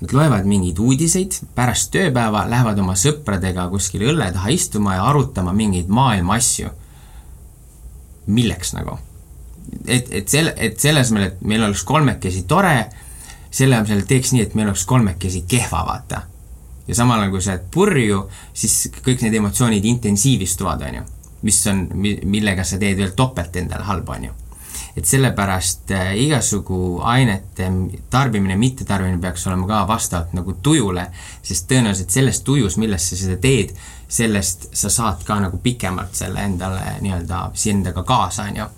Nad 0.00 0.12
loevad 0.12 0.44
mingeid 0.44 0.78
uudiseid, 0.78 1.38
pärast 1.56 1.88
tööpäeva 1.94 2.42
lähevad 2.50 2.78
oma 2.82 2.92
sõpradega 3.00 3.64
kuskile 3.72 4.10
õlle 4.10 4.28
taha 4.34 4.52
istuma 4.52 4.98
ja 4.98 5.06
arutama 5.08 5.54
mingeid 5.56 5.88
maailma 5.88 6.36
asju. 6.36 6.68
milleks 8.26 8.72
nagu? 8.74 8.98
et, 9.86 10.08
et 10.10 10.28
selle, 10.28 10.52
et 10.56 10.78
selles 10.80 11.10
mõttes, 11.14 11.32
et 11.32 11.42
meil 11.42 11.64
oleks 11.64 11.82
kolmekesi 11.84 12.42
tore, 12.42 12.76
selle 13.50 13.76
asemel 13.76 14.04
teeks 14.06 14.32
nii, 14.32 14.42
et 14.42 14.54
meil 14.54 14.68
oleks 14.68 14.84
kolmekesi 14.84 15.44
kehva, 15.48 15.84
vaata. 15.86 16.22
ja 16.88 16.94
samal 16.94 17.20
ajal, 17.20 17.30
kui 17.30 17.42
sa 17.42 17.54
oled 17.54 17.68
purju, 17.70 18.22
siis 18.52 18.90
kõik 19.02 19.24
need 19.24 19.34
emotsioonid 19.40 19.84
intensiivistuvad, 19.84 20.82
on 20.88 21.00
ju. 21.00 21.06
mis 21.42 21.66
on, 21.72 21.86
millega 22.24 22.64
sa 22.64 22.78
teed 22.78 22.98
veel 22.98 23.14
topelt 23.16 23.56
endale 23.56 23.84
halba, 23.84 24.18
on 24.18 24.28
ju 24.28 24.36
et 24.96 25.04
sellepärast 25.04 25.90
äh, 25.90 26.14
igasugu 26.16 27.00
ainete 27.04 27.68
tarbimine, 28.10 28.56
mittetarbimine 28.56 29.20
peaks 29.20 29.46
olema 29.46 29.66
ka 29.68 29.82
vastavalt 29.88 30.32
nagu 30.36 30.56
tujule, 30.62 31.06
sest 31.44 31.68
tõenäoliselt 31.70 32.14
selles 32.14 32.40
tujus, 32.46 32.78
milles 32.80 33.10
sa 33.10 33.18
seda 33.18 33.36
teed, 33.40 33.74
sellest 34.08 34.70
sa 34.76 34.90
saad 34.92 35.24
ka 35.26 35.36
nagu 35.42 35.60
pikemalt 35.62 36.16
selle 36.16 36.46
endale 36.48 36.96
nii-öelda 37.04 37.50
endaga 37.72 38.06
kaasa, 38.08 38.48
on 38.48 38.62
ju 38.62 38.68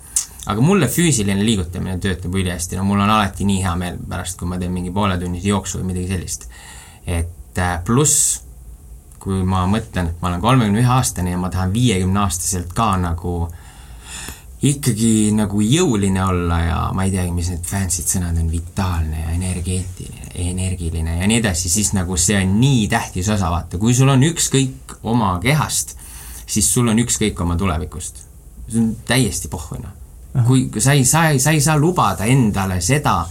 aga 0.48 0.64
mulle 0.64 0.88
füüsiline 0.88 1.44
liigutamine 1.44 1.98
töötab 2.00 2.34
ülihästi, 2.34 2.76
no 2.76 2.84
mul 2.88 3.04
on 3.04 3.10
alati 3.10 3.44
nii 3.44 3.62
hea 3.62 3.76
meel 3.76 3.98
pärast, 4.08 4.38
kui 4.40 4.48
ma 4.48 4.58
teen 4.58 4.72
mingi 4.72 4.90
pooletunnise 4.90 5.48
jooksu 5.48 5.82
või 5.82 5.92
midagi 5.92 6.08
sellist. 6.14 6.48
et 7.06 7.58
äh, 7.62 7.78
pluss, 7.84 8.42
kui 9.22 9.44
ma 9.44 9.66
mõtlen, 9.70 10.10
et 10.10 10.20
ma 10.22 10.32
olen 10.32 10.40
kolmekümne 10.40 10.82
ühe 10.82 10.92
aastane 10.98 11.30
ja 11.30 11.38
ma 11.38 11.50
tahan 11.52 11.72
viiekümne 11.72 12.20
aastaselt 12.24 12.72
ka 12.74 12.96
nagu 12.96 13.38
äh, 13.44 13.64
ikkagi 14.62 15.30
nagu 15.38 15.60
jõuline 15.62 16.22
olla 16.24 16.58
ja 16.64 16.78
ma 16.94 17.04
ei 17.06 17.12
teagi, 17.14 17.30
mis 17.34 17.50
need 17.52 17.66
fancy'd 17.66 18.10
sõnad 18.10 18.38
on, 18.40 18.48
vitaalne 18.50 19.20
ja 19.22 19.34
energeetiline, 19.36 20.32
energiline 20.48 21.18
ja 21.20 21.28
nii 21.30 21.38
edasi, 21.38 21.70
siis 21.70 21.92
nagu 21.94 22.16
see 22.18 22.40
on 22.40 22.56
nii 22.58 22.88
tähtis 22.90 23.30
osa, 23.30 23.52
vaata, 23.52 23.78
kui 23.78 23.94
sul 23.94 24.10
on 24.10 24.24
ükskõik 24.26 24.98
oma 25.06 25.36
kehast, 25.42 25.94
siis 26.46 26.72
sul 26.74 26.90
on 26.90 26.98
ükskõik 26.98 27.38
oma 27.44 27.56
tulevikust. 27.56 28.24
see 28.68 28.82
on 28.82 28.96
täiesti 29.06 29.48
pohhu, 29.48 29.78
noh. 29.78 29.94
kui 30.46 30.66
sa 30.78 30.92
ei, 30.92 31.04
sa 31.04 31.28
ei, 31.30 31.38
sa 31.38 31.54
ei 31.54 31.60
saa 31.62 31.78
lubada 31.78 32.26
endale 32.26 32.80
seda, 32.80 33.22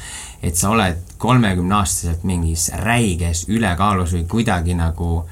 et 0.42 0.56
sa 0.56 0.72
oled 0.72 1.18
kolmekümneaastaselt 1.18 2.24
mingis 2.24 2.70
räiges 2.80 3.48
ülekaalus 3.50 4.14
või 4.16 4.28
kuidagi 4.32 4.78
nagu, 4.80 5.26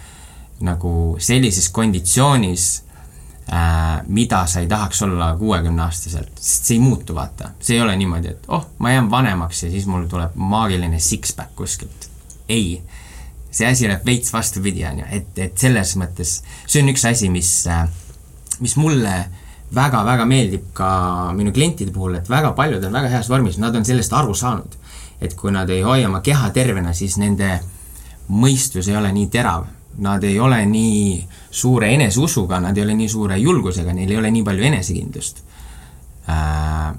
nagu 0.60 1.16
sellises 1.20 1.70
konditsioonis 1.70 2.85
mida 4.08 4.46
sa 4.50 4.60
ei 4.60 4.68
tahaks 4.68 5.02
olla 5.06 5.36
kuuekümneaastaselt, 5.38 6.32
sest 6.40 6.66
see 6.66 6.76
ei 6.76 6.82
muutu, 6.82 7.16
vaata. 7.16 7.52
see 7.60 7.76
ei 7.78 7.82
ole 7.82 7.96
niimoodi, 7.96 8.28
et 8.34 8.48
oh, 8.48 8.66
ma 8.80 8.92
jään 8.92 9.12
vanemaks 9.12 9.64
ja 9.64 9.70
siis 9.72 9.86
mul 9.86 10.08
tuleb 10.10 10.34
maagiline 10.36 10.98
six-pack 11.00 11.54
kuskilt. 11.56 12.10
ei, 12.50 12.82
see 13.52 13.68
asi 13.68 13.88
läheb 13.88 14.06
veits 14.06 14.34
vastupidi, 14.34 14.86
on 14.86 15.00
ju, 15.00 15.06
et, 15.12 15.38
et 15.38 15.58
selles 15.58 15.94
mõttes 16.02 16.40
see 16.66 16.82
on 16.82 16.90
üks 16.90 17.06
asi, 17.06 17.30
mis, 17.30 17.52
äh, 17.70 17.86
mis 18.66 18.76
mulle 18.82 19.14
väga-väga 19.76 20.26
meeldib 20.26 20.72
ka 20.74 20.90
minu 21.38 21.54
klientide 21.54 21.94
puhul, 21.94 22.18
et 22.20 22.30
väga 22.30 22.56
paljud 22.58 22.84
on 22.84 22.98
väga 22.98 23.14
heas 23.14 23.30
vormis, 23.30 23.62
nad 23.62 23.76
on 23.76 23.86
sellest 23.86 24.14
aru 24.14 24.34
saanud. 24.34 24.82
et 25.22 25.34
kui 25.34 25.52
nad 25.52 25.70
ei 25.70 25.82
hoia 25.82 26.10
oma 26.10 26.20
keha 26.22 26.50
tervena, 26.50 26.94
siis 26.94 27.16
nende 27.18 27.60
mõistus 28.28 28.90
ei 28.90 28.98
ole 28.98 29.12
nii 29.16 29.30
terav 29.32 29.64
nad 29.98 30.24
ei 30.24 30.40
ole 30.40 30.66
nii 30.66 31.28
suure 31.52 31.94
eneseusuga, 31.94 32.60
nad 32.60 32.78
ei 32.78 32.84
ole 32.84 32.94
nii 32.94 33.10
suure 33.10 33.38
julgusega, 33.40 33.94
neil 33.94 34.12
ei 34.12 34.18
ole 34.18 34.32
nii 34.32 34.44
palju 34.44 34.64
enesekindlust. 34.70 35.42
Äh, 36.30 36.96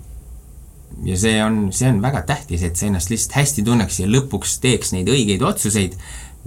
ja 1.05 1.19
see 1.21 1.41
on, 1.45 1.67
see 1.77 1.91
on 1.91 2.01
väga 2.03 2.23
tähtis, 2.29 2.63
et 2.65 2.77
sa 2.77 2.87
ennast 2.89 3.11
lihtsalt 3.13 3.37
hästi 3.41 3.65
tunneks 3.67 4.01
ja 4.01 4.09
lõpuks 4.09 4.59
teeks 4.63 4.95
neid 4.97 5.11
õigeid 5.13 5.45
otsuseid, 5.45 5.97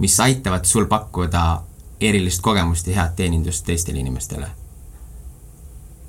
mis 0.02 0.16
aitavad 0.20 0.66
sul 0.66 0.88
pakkuda 0.90 1.44
erilist 2.00 2.42
kogemust 2.42 2.88
ja 2.88 3.02
head 3.02 3.14
teenindust 3.20 3.66
teistele 3.66 4.00
inimestele. 4.00 4.48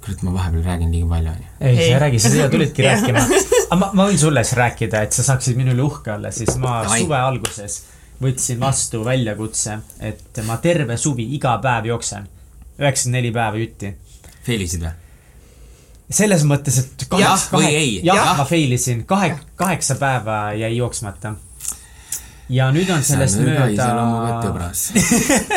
kurat, 0.02 0.22
ma 0.26 0.32
vahepeal 0.34 0.64
räägin 0.66 0.90
liiga 0.92 1.08
palju, 1.12 1.30
on 1.30 1.42
ju. 1.44 1.50
ei, 1.60 1.76
sa 1.76 1.82
ei 1.82 2.00
räägi, 2.00 2.20
sa 2.20 2.30
siia 2.34 2.50
tulidki 2.50 2.82
rääkima. 2.88 3.20
aga 3.22 3.76
ma, 3.78 3.90
ma 3.94 4.08
võin 4.10 4.18
sulle 4.18 4.42
siis 4.44 4.58
rääkida, 4.58 5.04
et 5.06 5.14
sa 5.14 5.24
saaksid 5.28 5.60
minu 5.60 5.76
üle 5.76 5.84
uhke 5.86 6.16
olla, 6.16 6.32
siis 6.34 6.56
ma 6.58 6.80
Ai. 6.82 7.04
suve 7.04 7.20
alguses 7.20 7.76
võtsin 8.22 8.60
vastu 8.62 9.04
väljakutse, 9.06 9.78
et 10.00 10.42
ma 10.46 10.58
terve 10.62 10.98
suvi 10.98 11.28
iga 11.36 11.58
päev 11.62 11.90
jooksen. 11.92 12.28
üheksakümmend 12.80 13.18
neli 13.18 13.32
päeva 13.32 13.58
jutti. 13.58 13.96
Failisid 14.46 14.82
või? 14.82 14.98
selles 16.12 16.44
mõttes, 16.44 16.78
et 16.82 17.06
kaheksa, 17.10 17.50
kahe, 17.54 17.72
jah 18.04 18.18
ja., 18.18 18.34
ma 18.36 18.46
fail 18.46 18.76
isin, 18.76 19.06
kahe, 19.08 19.32
kaheksa 19.56 19.96
päeva 19.96 20.54
jäi 20.60 20.76
jooksmata. 20.76 21.36
ja 22.50 22.72
nüüd 22.76 22.90
on 22.92 23.04
sellest 23.04 23.40
mööda. 23.40 23.88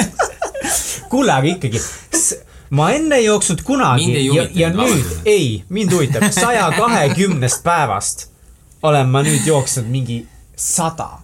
kuule, 1.13 1.33
aga 1.33 1.51
ikkagi, 1.57 1.81
ma 2.71 2.91
enne 2.95 3.19
ei 3.19 3.27
jooksnud 3.27 3.65
kunagi 3.67 4.29
ja, 4.29 4.47
ja 4.55 4.71
nüüd, 4.75 5.11
ei, 5.27 5.65
mind 5.69 5.93
huvitab, 5.93 6.29
saja 6.31 6.71
kahekümnest 6.79 7.65
päevast 7.67 8.29
olen 8.85 9.09
ma 9.09 9.25
nüüd 9.27 9.47
jooksnud 9.49 9.89
mingi 9.91 10.23
sada 10.57 11.24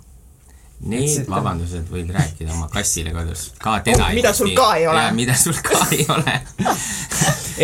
Need 0.81 1.27
vabandused 1.29 1.91
võid 1.93 2.09
rääkida 2.15 2.55
oma 2.55 2.71
kassile 2.73 3.13
kodus, 3.13 3.51
ka 3.61 3.79
teda 3.85 4.07
oh, 4.07 4.15
mida 4.17 4.33
sul 4.33 4.55
ka 4.57 4.71
ei 4.79 4.87
ole. 4.89 5.03
mida 5.13 5.37
sul 5.37 5.59
ka 5.65 5.77
ei 5.93 6.07
ole 6.09 6.39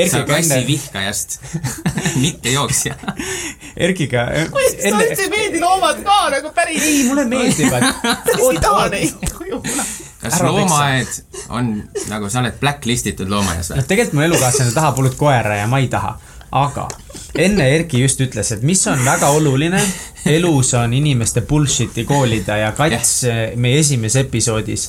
sa 0.05 0.23
kassi 0.29 0.67
vihkajast 0.67 1.39
mitte 2.25 2.53
jooksja. 2.53 2.95
Erkiga. 3.77 4.27
kuidas 4.53 4.77
sulle 4.83 5.07
üldse 5.09 5.23
ei 5.23 5.33
meeldi 5.33 5.61
loomad 5.61 6.03
ka 6.05 6.19
nagu 6.37 6.53
päris? 6.53 6.83
ei, 6.83 7.05
mulle 7.09 7.25
meeldivad. 7.25 7.89
päris 8.03 8.51
ei 8.51 8.61
taha 8.61 8.89
neid 8.93 9.33
kas 10.21 10.41
loomaaed 10.43 11.19
on 11.55 11.75
nagu 12.11 12.29
sa 12.33 12.41
oled 12.43 12.57
blacklist 12.61 13.07
itud 13.13 13.31
loomaaias 13.31 13.71
või? 13.71 13.81
noh, 13.81 13.89
tegelikult 13.89 14.19
mu 14.19 14.25
elukaaslane 14.27 14.73
tahab 14.75 14.99
hullult 14.99 15.19
koera 15.21 15.61
ja 15.61 15.69
ma 15.71 15.81
ei 15.81 15.89
taha 15.93 16.17
aga 16.63 16.89
enne 17.39 17.67
Erki 17.77 18.01
just 18.03 18.21
ütles, 18.25 18.53
et 18.55 18.63
mis 18.67 18.83
on 18.91 19.03
väga 19.05 19.31
oluline 19.37 19.81
elus 20.37 20.73
on 20.79 20.95
inimeste 20.97 21.43
bullshit'i 21.49 22.07
koolida 22.09 22.61
ja 22.63 22.73
Kats 22.77 23.19
meie 23.61 23.83
esimeses 23.83 24.25
episoodis 24.25 24.89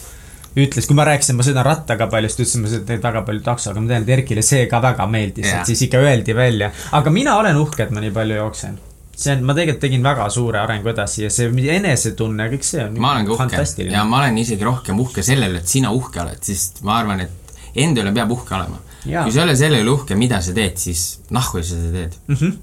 ütles, 0.58 0.88
kui 0.90 0.98
ma 0.98 1.06
rääkisin, 1.06 1.38
ma 1.38 1.46
sõidan 1.46 1.66
rattaga 1.68 2.08
palju, 2.10 2.32
siis 2.32 2.38
ta 2.38 2.44
ütles, 2.44 2.58
et 2.58 2.64
ma 2.64 2.72
sõidan 2.74 3.04
väga 3.04 3.24
palju 3.28 3.46
taksoga, 3.46 3.84
ma 3.84 3.92
tean, 3.92 4.08
et 4.08 4.14
Erkile 4.18 4.44
see 4.46 4.66
ka 4.72 4.82
väga 4.84 5.06
meeldis 5.12 5.52
et 5.54 5.70
siis 5.70 5.86
ikka 5.86 6.02
öeldi 6.02 6.36
välja. 6.38 6.72
aga 6.98 7.14
mina 7.14 7.38
olen 7.42 7.60
uhke, 7.62 7.86
et 7.86 7.94
ma 7.94 8.04
nii 8.04 8.14
palju 8.16 8.40
jooksen. 8.40 8.80
see 9.18 9.34
on, 9.34 9.46
ma 9.50 9.54
tegelikult 9.58 9.82
tegin 9.82 10.04
väga 10.06 10.30
suure 10.34 10.60
arengu 10.62 10.92
edasi 10.94 11.24
ja 11.24 11.30
see 11.34 11.50
enesetunne, 11.76 12.50
kõik 12.54 12.66
see 12.66 12.84
on 12.86 12.98
ma 13.02 13.16
olen 13.16 13.30
ka 13.30 13.38
uhke 13.38 13.88
ja 13.92 14.04
ma 14.06 14.24
olen 14.24 14.38
isegi 14.38 14.66
rohkem 14.66 15.00
uhke 15.02 15.26
sellele, 15.26 15.62
et 15.62 15.78
sina 15.78 15.94
uhke 15.94 16.22
oled, 16.22 16.42
sest 16.42 16.84
ma 16.86 17.00
arvan, 17.02 17.26
et 17.26 17.56
enda 17.78 18.02
üle 18.02 18.14
peab 18.14 18.34
uhke 18.34 18.58
olema 18.58 18.82
kui 19.04 19.32
sa 19.32 19.42
ei 19.42 19.46
ole 19.46 19.56
selle 19.60 19.82
üle 19.84 19.94
uhke, 19.94 20.18
mida 20.20 20.42
sa 20.42 20.56
teed, 20.56 20.78
siis 20.82 21.20
nahku 21.34 21.62
sa 21.62 21.76
seda 21.76 21.94
teed 21.94 22.18
mm. 22.28 22.36
-hmm. 22.36 22.58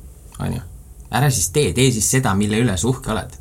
on 0.47 0.59
ju. 0.59 0.67
ära 1.11 1.31
siis 1.31 1.49
tee, 1.55 1.73
tee 1.73 1.91
siis 1.93 2.11
seda, 2.11 2.35
mille 2.35 2.61
üle 2.63 2.77
sa 2.77 2.89
uhke 2.89 3.13
oled 3.15 3.41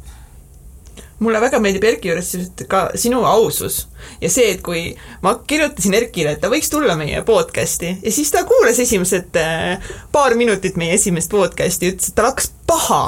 mulle 1.24 1.42
väga 1.42 1.60
meeldib 1.64 1.84
Erki 1.88 2.12
juures 2.12 2.32
ka 2.70 2.84
sinu 3.00 3.24
ausus 3.28 3.84
ja 4.22 4.30
see, 4.32 4.54
et 4.56 4.62
kui 4.66 4.86
ma 5.24 5.36
kirjutasin 5.48 5.96
Erkile, 5.98 6.36
et 6.36 6.42
ta 6.44 6.52
võiks 6.52 6.72
tulla 6.72 6.96
meie 7.00 7.22
podcast'i 7.28 7.98
ja 8.04 8.14
siis 8.14 8.32
ta 8.34 8.44
kuulas 8.48 8.80
esimesed 8.84 9.40
äh, 9.40 9.92
paar 10.12 10.36
minutit 10.40 10.80
meie 10.80 10.98
esimest 10.98 11.32
podcast'i 11.32 11.90
ja 11.90 11.96
ütles, 11.96 12.12
et 12.12 12.18
tal 12.18 12.32
hakkas 12.32 12.50
paha 12.68 13.04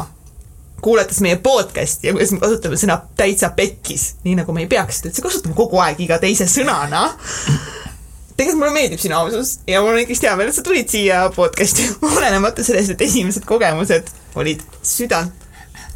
kuulates 0.86 1.22
meie 1.26 1.40
podcast'i 1.42 2.10
ja 2.10 2.16
kuidas 2.16 2.36
me 2.36 2.44
kasutame 2.44 2.80
sõna 2.80 3.00
täitsa 3.18 3.52
pekkis, 3.58 4.12
nii 4.26 4.38
nagu 4.42 4.54
me 4.56 4.66
ei 4.66 4.72
peaks, 4.72 5.02
ta 5.02 5.10
ütles, 5.10 5.24
kasutame 5.26 5.58
kogu 5.58 5.82
aeg 5.84 6.02
iga 6.06 6.20
teise 6.22 6.48
sõnana 6.52 7.08
tegelikult 8.36 8.60
mulle 8.60 8.76
meeldib 8.76 9.00
sinu 9.00 9.18
ausus 9.18 9.60
ja 9.68 9.82
mul 9.82 9.96
on 9.96 10.04
ikkagist 10.04 10.28
hea 10.28 10.36
meel, 10.36 10.52
et 10.52 10.58
sa 10.58 10.64
tulid 10.66 10.92
siia 10.92 11.24
podcast'i, 11.36 11.88
olenemata 12.18 12.64
sellest, 12.64 12.96
et 12.96 13.04
esimesed 13.08 13.48
kogemused 13.48 14.12
olid 14.36 14.64
südant 14.84 15.46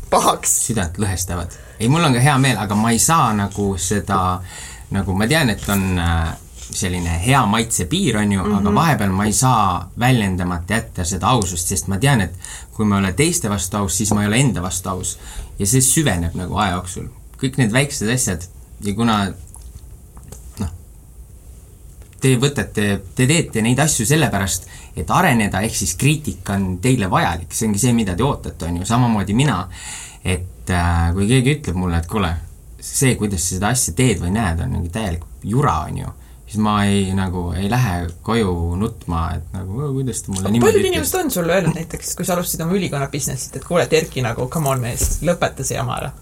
pahaks. 0.10 0.54
südant 0.68 0.98
lõhestavad. 0.98 1.56
ei, 1.80 1.88
mul 1.88 2.04
on 2.04 2.16
ka 2.16 2.24
hea 2.24 2.38
meel, 2.42 2.60
aga 2.60 2.76
ma 2.76 2.94
ei 2.96 3.00
saa 3.00 3.34
nagu 3.36 3.72
seda, 3.78 4.40
nagu 4.96 5.16
ma 5.18 5.28
tean, 5.28 5.52
et 5.54 5.68
on 5.70 5.84
äh, 6.00 6.32
selline 6.70 7.20
hea 7.26 7.42
maitse 7.50 7.86
piir, 7.90 8.18
on 8.18 8.32
ju 8.32 8.40
mm, 8.40 8.46
-hmm. 8.46 8.58
aga 8.58 8.70
mhm. 8.70 8.76
vahepeal 8.76 9.12
ma 9.12 9.26
ei 9.26 9.34
saa 9.34 9.92
väljendamata 10.00 10.74
jätta 10.74 11.04
seda 11.04 11.28
ausust, 11.28 11.68
sest 11.68 11.88
ma 11.88 11.98
tean, 11.98 12.22
et 12.22 12.34
kui 12.74 12.86
ma 12.86 12.98
ei 12.98 13.04
ole 13.04 13.14
teiste 13.14 13.50
vastu 13.50 13.78
aus, 13.78 13.98
siis 13.98 14.12
ma 14.14 14.22
ei 14.22 14.28
ole 14.28 14.40
enda 14.40 14.62
vastu 14.62 14.90
aus. 14.90 15.20
ja 15.60 15.68
see 15.68 15.82
süveneb 15.82 16.36
nagu 16.36 16.56
aja 16.58 16.72
jooksul. 16.72 17.08
kõik 17.42 17.58
need 17.58 17.72
väiksed 17.72 18.10
asjad 18.14 18.44
ja 18.84 18.94
kuna 18.94 19.34
te 22.22 22.36
võtate, 22.40 22.90
te 23.16 23.28
teete 23.30 23.64
neid 23.66 23.80
asju 23.80 24.06
sellepärast, 24.10 24.68
et 25.00 25.12
areneda, 25.14 25.64
ehk 25.66 25.76
siis 25.76 25.96
kriitika 26.00 26.58
on 26.58 26.78
teile 26.84 27.10
vajalik, 27.12 27.52
see 27.56 27.70
ongi 27.70 27.82
see, 27.82 27.96
mida 27.96 28.16
te 28.18 28.26
ootate, 28.26 28.68
on 28.68 28.82
ju, 28.82 28.88
samamoodi 28.90 29.36
mina. 29.38 29.64
et 30.24 30.72
äh, 30.76 31.14
kui 31.16 31.28
keegi 31.30 31.54
ütleb 31.56 31.78
mulle, 31.80 32.02
et 32.02 32.08
kuule, 32.12 32.34
see, 32.84 33.14
kuidas 33.20 33.46
sa 33.46 33.56
seda 33.56 33.70
asja 33.72 33.94
teed 33.96 34.20
või 34.20 34.34
näed, 34.36 34.60
on 34.66 34.74
mingi 34.76 34.92
täielik 34.92 35.24
jura, 35.48 35.78
on 35.88 36.02
ju, 36.02 36.12
siis 36.44 36.60
ma 36.66 36.74
ei 36.90 37.14
nagu, 37.16 37.46
ei 37.56 37.70
lähe 37.72 38.10
koju 38.26 38.76
nutma, 38.82 39.24
et 39.38 39.56
nagu 39.56 39.88
kuidas 39.96 40.26
ta 40.26 40.34
mulle 40.34 40.52
niimoodi 40.52 40.76
paljud 40.76 40.92
inimesed 40.92 41.20
on 41.22 41.32
sulle 41.32 41.56
öelnud 41.56 41.80
näiteks, 41.80 42.14
kui 42.20 42.28
sa 42.28 42.36
alustasid 42.36 42.66
oma 42.68 42.76
ülikonna 42.76 43.08
business'it, 43.14 43.56
et 43.56 43.68
kuule, 43.68 43.88
et 43.88 43.96
Erki 44.02 44.26
nagu 44.26 44.50
come 44.52 44.74
on 44.74 44.84
mees, 44.84 45.22
lõpeta 45.24 45.64
see 45.64 45.80
jama 45.80 46.02
ära. 46.02 46.14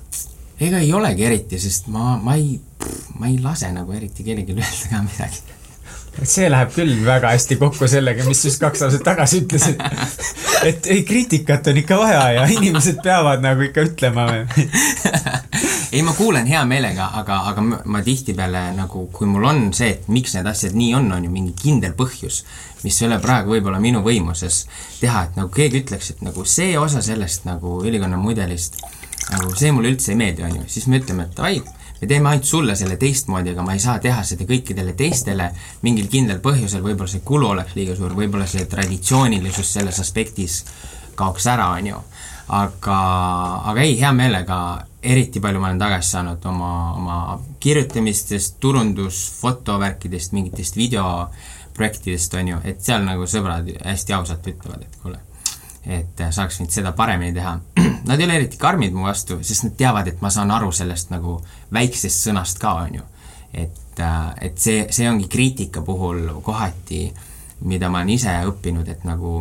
Ega 0.62 0.80
ei 0.82 0.94
olegi 0.94 1.26
eriti, 1.26 1.60
sest 1.62 1.90
ma, 1.94 2.16
ma 2.22 2.38
ei, 2.38 2.56
ma 3.18 3.30
ei 3.30 3.42
lase 3.42 3.74
nagu 3.74 3.94
eriti 3.98 4.26
kellelegi 4.26 4.54
öelda 4.62 4.94
ka 4.94 5.06
midagi 5.10 5.57
see 6.24 6.50
läheb 6.50 6.72
küll 6.74 6.94
väga 7.06 7.32
hästi 7.36 7.58
kokku 7.62 7.88
sellega, 7.90 8.26
mis 8.28 8.44
just 8.46 8.62
kaks 8.62 8.86
aastat 8.88 9.04
tagasi 9.06 9.44
ütlesid. 9.44 9.82
et 10.70 10.88
ei, 10.90 11.04
kriitikat 11.08 11.68
on 11.72 11.82
ikka 11.84 12.00
vaja 12.00 12.24
ja 12.40 12.48
inimesed 12.52 13.02
peavad 13.04 13.44
nagu 13.46 13.68
ikka 13.68 13.86
ütlema 13.90 14.28
ei, 15.92 16.02
ma 16.04 16.14
kuulen 16.18 16.48
hea 16.50 16.64
meelega, 16.68 17.10
aga, 17.22 17.40
aga 17.52 17.64
ma 17.64 18.02
tihtipeale 18.04 18.64
nagu, 18.78 19.06
kui 19.14 19.30
mul 19.30 19.46
on 19.48 19.62
see, 19.78 19.94
et 19.96 20.10
miks 20.12 20.36
need 20.38 20.50
asjad 20.50 20.76
nii 20.78 20.94
on, 20.98 21.10
on 21.16 21.28
ju 21.28 21.32
mingi 21.32 21.54
kindel 21.58 21.96
põhjus, 21.98 22.44
mis 22.84 23.02
ei 23.02 23.10
ole 23.10 23.20
praegu 23.24 23.56
võib-olla 23.56 23.80
minu 23.84 24.04
võimuses 24.06 24.66
teha, 25.00 25.28
et 25.28 25.40
nagu 25.40 25.52
keegi 25.54 25.84
ütleks, 25.84 26.12
et 26.14 26.24
nagu 26.26 26.46
see 26.46 26.76
osa 26.80 27.02
sellest 27.06 27.48
nagu 27.48 27.80
ülikonna 27.86 28.20
mudelist, 28.22 28.82
nagu 29.32 29.54
see 29.56 29.72
mulle 29.76 29.94
üldse 29.94 30.14
ei 30.14 30.20
meeldi, 30.20 30.46
on 30.48 30.60
ju, 30.62 30.68
siis 30.72 30.90
me 30.92 31.02
ütleme, 31.02 31.28
et 31.28 31.38
davai, 31.38 31.62
me 32.02 32.08
teeme 32.08 32.30
ainult 32.30 32.46
sulle 32.46 32.76
selle 32.76 32.98
teistmoodi, 32.98 33.54
aga 33.54 33.66
ma 33.66 33.74
ei 33.74 33.82
saa 33.82 33.98
teha 34.04 34.24
seda 34.28 34.46
kõikidele 34.50 34.94
teistele 34.98 35.50
mingil 35.86 36.10
kindlal 36.12 36.40
põhjusel, 36.44 36.84
võib-olla 36.86 37.10
see 37.12 37.26
kulu 37.26 37.52
oleks 37.54 37.76
liiga 37.78 37.96
suur, 37.98 38.16
võib-olla 38.18 38.48
see 38.50 38.66
traditsioonilisus 38.70 39.74
selles 39.80 40.00
aspektis 40.04 40.64
kaoks 41.18 41.48
ära, 41.50 41.72
on 41.80 41.92
ju. 41.94 42.02
aga, 42.54 42.98
aga 43.72 43.82
ei, 43.84 43.98
hea 44.00 44.12
meelega, 44.16 44.58
eriti 45.04 45.42
palju 45.44 45.60
ma 45.60 45.72
olen 45.72 45.82
tagasi 45.82 46.14
saanud 46.16 46.46
oma, 46.48 46.72
oma 46.96 47.18
kirjutamistest, 47.60 48.60
turundus, 48.64 49.20
fotovärkidest, 49.42 50.36
mingitest 50.38 50.78
videoprojektidest, 50.80 52.38
on 52.40 52.54
ju, 52.54 52.62
et 52.64 52.84
seal 52.84 53.04
nagu 53.08 53.28
sõbrad 53.28 53.74
hästi 53.84 54.16
ausalt 54.16 54.48
ütlevad, 54.54 54.86
et 54.86 55.02
kuule 55.02 55.27
et 55.88 56.22
äh, 56.22 56.32
saaks 56.36 56.60
nüüd 56.60 56.74
seda 56.74 56.92
paremini 56.92 57.34
teha. 57.38 57.56
Nad 58.08 58.20
ei 58.20 58.28
ole 58.28 58.40
eriti 58.42 58.60
karmid 58.60 58.96
mu 58.96 59.08
vastu, 59.08 59.40
sest 59.44 59.68
nad 59.68 59.76
teavad, 59.80 60.08
et 60.12 60.22
ma 60.22 60.30
saan 60.34 60.52
aru 60.52 60.72
sellest 60.76 61.12
nagu 61.12 61.38
väiksest 61.74 62.28
sõnast 62.28 62.60
ka, 62.62 62.74
on 62.84 63.00
ju. 63.00 63.06
et, 63.54 64.00
äh, 64.04 64.30
et 64.50 64.60
see, 64.60 64.86
see 64.92 65.08
ongi 65.10 65.28
kriitika 65.32 65.82
puhul 65.82 66.28
kohati, 66.44 67.08
mida 67.66 67.90
ma 67.90 68.04
olen 68.04 68.14
ise 68.14 68.36
õppinud, 68.52 68.88
et 68.92 69.04
nagu 69.08 69.40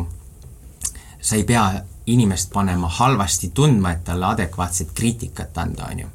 sa 1.21 1.35
ei 1.35 1.43
pea 1.43 1.67
inimest 2.07 2.53
panema 2.53 2.87
halvasti 2.87 3.51
tundma, 3.53 3.91
et 3.91 4.03
talle 4.07 4.25
adekvaatset 4.25 4.93
kriitikat 4.95 5.57
anda, 5.57 5.91
on 5.91 5.99
ju. 5.99 6.13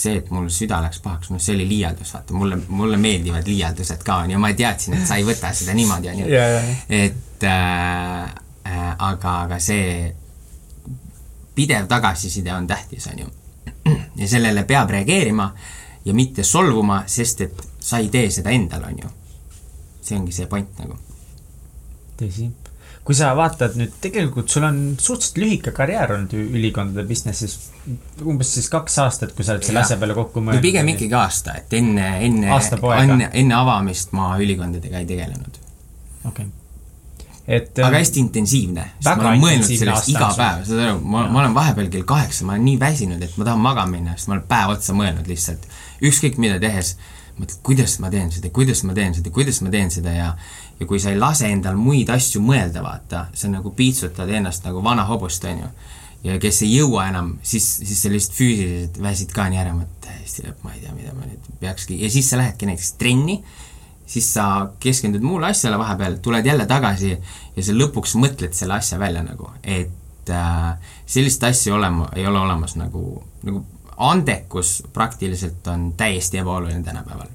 see, 0.00 0.16
et 0.16 0.30
mul 0.32 0.46
süda 0.48 0.78
läks 0.80 1.02
pahaks, 1.04 1.28
noh, 1.28 1.40
see 1.42 1.52
oli 1.58 1.66
liialdus, 1.68 2.14
vaata, 2.14 2.32
mulle, 2.32 2.56
mulle 2.72 2.96
meeldivad 2.96 3.44
liialdused 3.50 4.00
ka, 4.06 4.22
on 4.24 4.30
ju, 4.32 4.38
ma 4.40 4.52
teadsin, 4.56 4.94
et 4.96 5.04
sa 5.06 5.18
ei 5.20 5.26
võta 5.28 5.50
seda 5.52 5.74
niimoodi, 5.76 6.08
on 6.08 6.22
ju. 6.22 6.28
et 6.88 7.44
äh, 7.44 8.22
äh, 8.24 8.30
aga, 8.98 9.34
aga 9.44 9.58
see 9.62 10.14
pidev 11.54 11.88
tagasiside 11.90 12.52
on 12.54 12.66
tähtis, 12.66 13.06
on 13.12 13.18
ju. 13.24 13.26
ja 14.20 14.28
sellele 14.28 14.64
peab 14.64 14.90
reageerima 14.90 15.50
ja 16.04 16.14
mitte 16.14 16.44
solvuma, 16.44 17.02
sest 17.06 17.40
et 17.46 17.62
sa 17.80 17.98
ei 17.98 18.08
tee 18.08 18.30
seda 18.30 18.50
endal, 18.54 18.86
on 18.88 19.04
ju. 19.04 19.12
see 20.00 20.18
ongi 20.18 20.32
see 20.32 20.48
point 20.50 20.82
nagu. 20.82 20.98
tõsi 22.20 22.50
kui 23.10 23.16
sa 23.16 23.32
vaatad 23.34 23.74
nüüd, 23.80 23.96
tegelikult 24.02 24.52
sul 24.52 24.66
on 24.68 24.76
suhteliselt 25.00 25.40
lühike 25.40 25.72
karjäär 25.74 26.12
olnud 26.14 26.34
ülikondade 26.36 27.06
business'is, 27.08 27.56
umbes 28.22 28.52
siis 28.54 28.68
kaks 28.70 28.98
aastat, 29.02 29.32
kui 29.34 29.46
sa 29.46 29.56
oled 29.56 29.66
selle 29.66 29.82
asja 29.82 29.96
peale 30.00 30.14
kokku 30.14 30.42
mõelnud. 30.44 30.60
no 30.60 30.66
pigem 30.68 30.92
ikkagi 30.92 31.16
aasta, 31.18 31.56
et 31.62 31.74
enne, 31.80 32.06
enne, 32.28 32.52
enne, 33.00 33.30
enne 33.42 33.56
avamist 33.56 34.14
ma 34.16 34.34
ülikondadega 34.38 35.00
ei 35.02 35.08
tegelenud. 35.08 35.60
okei 36.22 36.30
okay. 36.30 36.59
Et 37.50 37.78
aga 37.82 37.90
äh, 37.90 37.98
hästi 37.98 38.22
intensiivne, 38.22 38.86
sest 39.00 39.08
ma 39.10 39.30
olen 39.32 39.40
mõelnud 39.42 39.70
sellest 39.70 40.10
iga 40.12 40.28
päev, 40.38 40.64
saad 40.68 40.82
aru, 40.86 40.98
ma, 41.02 41.24
ma 41.26 41.42
olen 41.42 41.54
vahepeal 41.56 41.88
kell 41.92 42.06
kaheksa, 42.06 42.46
ma 42.46 42.54
olen 42.54 42.68
nii 42.68 42.80
väsinud, 42.80 43.22
et 43.26 43.38
ma 43.40 43.48
tahan 43.48 43.64
magama 43.64 43.96
minna, 43.96 44.14
sest 44.18 44.30
ma 44.30 44.36
olen 44.36 44.46
päev 44.50 44.74
otsa 44.76 44.94
mõelnud 44.96 45.30
lihtsalt. 45.30 45.66
ükskõik 46.06 46.38
mida 46.42 46.60
tehes, 46.62 46.94
mõtled, 47.40 47.58
kuidas 47.66 47.96
ma 48.02 48.10
teen 48.12 48.30
seda, 48.34 48.52
kuidas 48.54 48.84
ma 48.86 48.94
teen 48.94 49.16
seda, 49.18 49.32
kuidas 49.34 49.60
ma 49.64 49.72
teen 49.74 49.90
seda 49.90 50.14
ja 50.14 50.34
ja 50.80 50.86
kui 50.88 51.00
sa 51.00 51.12
ei 51.12 51.18
lase 51.20 51.48
endal 51.52 51.76
muid 51.76 52.08
asju 52.10 52.40
mõelda, 52.44 52.82
vaata, 52.84 53.26
sa 53.36 53.50
nagu 53.52 53.72
piitsutad 53.76 54.30
ennast 54.32 54.64
nagu 54.64 54.80
vana 54.84 55.04
hobust, 55.08 55.44
on 55.44 55.64
ju. 55.64 55.70
ja 56.24 56.36
kes 56.40 56.62
ei 56.64 56.74
jõua 56.74 57.08
enam, 57.10 57.34
siis, 57.42 57.66
siis 57.82 58.00
sa 58.02 58.12
lihtsalt 58.12 58.36
füüsiliselt 58.38 59.00
väsid 59.02 59.34
ka 59.36 59.48
nii 59.52 59.60
ära, 59.60 59.74
ma 59.76 59.88
täiesti 60.04 60.46
lõpp, 60.46 60.62
ma 60.64 60.72
ei 60.74 60.84
tea, 60.84 60.94
mida 60.96 61.12
ma 61.16 61.28
nüüd 61.28 61.50
peakski, 61.60 62.00
ja 62.00 62.10
siis 62.12 62.30
sa 62.32 62.40
lähedki 62.40 62.68
näiteks 62.68 62.94
trenni, 63.00 63.40
siis 64.10 64.32
sa 64.34 64.44
keskendud 64.82 65.22
muule 65.22 65.46
asjale 65.50 65.78
vahepeal, 65.78 66.18
tuled 66.22 66.46
jälle 66.46 66.66
tagasi 66.66 67.12
ja 67.56 67.62
sa 67.62 67.74
lõpuks 67.76 68.16
mõtled 68.18 68.56
selle 68.56 68.74
asja 68.80 68.98
välja 68.98 69.22
nagu, 69.22 69.52
et 69.62 70.30
äh, 70.34 70.94
sellist 71.06 71.44
asja 71.46 71.74
olema, 71.74 72.08
ei 72.16 72.26
ole 72.26 72.40
olemas 72.42 72.74
nagu, 72.80 73.22
nagu 73.46 73.64
andekus 74.10 74.80
praktiliselt 74.92 75.66
on 75.70 75.92
täiesti 75.96 76.40
ebaoluline 76.40 76.82
tänapäeval 76.82 77.28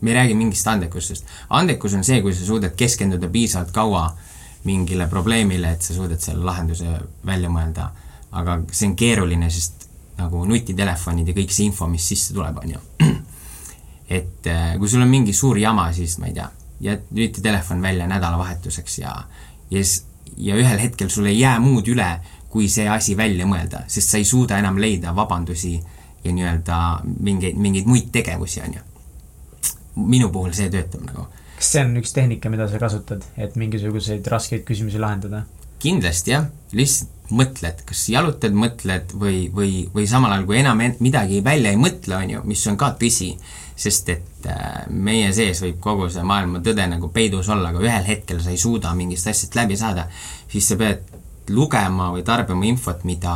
me 0.00 0.10
ei 0.10 0.14
räägi 0.14 0.34
mingist 0.34 0.66
andekusest. 0.66 1.26
andekus 1.50 1.94
on 1.94 2.04
see, 2.04 2.22
kui 2.22 2.34
sa 2.34 2.46
suudad 2.46 2.74
keskenduda 2.76 3.28
piisavalt 3.28 3.70
kaua 3.70 4.04
mingile 4.64 5.06
probleemile, 5.06 5.72
et 5.72 5.82
sa 5.82 5.94
suudad 5.94 6.20
selle 6.22 6.44
lahenduse 6.44 6.98
välja 7.26 7.50
mõelda. 7.50 7.90
aga 8.32 8.58
see 8.70 8.90
on 8.90 8.96
keeruline, 8.96 9.50
sest 9.50 9.88
nagu 10.18 10.42
nutitelefonid 10.44 11.30
ja 11.30 11.34
kõik 11.34 11.52
see 11.54 11.64
info, 11.70 11.86
mis 11.88 12.08
sisse 12.08 12.34
tuleb, 12.34 12.58
on 12.62 12.74
ju. 12.74 12.80
Et 14.08 14.46
äh, 14.48 14.74
kui 14.78 14.88
sul 14.88 15.04
on 15.04 15.10
mingi 15.10 15.32
suur 15.36 15.58
jama, 15.58 15.90
siis 15.92 16.18
ma 16.18 16.30
ei 16.30 16.36
tea, 16.36 16.48
jät 16.80 17.10
nutitelefon 17.10 17.82
välja 17.82 18.06
nädalavahetuseks 18.08 18.98
ja, 18.98 19.14
ja, 19.70 19.84
ja 20.36 20.58
ühel 20.58 20.80
hetkel 20.80 21.10
sul 21.12 21.28
ei 21.28 21.40
jää 21.40 21.58
muud 21.60 21.88
üle, 21.92 22.08
kui 22.48 22.68
see 22.72 22.88
asi 22.88 23.16
välja 23.16 23.46
mõelda, 23.46 23.84
sest 23.92 24.14
sa 24.14 24.20
ei 24.20 24.24
suuda 24.24 24.58
enam 24.58 24.78
leida 24.80 25.12
vabandusi 25.16 25.74
ja 26.24 26.32
nii-öelda 26.32 26.78
mingeid, 27.04 27.58
mingeid 27.60 27.88
muid 27.90 28.08
tegevusi, 28.14 28.62
on 28.64 28.78
ju 28.78 28.86
minu 29.98 30.30
puhul 30.32 30.54
see 30.54 30.70
töötab 30.72 31.04
nagu. 31.06 31.26
kas 31.58 31.72
see 31.74 31.84
on 31.84 31.96
üks 32.00 32.14
tehnika, 32.14 32.50
mida 32.52 32.68
sa 32.70 32.80
kasutad, 32.80 33.24
et 33.36 33.56
mingisuguseid 33.58 34.26
raskeid 34.30 34.64
küsimusi 34.68 35.00
lahendada? 35.02 35.44
kindlasti 35.82 36.34
jah, 36.34 36.48
lihtsalt 36.74 37.14
mõtled, 37.28 37.82
kas 37.86 38.06
jalutad, 38.10 38.54
mõtled 38.56 39.12
või, 39.20 39.46
või, 39.54 39.82
või 39.94 40.06
samal 40.10 40.32
ajal, 40.32 40.46
kui 40.48 40.58
enam 40.62 40.80
midagi 41.04 41.42
välja 41.44 41.74
ei 41.74 41.78
mõtle, 41.78 42.16
on 42.16 42.32
ju, 42.32 42.44
mis 42.48 42.64
on 42.70 42.78
ka 42.80 42.94
tõsi, 42.98 43.34
sest 43.78 44.08
et 44.10 44.46
äh, 44.50 44.88
meie 44.90 45.30
sees 45.34 45.60
võib 45.62 45.78
kogu 45.82 46.08
see 46.10 46.24
maailma 46.26 46.60
tõde 46.64 46.86
nagu 46.90 47.10
peidus 47.14 47.48
olla, 47.54 47.70
aga 47.70 47.82
ühel 47.84 48.06
hetkel 48.08 48.40
sa 48.42 48.50
ei 48.50 48.58
suuda 48.58 48.90
mingist 48.98 49.30
asjast 49.30 49.54
läbi 49.58 49.78
saada, 49.78 50.08
siis 50.50 50.66
sa 50.66 50.78
pead 50.80 51.06
lugema 51.54 52.10
või 52.12 52.24
tarbima 52.26 52.66
infot, 52.68 53.04
mida, 53.08 53.34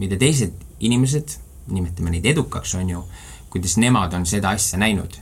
mida 0.00 0.18
teised 0.20 0.56
inimesed, 0.84 1.36
nimetame 1.74 2.14
neid 2.14 2.26
edukaks, 2.32 2.74
on 2.80 2.94
ju, 2.94 3.04
kuidas 3.52 3.76
nemad 3.80 4.16
on 4.16 4.26
seda 4.26 4.54
asja 4.56 4.80
näinud. 4.80 5.20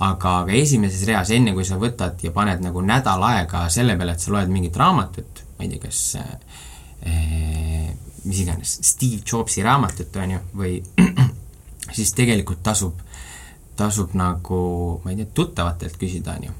Aga, 0.00 0.38
aga 0.46 0.54
esimeses 0.56 1.02
reas, 1.04 1.28
enne 1.34 1.52
kui 1.52 1.66
sa 1.68 1.76
võtad 1.76 2.22
ja 2.24 2.30
paned 2.32 2.62
nagu 2.64 2.80
nädal 2.80 3.20
aega 3.26 3.66
selle 3.72 3.98
peale, 4.00 4.14
et 4.16 4.22
sa 4.22 4.32
loed 4.32 4.48
mingit 4.48 4.78
raamatut, 4.80 5.42
ma 5.58 5.66
ei 5.66 5.74
tea, 5.74 5.82
kas 5.82 6.00
äh, 6.16 7.90
mis 8.24 8.40
iganes, 8.46 8.78
Steve 8.86 9.20
Jobsi 9.26 9.66
raamatut, 9.66 10.16
on 10.22 10.36
ju, 10.36 10.40
või 10.56 10.78
siis 11.96 12.14
tegelikult 12.16 12.62
tasub, 12.64 13.02
tasub 13.80 14.12
nagu, 14.18 14.60
ma 15.04 15.12
ei 15.12 15.22
tea, 15.22 15.30
tuttavatelt 15.34 15.96
küsida, 16.00 16.36
on 16.36 16.50
ju. 16.50 16.56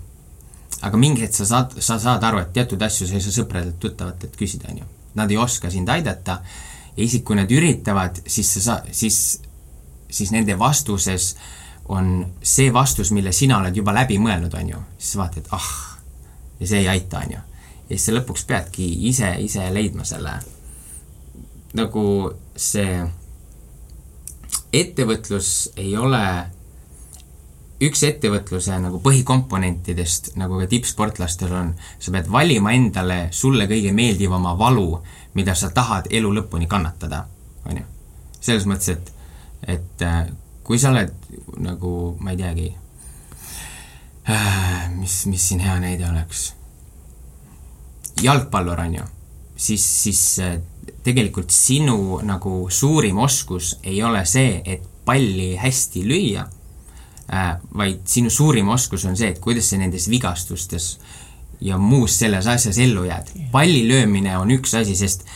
aga 0.86 0.96
mingi 0.96 1.26
hetk 1.26 1.36
sa 1.36 1.44
saad, 1.44 1.76
sa 1.84 1.98
saad 2.00 2.24
aru, 2.24 2.40
et 2.40 2.52
teatud 2.56 2.80
asju 2.82 3.08
sa 3.08 3.18
ei 3.18 3.24
saa 3.24 3.34
sõpradelt, 3.42 3.76
tuttavatelt 3.82 4.36
küsida, 4.40 4.70
on 4.72 4.80
ju. 4.80 4.88
Nad 5.18 5.30
ei 5.30 5.36
oska 5.42 5.70
sind 5.70 5.90
aidata 5.92 6.38
ja 6.96 7.04
isegi 7.04 7.24
kui 7.26 7.36
nad 7.36 7.50
üritavad, 7.52 8.22
siis 8.26 8.54
sa 8.56 8.62
saa-, 8.64 8.94
siis, 8.96 9.18
siis 10.08 10.32
nende 10.32 10.56
vastuses 10.58 11.34
on 11.90 12.24
see 12.42 12.70
vastus, 12.72 13.10
mille 13.12 13.32
sina 13.34 13.58
oled 13.58 13.76
juba 13.76 13.92
läbi 13.94 14.18
mõelnud, 14.22 14.54
on 14.56 14.72
ju, 14.72 14.82
siis 14.98 15.14
sa 15.14 15.24
vaatad, 15.24 15.50
ah, 15.56 15.70
ja 16.60 16.70
see 16.70 16.84
ei 16.84 16.88
aita, 16.92 17.24
on 17.24 17.36
ju. 17.36 17.42
ja 17.90 17.96
siis 17.96 18.06
sa 18.08 18.16
lõpuks 18.16 18.46
peadki 18.46 18.86
ise, 19.10 19.34
ise 19.42 19.66
leidma 19.74 20.06
selle, 20.08 20.38
nagu 21.76 22.04
see 22.56 23.02
ettevõtlus 24.72 25.72
ei 25.82 25.96
ole 25.98 26.24
üks 27.80 28.02
ettevõtluse 28.04 28.76
nagu 28.82 29.00
põhikomponentidest, 29.00 30.34
nagu 30.40 30.58
ka 30.60 30.68
tippsportlastel 30.68 31.54
on, 31.56 31.72
sa 31.98 32.12
pead 32.12 32.28
valima 32.32 32.74
endale 32.76 33.20
sulle 33.32 33.66
kõige 33.70 33.94
meeldivama 33.96 34.52
valu, 34.58 35.00
mida 35.38 35.54
sa 35.56 35.70
tahad 35.72 36.10
elu 36.10 36.32
lõpuni 36.40 36.68
kannatada, 36.68 37.24
on 37.64 37.80
ju. 37.80 37.86
selles 38.40 38.66
mõttes, 38.68 38.92
et, 38.92 39.12
et 39.76 40.04
kui 40.64 40.78
sa 40.78 40.92
oled 40.92 41.14
nagu, 41.64 41.94
ma 42.20 42.34
ei 42.34 42.40
teagi, 42.40 42.68
äh, 44.28 44.90
mis, 44.98 45.24
mis 45.30 45.48
siin 45.48 45.64
hea 45.64 45.78
näide 45.80 46.08
oleks, 46.10 46.50
jalgpallur, 48.20 48.84
on 48.84 49.00
ju, 49.00 49.08
siis, 49.56 49.88
siis 50.04 50.22
äh, 50.44 50.58
tegelikult 51.06 51.50
sinu 51.54 52.20
nagu 52.28 52.66
suurim 52.68 53.24
oskus 53.24 53.78
ei 53.82 54.02
ole 54.04 54.26
see, 54.28 54.60
et 54.64 54.84
palli 55.08 55.54
hästi 55.58 56.04
lüüa, 56.04 56.44
äh, 56.44 56.59
vaid 57.76 58.00
sinu 58.10 58.30
suurim 58.30 58.68
oskus 58.68 59.04
on 59.06 59.16
see, 59.16 59.28
et 59.30 59.38
kuidas 59.38 59.70
sa 59.70 59.78
nendes 59.78 60.08
vigastustes 60.10 60.98
ja 61.60 61.78
muus 61.78 62.18
selles 62.18 62.46
asjas 62.50 62.78
ellu 62.78 63.04
jääd. 63.06 63.30
palli 63.52 63.86
löömine 63.88 64.36
on 64.38 64.50
üks 64.50 64.74
asi, 64.74 64.96
sest 64.96 65.26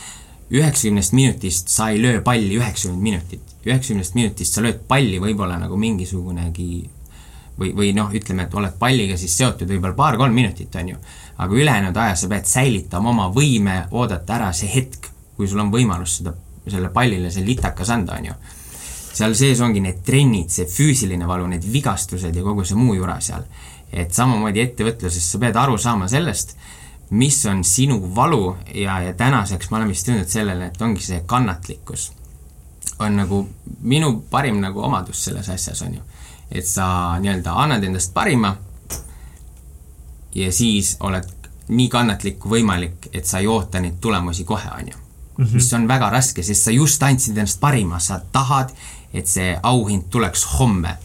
üheksakümnest 0.51 1.13
minutist 1.13 1.71
sa 1.71 1.89
ei 1.89 2.01
löö 2.01 2.21
palli 2.21 2.57
üheksakümmend 2.57 3.03
minutit 3.03 3.55
üheksakümnest 3.65 4.15
minutist 4.15 4.55
sa 4.55 4.63
lööd 4.63 4.83
palli 4.87 5.17
võib-olla 5.21 5.57
nagu 5.61 5.77
mingisugunegi 5.79 6.69
või, 7.59 7.71
või 7.77 7.91
noh, 7.97 8.11
ütleme, 8.13 8.45
et 8.45 8.57
oled 8.57 8.75
palliga 8.79 9.17
siis 9.17 9.35
seotud 9.37 9.69
võib-olla 9.71 9.97
paar-kolm 9.97 10.35
minutit, 10.35 10.75
on 10.75 10.91
ju. 10.93 10.97
aga 11.37 11.55
ülejäänud 11.55 11.97
aja 11.97 12.15
sa 12.15 12.29
pead 12.31 12.45
säilitama 12.49 13.09
oma 13.09 13.29
võime 13.33 13.85
oodata 13.91 14.35
ära 14.37 14.51
see 14.53 14.69
hetk, 14.71 15.09
kui 15.35 15.47
sul 15.47 15.63
on 15.63 15.71
võimalus 15.73 16.19
seda, 16.19 16.35
selle 16.67 16.91
pallile 16.93 17.31
see 17.31 17.45
litakas 17.45 17.89
anda, 17.89 18.19
on 18.19 18.29
ju. 18.29 18.37
Seal 19.15 19.35
sees 19.37 19.61
ongi 19.63 19.81
need 19.83 20.01
trennid, 20.05 20.49
see 20.51 20.67
füüsiline 20.69 21.27
valu, 21.27 21.47
need 21.51 21.65
vigastused 21.71 22.35
ja 22.35 22.43
kogu 22.43 22.65
see 22.67 22.77
muu 22.79 22.95
jura 22.97 23.19
seal. 23.23 23.45
et 23.93 24.11
samamoodi 24.13 24.59
ettevõtluses 24.59 25.31
sa 25.31 25.39
pead 25.39 25.55
aru 25.55 25.77
saama 25.79 26.07
sellest, 26.11 26.55
mis 27.15 27.37
on 27.45 27.63
sinu 27.63 27.99
valu 28.15 28.55
ja, 28.73 28.99
ja 29.01 29.13
tänaseks 29.13 29.69
me 29.71 29.77
oleme 29.77 29.93
vist 29.93 30.09
jõudnud 30.09 30.29
sellele, 30.29 30.67
et 30.67 30.81
ongi 30.81 31.03
see 31.05 31.21
kannatlikkus 31.25 32.09
on 32.99 33.15
nagu 33.15 33.39
minu 33.81 34.11
parim 34.31 34.59
nagu 34.59 34.81
omadus 34.83 35.23
selles 35.27 35.49
asjas, 35.49 35.81
on 35.81 35.93
ju. 35.93 36.01
et 36.51 36.67
sa 36.67 37.17
nii-öelda 37.19 37.53
annad 37.63 37.83
endast 37.83 38.13
parima 38.13 38.55
ja 40.35 40.51
siis 40.51 40.97
oled 40.99 41.31
nii 41.67 41.87
kannatlik 41.89 42.37
kui 42.39 42.59
võimalik, 42.59 43.09
et 43.13 43.25
sa 43.25 43.39
ei 43.39 43.47
oota 43.47 43.79
neid 43.81 43.97
tulemusi 44.01 44.43
kohe, 44.43 44.69
on 44.79 44.87
ju. 44.91 44.97
-hmm. 45.37 45.53
mis 45.53 45.73
on 45.73 45.87
väga 45.87 46.09
raske, 46.09 46.43
sest 46.43 46.63
sa 46.63 46.71
just 46.71 47.03
andsid 47.03 47.37
endast 47.37 47.59
parima, 47.59 47.99
sa 47.99 48.19
tahad, 48.31 48.69
et 49.15 49.31
see 49.31 49.55
auhind 49.63 50.09
tuleks 50.11 50.45
homme. 50.59 50.97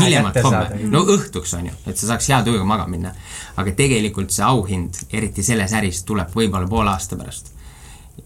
hiljemalt 0.00 0.36
homme, 0.44 0.84
no 0.88 1.02
õhtuks, 1.12 1.56
on 1.58 1.66
ju, 1.68 1.74
et 1.86 1.96
sa 1.96 2.06
saaks 2.12 2.28
hea 2.32 2.42
tujuga 2.44 2.64
magama 2.64 2.92
minna. 2.96 3.12
aga 3.56 3.72
tegelikult 3.72 4.30
see 4.30 4.44
auhind, 4.44 5.02
eriti 5.12 5.42
selles 5.42 5.72
äris, 5.72 6.02
tuleb 6.04 6.32
võib-olla 6.36 6.68
poole 6.68 6.90
aasta 6.90 7.16
pärast 7.16 7.54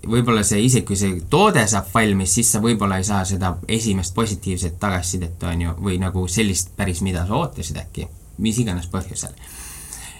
võib-olla 0.08 0.42
see, 0.46 0.60
isegi 0.64 0.86
kui 0.86 0.96
see 0.98 1.20
toode 1.30 1.64
saab 1.68 1.88
valmis, 1.94 2.32
siis 2.38 2.52
sa 2.52 2.60
võib-olla 2.64 2.98
ei 3.00 3.06
saa 3.08 3.24
seda 3.28 3.54
esimest 3.68 4.14
positiivset 4.14 4.78
tagasisidet, 4.80 5.42
on 5.48 5.64
ju, 5.64 5.74
või 5.82 5.98
nagu 6.02 6.26
sellist 6.30 6.74
päris, 6.76 7.02
mida 7.04 7.24
sa 7.26 7.38
ootasid 7.38 7.80
äkki, 7.80 8.08
mis 8.44 8.58
iganes 8.62 8.88
põhjusel. 8.92 9.34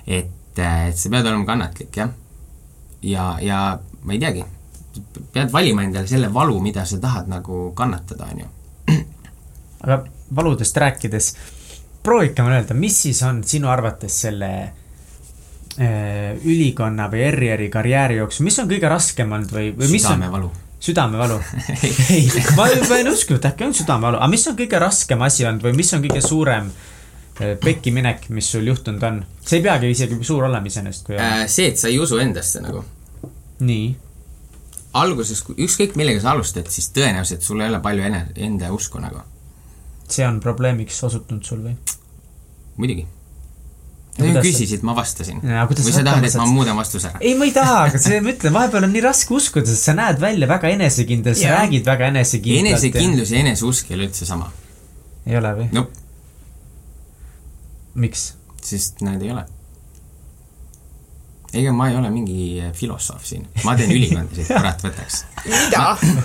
et, 0.07 0.59
et 0.59 0.97
sa 0.97 1.11
pead 1.12 1.27
olema 1.27 1.45
kannatlik, 1.47 1.97
jah. 1.97 2.12
ja, 3.03 3.31
ja 3.45 3.78
ma 4.03 4.16
ei 4.16 4.23
teagi, 4.23 4.45
pead 5.32 5.53
valima 5.53 5.85
endale 5.85 6.09
selle 6.11 6.32
valu, 6.35 6.61
mida 6.61 6.85
sa 6.89 6.99
tahad 7.01 7.28
nagu 7.31 7.69
kannatada, 7.77 8.31
on 8.32 8.45
ju. 8.45 8.55
aga 9.85 10.02
valudest 10.35 10.77
rääkides, 10.77 11.35
proovige 12.02 12.43
mulle 12.43 12.60
öelda, 12.60 12.74
mis 12.74 13.02
siis 13.02 13.23
on 13.27 13.43
sinu 13.44 13.70
arvates 13.73 14.20
selle 14.27 14.51
äh, 14.62 16.36
ülikonna 16.44 17.09
või 17.12 17.24
ERR-i 17.28 17.69
karjääri 17.73 18.19
jooksul, 18.20 18.48
mis 18.48 18.59
on 18.62 18.70
kõige 18.70 18.90
raskem 18.90 19.32
olnud 19.32 19.55
või, 19.55 19.70
või 19.77 19.93
mis 19.94 20.05
südamevalu. 20.06 20.51
on? 20.51 20.65
südamevalu 20.81 21.40
ei, 22.15 22.28
ma, 22.56 22.69
ma 22.69 23.01
ei 23.01 23.09
uskunud, 23.10 23.40
et 23.40 23.51
äkki 23.52 23.66
on 23.66 23.74
südamevalu, 23.74 24.20
aga 24.20 24.31
mis 24.31 24.47
on 24.51 24.59
kõige 24.59 24.82
raskem 24.82 25.24
asi 25.27 25.47
olnud 25.48 25.65
või 25.66 25.78
mis 25.81 25.93
on 25.97 26.05
kõige 26.05 26.23
suurem 26.24 26.69
äh, 26.70 27.55
pekkiminek, 27.65 28.28
mis 28.35 28.51
sul 28.52 28.69
juhtunud 28.70 29.09
on? 29.09 29.23
see 29.43 29.60
ei 29.60 29.66
peagi 29.66 29.90
isegi 29.94 30.20
suur 30.23 30.47
olema 30.51 30.70
iseenesest, 30.70 31.06
kui 31.09 31.19
äh, 31.19 31.47
see, 31.51 31.73
et 31.73 31.81
sa 31.81 31.90
ei 31.90 31.98
usu 32.02 32.20
endasse 32.23 32.62
nagu. 32.65 32.85
nii. 33.60 33.89
Alguses, 34.97 35.43
ükskõik 35.52 35.97
millega 35.98 36.23
sa 36.23 36.32
alustad, 36.32 36.69
siis 36.73 36.90
tõenäoliselt 36.97 37.44
sul 37.44 37.60
ei 37.60 37.69
ole 37.69 37.81
palju 37.85 38.06
ene-, 38.09 38.27
enda 38.48 38.73
usku 38.73 39.02
nagu. 39.02 39.20
see 40.09 40.24
on 40.24 40.40
probleemiks 40.40 41.02
osutunud 41.05 41.44
sul 41.44 41.60
või? 41.66 41.77
muidugi 42.77 43.06
sa 44.19 44.43
küsisid, 44.43 44.82
ma 44.82 44.94
vastasin. 44.97 45.43
või 45.43 45.93
sa 45.93 46.02
tahad, 46.06 46.24
et 46.27 46.39
ma 46.40 46.47
muudan 46.51 46.78
vastuse 46.78 47.10
ära? 47.10 47.20
ei, 47.20 47.36
ma 47.39 47.47
ei 47.47 47.52
taha, 47.55 47.77
aga 47.90 48.01
see, 48.02 48.23
ma 48.24 48.32
ütlen, 48.32 48.55
vahepeal 48.55 48.89
on 48.89 48.94
nii 48.97 49.05
raske 49.05 49.36
uskuda, 49.36 49.69
sest 49.70 49.90
sa 49.90 49.94
näed 49.98 50.19
välja 50.23 50.48
väga 50.51 50.73
enesekindel, 50.74 51.36
sa 51.39 51.47
ja. 51.47 51.60
räägid 51.60 51.86
väga 51.86 52.09
enesekindlalt. 52.15 52.73
enesekindlus 52.73 53.35
ja 53.35 53.44
eneseusk 53.44 53.93
ei 53.93 53.98
ole 53.98 54.09
üldse 54.09 54.27
sama. 54.28 54.51
ei 55.27 55.39
ole 55.39 55.55
või? 55.60 55.69
nope. 55.77 56.02
miks? 58.06 58.32
sest 58.65 59.05
need 59.06 59.23
ei 59.23 59.36
ole 59.36 59.47
ega 61.53 61.73
ma 61.73 61.89
ei 61.89 61.97
ole 61.97 62.11
mingi 62.12 62.61
filosoof 62.77 63.25
siin, 63.25 63.47
ma 63.65 63.73
teen 63.79 63.93
ülikondasid, 63.95 64.51
kurat 64.59 64.83
võtaks. 64.85 65.23
mida? 65.47 65.85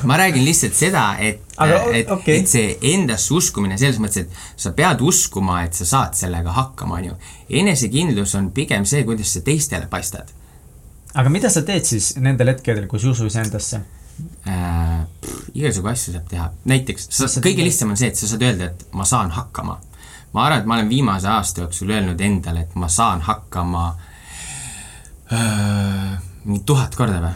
ma 0.10 0.18
räägin 0.20 0.44
lihtsalt 0.44 0.76
seda, 0.76 1.06
et, 1.24 1.46
et 1.96 2.12
okay., 2.12 2.42
et 2.42 2.52
see 2.52 2.74
endasse 2.92 3.32
uskumine 3.36 3.78
selles 3.80 4.02
mõttes, 4.04 4.28
et 4.28 4.60
sa 4.60 4.74
pead 4.76 5.04
uskuma, 5.06 5.62
et 5.68 5.80
sa 5.80 5.88
saad 5.88 6.20
sellega 6.20 6.56
hakkama, 6.58 7.00
on 7.00 7.12
ju. 7.12 7.18
enesekindlus 7.64 8.36
on 8.40 8.52
pigem 8.56 8.88
see, 8.90 9.06
kuidas 9.08 9.32
sa 9.38 9.44
teistele 9.48 9.88
paistad. 9.92 10.36
aga 11.14 11.32
mida 11.32 11.52
sa 11.54 11.64
teed 11.64 11.88
siis 11.88 12.16
nendel 12.20 12.52
hetkedel, 12.56 12.90
kui 12.92 13.00
sa 13.00 13.08
ei 13.08 13.16
usu 13.16 13.32
iseendasse 13.32 13.84
äh,? 14.50 15.02
igasugu 15.54 15.88
asju 15.88 16.18
saab 16.18 16.30
teha, 16.30 16.52
näiteks 16.68 17.12
sa, 17.14 17.32
kõige 17.40 17.64
lihtsam 17.64 17.94
on 17.94 18.00
see, 18.00 18.12
et 18.12 18.20
sa 18.20 18.28
saad 18.28 18.44
öelda, 18.44 18.74
et 18.74 18.88
ma 18.92 19.08
saan 19.08 19.32
hakkama. 19.32 19.80
ma 20.34 20.50
arvan, 20.50 20.60
et 20.60 20.68
ma 20.68 20.82
olen 20.82 20.90
viimase 20.90 21.32
aasta 21.32 21.64
jooksul 21.64 21.96
öelnud 21.96 22.20
endale, 22.22 22.68
et 22.68 22.76
ma 22.76 22.92
saan 22.92 23.22
hakkama 23.24 23.92
äh, 23.94 24.02
Äh, 24.04 24.13
mingi 25.34 26.64
tuhat 26.68 26.96
korda 26.98 27.22
või? 27.24 27.34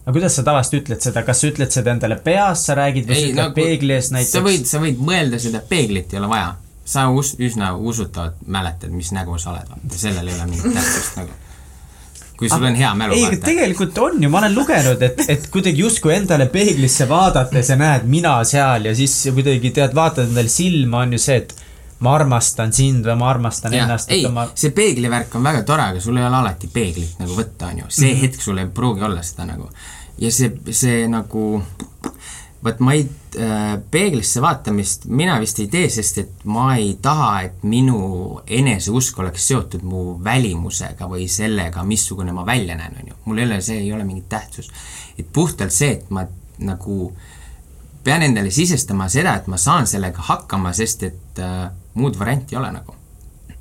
aga 0.00 0.16
kuidas 0.16 0.38
sa 0.38 0.44
tavaliselt 0.46 0.80
ütled 0.80 1.04
seda, 1.04 1.22
kas 1.26 1.42
sa 1.42 1.50
ütled 1.50 1.74
seda 1.74 1.92
endale 1.94 2.16
peas, 2.24 2.64
sa 2.66 2.76
räägid 2.78 3.10
või 3.10 3.18
sa 3.18 3.26
ütled 3.26 3.42
nagu, 3.42 3.54
peegli 3.58 3.94
ees 3.96 4.10
näiteks? 4.14 4.32
sa 4.32 4.42
võid, 4.44 4.66
sa 4.70 4.80
võid 4.82 5.04
mõelda 5.10 5.40
seda, 5.42 5.60
peeglit 5.68 6.14
ei 6.14 6.22
ole 6.22 6.30
vaja. 6.32 6.48
sa 6.90 7.06
us-, 7.14 7.36
üsna 7.38 7.74
usutavalt 7.76 8.40
mäletad, 8.46 8.90
mis 8.96 9.12
nägu 9.14 9.38
sa 9.38 9.52
oled, 9.52 9.68
vaata, 9.70 10.00
sellel 10.00 10.26
ei 10.26 10.34
ole 10.38 10.48
mingit 10.50 10.74
tähtsust 10.74 11.20
nagu. 11.20 11.38
kui 12.40 12.48
sul 12.48 12.64
on 12.64 12.78
hea 12.80 12.90
mälu. 12.96 13.18
ei, 13.20 13.38
tegelikult 13.44 13.98
on 14.00 14.22
ju, 14.24 14.32
ma 14.32 14.40
olen 14.40 14.56
lugenud, 14.56 15.02
et, 15.04 15.24
et 15.28 15.48
kuidagi 15.52 15.84
justkui 15.84 16.16
endale 16.16 16.48
peeglisse 16.50 17.08
vaadates 17.08 17.74
ja 17.74 17.76
näed 17.78 18.08
mina 18.08 18.38
seal 18.48 18.88
ja 18.88 18.96
siis 18.96 19.18
kuidagi 19.28 19.74
tead, 19.76 19.94
vaatad 19.94 20.30
endale 20.30 20.48
silma, 20.48 21.04
on 21.04 21.18
ju 21.18 21.22
see, 21.22 21.42
et 21.44 21.54
ma 22.00 22.14
armastan 22.16 22.72
sind 22.72 23.04
või 23.04 23.16
ma 23.20 23.30
armastan 23.30 23.74
ja, 23.76 23.84
ennast. 23.84 24.10
ei 24.12 24.26
ma..., 24.32 24.46
see 24.54 24.72
peeglivärk 24.76 25.34
on 25.36 25.44
väga 25.44 25.62
tore, 25.68 25.90
aga 25.92 26.02
sul 26.02 26.16
ei 26.16 26.26
ole 26.26 26.38
alati 26.40 26.70
peeglit 26.72 27.20
nagu 27.20 27.36
võtta, 27.36 27.70
on 27.70 27.82
ju. 27.82 27.88
see 27.88 28.06
mm 28.08 28.16
-hmm. 28.16 28.22
hetk 28.24 28.42
sul 28.42 28.58
ei 28.58 28.68
pruugi 28.74 29.04
olla 29.04 29.22
seda 29.22 29.46
nagu. 29.52 29.68
ja 30.18 30.32
see, 30.32 30.52
see 30.72 31.08
nagu, 31.08 31.62
vot 32.64 32.80
ma 32.80 32.94
ei 32.96 33.04
äh,, 33.36 33.78
peeglisse 33.90 34.40
vaatamist 34.40 35.04
mina 35.04 35.38
vist 35.40 35.58
ei 35.58 35.68
tee, 35.68 35.88
sest 35.88 36.18
et 36.18 36.44
ma 36.44 36.76
ei 36.76 36.98
taha, 37.02 37.42
et 37.42 37.62
minu 37.62 38.40
eneseusk 38.46 39.18
oleks 39.18 39.48
seotud 39.48 39.82
mu 39.82 40.24
välimusega 40.24 41.08
või 41.08 41.28
sellega, 41.28 41.84
missugune 41.84 42.32
ma 42.32 42.46
välja 42.46 42.76
näen, 42.76 42.96
on 43.00 43.12
ju. 43.12 43.14
mul 43.24 43.38
ei 43.38 43.44
ole, 43.44 43.60
see 43.60 43.78
ei 43.78 43.92
ole 43.92 44.04
mingit 44.04 44.28
tähtsust. 44.28 44.72
et 45.18 45.26
puhtalt 45.32 45.72
see, 45.72 45.90
et 45.90 46.10
ma 46.10 46.24
nagu 46.58 47.12
pean 48.04 48.22
endale 48.22 48.50
sisestama 48.50 49.08
seda, 49.08 49.34
et 49.36 49.46
ma 49.46 49.56
saan 49.56 49.86
sellega 49.86 50.22
hakkama, 50.22 50.72
sest 50.72 51.02
et 51.02 51.38
äh, 51.38 51.70
muud 51.94 52.18
varianti 52.18 52.54
ei 52.54 52.60
ole 52.60 52.72
nagu. 52.72 52.94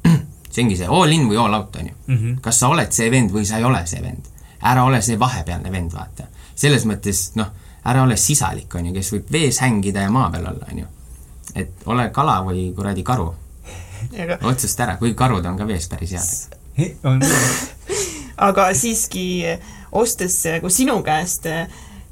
see 0.51 0.63
ongi 0.63 0.77
see 0.77 0.89
all 0.89 1.11
in 1.13 1.27
või 1.29 1.39
all 1.41 1.53
out, 1.53 1.75
on 1.75 1.87
ju. 1.87 1.95
-hmm. 2.07 2.41
kas 2.41 2.59
sa 2.59 2.67
oled 2.67 2.91
see 2.91 3.09
vend 3.11 3.31
või 3.31 3.45
sa 3.45 3.57
ei 3.57 3.63
ole 3.63 3.85
see 3.87 4.01
vend. 4.03 4.29
ära 4.61 4.83
ole 4.83 5.01
see 5.01 5.19
vahepealne 5.19 5.71
vend, 5.71 5.93
vaata. 5.93 6.27
selles 6.55 6.85
mõttes, 6.85 7.31
noh, 7.35 7.51
ära 7.85 8.03
ole 8.03 8.17
sisalik, 8.17 8.75
on 8.75 8.85
ju, 8.85 8.93
kes 8.93 9.11
võib 9.13 9.31
vees 9.31 9.59
hängida 9.63 10.01
ja 10.01 10.11
maa 10.11 10.29
peal 10.31 10.45
olla, 10.45 10.65
on 10.71 10.79
ju. 10.79 10.85
et 11.55 11.85
ole 11.85 12.09
kala 12.09 12.41
või 12.43 12.73
kuradi 12.75 13.03
karu. 13.03 13.33
otsusta 14.51 14.83
ära, 14.83 14.97
kuigi 14.97 15.15
karud 15.15 15.45
on 15.45 15.57
ka 15.57 15.67
vees 15.67 15.87
päris 15.87 16.11
head. 16.11 16.57
aga 18.49 18.73
siiski, 18.73 19.43
ostes 19.91 20.43
nagu 20.45 20.69
sinu 20.69 21.01
käest 21.03 21.47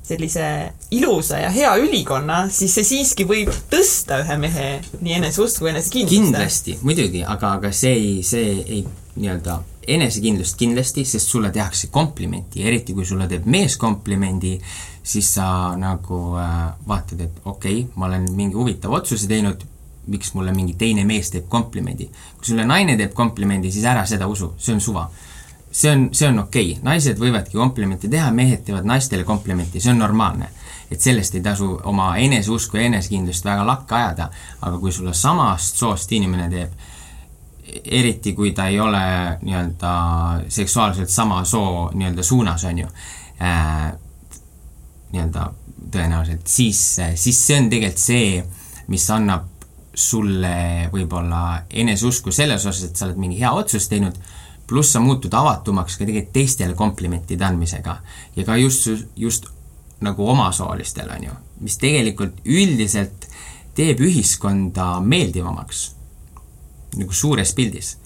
sellise 0.08 0.74
ilusa 0.92 1.42
ja 1.42 1.50
hea 1.52 1.74
ülikonna, 1.82 2.46
siis 2.54 2.78
see 2.78 2.88
siiski 2.88 3.26
võib 3.28 3.52
tõsta 3.72 4.22
ühe 4.24 4.38
mehe 4.40 4.68
nii 5.02 5.18
eneseusku 5.20 5.66
kui 5.66 5.74
enesekindlust. 5.74 6.14
kindlasti, 6.14 6.78
muidugi, 6.88 7.24
aga, 7.28 7.58
aga 7.60 7.72
see 7.76 7.94
ei, 7.96 8.14
see 8.28 8.54
ei 8.64 8.84
nii-öelda 9.18 9.58
enesekindlust 9.88 10.58
kindlasti, 10.60 11.06
sest 11.08 11.32
sulle 11.32 11.52
tehakse 11.52 11.90
komplimenti, 11.92 12.64
eriti 12.68 12.96
kui 12.96 13.06
sulle 13.08 13.28
teeb 13.28 13.48
mees 13.52 13.78
komplimendi, 13.80 14.58
siis 15.08 15.34
sa 15.38 15.48
nagu 15.80 16.22
äh, 16.40 16.60
vaatad, 16.88 17.24
et 17.24 17.42
okei 17.46 17.82
okay,, 17.82 17.96
ma 17.96 18.08
olen 18.10 18.28
mingi 18.36 18.60
huvitava 18.60 19.00
otsuse 19.00 19.28
teinud, 19.28 19.64
miks 20.12 20.34
mulle 20.36 20.54
mingi 20.56 20.76
teine 20.80 21.04
mees 21.08 21.32
teeb 21.32 21.48
komplimendi. 21.52 22.10
kui 22.38 22.52
sulle 22.52 22.66
naine 22.68 22.96
teeb 23.00 23.16
komplimendi, 23.16 23.72
siis 23.72 23.88
ära 23.88 24.06
seda 24.08 24.28
usu, 24.28 24.54
see 24.58 24.76
on 24.76 24.84
suva 24.84 25.08
see 25.78 25.92
on, 25.92 26.10
see 26.12 26.28
on 26.28 26.40
okei 26.40 26.72
okay., 26.72 26.84
naised 26.84 27.20
võivadki 27.22 27.58
komplimente 27.58 28.10
teha, 28.10 28.32
mehed 28.34 28.64
teevad 28.66 28.88
naistele 28.90 29.26
komplimenti, 29.28 29.82
see 29.82 29.94
on 29.94 30.02
normaalne. 30.02 30.50
et 30.92 31.02
sellest 31.04 31.36
ei 31.36 31.42
tasu 31.44 31.66
oma 31.84 32.14
eneseusku 32.24 32.78
ja 32.78 32.86
enesekindlust 32.88 33.46
väga 33.46 33.66
lakka 33.68 33.96
ajada, 33.96 34.30
aga 34.62 34.78
kui 34.80 34.92
sulle 34.96 35.12
samast 35.14 35.76
soost 35.76 36.12
inimene 36.16 36.46
teeb, 36.50 36.86
eriti 37.84 38.32
kui 38.34 38.54
ta 38.56 38.70
ei 38.72 38.80
ole 38.80 39.02
nii-öelda 39.42 39.92
seksuaalselt 40.48 41.12
sama 41.12 41.42
soo 41.46 41.90
nii-öelda 41.94 42.24
suunas, 42.24 42.64
on 42.64 42.80
ju 42.80 42.88
äh,, 42.88 43.92
nii-öelda 45.12 45.50
tõenäoliselt, 45.92 46.48
siis, 46.48 46.80
siis 47.16 47.44
see 47.48 47.60
on 47.60 47.70
tegelikult 47.70 48.06
see, 48.06 48.32
mis 48.88 49.10
annab 49.12 49.52
sulle 49.98 50.88
võib-olla 50.94 51.66
eneseusku 51.70 52.32
selles 52.32 52.64
osas, 52.66 52.88
et 52.88 52.96
sa 52.96 53.10
oled 53.10 53.20
mingi 53.20 53.42
hea 53.42 53.52
otsus 53.52 53.92
teinud 53.92 54.16
pluss 54.68 54.92
sa 54.94 55.00
muutud 55.00 55.34
avatumaks 55.34 55.98
ka 55.98 56.06
tegelikult 56.06 56.34
teistele 56.36 56.76
komplimentide 56.76 57.46
andmisega 57.48 57.98
ja 58.36 58.46
ka 58.46 58.58
just, 58.60 58.90
just 59.16 59.48
nagu 60.02 60.30
omasoolistele, 60.30 61.14
on 61.16 61.24
ju, 61.30 61.38
mis 61.66 61.78
tegelikult 61.82 62.42
üldiselt 62.46 63.30
teeb 63.78 64.02
ühiskonda 64.02 64.98
meeldivamaks, 65.02 65.86
nagu 66.98 67.14
suures 67.14 67.54
pildis. 67.54 67.98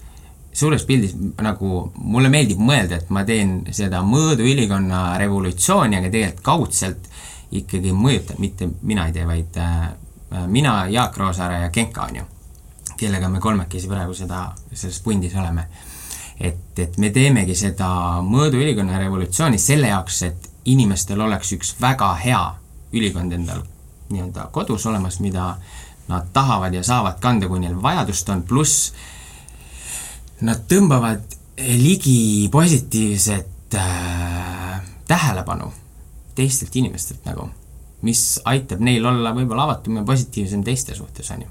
suures 0.52 0.84
pildis 0.84 1.14
nagu 1.40 1.92
mulle 1.96 2.28
meeldib 2.28 2.60
mõelda, 2.60 2.98
et 3.00 3.10
ma 3.10 3.24
teen 3.24 3.62
seda 3.72 4.02
mõõduülikonna 4.04 5.16
revolutsiooni, 5.18 5.96
aga 5.96 6.10
tegelikult 6.12 6.44
kaudselt 6.44 7.08
ikkagi 7.52 7.92
mõjutab, 7.92 8.38
mitte 8.40 8.68
mina 8.82 9.06
ei 9.08 9.16
tee, 9.16 9.24
vaid 9.28 9.56
äh, 9.60 9.88
mina, 10.48 10.86
Jaak 10.88 11.16
Roosaare 11.16 11.62
ja 11.64 11.70
Genka, 11.72 12.04
on 12.08 12.20
ju, 12.20 12.26
kellega 13.00 13.28
me 13.28 13.40
kolmekesi 13.40 13.88
praegu 13.88 14.14
seda, 14.16 14.46
selles 14.72 15.00
pundis 15.04 15.34
oleme 15.36 15.66
et, 16.42 16.78
et 16.78 16.98
me 16.98 17.10
teemegi 17.14 17.54
seda 17.58 17.88
mõõduülikonna 18.26 18.98
revolutsiooni 18.98 19.60
selle 19.62 19.92
jaoks, 19.92 20.22
et 20.26 20.48
inimestel 20.72 21.20
oleks 21.20 21.52
üks 21.56 21.74
väga 21.80 22.12
hea 22.22 22.42
ülikond 22.92 23.32
endal 23.32 23.62
nii-öelda 24.12 24.48
kodus 24.52 24.86
olemas, 24.86 25.20
mida 25.24 25.56
nad 26.08 26.28
tahavad 26.34 26.74
ja 26.74 26.82
saavad 26.84 27.20
kanda, 27.22 27.48
kui 27.48 27.62
neil 27.62 27.78
vajadust 27.82 28.28
on, 28.34 28.42
pluss 28.42 28.90
nad 30.42 30.66
tõmbavad 30.68 31.38
ligi 31.78 32.48
positiivset 32.52 33.78
äh, 33.78 34.82
tähelepanu 35.08 35.70
teistelt 36.34 36.76
inimestelt 36.76 37.24
nagu, 37.28 37.48
mis 38.02 38.40
aitab 38.48 38.82
neil 38.82 39.04
olla 39.06 39.34
võib-olla 39.36 39.68
avatum 39.68 40.00
ja 40.00 40.06
positiivsem 40.08 40.64
teiste 40.66 40.96
suhtes, 40.98 41.30
on 41.30 41.44
ju 41.44 41.48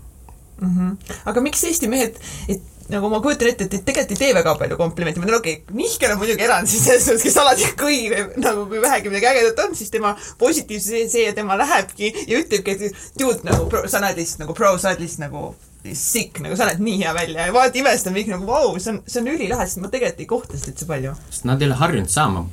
mm. 0.61 0.77
-hmm. 0.77 1.15
aga 1.25 1.41
miks 1.41 1.63
Eesti 1.63 1.87
mehed, 1.87 2.19
et 2.47 2.61
nagu 2.91 3.09
ma 3.11 3.21
kujutan 3.23 3.51
ette, 3.51 3.67
et 3.67 3.85
tegelikult 3.87 4.13
ei 4.15 4.19
tee 4.19 4.35
väga 4.35 4.53
palju 4.59 4.77
komplimente, 4.79 5.21
ma 5.21 5.29
tean, 5.29 5.39
okei 5.39 5.57
okay,, 5.61 5.75
Mihkel 5.77 6.13
on 6.13 6.21
muidugi 6.21 6.45
erand 6.45 6.69
siis 6.69 6.85
selles 6.85 7.07
suhtes, 7.07 7.25
kes 7.25 7.39
alati 7.41 7.71
kõigile 7.83 8.27
nagu 8.43 8.67
kui 8.69 8.83
vähegi 8.83 9.11
midagi 9.11 9.31
ägedat 9.31 9.65
on, 9.65 9.75
siis 9.77 9.91
tema 9.93 10.13
positiivsus 10.41 10.91
see, 10.91 11.09
see 11.11 11.25
ja 11.27 11.35
tema 11.37 11.57
lähebki 11.59 12.13
ja 12.27 12.39
ütlebki, 12.39 12.77
et 12.77 13.19
dude 13.19 13.47
nagu 13.47 13.67
pro, 13.71 13.83
sa 13.91 14.03
näed 14.03 14.19
lihtsalt 14.19 14.45
nagu 14.45 14.55
pro, 14.57 14.75
sa 14.81 14.91
oled 14.91 15.05
lihtsalt 15.05 15.27
nagu 15.27 15.51
sick, 15.97 16.39
nagu 16.43 16.55
sa 16.57 16.67
näed 16.69 16.81
nii 16.83 16.99
hea 17.01 17.11
välja. 17.17 17.47
Ja 17.47 17.53
vaata 17.55 17.79
imestame 17.81 18.21
kõik 18.21 18.31
nagu 18.35 18.45
vau, 18.45 18.75
see 18.77 18.93
on, 18.93 19.01
see 19.09 19.21
on 19.23 19.31
ülilahe, 19.33 19.65
sest 19.65 19.81
ma 19.81 19.89
tegelikult 19.89 20.21
ei 20.21 20.29
kohta 20.29 20.59
seda 20.59 20.73
üldse 20.75 20.89
palju. 20.89 21.13
sest 21.29 21.47
nad 21.49 21.61
ei 21.61 21.69
ole 21.69 21.79
harjunud 21.79 22.13
saama 22.13 22.45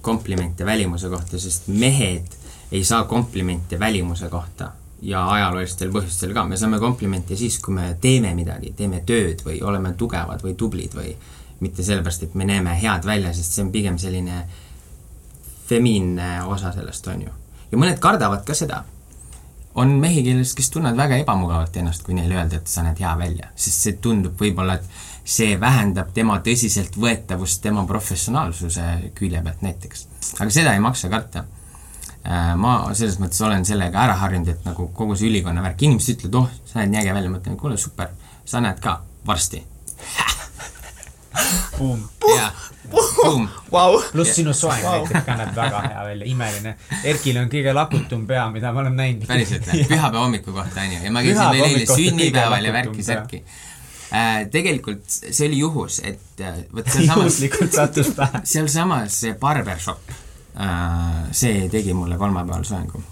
komplimente 0.00 0.66
välimuse 0.66 1.10
kohta, 1.12 1.40
sest 1.42 1.68
mehed 1.68 2.38
ei 2.72 2.84
saa 2.86 3.04
komplimente 3.10 3.78
välimuse 3.80 4.30
kohta 4.32 4.70
ja 5.02 5.22
ajaloolistel 5.32 5.92
põhjustel 5.92 6.34
ka, 6.36 6.44
me 6.44 6.58
saame 6.60 6.78
komplimente 6.82 7.36
siis, 7.36 7.58
kui 7.62 7.74
me 7.74 7.94
teeme 8.00 8.34
midagi, 8.36 8.74
teeme 8.76 9.02
tööd 9.06 9.44
või 9.46 9.60
oleme 9.64 9.94
tugevad 9.98 10.42
või 10.44 10.54
tublid 10.58 10.96
või 10.96 11.14
mitte 11.60 11.84
sellepärast, 11.84 12.24
et 12.24 12.34
me 12.34 12.44
näeme 12.48 12.74
head 12.80 13.06
välja, 13.06 13.32
sest 13.36 13.56
see 13.56 13.64
on 13.64 13.72
pigem 13.72 13.98
selline 14.00 14.44
femiinne 15.68 16.30
osa 16.50 16.72
sellest, 16.74 17.06
on 17.12 17.26
ju. 17.26 17.36
ja 17.70 17.78
mõned 17.78 18.00
kardavad 18.02 18.44
ka 18.46 18.56
seda. 18.56 18.84
on 19.74 19.92
mehi, 20.02 20.24
kellest, 20.26 20.56
kes 20.58 20.70
tunnevad 20.74 20.96
väga 20.98 21.20
ebamugavalt 21.22 21.76
ennast, 21.76 22.02
kui 22.02 22.14
neile 22.14 22.34
öelda, 22.34 22.58
et 22.58 22.66
sa 22.66 22.82
näed 22.82 22.98
hea 22.98 23.12
välja, 23.18 23.52
sest 23.54 23.86
see 23.86 23.98
tundub 24.02 24.40
võib-olla, 24.40 24.74
et 24.80 25.08
see 25.24 25.54
vähendab 25.60 26.10
tema 26.14 26.40
tõsiseltvõetavust 26.44 27.62
tema 27.62 27.84
professionaalsuse 27.86 29.12
külje 29.14 29.42
pealt 29.44 29.62
näiteks. 29.62 30.06
aga 30.40 30.50
seda 30.50 30.74
ei 30.74 30.80
maksa 30.80 31.08
karta. 31.08 31.44
Ma 32.24 32.72
selles 32.92 33.16
mõttes 33.20 33.40
olen 33.46 33.64
sellega 33.64 34.02
ära 34.02 34.18
harjunud, 34.20 34.50
et 34.52 34.66
nagu 34.68 34.90
kogu 34.96 35.16
see 35.16 35.30
ülikonna 35.30 35.62
värk, 35.64 35.86
inimesed 35.86 36.18
ütlevad, 36.18 36.42
oh, 36.42 36.50
sa 36.68 36.80
näed 36.80 36.92
nii 36.92 37.02
äge 37.02 37.14
välja, 37.16 37.32
ma 37.32 37.40
ütlen, 37.40 37.56
kuule, 37.60 37.78
super, 37.80 38.12
sa 38.44 38.60
näed 38.60 38.82
ka 38.84 38.98
varsti. 39.26 39.64
Boom. 41.78 42.02
jaa, 42.36 42.50
boom 42.90 43.48
pluss 44.12 44.34
sinu 44.34 44.52
soeng 44.54 44.82
Vau. 44.82 45.04
näiteks 45.04 45.26
ka 45.26 45.36
näeb 45.38 45.56
väga 45.56 45.80
hea 45.86 46.04
välja, 46.04 46.26
imeline. 46.26 46.74
Erkil 47.12 47.38
on 47.40 47.50
kõige 47.52 47.74
lakutum 47.74 48.26
pea, 48.28 48.46
mida 48.52 48.72
ma 48.74 48.82
olen 48.84 48.96
näinud. 48.98 49.26
päriselt 49.30 49.68
või? 49.68 49.84
pühapäeva 49.92 50.24
hommiku 50.24 50.54
kohta 50.56 50.84
on 50.84 50.96
ju, 50.96 51.02
ja 51.04 51.12
ma 51.14 51.22
käisin 51.24 51.52
veel 51.54 51.66
eile 51.68 51.86
sünnipäeval 51.90 52.68
ja 52.68 52.74
värki-särki 52.78 53.42
äh,. 54.10 54.42
tegelikult 54.52 55.06
see 55.06 55.48
oli 55.48 55.62
juhus, 55.62 56.00
et 56.04 56.44
äh, 56.44 56.64
vot 56.74 56.90
sealsamas, 56.94 57.22
juhuslikult 57.22 57.78
sattus 57.78 58.12
pähe. 58.16 58.42
sealsamas 58.54 59.20
see 59.24 59.36
barbershop 59.40 60.10
äh,, 60.10 60.19
see 61.32 61.68
tegi 61.70 61.94
mulle 61.94 62.18
kolmapäeval 62.18 62.64
soengu. 62.64 63.02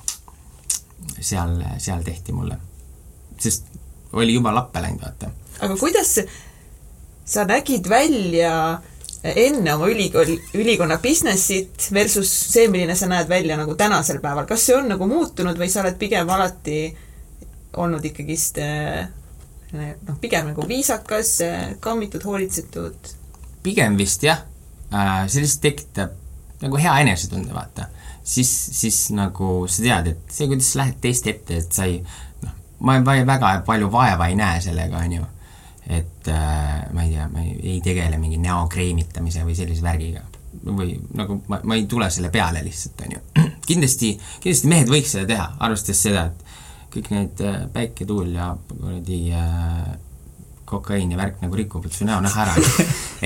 seal, 1.20 1.56
seal 1.78 2.02
tehti 2.02 2.32
mulle, 2.32 2.58
sest 3.40 3.64
oli 4.12 4.34
juba 4.34 4.52
lappe 4.54 4.82
läinud, 4.82 5.02
vaata. 5.02 5.30
aga 5.60 5.76
kuidas 5.76 6.18
sa 7.24 7.44
nägid 7.44 7.88
välja 7.88 8.80
enne 9.24 9.74
oma 9.74 9.88
ülikooli, 9.90 10.38
ülikonna 10.54 10.98
business'it 11.02 11.88
versus 11.92 12.30
see, 12.52 12.68
milline 12.68 12.94
sa 12.96 13.08
näed 13.10 13.28
välja 13.28 13.56
nagu 13.58 13.74
tänasel 13.74 14.20
päeval, 14.22 14.46
kas 14.46 14.66
see 14.66 14.76
on 14.76 14.88
nagu 14.92 15.06
muutunud 15.10 15.58
või 15.58 15.70
sa 15.72 15.82
oled 15.82 15.98
pigem 15.98 16.30
alati 16.30 16.78
olnud 17.78 18.04
ikkagist 18.04 18.60
eh, 18.62 19.08
noh, 19.74 20.20
pigem 20.22 20.52
nagu 20.52 20.68
viisakas, 20.68 21.38
kammitud, 21.80 22.24
hoolitsetud? 22.24 23.12
pigem 23.62 23.98
vist 23.98 24.22
jah 24.22 24.44
äh,, 24.94 25.26
see 25.26 25.42
lihtsalt 25.42 25.66
tekitab 25.66 26.14
nagu 26.62 26.80
hea 26.80 26.94
enesetunde, 27.04 27.54
vaata. 27.54 27.88
siis, 28.24 28.50
siis 28.80 29.10
nagu 29.16 29.66
sa 29.70 29.82
tead, 29.82 30.12
et 30.12 30.32
see, 30.32 30.48
kuidas 30.50 30.72
sa 30.72 30.82
lähed 30.82 30.98
teiste 31.02 31.32
ette, 31.32 31.60
et 31.62 31.72
sa 31.72 31.86
ei 31.88 32.00
noh, 32.44 32.54
ma 32.84 32.98
ma 33.04 33.18
väga 33.26 33.52
palju 33.66 33.90
vaeva 33.92 34.28
ei 34.28 34.38
näe 34.38 34.60
sellega, 34.64 35.04
on 35.04 35.12
ju. 35.18 35.28
et 35.98 36.28
äh, 36.28 36.88
ma 36.92 37.04
ei 37.04 37.14
tea, 37.14 37.28
ma 37.32 37.44
ei, 37.44 37.54
ei 37.74 37.78
tegele 37.84 38.18
mingi 38.20 38.40
näo 38.42 38.66
kreemitamise 38.68 39.44
või 39.46 39.56
sellise 39.56 39.84
värgiga. 39.84 40.24
või 40.64 40.98
nagu 41.14 41.42
ma, 41.48 41.60
ma 41.62 41.76
ei 41.76 41.86
tule 41.86 42.10
selle 42.10 42.30
peale 42.34 42.64
lihtsalt, 42.64 43.06
on 43.06 43.16
ju. 43.16 43.24
kindlasti, 43.70 44.16
kindlasti 44.42 44.68
mehed 44.74 44.92
võiks 44.92 45.14
seda 45.14 45.26
teha, 45.30 45.48
arvestades 45.64 46.02
seda, 46.02 46.26
et 46.26 46.92
kõik 46.92 47.10
need 47.14 47.40
äh, 47.44 47.64
päike, 47.72 48.06
tuul 48.08 48.34
ja 48.34 48.52
kuradi 48.68 49.22
äh, 49.36 49.96
kokaiin 50.68 51.12
ja 51.12 51.18
värk 51.18 51.40
nagu 51.42 51.56
rikuvad 51.56 51.92
su 51.94 52.06
näo 52.08 52.20
näha 52.24 52.44
ära. 52.44 52.54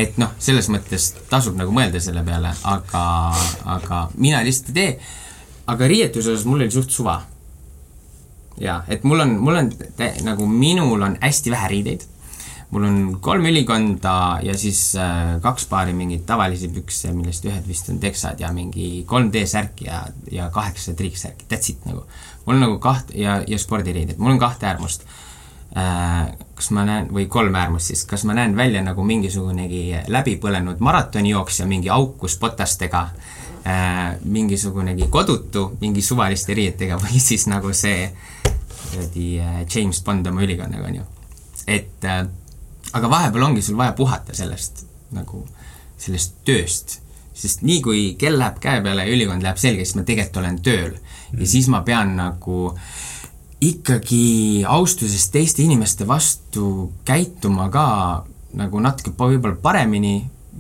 et 0.03 0.19
noh, 0.23 0.33
selles 0.43 0.69
mõttes 0.73 1.11
tasub 1.31 1.59
nagu 1.59 1.75
mõelda 1.75 2.01
selle 2.03 2.23
peale, 2.27 2.53
aga, 2.71 3.03
aga 3.77 4.07
mina 4.15 4.43
lihtsalt 4.47 4.73
ei 4.73 4.79
tee. 4.79 4.95
aga 5.73 5.91
riietuse 5.91 6.33
osas 6.33 6.47
mul 6.47 6.63
oli 6.63 6.71
suht 6.75 6.91
suva. 6.95 7.21
jaa, 8.61 8.83
et 8.89 9.05
mul 9.05 9.25
on, 9.27 9.37
mul 9.43 9.61
on 9.63 9.71
nagu 10.23 10.47
minul 10.47 11.03
on 11.03 11.19
hästi 11.21 11.55
vähe 11.55 11.71
riideid. 11.75 12.07
mul 12.71 12.87
on 12.89 13.01
kolm 13.21 13.47
ülikonda 13.51 14.15
ja 14.43 14.55
siis 14.59 14.95
äh, 14.97 15.41
kaks 15.43 15.67
paari 15.67 15.93
mingeid 15.93 16.23
tavalisi 16.27 16.71
pükse, 16.73 17.13
millest 17.13 17.45
ühed 17.45 17.67
vist 17.69 17.91
on 17.93 17.99
teksad 18.01 18.41
ja 18.41 18.53
mingi 18.53 19.05
3D 19.09 19.47
särki 19.47 19.91
ja, 19.91 20.07
ja 20.31 20.51
kaheksa 20.51 20.95
triiksärki, 20.95 21.51
that's 21.51 21.75
it 21.75 21.85
nagu. 21.87 22.07
mul 22.47 22.57
on 22.57 22.65
nagu 22.69 22.79
kaht- 22.79 23.13
ja, 23.15 23.43
ja 23.47 23.59
spordiriided, 23.59 24.19
mul 24.19 24.37
on 24.37 24.41
kahte 24.41 24.71
äärmust 24.71 25.05
äh, 25.05 25.22
kas 25.73 26.71
ma 26.77 26.83
näen, 26.85 27.07
või 27.09 27.25
kolm 27.33 27.55
äärmust 27.57 27.93
siis, 27.93 28.05
kas 28.05 28.27
ma 28.29 28.35
näen 28.37 28.57
välja 28.57 28.83
nagu 28.85 29.05
mingisugunegi 29.09 30.03
läbipõlenud 30.13 30.83
maratonijooksja 30.85 31.65
mingi 31.67 31.89
aukus 31.91 32.37
potastega 32.37 33.07
äh,, 33.65 34.19
mingisugunegi 34.25 35.09
kodutu 35.11 35.71
mingi 35.81 36.03
suvaliste 36.03 36.55
riietega 36.55 37.01
või 37.01 37.23
siis 37.29 37.49
nagu 37.49 37.73
see 37.73 38.11
kuradi 38.93 39.41
äh, 39.41 39.67
James 39.75 40.03
Bond 40.05 40.27
oma 40.27 40.43
ülikonnaga, 40.43 40.87
on 40.87 40.95
ju. 40.95 41.03
et 41.67 42.05
äh, 42.05 42.27
aga 42.93 43.11
vahepeal 43.11 43.49
ongi 43.49 43.63
sul 43.63 43.77
vaja 43.77 43.93
puhata 43.97 44.35
sellest 44.37 44.85
nagu, 45.17 45.47
sellest 46.01 46.37
tööst, 46.45 46.99
sest 47.35 47.63
nii 47.65 47.81
kui 47.85 48.03
kell 48.21 48.39
läheb 48.39 48.61
käe 48.61 48.83
peale 48.85 49.07
ja 49.07 49.15
ülikond 49.15 49.45
läheb 49.45 49.61
selgeks, 49.61 49.95
ma 49.97 50.05
tegelikult 50.09 50.43
olen 50.43 50.61
tööl 50.63 50.93
mm. 50.93 51.41
ja 51.41 51.49
siis 51.49 51.69
ma 51.73 51.83
pean 51.87 52.17
nagu 52.17 52.73
ikkagi 53.63 54.65
austusest 54.67 55.33
teiste 55.33 55.63
inimeste 55.63 56.07
vastu 56.09 56.93
käituma 57.07 57.69
ka 57.71 57.87
nagu 58.59 58.81
natuke 58.83 59.15
võib-olla 59.17 59.57
paremini 59.63 60.17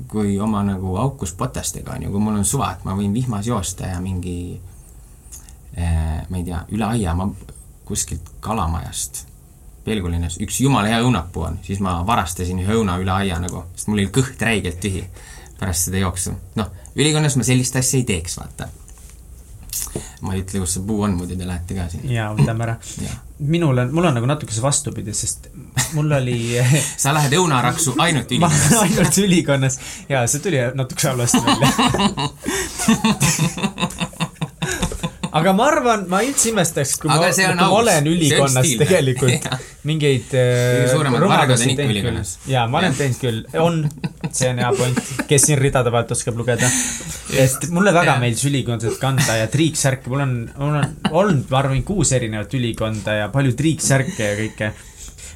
kui 0.08 0.38
oma 0.40 0.62
nagu 0.64 0.94
aukus 0.96 1.34
potastega 1.36 1.96
on 1.96 2.06
ju, 2.06 2.12
kui 2.12 2.22
mul 2.22 2.38
on 2.40 2.46
suva, 2.48 2.70
et 2.72 2.84
ma 2.86 2.94
võin 2.96 3.12
vihmas 3.12 3.48
joosta 3.50 3.90
ja 3.90 3.98
mingi 4.00 4.54
eh, 5.74 6.22
ma 6.28 6.38
ei 6.38 6.46
tea, 6.46 6.62
üle 6.72 6.88
aia 6.94 7.14
ma 7.18 7.28
kuskilt 7.84 8.32
Kalamajast 8.40 9.26
Pelgulinnas 9.84 10.38
üks 10.42 10.60
jumala 10.62 10.92
hea 10.92 11.00
õunapuu 11.02 11.46
on, 11.48 11.58
siis 11.66 11.80
ma 11.82 11.96
varastasin 12.06 12.60
ühe 12.62 12.76
õuna 12.78 13.00
üle 13.02 13.12
aia 13.14 13.38
nagu, 13.42 13.64
sest 13.74 13.90
mul 13.90 13.98
oli 13.98 14.12
kõht 14.14 14.42
räigelt 14.46 14.78
tühi 14.82 15.02
pärast 15.58 15.88
seda 15.88 16.02
jooksu. 16.02 16.34
noh, 16.58 16.70
ülikonnas 16.96 17.36
ma 17.38 17.46
sellist 17.46 17.76
asja 17.78 17.98
ei 17.98 18.06
teeks, 18.06 18.38
vaata. 18.38 18.68
Ma 20.22 20.34
ei 20.36 20.42
ütle, 20.44 20.60
kus 20.62 20.76
see 20.76 20.84
puu 20.86 21.02
on, 21.06 21.14
muidu 21.18 21.36
te 21.38 21.46
lähete 21.48 21.76
ka 21.76 21.88
sinna. 21.92 22.12
jaa, 22.12 22.28
võtame 22.38 22.66
ära. 22.66 22.76
Jaa. 23.06 23.16
minul 23.52 23.78
on, 23.82 23.92
mul 23.94 24.08
on 24.10 24.14
nagu 24.18 24.28
natuke 24.30 24.54
see 24.54 24.64
vastupidi, 24.64 25.14
sest 25.16 25.48
mul 25.96 26.12
oli 26.18 26.38
sa 27.02 27.14
lähed 27.16 27.34
õunaraksu 27.38 27.96
ainult 28.02 28.30
ülikonnas. 28.36 28.72
ainult 28.82 29.18
ülikonnas 29.24 29.78
ja 30.12 30.24
see 30.30 30.40
tuli 30.44 30.62
natuke 30.78 31.08
halvasti 31.08 31.42
välja. 31.46 31.68
Aga 35.38 35.52
ma 35.56 35.66
arvan, 35.70 36.04
ma 36.12 36.20
üldse 36.26 36.50
imestaks, 36.52 36.96
kui 37.00 37.10
Aga 37.12 37.30
ma, 37.32 37.54
ma 37.62 37.68
olen 37.80 38.08
ülikonnas 38.10 38.68
tegelikult 38.82 39.48
mingeid 39.88 40.34
vargad 40.34 41.56
on 41.56 41.72
ikka 41.72 41.88
küll. 41.88 42.20
Jaa, 42.52 42.66
ma 42.70 42.82
olen 42.82 42.94
teinud 42.98 43.18
küll, 43.22 43.40
on, 43.62 43.80
see 44.30 44.52
on 44.52 44.62
hea 44.62 44.70
point, 44.78 45.00
kes 45.30 45.48
siin 45.48 45.60
ridade 45.60 45.92
vahelt 45.94 46.14
oskab 46.14 46.38
lugeda. 46.38 46.70
et 47.42 47.68
mulle 47.72 47.94
väga 47.96 48.18
meeldis 48.22 48.46
ülikondasid 48.50 49.00
kanda 49.02 49.40
ja 49.40 49.50
triiksärke, 49.50 50.12
mul 50.12 50.24
on, 50.26 50.38
mul 50.54 50.78
on 50.78 50.94
olnud, 51.10 51.44
ma 51.50 51.60
arvan, 51.62 51.82
kuus 51.86 52.12
erinevat 52.16 52.54
ülikonda 52.58 53.22
ja 53.22 53.28
palju 53.34 53.56
triiksärke 53.58 54.32
ja 54.32 54.38
kõike. 54.38 54.72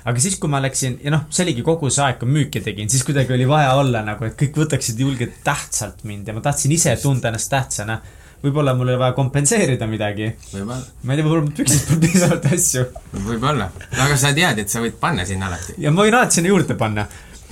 Aga 0.07 0.23
siis, 0.23 0.37
kui 0.39 0.51
ma 0.51 0.61
läksin 0.63 1.01
ja 1.03 1.11
noh, 1.11 1.25
see 1.35 1.43
oligi 1.49 1.65
kogu 1.67 1.89
see 1.91 2.05
aeg, 2.05 2.21
kui 2.21 2.31
müüki 2.31 2.61
tegin, 2.63 2.91
siis 2.93 3.03
kuidagi 3.07 3.35
oli 3.35 3.49
vaja 3.51 3.73
olla 3.75 4.05
nagu, 4.07 4.23
et 4.29 4.37
kõik 4.39 4.61
võtaksid 4.61 5.01
julgelt 5.03 5.41
tähtsalt 5.47 6.05
mind 6.07 6.31
ja 6.31 6.37
ma 6.37 6.45
tahtsin 6.45 6.75
ise 6.77 6.95
tunda 7.03 7.33
ennast 7.33 7.51
tähtsana. 7.51 7.99
Võib-olla 8.47 8.75
mul 8.79 8.91
oli 8.93 8.99
vaja 9.01 9.15
kompenseerida 9.17 9.89
midagi. 9.91 10.33
ma 10.55 10.79
ei 10.81 11.19
tea, 11.19 11.23
võib-olla 11.23 11.55
püksis 11.57 11.87
polnud 11.89 12.05
piisavalt 12.07 12.51
asju 12.55 12.85
võib-olla. 13.27 13.71
aga 13.93 14.19
sa 14.21 14.35
tead, 14.37 14.61
et 14.63 14.73
sa 14.73 14.83
võid 14.85 14.99
panna 15.01 15.27
sinna 15.29 15.51
alati. 15.51 15.79
ja 15.83 15.95
ma 15.95 16.07
võin 16.07 16.19
alati 16.19 16.41
sinna 16.41 16.53
juurde 16.53 16.79
panna. 16.79 17.07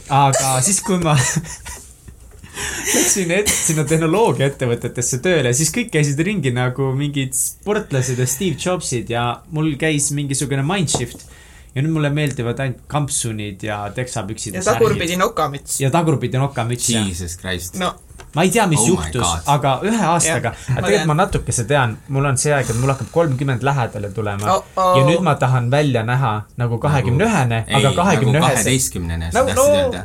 aga 0.08 0.58
siis, 0.64 0.82
kui 0.84 1.00
ma 1.02 1.16
läksin 2.94 3.32
et, 3.34 3.50
sinna 3.50 3.84
tehnoloogiaettevõtetesse 3.88 5.20
tööle, 5.24 5.54
siis 5.56 5.72
kõik 5.74 5.90
käisid 5.94 6.20
ringi 6.26 6.52
nagu 6.54 6.92
mingid 6.96 7.34
sportlased 7.36 8.20
ja 8.20 8.26
Steve 8.30 8.58
Jobsid 8.60 9.10
ja 9.10 9.26
mul 9.54 9.74
käis 9.80 10.12
mingisugune 10.14 10.64
mindshift. 10.66 11.26
ja 11.74 11.82
nüüd 11.82 11.90
mulle 11.90 12.10
meeldivad 12.14 12.60
ainult 12.62 12.84
kampsunid 12.86 13.64
ja 13.66 13.80
teksapüksid 13.94 14.54
ja 14.54 14.62
tagurpidi. 14.62 15.16
nokamüts. 15.18 15.80
ja 15.82 15.90
tagurpidi 15.90 16.38
nokamüts 16.38 16.88
Jesus 16.94 17.38
Christ. 17.40 17.80
no 17.82 17.96
ma 18.35 18.43
ei 18.43 18.51
tea, 18.51 18.66
mis 18.70 18.81
Oh 18.81 18.89
juhtus 18.89 19.48
aga 19.55 19.74
ühe 19.86 20.05
aastaga, 20.11 20.55
tegelikult 20.55 20.90
tean. 20.94 21.09
ma 21.11 21.19
natukese 21.19 21.65
tean, 21.70 21.97
mul 22.09 22.31
on 22.31 22.39
see 22.40 22.55
aeg, 22.55 22.70
et 22.70 22.81
mul 22.81 22.93
hakkab 22.94 23.11
kolmkümmend 23.15 23.66
lähedale 23.66 24.11
tulema 24.15 24.55
Oh 24.55 24.65
oh. 24.77 24.97
ja 24.98 25.05
nüüd 25.09 25.23
ma 25.27 25.35
tahan 25.40 25.70
välja 25.70 26.02
näha 26.06 26.35
nagu 26.61 26.78
kahekümne 26.78 27.28
ühene, 27.28 27.65
aga 27.81 27.93
kahekümne 27.97 28.39
nagu 28.39 28.47
ühes 28.47 28.62
kaheteistkümnene, 28.62 29.31
sa 29.32 29.44
tahtsid 29.44 29.77
öelda. 29.78 30.05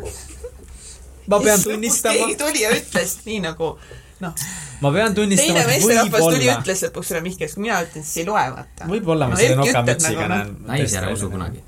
ma 1.28 1.40
pean 1.40 1.58
keegi 1.58 1.70
tunnistama, 1.72 2.30
tuli 2.44 2.64
ja 2.66 2.76
ütles 2.78 3.18
nii 3.26 3.42
nagu 3.48 3.74
noh, 4.20 4.34
ma 4.82 4.92
pean 4.92 5.16
tunnistama, 5.16 5.48
teine 5.48 5.66
et 5.66 5.72
meesterahvas 5.74 6.26
tuli 6.26 6.46
ja 6.46 6.54
võib-olla, 6.54 6.62
ütles 6.64 6.86
lõpuks 6.88 7.12
sulle 7.12 7.22
Mihkel, 7.26 7.52
kui 7.54 7.66
mina 7.66 7.82
ütlen, 7.86 8.06
siis 8.06 8.22
ei 8.22 8.30
loe, 8.30 8.46
vaata. 8.56 8.88
võib-olla 8.90 9.30
ma 9.30 9.38
No 9.38 9.42
selle 9.42 9.60
nokamütsiga 9.60 10.26
nagu, 10.26 10.34
näen. 10.36 10.56
naisi 10.70 11.00
ära 11.02 11.12
usu 11.16 11.30
kunagi. 11.32 11.64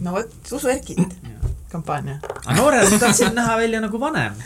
no 0.00 0.16
vot, 0.16 0.34
usu 0.50 0.72
Erkit, 0.72 1.18
kampaania. 1.72 2.18
aga 2.44 2.56
noorena 2.58 2.90
ma 2.90 3.02
tahtsin 3.06 3.34
näha 3.36 3.56
välja 3.62 3.82
nagu 3.84 4.00
vanem. 4.00 4.40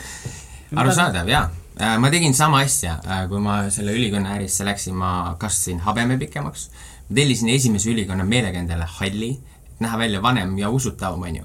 arusaadav, 0.76 1.28
jaa. 1.28 1.50
ma 1.98 2.10
tegin 2.10 2.34
sama 2.34 2.62
asja, 2.64 2.98
kui 3.28 3.40
ma 3.42 3.60
selle 3.72 3.94
ülikonna 3.96 4.34
ärisse 4.36 4.66
läksin, 4.66 4.96
ma 4.98 5.36
kasutasin 5.38 5.80
habeme 5.86 6.18
pikemaks. 6.18 6.70
ma 7.08 7.14
tellisin 7.14 7.48
esimese 7.48 7.90
ülikonna 7.90 8.24
meelega 8.24 8.58
endale 8.58 8.84
halli, 8.98 9.30
et 9.64 9.80
näha 9.80 9.98
välja 9.98 10.22
vanem 10.22 10.58
ja 10.58 10.70
usutavam, 10.70 11.22
onju. 11.22 11.44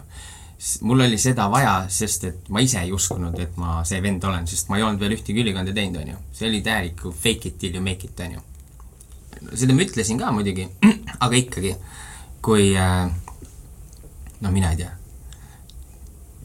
mul 0.82 1.00
oli 1.00 1.18
seda 1.18 1.50
vaja, 1.52 1.86
sest 1.90 2.24
et 2.24 2.50
ma 2.50 2.60
ise 2.60 2.80
ei 2.80 2.92
uskunud, 2.92 3.40
et 3.40 3.58
ma 3.58 3.84
see 3.84 4.02
vend 4.02 4.24
olen, 4.24 4.48
sest 4.48 4.70
ma 4.70 4.78
ei 4.78 4.84
olnud 4.84 5.00
veel 5.00 5.18
ühtegi 5.18 5.44
ülikonda 5.44 5.74
teinud, 5.74 6.02
onju. 6.02 6.18
see 6.34 6.50
oli 6.50 6.62
täielik 6.62 7.04
fake 7.12 7.50
it 7.50 7.60
till 7.60 7.76
you 7.76 7.84
make 7.84 8.08
it, 8.08 8.20
onju. 8.20 8.42
seda 9.54 9.76
ma 9.76 9.86
ütlesin 9.86 10.20
ka 10.20 10.32
muidugi, 10.32 10.68
aga 11.26 11.36
ikkagi, 11.36 11.76
kui 12.42 12.74
äh, 12.76 13.08
no 14.42 14.52
mina 14.52 14.72
ei 14.72 14.84
tea, 14.84 14.92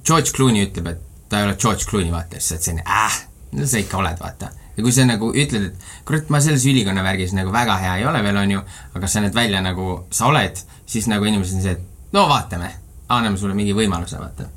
George 0.08 0.32
Clooney 0.32 0.64
ütleb, 0.64 0.86
et 0.94 1.07
ta 1.28 1.40
ei 1.40 1.48
ole 1.48 1.56
George 1.56 1.84
Clooney, 1.90 2.12
vaata, 2.12 2.38
siis 2.38 2.48
sa 2.48 2.56
oled 2.56 2.66
selline 2.68 2.84
äh, 2.86 3.18
no 3.52 3.66
sa 3.66 3.80
ikka 3.82 3.98
oled, 4.00 4.20
vaata. 4.20 4.50
ja 4.76 4.84
kui 4.84 4.92
sa 4.94 5.06
nagu 5.08 5.30
ütled, 5.34 5.70
et 5.70 6.06
kurat, 6.08 6.30
ma 6.32 6.40
selles 6.44 6.66
ülikonna 6.68 7.04
värgis 7.06 7.34
nagu 7.36 7.52
väga 7.54 7.78
hea 7.82 7.96
ei 8.00 8.06
ole 8.08 8.22
veel, 8.24 8.40
onju, 8.44 8.62
aga 8.98 9.10
sa 9.10 9.24
näed 9.24 9.36
välja 9.36 9.62
nagu 9.64 9.90
sa 10.14 10.28
oled, 10.30 10.62
siis 10.86 11.08
nagu 11.10 11.28
inimesed 11.28 11.58
on 11.58 11.66
see, 11.66 11.76
et 11.78 12.14
no 12.16 12.28
vaatame, 12.30 12.70
anname 13.08 13.40
sulle 13.40 13.56
mingi 13.58 13.76
võimaluse, 13.76 14.20
vaata. 14.20 14.48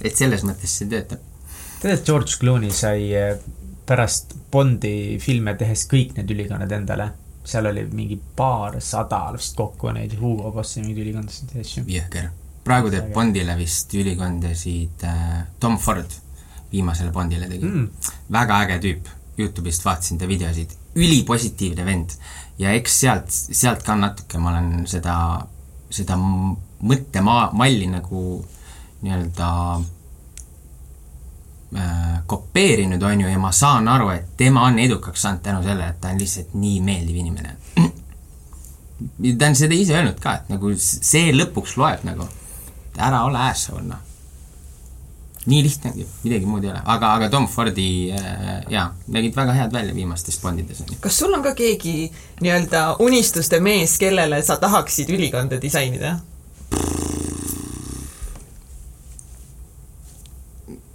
et 0.00 0.16
selles 0.16 0.44
mõttes 0.48 0.76
see 0.80 0.90
töötab. 0.90 1.22
tead, 1.80 1.94
et 1.94 2.06
George 2.06 2.38
Clooney 2.40 2.72
sai 2.74 3.10
eh, 3.14 3.40
pärast 3.86 4.36
Bondi 4.50 5.18
filme 5.22 5.54
tehes 5.58 5.86
kõik 5.90 6.16
need 6.18 6.30
ülikonnad 6.36 6.72
endale? 6.72 7.10
seal 7.50 7.66
oli 7.70 7.86
mingi 7.96 8.18
paarsada 8.36 9.30
vist 9.34 9.56
kokku 9.56 9.90
neid 9.96 10.12
Hugo 10.20 10.52
Bossi 10.52 10.82
mingeid 10.82 11.00
ülikondasid 11.06 11.54
ja 11.54 11.64
asju. 11.64 11.84
jõhker. 11.88 12.28
Praegu 12.64 12.90
teeb. 12.92 13.12
Bondile 13.14 13.56
vist 13.58 13.94
ülikondasid 13.94 15.04
äh, 15.06 15.40
Tom 15.60 15.78
Ford, 15.78 16.10
viimasele 16.72 17.10
Bondile 17.12 17.48
tegi 17.48 17.66
Mm. 17.66 17.88
väga 18.32 18.62
äge 18.64 18.78
tüüp, 18.80 19.08
Youtube'ist 19.38 19.84
vaatasin 19.84 20.18
ta 20.18 20.28
videosid, 20.28 20.70
ülipositiivne 20.94 21.84
vend. 21.86 22.10
ja 22.58 22.72
eks 22.76 23.00
sealt, 23.00 23.30
sealt 23.30 23.82
ka 23.82 23.94
natuke 23.96 24.38
ma 24.38 24.50
olen 24.50 24.86
seda, 24.86 25.46
seda 25.90 26.16
mõttemaa, 26.16 27.52
malli 27.56 27.86
nagu 27.88 28.44
nii-öelda 29.02 29.48
äh, 31.76 32.20
kopeerinud, 32.26 33.02
on 33.02 33.20
ju, 33.20 33.28
ja 33.28 33.38
ma 33.38 33.52
saan 33.52 33.88
aru, 33.88 34.10
et 34.10 34.36
tema 34.36 34.66
on 34.68 34.78
edukaks 34.78 35.22
saanud 35.22 35.42
tänu 35.42 35.62
sellele, 35.62 35.88
et 35.88 36.00
ta 36.00 36.12
on 36.12 36.20
lihtsalt 36.20 36.54
nii 36.54 36.80
meeldiv 36.84 37.16
inimene. 37.16 37.56
ta 39.38 39.46
on 39.48 39.56
seda 39.56 39.74
ise 39.74 39.96
öelnud 39.96 40.20
ka, 40.20 40.34
et 40.36 40.52
nagu 40.52 40.74
see 40.76 41.32
lõpuks 41.32 41.76
loeb 41.80 42.04
nagu, 42.04 42.28
ära 42.98 43.24
ole 43.24 43.38
asshole, 43.50 43.86
noh 43.88 44.10
nii 45.46 45.62
lihtne 45.64 45.90
ongi, 45.90 46.06
midagi 46.22 46.46
muud 46.48 46.64
ei 46.64 46.70
ole, 46.70 46.80
aga, 46.84 47.14
aga 47.16 47.28
Tom 47.32 47.46
Fordi 47.48 48.12
äh, 48.12 48.48
jaa, 48.68 48.90
nägid 49.08 49.36
väga 49.36 49.54
head 49.56 49.72
välja 49.72 49.94
viimastes 49.96 50.36
Bondides 50.42 50.82
kas 51.00 51.18
sul 51.18 51.32
on 51.34 51.42
ka 51.42 51.54
keegi 51.56 52.10
nii-öelda 52.44 52.82
unistuste 53.00 53.60
mees, 53.64 53.96
kellele 53.98 54.42
sa 54.44 54.58
tahaksid 54.60 55.08
ülikonda 55.16 55.60
disainida? 55.62 56.18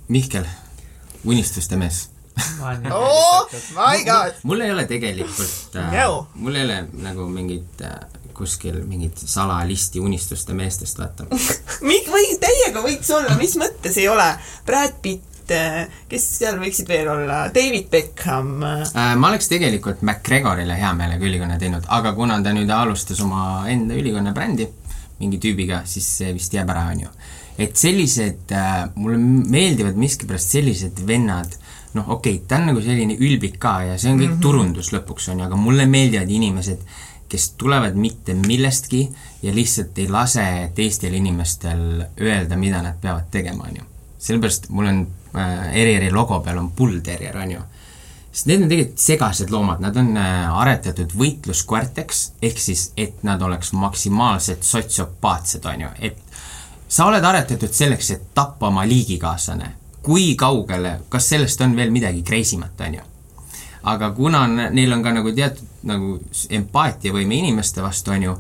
Mihkel, 0.07 0.45
unistuste 1.25 1.79
mees. 1.81 2.09
oh 2.91 3.49
my 3.73 4.03
god, 4.05 4.37
mul 4.43 4.61
ei 4.61 4.71
ole 4.75 4.85
tegelikult 4.85 5.79
äh, 5.81 5.97
mul 6.35 6.55
ei 6.55 6.67
ole 6.67 6.83
nagu 7.01 7.25
mingit 7.31 7.81
äh, 7.81 7.97
kuskil 8.35 8.81
mingit 8.87 9.17
salalisti 9.17 9.99
unistuste 10.03 10.53
meestest, 10.53 10.99
vaata. 10.99 11.29
Või 11.85 12.27
täiega 12.41 12.83
võiks 12.83 13.09
olla, 13.15 13.37
mis 13.39 13.55
mõttes 13.59 13.97
ei 14.01 14.07
ole? 14.11 14.27
Brad 14.65 14.99
Pitt, 15.01 15.51
kes 16.09 16.25
seal 16.39 16.57
võiksid 16.61 16.87
veel 16.89 17.09
olla, 17.11 17.45
David 17.53 17.89
Beckham, 17.91 18.55
Äh, 18.95 19.15
ma 19.19 19.29
oleks 19.29 19.49
tegelikult 19.51 20.01
MacGregorile 20.05 20.77
hea 20.79 20.93
meelega 20.97 21.25
ülikonna 21.27 21.57
teinud, 21.61 21.85
aga 21.93 22.13
kuna 22.17 22.39
ta 22.43 22.53
nüüd 22.55 22.71
alustas 22.71 23.21
oma 23.23 23.65
enda 23.71 23.97
ülikonna 23.97 24.33
brändi 24.35 24.67
mingi 25.19 25.39
tüübiga, 25.41 25.81
siis 25.87 26.07
see 26.19 26.33
vist 26.35 26.53
jääb 26.55 26.71
ära, 26.73 26.89
onju. 26.93 27.11
et 27.57 27.77
sellised 27.79 28.51
äh,, 28.51 28.81
mulle 28.99 29.17
meeldivad 29.19 29.95
miskipärast 29.99 30.57
sellised 30.57 30.99
vennad, 31.07 31.53
noh, 31.95 32.09
okei 32.17 32.35
okay,, 32.35 32.47
ta 32.47 32.59
on 32.59 32.71
nagu 32.71 32.81
selline 32.83 33.15
ülbik 33.15 33.55
ka 33.61 33.77
ja 33.89 33.97
see 33.97 34.11
on 34.11 34.19
kõik 34.19 34.33
mm 34.33 34.35
-hmm. 34.35 34.43
turundus 34.43 34.91
lõpuks, 34.91 35.29
onju, 35.31 35.45
aga 35.45 35.59
mulle 35.59 35.85
meeldivad 35.87 36.29
inimesed, 36.29 36.81
kes 37.29 37.49
tulevad 37.57 37.95
mitte 37.95 38.33
millestki 38.33 39.09
ja 39.43 39.53
lihtsalt 39.53 39.97
ei 39.97 40.09
lase 40.09 40.71
teistel 40.75 41.13
inimestel 41.13 42.05
öelda, 42.21 42.57
mida 42.57 42.81
nad 42.81 42.99
peavad 43.01 43.31
tegema, 43.31 43.67
onju. 43.69 43.83
sellepärast 44.19 44.69
mul 44.69 44.91
on 44.91 45.07
äh, 45.35 45.71
ERR-i 45.73 46.11
logo 46.11 46.39
peal 46.39 46.57
on 46.57 46.71
bullterrier, 46.71 47.37
onju 47.37 47.61
sest 48.35 48.49
need 48.49 48.65
on 48.65 48.69
tegelikult 48.69 48.99
segased 48.99 49.51
loomad, 49.53 49.79
nad 49.79 49.95
on 49.97 50.11
äh, 50.19 50.57
aretatud 50.59 51.13
võitluskoerteks, 51.15 52.25
ehk 52.43 52.59
siis, 52.59 52.89
et 52.99 53.23
nad 53.23 53.41
oleks 53.41 53.71
maksimaalselt 53.73 54.63
sotsiopaatsed, 54.67 55.65
on 55.71 55.85
ju, 55.85 55.91
et 56.09 56.19
sa 56.87 57.07
oled 57.07 57.23
aretatud 57.23 57.71
selleks, 57.71 58.11
et 58.11 58.29
tappa 58.35 58.67
oma 58.67 58.85
liigikaaslane. 58.87 59.71
kui 60.05 60.35
kaugele, 60.37 60.99
kas 61.09 61.31
sellest 61.31 61.61
on 61.65 61.71
veel 61.75 61.89
midagi 61.89 62.21
kreisimat, 62.21 62.81
on 62.85 62.99
ju? 62.99 63.05
Aga 63.85 64.11
kuna 64.17 64.45
neil 64.47 64.93
on 64.93 65.03
ka 65.05 65.13
nagu 65.13 65.31
teatud 65.35 65.73
nagu 65.85 66.17
empaatiavõime 66.49 67.37
inimeste 67.37 67.83
vastu, 67.85 68.13
on 68.15 68.23
ju, 68.29 68.35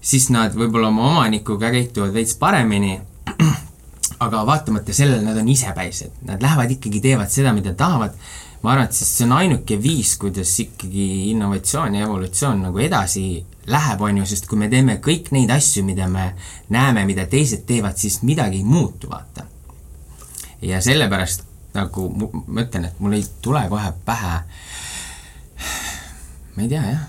siis 0.00 0.28
nad 0.30 0.54
võib-olla 0.54 0.92
oma 0.92 1.08
omanikuga 1.12 1.72
käituvad 1.74 2.14
veits 2.14 2.36
paremini, 2.38 2.94
aga 4.24 4.44
vaatamata 4.46 4.94
sellele 4.94 5.24
nad 5.26 5.38
on 5.40 5.48
isepäised, 5.50 6.22
nad 6.28 6.42
lähevad 6.42 6.76
ikkagi, 6.76 7.02
teevad 7.02 7.32
seda, 7.34 7.54
mida 7.56 7.74
tahavad. 7.74 8.14
Ma 8.62 8.72
arvan, 8.72 8.88
et 8.88 8.96
siis 8.96 9.10
see 9.14 9.26
on 9.28 9.36
ainuke 9.36 9.76
viis, 9.78 10.16
kuidas 10.18 10.50
ikkagi 10.58 11.30
innovatsioon 11.30 11.94
ja 11.94 12.06
evolutsioon 12.08 12.64
nagu 12.66 12.80
edasi 12.82 13.44
läheb, 13.70 14.00
on 14.02 14.18
ju, 14.18 14.26
sest 14.26 14.48
kui 14.50 14.58
me 14.58 14.66
teeme 14.70 14.96
kõik 15.02 15.30
neid 15.34 15.52
asju, 15.54 15.84
mida 15.86 16.08
me 16.10 16.32
näeme, 16.74 17.04
mida 17.06 17.28
teised 17.30 17.62
teevad, 17.68 17.94
siis 17.98 18.18
midagi 18.26 18.58
ei 18.58 18.66
muutu, 18.66 19.10
vaata. 19.10 19.46
ja 20.62 20.80
sellepärast 20.82 21.46
nagu 21.78 22.08
ma 22.46 22.64
ütlen, 22.64 22.88
et 22.88 22.98
mul 23.02 23.14
ei 23.18 23.24
tule 23.42 23.62
kohe 23.70 23.92
pähe, 24.06 24.40
ma 26.58 26.66
ei 26.66 26.68
tea 26.72 26.82
jah, 26.82 27.02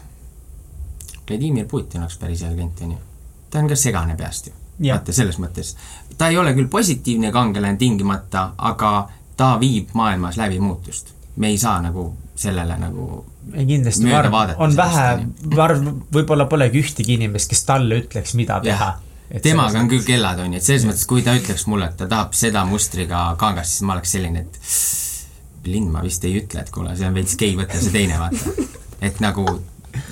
Vladimir 1.30 1.66
Putin 1.66 2.04
oleks 2.04 2.18
päris 2.22 2.44
hea 2.46 2.52
klient, 2.54 2.82
on 2.86 2.92
ju. 2.92 2.98
ta 3.50 3.60
on 3.60 3.70
ka 3.70 3.76
segane 3.76 4.16
peast 4.18 4.52
ju. 4.52 4.54
Vaata, 4.80 5.12
selles 5.12 5.40
mõttes. 5.42 5.74
ta 6.18 6.30
ei 6.30 6.38
ole 6.38 6.54
küll 6.54 6.70
positiivne 6.72 7.32
kangelane 7.36 7.78
tingimata, 7.82 8.52
aga 8.58 9.10
ta 9.38 9.56
viib 9.60 9.90
maailmas 9.98 10.38
läbi 10.38 10.60
muutust. 10.60 11.14
me 11.36 11.50
ei 11.50 11.58
saa 11.58 11.82
nagu 11.82 12.14
sellele 12.36 12.78
nagu 12.78 13.26
ei 13.56 13.66
kindlasti, 13.66 14.06
ma 14.06 14.18
arvan, 14.20 14.56
on 14.58 14.76
vähe 14.78 15.06
ma 15.56 15.64
arvan, 15.64 16.02
võib-olla 16.14 16.46
polegi 16.46 16.84
ühtegi 16.84 17.18
inimest, 17.18 17.50
kes 17.50 17.64
talle 17.66 18.04
ütleks, 18.04 18.36
mida 18.38 18.60
teha 18.64 18.94
temaga 19.42 19.82
on 19.82 19.90
küll 19.90 20.06
kellad, 20.06 20.40
on 20.46 20.54
ju, 20.54 20.62
et 20.62 20.66
selles 20.66 20.86
mõttes, 20.90 21.06
kui 21.10 21.26
ta 21.26 21.34
ütleks 21.38 21.66
mulle, 21.70 21.90
et 21.90 21.98
ta 21.98 22.08
tahab 22.10 22.38
seda 22.38 22.64
mustriga 22.70 23.26
kangast, 23.42 23.78
siis 23.78 23.88
ma 23.88 23.98
oleks 23.98 24.14
selline, 24.18 24.46
et 24.46 24.62
Linn, 25.70 25.90
ma 25.92 26.02
vist 26.02 26.24
ei 26.26 26.38
ütle, 26.40 26.64
et 26.64 26.70
kuule, 26.74 26.96
see 26.98 27.08
on 27.10 27.18
veits 27.18 27.36
gei, 27.38 27.52
võta 27.58 27.78
see 27.82 27.92
teine, 27.94 28.16
vaata. 28.22 28.54
et 29.02 29.20
nagu 29.24 29.46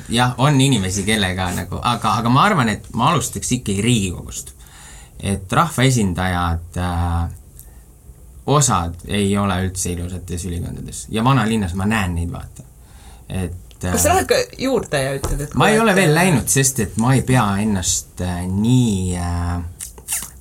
jah, 0.09 0.35
on 0.37 0.61
inimesi, 0.61 1.03
kellega 1.07 1.49
nagu, 1.55 1.79
aga, 1.81 2.17
aga 2.21 2.29
ma 2.33 2.45
arvan, 2.47 2.71
et 2.73 2.87
ma 2.93 3.11
alustaks 3.11 3.51
ikkagi 3.59 3.81
Riigikogust. 3.81 4.53
et 5.19 5.51
rahvaesindajad 5.51 6.77
äh,, 6.77 7.29
osad 8.47 9.07
ei 9.07 9.37
ole 9.37 9.55
üldse 9.65 9.91
ilusates 9.91 10.45
ülikondades 10.45 11.07
ja 11.09 11.23
vanalinnas 11.23 11.73
ma 11.73 11.85
näen 11.85 12.13
neid, 12.15 12.31
vaata. 12.31 12.63
et 13.29 13.55
kas 13.81 14.03
sa 14.03 14.13
lähed 14.13 14.29
ka 14.29 14.37
juurde 14.57 15.01
ja 15.01 15.15
ütled, 15.17 15.41
et 15.41 15.55
ma 15.57 15.69
ei 15.69 15.79
ole 15.79 15.95
veel 15.95 16.13
läinud, 16.15 16.47
sest 16.49 16.79
et 16.85 17.01
ma 17.01 17.15
ei 17.17 17.25
pea 17.25 17.47
ennast 17.63 18.21
äh, 18.21 18.45
nii 18.45 19.17
äh, 19.17 19.57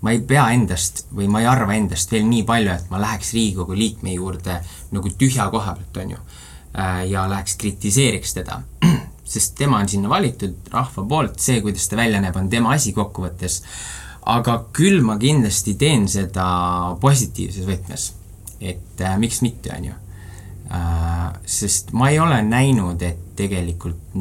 ma 0.01 0.13
ei 0.15 0.21
pea 0.23 0.45
endast 0.55 1.07
või 1.15 1.29
ma 1.31 1.43
ei 1.43 1.49
arva 1.51 1.75
endast 1.75 2.13
veel 2.13 2.27
nii 2.29 2.45
palju, 2.47 2.73
et 2.77 2.91
ma 2.93 3.01
läheks 3.03 3.33
Riigikogu 3.35 3.77
liikme 3.77 4.15
juurde 4.15 4.61
nagu 4.95 5.13
tühja 5.19 5.49
koha 5.51 5.75
pealt, 5.79 6.03
on 6.03 6.13
ju. 6.15 6.21
Ja 6.77 7.23
läheks 7.31 7.55
kritiseeriks 7.57 8.35
teda. 8.37 8.61
sest 9.27 9.57
tema 9.59 9.79
on 9.83 9.89
sinna 9.89 10.09
valitud 10.13 10.69
rahva 10.71 11.03
poolt, 11.09 11.39
see, 11.43 11.61
kuidas 11.65 11.89
ta 11.89 11.97
välja 11.99 12.21
näeb, 12.23 12.37
on 12.37 12.51
tema 12.53 12.75
asi 12.77 12.93
kokkuvõttes. 12.93 13.63
aga 14.27 14.57
küll 14.75 15.01
ma 15.07 15.17
kindlasti 15.19 15.75
teen 15.79 16.09
seda 16.09 16.47
positiivses 17.01 17.67
võtmes. 17.67 18.13
et 18.61 19.01
äh, 19.01 19.19
miks 19.19 19.43
mitte, 19.43 19.73
on 19.77 19.85
ju 19.85 19.95
Äh, 20.67 21.27
sest 21.47 21.93
ma 21.95 22.09
ei 22.11 22.19
ole 22.19 22.41
näinud, 22.43 23.03
et 23.07 23.21
tegelikult 23.39 24.17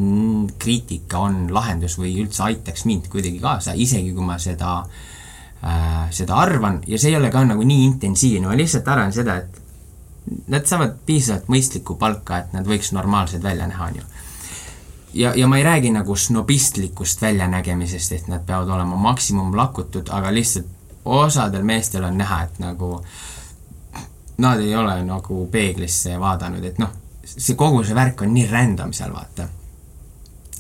kriitika 0.62 1.24
on 1.26 1.48
lahendus 1.54 1.96
või 1.98 2.12
üldse 2.22 2.44
aitaks 2.46 2.84
mind 2.86 3.08
kuidagi 3.10 3.40
kaasa, 3.42 3.74
isegi 3.74 4.12
kui 4.14 4.26
ma 4.28 4.36
seda 4.42 4.76
äh,, 4.84 6.04
seda 6.14 6.38
arvan 6.38 6.84
ja 6.86 7.00
see 7.02 7.16
ei 7.16 7.18
ole 7.18 7.32
ka 7.34 7.42
nagu 7.50 7.66
nii 7.66 7.88
intensiivne, 7.88 8.46
ma 8.52 8.58
lihtsalt 8.60 8.92
arvan 8.94 9.16
seda, 9.16 9.40
et 9.42 9.65
nad 10.48 10.66
saavad 10.66 10.98
piisavalt 11.06 11.50
mõistlikku 11.52 11.98
palka, 12.00 12.38
et 12.38 12.54
nad 12.54 12.68
võiks 12.68 12.92
normaalsed 12.96 13.44
välja 13.44 13.68
näha, 13.68 13.86
on 13.86 13.96
ju. 13.96 14.04
ja, 15.14 15.34
ja 15.36 15.48
ma 15.48 15.58
ei 15.58 15.64
räägi 15.64 15.92
nagu 15.94 16.16
snobistlikust 16.16 17.22
väljanägemisest, 17.22 18.12
et 18.12 18.28
nad 18.28 18.46
peavad 18.46 18.70
olema 18.70 18.96
maksimum 18.96 19.56
lakutud, 19.58 20.10
aga 20.10 20.34
lihtsalt 20.34 20.72
osadel 21.06 21.64
meestel 21.64 22.04
on 22.04 22.18
näha, 22.18 22.44
et 22.44 22.60
nagu 22.60 23.00
nad 24.38 24.60
ei 24.60 24.76
ole 24.76 24.98
nagu 25.06 25.46
peeglisse 25.52 26.20
vaadanud, 26.20 26.64
et 26.64 26.82
noh, 26.82 26.90
see 27.26 27.56
kogu 27.56 27.84
see 27.84 27.96
värk 27.96 28.26
on 28.26 28.34
nii 28.34 28.50
random 28.52 28.94
seal, 28.94 29.14
vaata 29.14 29.48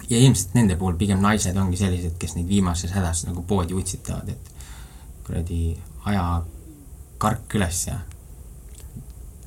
ja 0.09 0.17
ilmselt 0.17 0.53
nende 0.53 0.75
puhul 0.75 0.97
pigem 0.97 1.21
naised 1.21 1.57
ongi 1.57 1.77
sellised, 1.77 2.17
kes 2.21 2.35
neid 2.37 2.49
viimases 2.49 2.93
hädas 2.93 3.25
nagu 3.25 3.41
poodi 3.47 3.73
utsitavad, 3.73 4.29
et 4.29 4.51
kuradi 5.25 5.77
aja 6.05 6.43
kark 7.17 7.55
üles 7.57 7.87
ja 7.87 7.97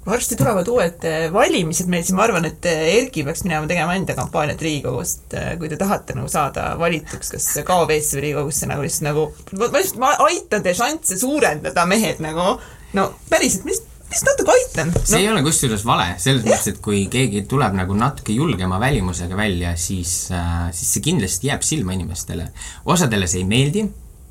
varsti 0.09 0.39
tulevad 0.39 0.69
uued 0.73 1.05
eh, 1.09 1.27
valimised 1.33 1.91
meil, 1.91 2.05
siis 2.07 2.17
ma 2.17 2.25
arvan, 2.27 2.49
et 2.49 2.69
eh, 2.71 2.85
Erki 2.99 3.25
peaks 3.27 3.45
minema 3.47 3.69
tegema 3.71 3.97
enda 3.99 4.17
kampaaniat 4.19 4.63
Riigikogust, 4.65 5.37
kui 5.61 5.71
te 5.71 5.79
tahate 5.81 6.17
nagu 6.19 6.31
saada 6.33 6.71
valituks 6.81 7.35
kas 7.35 7.51
KV-sse 7.69 8.19
või 8.19 8.27
Riigikogusse 8.27 8.71
nagu 8.71 8.87
lihtsalt 8.87 9.09
nagu 9.09 9.29
ma, 9.59 9.71
lihtsalt, 9.77 10.01
ma 10.03 10.15
aitan 10.29 10.65
teie 10.65 10.77
šansse 10.79 11.21
suurendada, 11.21 11.87
mehed 11.89 12.23
nagu 12.25 12.57
no 12.97 13.07
päriselt, 13.31 13.67
mis, 13.69 13.81
mis 14.09 14.25
natuke 14.25 14.55
aitan 14.55 14.93
see 14.97 15.19
no, 15.19 15.23
ei 15.23 15.31
ole 15.33 15.45
kusjuures 15.47 15.85
vale, 15.89 16.11
selles 16.23 16.45
mõttes, 16.47 16.73
et 16.73 16.83
kui 16.85 17.05
keegi 17.13 17.45
tuleb 17.51 17.77
nagu 17.77 17.97
natuke 17.99 18.37
julgema 18.37 18.81
välimusega 18.83 19.39
välja, 19.39 19.75
siis 19.81 20.33
äh,, 20.35 20.69
siis 20.77 20.97
see 20.97 21.05
kindlasti 21.11 21.51
jääb 21.51 21.65
silma 21.67 21.97
inimestele. 21.97 22.51
osadele 22.89 23.29
see 23.31 23.43
ei 23.45 23.49
meeldi, 23.49 23.89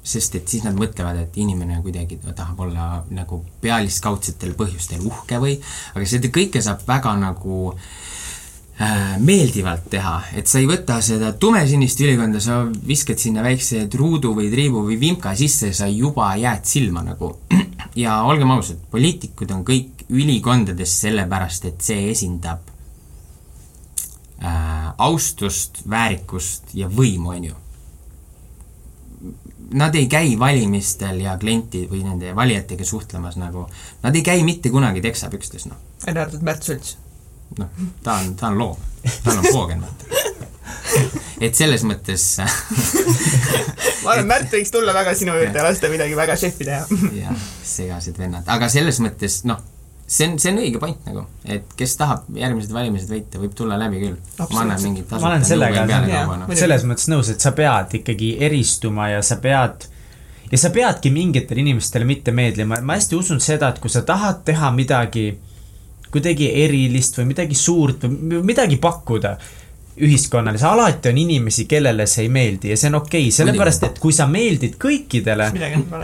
sest 0.08 0.38
et 0.40 0.48
siis 0.48 0.64
nad 0.64 0.78
mõtlevad, 0.78 1.20
et 1.22 1.40
inimene 1.42 1.82
kuidagi 1.84 2.20
tahab 2.28 2.60
olla 2.68 2.88
nagu 3.12 3.42
pealiskaudsetel 3.64 4.54
põhjustel 4.58 5.04
uhke 5.08 5.40
või, 5.44 5.58
aga 5.96 6.08
seda 6.08 6.32
kõike 6.34 6.62
saab 6.64 6.86
väga 6.88 7.14
nagu 7.20 7.58
äh, 7.74 9.18
meeldivalt 9.20 9.90
teha, 9.92 10.16
et 10.40 10.48
sa 10.48 10.62
ei 10.62 10.70
võta 10.70 11.00
seda 11.06 11.34
tumesinist 11.34 12.02
ülikonda, 12.06 12.42
sa 12.44 12.62
viskad 12.88 13.20
sinna 13.22 13.44
väikse 13.46 13.84
truudu 13.92 14.32
või 14.38 14.52
triibu 14.54 14.86
või 14.88 15.00
vimka 15.02 15.36
sisse 15.36 15.74
ja 15.74 15.80
sa 15.82 15.92
juba 15.92 16.32
jääd 16.40 16.66
silma 16.70 17.04
nagu. 17.06 17.34
ja 18.04 18.22
olgem 18.30 18.56
ausad, 18.56 18.80
poliitikud 18.92 19.52
on 19.56 19.68
kõik 19.68 20.08
ülikondades 20.08 20.94
sellepärast, 21.02 21.68
et 21.68 21.84
see 21.84 22.08
esindab 22.14 22.70
äh, 24.40 24.92
austust, 24.98 25.84
väärikust 25.90 26.76
ja 26.78 26.88
võimu, 26.88 27.34
on 27.36 27.50
ju. 27.52 27.64
Nad 29.74 29.96
ei 29.96 30.08
käi 30.08 30.36
valimistel 30.40 31.20
ja 31.20 31.38
klienti 31.38 31.84
või 31.92 32.04
nende 32.06 32.32
valijatega 32.36 32.86
suhtlemas 32.88 33.36
nagu, 33.36 33.66
nad 34.04 34.16
ei 34.16 34.24
käi 34.24 34.44
mitte 34.48 34.72
kunagi 34.72 35.02
teksapükstes, 35.04 35.68
noh. 35.68 35.80
välja 36.06 36.24
arvatud 36.24 36.46
Märt 36.48 36.64
Sults. 36.64 36.98
noh, 37.58 37.68
ta 38.04 38.20
on, 38.22 38.36
ta 38.36 38.48
on 38.48 38.58
loom, 38.60 38.78
tal 39.24 39.42
on 39.42 39.48
poogen, 39.52 39.84
vaata. 39.84 40.06
et 41.42 41.56
selles 41.56 41.84
mõttes 41.88 42.26
ma 44.04 44.14
arvan, 44.14 44.28
Märt 44.28 44.56
võiks 44.56 44.72
tulla 44.72 44.96
väga 44.96 45.16
sinu 45.20 45.36
juurde 45.36 45.60
ja 45.60 45.68
lasta 45.68 45.92
midagi 45.92 46.16
väga 46.16 46.36
šefi 46.40 46.68
teha. 46.68 47.02
jah, 47.18 47.48
segased 47.64 48.20
vennad, 48.20 48.48
aga 48.48 48.70
selles 48.72 49.02
mõttes 49.04 49.42
noh, 49.50 49.60
see 50.08 50.28
on, 50.30 50.38
see 50.40 50.52
on 50.54 50.60
õige 50.64 50.80
point 50.80 51.04
nagu, 51.10 51.26
et 51.46 51.74
kes 51.80 51.98
tahab 52.00 52.24
järgmised 52.40 52.72
valimised 52.72 53.12
võita, 53.12 53.42
võib 53.42 53.54
tulla 53.58 53.76
läbi 53.80 54.00
küll. 54.06 54.16
ma 54.40 54.62
annan 54.64 54.82
mingit 54.82 55.12
Ma 55.12 55.20
olen 55.34 55.44
sellega- 55.46 55.86
selles 56.56 56.86
mõttes 56.88 57.10
nõus, 57.12 57.30
et 57.34 57.44
sa 57.44 57.52
pead 57.52 57.98
ikkagi 58.00 58.38
eristuma 58.48 59.10
ja 59.12 59.22
sa 59.22 59.36
pead 59.44 59.88
ja 60.52 60.58
sa 60.58 60.70
peadki 60.72 61.12
mingitele 61.12 61.60
inimestele 61.60 62.06
mitte 62.08 62.32
meeldima, 62.32 62.80
ma 62.82 62.96
hästi 62.96 63.16
usun 63.20 63.40
seda, 63.44 63.70
et 63.74 63.80
kui 63.84 63.90
sa 63.92 64.02
tahad 64.08 64.46
teha 64.48 64.72
midagi 64.72 65.28
kuidagi 66.12 66.48
erilist 66.64 67.18
või 67.20 67.26
midagi 67.34 67.56
suurt 67.60 68.06
või 68.08 68.40
midagi 68.48 68.78
pakkuda 68.80 69.34
ühiskonnale, 70.04 70.60
siis 70.60 70.68
alati 70.70 71.10
on 71.10 71.18
inimesi, 71.18 71.66
kellele 71.70 72.06
see 72.10 72.28
ei 72.28 72.30
meeldi 72.34 72.72
ja 72.72 72.78
see 72.78 72.92
on 72.92 73.00
okei. 73.02 73.26
Okay,, 73.26 73.34
sellepärast 73.40 73.88
et 73.88 74.00
kui 74.02 74.14
sa 74.14 74.28
meeldid 74.30 74.78
kõikidele, 74.82 75.50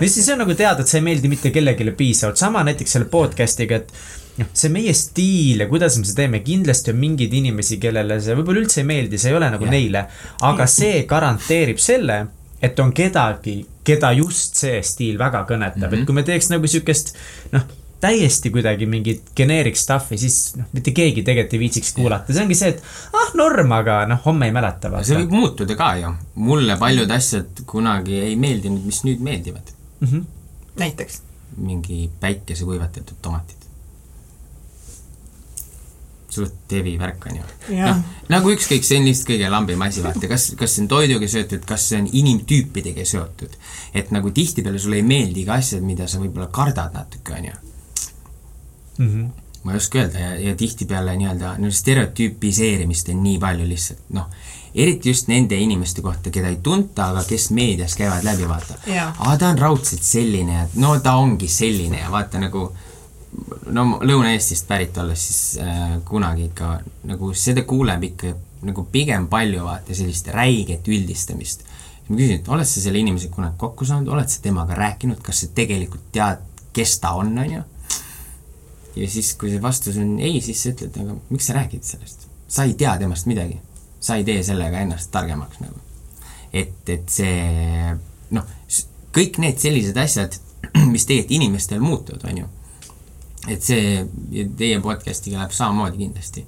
siis 0.02 0.24
see 0.26 0.34
on 0.36 0.44
nagu 0.44 0.56
teada, 0.58 0.82
et 0.82 0.90
sa 0.92 1.00
ei 1.00 1.06
meeldi 1.06 1.32
mitte 1.32 1.54
kellelegi 1.54 1.94
piisavalt, 1.98 2.42
sama 2.42 2.64
näiteks 2.66 2.98
selle 2.98 3.10
podcast'iga, 3.12 3.82
et 3.84 3.94
noh, 4.42 4.50
see 4.58 4.72
meie 4.74 4.94
stiil 4.98 5.62
ja 5.64 5.70
kuidas 5.70 5.98
me 6.00 6.08
seda 6.08 6.24
teeme, 6.24 6.42
kindlasti 6.46 6.94
on 6.94 7.02
mingeid 7.02 7.36
inimesi, 7.38 7.78
kellele 7.82 8.18
see 8.24 8.38
võib-olla 8.40 8.64
üldse 8.64 8.82
ei 8.82 8.90
meeldi, 8.90 9.22
see 9.22 9.34
ei 9.34 9.38
ole 9.38 9.52
nagu 9.54 9.68
yeah. 9.68 9.76
neile, 9.78 10.08
aga 10.50 10.68
see 10.70 11.04
garanteerib 11.10 11.82
selle, 11.82 12.20
et 12.64 12.80
on 12.80 12.94
kedagi, 12.96 13.60
keda 13.86 14.14
just 14.18 14.58
see 14.64 14.82
stiil 14.86 15.20
väga 15.22 15.44
kõnetab. 15.50 15.86
Mm, 15.86 15.90
-hmm. 15.92 16.02
et 16.02 16.10
kui 16.10 16.16
me 16.18 16.24
teeks 16.26 16.50
nagu 16.54 16.70
siukest 16.70 17.14
noh, 17.54 17.68
täiesti 18.04 18.52
kuidagi 18.52 18.88
mingit 18.90 19.32
generic 19.38 19.80
stuff'i, 19.80 20.18
siis 20.20 20.38
noh, 20.60 20.68
mitte 20.76 20.92
keegi 20.96 21.24
tegelikult 21.24 21.56
ei 21.56 21.62
viitsiks 21.62 21.94
kuulata, 21.96 22.36
see 22.36 22.44
ongi 22.44 22.58
see, 22.60 22.74
et 22.74 22.84
ah, 23.16 23.32
norm, 23.40 23.72
aga 23.78 24.02
noh, 24.10 24.22
homme 24.26 24.50
ei 24.50 24.56
mäleta 24.56 24.92
see 25.08 25.22
võib 25.22 25.36
muutuda 25.38 25.78
ka 25.80 25.94
ju. 26.02 26.12
mulle 26.44 26.78
paljud 26.82 27.12
asjad 27.16 27.64
kunagi 27.70 28.20
ei 28.26 28.38
meeldinud, 28.40 28.84
mis 28.84 29.04
nüüd 29.08 29.24
meeldivad. 29.24 29.74
mm. 30.02 30.08
-hmm. 30.08 30.24
näiteks. 30.84 31.22
mingi 31.58 32.10
päikesekuivatatud 32.20 33.22
tomatid. 33.22 33.60
suht 36.34 36.54
tevi 36.68 36.98
värk 37.00 37.26
on 37.30 37.36
ju. 37.38 37.44
Noh, 37.78 37.98
nagu 38.30 38.50
ükskõik, 38.50 38.84
see 38.84 38.98
on 38.98 39.06
lihtsalt 39.06 39.28
kõige 39.30 39.50
lambim 39.54 39.82
asi, 39.86 40.02
vaata, 40.04 40.28
kas, 40.28 40.48
kas 40.58 40.76
see 40.76 40.84
on 40.84 40.88
toiduga 40.90 41.28
seotud, 41.30 41.62
kas 41.70 41.90
see 41.90 42.00
on 42.02 42.08
inimtüüpidega 42.12 43.06
seotud. 43.06 43.54
et 43.94 44.12
nagu 44.12 44.32
tihtipeale 44.32 44.80
sulle 44.80 44.98
ei 45.00 45.06
meeldi 45.08 45.46
ka 45.46 45.62
asjad, 45.62 45.86
mida 45.86 46.08
sa 46.08 46.20
võib-olla 46.20 46.50
kardad 46.52 46.98
natuke, 46.98 47.38
on 47.38 47.46
ju. 47.52 47.62
Mm 48.98 49.08
-hmm. 49.10 49.30
ma 49.64 49.72
ei 49.72 49.78
oska 49.78 50.00
öelda 50.00 50.20
ja, 50.20 50.36
ja 50.40 50.56
tihtipeale 50.56 51.16
nii-öelda 51.18 51.56
no 51.58 51.72
stereotüüpiseerimist 51.72 53.10
on 53.10 53.24
nii 53.24 53.40
palju 53.40 53.68
lihtsalt, 53.68 54.00
noh, 54.10 54.30
eriti 54.76 55.10
just 55.10 55.28
nende 55.28 55.56
inimeste 55.56 56.02
kohta, 56.02 56.30
keda 56.30 56.48
ei 56.48 56.60
tunta, 56.64 57.10
aga 57.10 57.24
kes 57.24 57.50
meedias 57.52 57.96
käivad 57.96 58.24
läbi, 58.24 58.48
vaata 58.50 58.78
aa, 59.18 59.38
ta 59.38 59.50
on 59.50 59.60
raudselt 59.60 60.04
selline 60.04 60.54
ja 60.54 60.68
no 60.76 61.00
ta 61.00 61.16
ongi 61.16 61.48
selline 61.48 62.00
ja 62.00 62.12
vaata 62.12 62.40
nagu 62.40 62.72
no 63.74 63.86
Lõuna-Eestist 64.02 64.68
pärit 64.68 64.98
olles 64.98 65.28
siis 65.28 65.60
äh, 65.62 66.00
kunagi 66.06 66.50
ikka 66.52 66.80
nagu 67.10 67.34
seda 67.38 67.64
kuuleb 67.68 68.04
ikka 68.10 68.34
nagu 68.68 68.86
pigem 68.92 69.28
palju 69.32 69.66
vaata 69.66 69.96
sellist 69.96 70.28
räiget 70.34 70.88
üldistamist. 70.88 71.66
ma 72.08 72.18
küsin, 72.18 72.42
et 72.42 72.50
oled 72.52 72.68
sa 72.68 72.82
selle 72.84 73.00
inimesega 73.00 73.34
kunagi 73.36 73.56
kokku 73.58 73.86
saanud, 73.88 74.10
oled 74.12 74.30
sa 74.30 74.42
temaga 74.44 74.76
rääkinud, 74.76 75.22
kas 75.24 75.44
sa 75.44 75.48
tegelikult 75.56 76.10
tead, 76.12 76.42
kes 76.76 76.98
ta 77.00 77.14
on, 77.20 77.32
on 77.40 77.54
ju 77.54 77.62
ja 78.96 79.10
siis, 79.10 79.34
kui 79.40 79.50
see 79.54 79.62
vastus 79.62 79.98
on 80.02 80.18
ei, 80.20 80.42
siis 80.42 80.64
sa 80.64 80.74
ütled, 80.74 80.98
aga 81.04 81.18
miks 81.30 81.50
sa 81.50 81.58
räägid 81.58 81.86
sellest? 81.88 82.28
sa 82.54 82.68
ei 82.68 82.74
tea 82.78 82.98
temast 83.02 83.26
midagi. 83.26 83.60
sa 84.00 84.16
ei 84.20 84.24
tee 84.28 84.44
sellega 84.44 84.82
ennast 84.84 85.12
targemaks 85.12 85.62
nagu. 85.64 85.80
et, 86.54 86.90
et 86.90 87.10
see 87.10 87.96
noh, 88.36 88.50
kõik 89.14 89.40
need 89.44 89.62
sellised 89.62 89.98
asjad, 89.98 90.38
mis 90.94 91.08
tegelikult 91.08 91.38
inimestel 91.40 91.82
muutuvad, 91.84 92.26
on 92.30 92.44
ju. 92.44 92.52
et 93.54 93.66
see 93.66 94.46
teie 94.58 94.80
podcast'iga 94.84 95.42
läheb 95.42 95.56
samamoodi 95.56 96.00
kindlasti. 96.06 96.46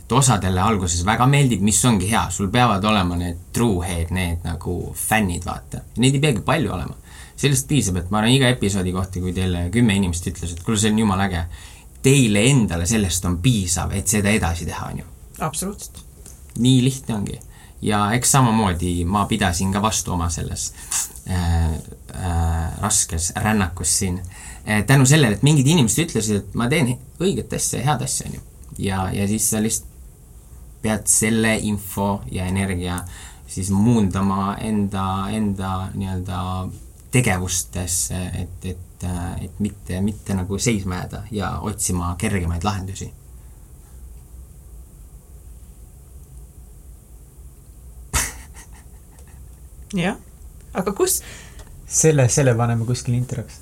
et 0.00 0.12
osadele 0.12 0.60
alguses 0.60 1.04
väga 1.06 1.26
meeldib, 1.30 1.62
mis 1.64 1.80
ongi 1.88 2.10
hea, 2.10 2.26
sul 2.30 2.50
peavad 2.52 2.84
olema 2.84 3.16
need 3.20 3.46
truehead, 3.56 4.10
need 4.12 4.44
nagu 4.44 4.76
fännid, 4.98 5.46
vaata. 5.46 5.80
Neid 5.96 6.18
ei 6.18 6.24
peagi 6.26 6.44
palju 6.44 6.72
olema. 6.72 6.98
sellest 7.36 7.66
piisab, 7.68 7.96
et 7.98 8.10
ma 8.10 8.20
arvan 8.20 8.30
iga 8.30 8.48
episoodi 8.52 8.92
kohta, 8.94 9.20
kui 9.20 9.32
teile 9.34 9.68
kümme 9.74 9.96
inimest 9.98 10.28
ütles, 10.30 10.52
et 10.54 10.60
kuule, 10.62 10.78
see 10.78 10.92
on 10.92 11.00
jumala 11.02 11.26
äge. 11.26 11.46
Teile 12.04 12.44
endale 12.50 12.86
sellest 12.86 13.24
on 13.24 13.38
piisav, 13.40 13.94
et 13.96 14.08
seda 14.08 14.32
edasi 14.34 14.66
teha, 14.68 14.90
on 14.92 14.98
ju 15.00 15.10
absoluutselt. 15.40 16.04
nii 16.58 16.84
lihtne 16.84 17.14
ongi. 17.14 17.40
ja 17.82 18.12
eks 18.12 18.30
samamoodi 18.32 19.04
ma 19.04 19.24
pidasin 19.26 19.72
ka 19.72 19.82
vastu 19.82 20.12
oma 20.12 20.28
selles 20.30 20.72
äh, 21.30 21.64
äh, 21.64 22.80
raskes 22.80 23.32
rännakus 23.36 23.98
siin 23.98 24.20
äh, 24.68 24.84
tänu 24.86 25.06
sellele, 25.06 25.34
et 25.34 25.42
mingid 25.42 25.66
inimesed 25.66 26.08
ütlesid, 26.08 26.36
et 26.36 26.54
ma 26.54 26.68
teen 26.68 26.94
õiget 27.20 27.52
asja, 27.56 27.82
head 27.84 28.04
asja, 28.04 28.28
on 28.28 28.38
ju. 28.38 28.40
ja, 28.78 29.08
ja 29.12 29.28
siis 29.28 29.50
sa 29.50 29.62
lihtsalt 29.62 29.90
pead 30.84 31.06
selle 31.08 31.56
info 31.64 32.20
ja 32.30 32.44
energia 32.44 32.98
siis 33.48 33.70
muundama 33.70 34.56
enda, 34.60 35.28
enda 35.32 35.88
nii-öelda 35.94 36.40
tegevustesse, 37.14 38.20
et, 38.40 38.64
et, 38.64 38.93
et 39.40 39.60
mitte, 39.60 40.00
mitte 40.00 40.34
nagu 40.34 40.58
seisma 40.58 41.02
jääda 41.02 41.22
ja 41.30 41.58
otsima 41.62 42.14
kergemaid 42.18 42.64
lahendusi 42.64 43.12
jah, 49.94 50.16
aga 50.74 50.92
kus 50.96 51.20
selle, 51.86 52.26
selle 52.32 52.54
paneme 52.58 52.86
kuskile 52.88 53.16
introks. 53.16 53.60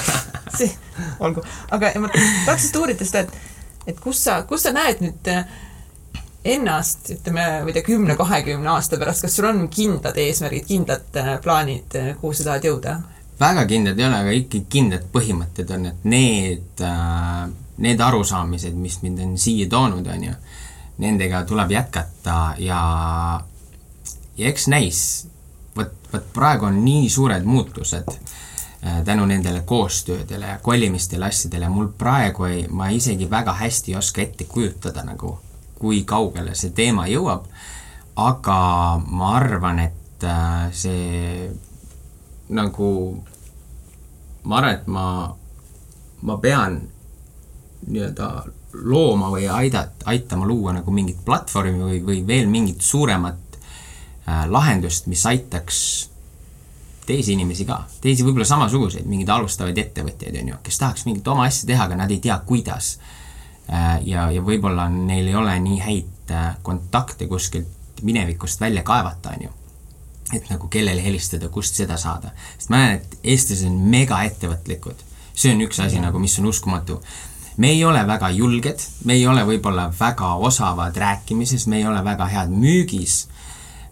see, 0.58 0.70
olgu, 1.20 1.44
aga 1.74 1.92
ma 2.00 2.10
tahaks 2.12 2.48
lihtsalt 2.48 2.80
uurida 2.80 3.06
seda, 3.08 3.24
et, 3.26 3.90
et 3.92 4.00
kus 4.00 4.22
sa, 4.24 4.40
kus 4.48 4.64
sa 4.66 4.72
näed 4.76 5.02
nüüd 5.04 5.30
äh, 5.32 5.44
ennast, 6.56 7.10
ütleme, 7.18 7.44
ma 7.64 7.68
ei 7.68 7.76
tea, 7.76 7.84
kümne-kahekümne 7.90 8.72
aasta 8.76 9.00
pärast, 9.00 9.26
kas 9.26 9.36
sul 9.36 9.50
on 9.50 9.66
kindlad 9.72 10.16
eesmärgid, 10.22 10.68
kindlad 10.70 11.20
äh, 11.20 11.34
plaanid, 11.44 11.98
kuhu 12.22 12.32
sa 12.36 12.50
tahad 12.50 12.70
jõuda? 12.70 12.96
Väga 13.40 13.66
kindlad 13.68 13.98
ei 13.98 14.06
ole, 14.06 14.20
aga 14.22 14.36
ikkagi 14.36 14.66
kindlad 14.72 15.08
põhimõtted 15.12 15.72
on, 15.76 15.86
et 15.90 16.06
need, 16.08 16.84
need 17.84 18.00
arusaamised, 18.00 18.76
mis 18.80 19.00
mind 19.02 19.22
on 19.24 19.36
siia 19.40 19.68
toonud, 19.70 20.06
on 20.12 20.24
ju, 20.30 20.36
nendega 21.04 21.42
tuleb 21.48 21.74
jätkata 21.76 22.38
ja, 22.62 22.80
ja 24.38 24.48
eks 24.52 24.68
näis, 24.72 25.00
vot, 25.76 25.92
vot 26.12 26.32
praegu 26.32 26.70
on 26.70 26.80
nii 26.84 27.10
suured 27.12 27.44
muutused 27.44 28.08
äh, 28.08 29.02
tänu 29.04 29.26
nendele 29.28 29.60
koostöödele 29.68 30.54
ja 30.54 30.58
kolimistele 30.62 31.28
asjadele, 31.28 31.68
mul 31.68 31.92
praegu 31.98 32.48
ei, 32.48 32.64
ma 32.68 32.88
isegi 32.88 33.28
väga 33.30 33.52
hästi 33.60 33.92
ei 33.92 33.98
oska 34.00 34.24
ette 34.24 34.48
kujutada 34.48 35.04
nagu, 35.04 35.36
kui 35.76 36.04
kaugele 36.08 36.56
see 36.56 36.72
teema 36.72 37.04
jõuab, 37.12 37.44
aga 38.16 38.58
ma 39.04 39.36
arvan, 39.36 39.84
et 39.84 40.24
äh, 40.24 40.72
see 40.72 41.50
nagu, 42.48 42.90
ma 44.44 44.60
arvan, 44.60 44.74
et 44.74 44.86
ma, 44.86 45.06
ma 46.22 46.36
pean 46.42 46.80
nii-öelda 47.86 48.28
looma 48.86 49.30
või 49.32 49.46
aidat-, 49.50 50.04
aitama 50.10 50.46
luua 50.46 50.76
nagu 50.76 50.92
mingit 50.94 51.22
platvormi 51.24 51.78
või, 51.80 52.02
või 52.04 52.20
veel 52.26 52.50
mingit 52.50 52.82
suuremat 52.84 53.58
äh, 53.58 54.44
lahendust, 54.50 55.06
mis 55.10 55.24
aitaks 55.26 55.80
teisi 57.06 57.36
inimesi 57.36 57.64
ka, 57.64 57.84
teisi 58.02 58.24
võib-olla 58.26 58.46
samasuguseid, 58.48 59.06
mingeid 59.06 59.30
alustavaid 59.30 59.78
ettevõtjaid, 59.78 60.40
on 60.40 60.52
ju, 60.52 60.58
kes 60.66 60.80
tahaks 60.82 61.06
mingit 61.06 61.28
oma 61.30 61.46
asja 61.46 61.68
teha, 61.70 61.86
aga 61.86 61.98
nad 62.02 62.10
ei 62.10 62.18
tea, 62.22 62.38
kuidas 62.46 62.96
äh,. 63.70 64.00
ja, 64.06 64.28
ja 64.34 64.42
võib-olla 64.42 64.88
neil 64.92 65.30
ei 65.30 65.38
ole 65.38 65.54
nii 65.62 65.78
häid 65.84 66.34
äh, 66.34 66.48
kontakte 66.66 67.30
kuskilt 67.30 68.02
minevikust 68.02 68.60
välja 68.60 68.82
kaevata, 68.82 69.36
on 69.36 69.46
ju. 69.46 69.54
Et 70.34 70.50
nagu 70.50 70.68
kellele 70.68 71.04
helistada, 71.04 71.48
kust 71.48 71.78
seda 71.78 71.96
saada. 71.96 72.32
sest 72.58 72.70
ma 72.70 72.82
näen, 72.82 73.00
et 73.00 73.18
eestlased 73.22 73.68
on 73.70 73.78
megaettevõtlikud. 73.94 75.04
see 75.34 75.54
on 75.54 75.60
üks 75.66 75.80
asi 75.84 76.00
nagu, 76.00 76.18
mis 76.18 76.38
on 76.38 76.46
uskumatu 76.46 77.00
me 77.56 77.70
ei 77.70 77.84
ole 77.84 78.06
väga 78.06 78.30
julged, 78.30 78.82
me 79.04 79.16
ei 79.16 79.26
ole 79.26 79.44
võib-olla 79.48 79.88
väga 80.00 80.34
osavad 80.34 80.96
rääkimises, 80.96 81.66
me 81.66 81.80
ei 81.80 81.86
ole 81.86 82.02
väga 82.04 82.28
head 82.28 82.52
müügis. 82.52 83.26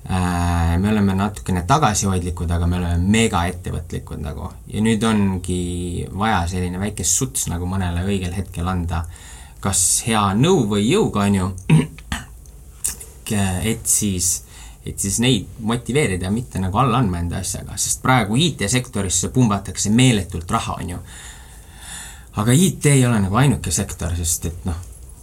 Äh, 0.04 0.74
me 0.78 0.90
oleme 0.90 1.14
natukene 1.16 1.62
tagasihoidlikud, 1.64 2.50
aga 2.52 2.66
me 2.68 2.76
oleme 2.76 2.98
megaettevõtlikud 3.14 4.20
nagu 4.20 4.50
ja 4.68 4.82
nüüd 4.84 5.04
ongi 5.08 6.04
vaja 6.12 6.42
selline 6.50 6.76
väike 6.76 7.06
suts 7.08 7.46
nagu 7.48 7.64
mõnele 7.64 8.02
õigel 8.04 8.34
hetkel 8.36 8.68
anda, 8.68 9.06
kas 9.64 10.02
hea 10.04 10.26
nõu 10.36 10.66
või 10.74 10.84
jõuga, 10.90 11.24
on 11.24 11.38
ju, 11.38 11.48
et 13.72 13.88
siis 13.88 14.42
et 14.84 14.98
siis 15.00 15.18
neid 15.24 15.60
motiveerida, 15.64 16.30
mitte 16.30 16.60
nagu 16.60 16.78
alla 16.78 16.98
andma 17.00 17.22
enda 17.22 17.38
asjaga, 17.40 17.76
sest 17.80 18.02
praegu 18.02 18.36
IT-sektorisse 18.36 19.30
pumbatakse 19.32 19.90
meeletult 19.90 20.50
raha, 20.50 20.76
on 20.82 20.90
ju 20.94 20.98
aga 22.40 22.52
IT 22.52 22.90
ei 22.90 23.06
ole 23.06 23.20
nagu 23.22 23.38
ainuke 23.38 23.72
sektor, 23.74 24.14
sest 24.18 24.48
et 24.50 24.66
noh. 24.68 24.80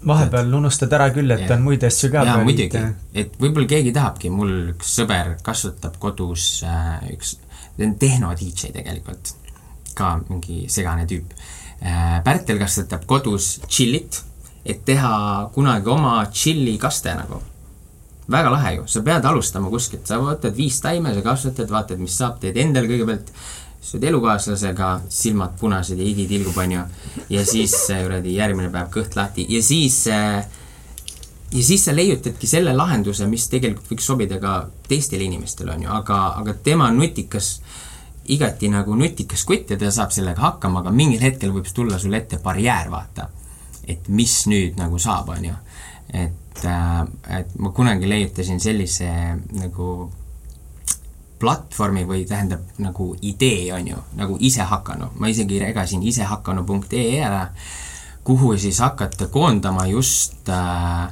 vahepeal 0.07 0.53
unustad 0.57 0.93
ära 0.97 1.11
küll, 1.13 1.31
et 1.35 1.45
ja. 1.45 1.53
on 1.55 1.65
muid 1.65 1.83
asju 1.85 2.09
ka. 2.13 2.23
jaa, 2.27 2.39
muidugi, 2.45 2.81
et 3.13 3.37
võib-olla 3.41 3.69
keegi 3.75 3.93
tahabki, 3.95 4.31
mul 4.33 4.53
üks 4.73 4.95
sõber 5.01 5.35
kasvatab 5.45 5.99
kodus 6.01 6.47
äh, 6.65 7.11
üks, 7.13 7.35
ta 7.75 7.85
on 7.85 7.95
tehno-DJ 8.01 8.73
tegelikult, 8.77 9.35
ka 9.97 10.15
mingi 10.29 10.65
segane 10.71 11.07
tüüp 11.09 11.35
äh,. 11.35 12.19
Pärtel 12.25 12.59
kasvatab 12.61 13.05
kodus 13.09 13.57
tšillit, 13.67 14.23
et 14.65 14.83
teha 14.85 15.13
kunagi 15.53 15.89
oma 15.89 16.19
tšillikaste 16.31 17.15
nagu 17.17 17.41
väga 18.31 18.51
lahe 18.53 18.75
ju, 18.77 18.85
sa 18.87 19.01
pead 19.05 19.25
alustama 19.25 19.71
kuskilt, 19.73 20.05
sa 20.07 20.19
võtad 20.21 20.55
viis 20.57 20.79
taime, 20.83 21.13
sa 21.15 21.25
kasvatad, 21.25 21.69
vaatad, 21.71 21.99
mis 22.01 22.15
saab, 22.17 22.39
teed 22.41 22.57
endale 22.61 22.89
kõigepealt 22.89 23.33
oled 23.81 24.03
elukaaslasega, 24.07 24.89
silmad 25.09 25.55
punased 25.59 25.99
ja 25.99 26.05
higi 26.05 26.27
tilgub, 26.29 26.57
onju. 26.57 26.83
ja 27.33 27.45
siis 27.45 27.73
äh, 27.91 28.03
kuradi 28.05 28.35
järgmine 28.37 28.69
päev 28.71 28.91
kõht 28.93 29.17
lahti 29.17 29.45
ja 29.49 29.61
siis 29.65 30.03
äh, 30.07 30.45
ja 31.51 31.63
siis 31.63 31.85
sa 31.85 31.95
leiutadki 31.95 32.47
selle 32.47 32.73
lahenduse, 32.77 33.27
mis 33.27 33.47
tegelikult 33.51 33.89
võiks 33.91 34.07
sobida 34.07 34.39
ka 34.39 34.55
teistele 34.87 35.25
inimestele, 35.27 35.73
on 35.75 35.87
ju, 35.87 35.91
aga, 35.93 36.19
aga 36.39 36.55
tema 36.63 36.91
nutikas, 36.93 37.55
igati 38.31 38.69
nagu 38.71 38.95
nutikas 38.95 39.43
kutt 39.49 39.73
ja 39.73 39.79
ta 39.81 39.91
saab 39.91 40.13
sellega 40.15 40.45
hakkama, 40.45 40.85
aga 40.85 40.93
mingil 40.95 41.23
hetkel 41.23 41.51
võib 41.51 41.67
tulla 41.73 41.99
sulle 41.99 42.21
ette 42.21 42.39
barjäär, 42.43 42.91
vaata. 42.91 43.29
et 43.87 44.07
mis 44.07 44.45
nüüd 44.47 44.77
nagu 44.77 44.99
saab, 45.01 45.33
on 45.33 45.45
ju. 45.45 45.55
Et, 46.51 46.65
äh, 46.65 47.39
et 47.39 47.59
ma 47.59 47.71
kunagi 47.71 48.09
leiutasin 48.09 48.59
sellise 48.59 49.09
nagu 49.59 50.11
platvormi 51.41 52.03
või 52.05 52.25
tähendab 52.29 52.77
nagu 52.83 53.15
idee, 53.21 53.71
on 53.73 53.87
ju, 53.87 54.01
nagu 54.19 54.37
isehakkanu, 54.39 55.13
ma 55.17 55.31
isegi 55.31 55.59
regasin 55.59 56.03
isehakkanu.ee 56.03 57.21
ära, 57.25 57.47
kuhu 58.23 58.53
siis 58.57 58.79
hakata 58.83 59.27
koondama 59.33 59.87
just 59.89 60.49
äh, 60.49 61.09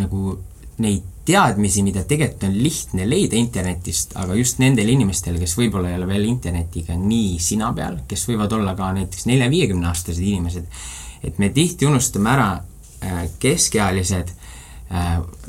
nagu 0.00 0.38
neid 0.78 1.12
teadmisi, 1.26 1.82
mida 1.82 2.04
tegelikult 2.06 2.46
on 2.46 2.56
lihtne 2.62 3.04
leida 3.08 3.36
internetist, 3.36 4.14
aga 4.16 4.36
just 4.38 4.60
nendel 4.62 4.88
inimestel, 4.88 5.40
kes 5.42 5.56
võib-olla 5.58 5.90
ei 5.90 5.98
ole 5.98 6.06
veel 6.08 6.28
internetiga 6.28 6.94
nii 6.96 7.40
sina 7.42 7.72
peal, 7.74 7.98
kes 8.08 8.28
võivad 8.30 8.54
olla 8.56 8.76
ka 8.78 8.92
näiteks 8.94 9.26
nelja-viiekümne 9.26 9.90
aastased 9.90 10.22
inimesed, 10.22 10.68
et 11.26 11.40
me 11.42 11.50
tihti 11.50 11.88
unustame 11.88 12.30
ära 12.32 12.50
äh, 12.54 13.24
keskealised 13.42 14.30
äh, 14.30 14.45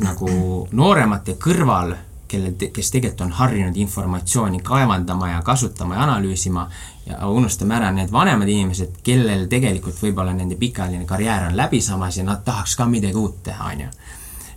nagu 0.02 0.30
nooremate 0.72 1.36
kõrval 1.38 1.94
kellel, 2.28 2.56
kes 2.74 2.92
tegelikult 2.92 3.22
on 3.22 3.32
harjunud 3.38 3.78
informatsiooni 3.78 4.60
kaevandama 4.66 5.30
ja 5.30 5.42
kasutama 5.46 5.96
ja 5.96 6.04
analüüsima 6.04 6.68
ja 7.06 7.28
unustame 7.28 7.76
ära 7.78 7.92
need 7.96 8.12
vanemad 8.12 8.50
inimesed, 8.50 9.00
kellel 9.04 9.46
tegelikult 9.50 10.00
võib-olla 10.02 10.34
nende 10.36 10.58
pikaajaline 10.60 11.06
karjäär 11.08 11.48
on 11.50 11.58
läbi 11.58 11.82
saamas 11.82 12.18
ja 12.18 12.26
nad 12.28 12.44
tahaks 12.46 12.76
ka 12.76 12.88
midagi 12.90 13.16
uut 13.16 13.44
teha, 13.44 13.72
on 13.74 13.86
ju. 13.86 13.90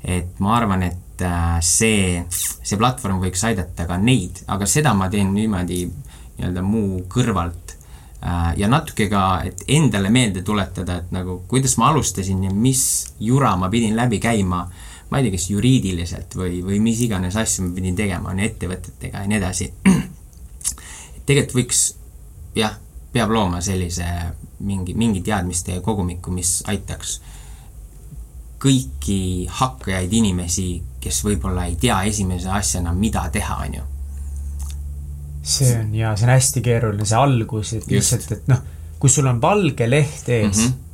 et 0.04 0.40
ma 0.40 0.56
arvan, 0.56 0.82
et 0.82 1.22
äh, 1.22 1.58
see, 1.60 2.24
see 2.30 2.78
platvorm 2.78 3.20
võiks 3.22 3.44
aidata 3.46 3.86
ka 3.86 3.98
neid, 4.00 4.42
aga 4.48 4.66
seda 4.66 4.94
ma 4.94 5.10
teen 5.12 5.34
niimoodi 5.34 5.84
nii-öelda 5.86 6.64
muu 6.64 7.04
kõrvalt 7.12 7.76
äh, 7.76 7.79
ja 8.56 8.68
natuke 8.68 9.08
ka, 9.08 9.42
et 9.48 9.64
endale 9.68 10.10
meelde 10.12 10.42
tuletada, 10.44 10.98
et 11.00 11.12
nagu 11.14 11.38
kuidas 11.48 11.78
ma 11.80 11.88
alustasin 11.88 12.44
ja 12.44 12.50
mis 12.52 12.82
jura 13.20 13.54
ma 13.56 13.70
pidin 13.72 13.96
läbi 13.96 14.18
käima 14.20 14.66
ma 15.10 15.18
ei 15.18 15.26
tea, 15.26 15.34
kas 15.34 15.48
juriidiliselt 15.50 16.36
või, 16.38 16.60
või 16.62 16.78
mis 16.82 17.00
iganes 17.02 17.36
asju 17.36 17.66
ma 17.66 17.74
pidin 17.74 17.96
tegema, 17.98 18.30
on 18.30 18.42
ettevõtetega 18.44 19.24
ja 19.24 19.30
nii 19.30 19.38
edasi. 19.40 19.66
tegelikult 21.26 21.56
võiks, 21.58 21.82
jah, 22.54 22.76
peab 23.12 23.34
looma 23.34 23.60
sellise 23.64 24.06
mingi, 24.66 24.94
mingi 24.94 25.22
teadmiste 25.26 25.80
kogumiku, 25.84 26.32
mis 26.34 26.60
aitaks 26.70 27.18
kõiki 28.60 29.48
hakkajaid 29.50 30.12
inimesi, 30.12 30.68
kes 31.00 31.22
võib-olla 31.24 31.64
ei 31.66 31.78
tea 31.80 32.02
esimese 32.06 32.50
asjana, 32.52 32.92
mida 32.94 33.24
teha, 33.32 33.56
on 33.64 33.78
ju. 33.80 33.89
See 35.42 35.72
on 35.78 35.94
jaa, 35.94 36.12
see 36.16 36.26
on 36.28 36.34
hästi 36.34 36.62
keeruline, 36.64 37.08
see 37.08 37.18
algus, 37.18 37.72
et 37.78 37.90
lihtsalt, 37.90 38.30
et 38.36 38.48
noh, 38.52 38.62
kui 39.00 39.12
sul 39.12 39.28
on 39.30 39.40
valge 39.42 39.88
leht 39.88 40.28
ees 40.28 40.56
mm, 40.56 40.68
-hmm 40.68 40.86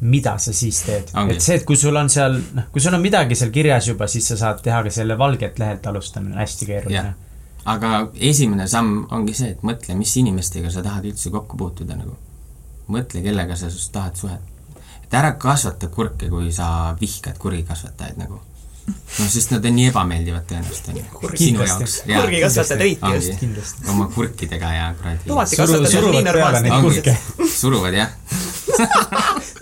mida 0.00 0.38
sa 0.38 0.52
siis 0.52 0.82
teed. 0.84 1.08
et 1.30 1.40
see, 1.40 1.54
et 1.56 1.64
kui 1.64 1.76
sul 1.76 1.96
on 1.96 2.10
seal, 2.12 2.34
noh, 2.54 2.66
kui 2.72 2.82
sul 2.84 2.94
on 2.94 3.00
midagi 3.00 3.34
seal 3.34 3.50
kirjas 3.50 3.88
juba, 3.88 4.06
siis 4.06 4.28
sa 4.28 4.36
saad 4.36 4.60
teha 4.64 4.82
ka 4.84 4.90
selle 4.92 5.18
valgelt 5.18 5.58
lehelt 5.58 5.86
alustamine, 5.86 6.36
hästi 6.36 6.66
keeruline. 6.66 7.14
aga 7.64 7.92
esimene 8.14 8.66
samm 8.68 9.06
ongi 9.10 9.34
see, 9.34 9.54
et 9.56 9.62
mõtle, 9.62 9.96
mis 9.96 10.16
inimestega 10.20 10.70
sa 10.70 10.82
tahad 10.84 11.08
üldse 11.08 11.30
kokku 11.30 11.56
puutuda 11.56 11.96
nagu. 11.96 12.16
mõtle, 12.88 13.22
kellega 13.22 13.56
sa 13.56 13.70
tahad 13.92 14.16
suhet. 14.16 14.40
et 15.04 15.14
ära 15.14 15.32
kasvata 15.32 15.88
kurke, 15.88 16.28
kui 16.28 16.52
sa 16.52 16.68
vihkad 17.00 17.38
kurgikasvatajaid 17.38 18.20
nagu 18.20 18.42
noh, 18.86 19.28
sest 19.32 19.52
nad 19.54 19.66
on 19.66 19.76
nii 19.78 19.90
ebameeldivad 19.90 20.46
tõenäoliselt, 20.50 20.88
on 20.92 21.00
ju. 21.00 21.32
sinu 21.42 21.66
jaoks. 21.66 21.98
kurgikasvatajad 22.06 22.80
eriti 22.80 23.12
just. 23.14 23.38
kindlasti. 23.40 23.88
oma 23.92 24.08
kurkidega 24.14 24.72
ja 24.72 24.88
kuradi. 24.98 25.28
tomatikasvatajad 25.28 26.04
on 26.04 26.16
nii 26.16 26.26
normaalsed. 26.30 27.14
suruvad 27.56 28.00
jah 28.00 28.10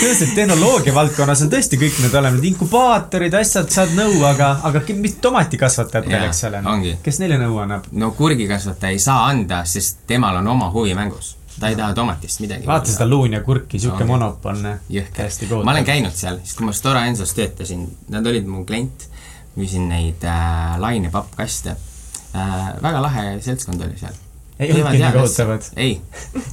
selles, 0.00 0.22
et 0.22 0.34
tehnoloogia 0.34 0.94
valdkonnas 0.94 1.44
on 1.44 1.50
tõesti 1.52 1.78
kõik 1.78 2.00
need 2.02 2.16
olemas, 2.18 2.42
inkubaatorid, 2.48 3.36
asjad, 3.38 3.70
saad 3.72 3.94
nõu, 3.96 4.18
aga, 4.26 4.50
aga 4.66 4.82
mis 4.98 5.16
tomatikasvatajatele, 5.22 6.26
eks 6.28 6.44
ole, 6.48 6.96
kes 7.04 7.20
neile 7.22 7.38
nõu 7.40 7.60
annab? 7.62 7.86
no 7.92 8.10
kurgikasvataja 8.18 8.96
ei 8.96 9.02
saa 9.02 9.28
anda, 9.30 9.62
sest 9.68 10.04
temal 10.10 10.40
on 10.42 10.52
oma 10.56 10.70
huvi 10.74 10.96
mängus 10.98 11.34
ta 11.60 11.70
ei 11.70 11.76
taha 11.78 11.94
tomatist 11.94 12.42
midagi. 12.42 12.66
vaata 12.66 12.90
seda 12.90 13.06
luun 13.08 13.36
ja 13.36 13.42
kurki, 13.46 13.78
sihuke 13.78 14.04
monopol, 14.08 14.60
täiesti 14.88 15.46
kohutav. 15.46 15.64
ma 15.68 15.76
olen 15.76 15.88
käinud 15.88 16.16
seal, 16.16 16.40
siis 16.42 16.58
kui 16.58 16.66
ma 16.66 16.74
Stora 16.76 17.06
Ensos 17.10 17.34
töötasin, 17.36 17.86
nad 18.14 18.26
olid 18.26 18.48
mu 18.50 18.64
klient, 18.68 19.08
müüsin 19.56 19.88
neid 19.88 20.26
äh, 20.26 20.76
lainepappkaste 20.82 21.76
äh,. 22.34 22.68
väga 22.82 23.02
lahe 23.02 23.26
seltskond 23.44 23.82
oli 23.86 23.98
seal 24.00 24.14
ei 24.58 24.72
olnudki 24.72 24.98
nii 24.98 25.12
kohutavad? 25.12 25.62
ei, 25.76 26.00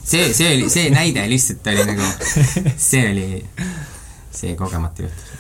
see, 0.03 0.33
see 0.33 0.55
oli, 0.55 0.69
see 0.69 0.89
näide 0.93 1.25
lihtsalt 1.29 1.67
oli 1.67 1.85
nagu, 1.85 2.07
see 2.89 3.03
oli, 3.11 3.27
see 4.33 4.55
kogemata 4.57 5.05
juhtus. 5.05 5.31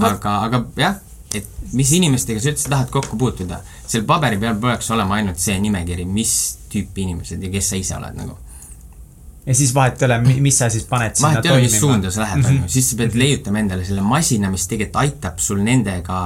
aga, 0.00 0.34
aga 0.48 0.62
jah, 0.76 0.98
et 1.34 1.46
mis 1.72 1.92
inimestega 1.94 2.42
sa 2.42 2.50
üldse 2.52 2.70
tahad 2.72 2.90
kokku 2.90 3.18
puutuda, 3.18 3.60
seal 3.86 4.06
paberi 4.08 4.40
peal 4.42 4.58
peaks 4.62 4.90
olema 4.94 5.20
ainult 5.20 5.38
see 5.42 5.58
nimekiri, 5.62 6.06
mis 6.06 6.34
tüüpi 6.72 7.06
inimesed 7.06 7.42
ja 7.46 7.52
kes 7.52 7.72
sa 7.72 7.78
ise 7.78 7.98
oled 7.98 8.18
nagu. 8.18 8.38
Ja 9.46 9.54
siis 9.54 9.74
vahet 9.74 10.02
ei 10.02 10.06
ole, 10.06 10.18
mis 10.44 10.58
sa 10.58 10.68
siis 10.72 10.84
paned 10.88 11.16
sinna 11.16 11.28
vahet 11.28 11.46
ei 11.46 11.52
ole, 11.52 11.60
mis 11.64 11.76
toimima. 11.76 11.92
suunda 11.92 12.10
sa 12.10 12.24
lähed, 12.24 12.44
on 12.44 12.56
ju, 12.62 12.70
siis 12.76 12.90
sa 12.90 12.98
pead 13.00 13.16
leiutama 13.18 13.62
endale 13.62 13.84
selle 13.88 14.04
masina, 14.04 14.50
mis 14.52 14.66
tegelikult 14.70 15.00
aitab 15.02 15.40
sul 15.42 15.62
nendega 15.64 16.20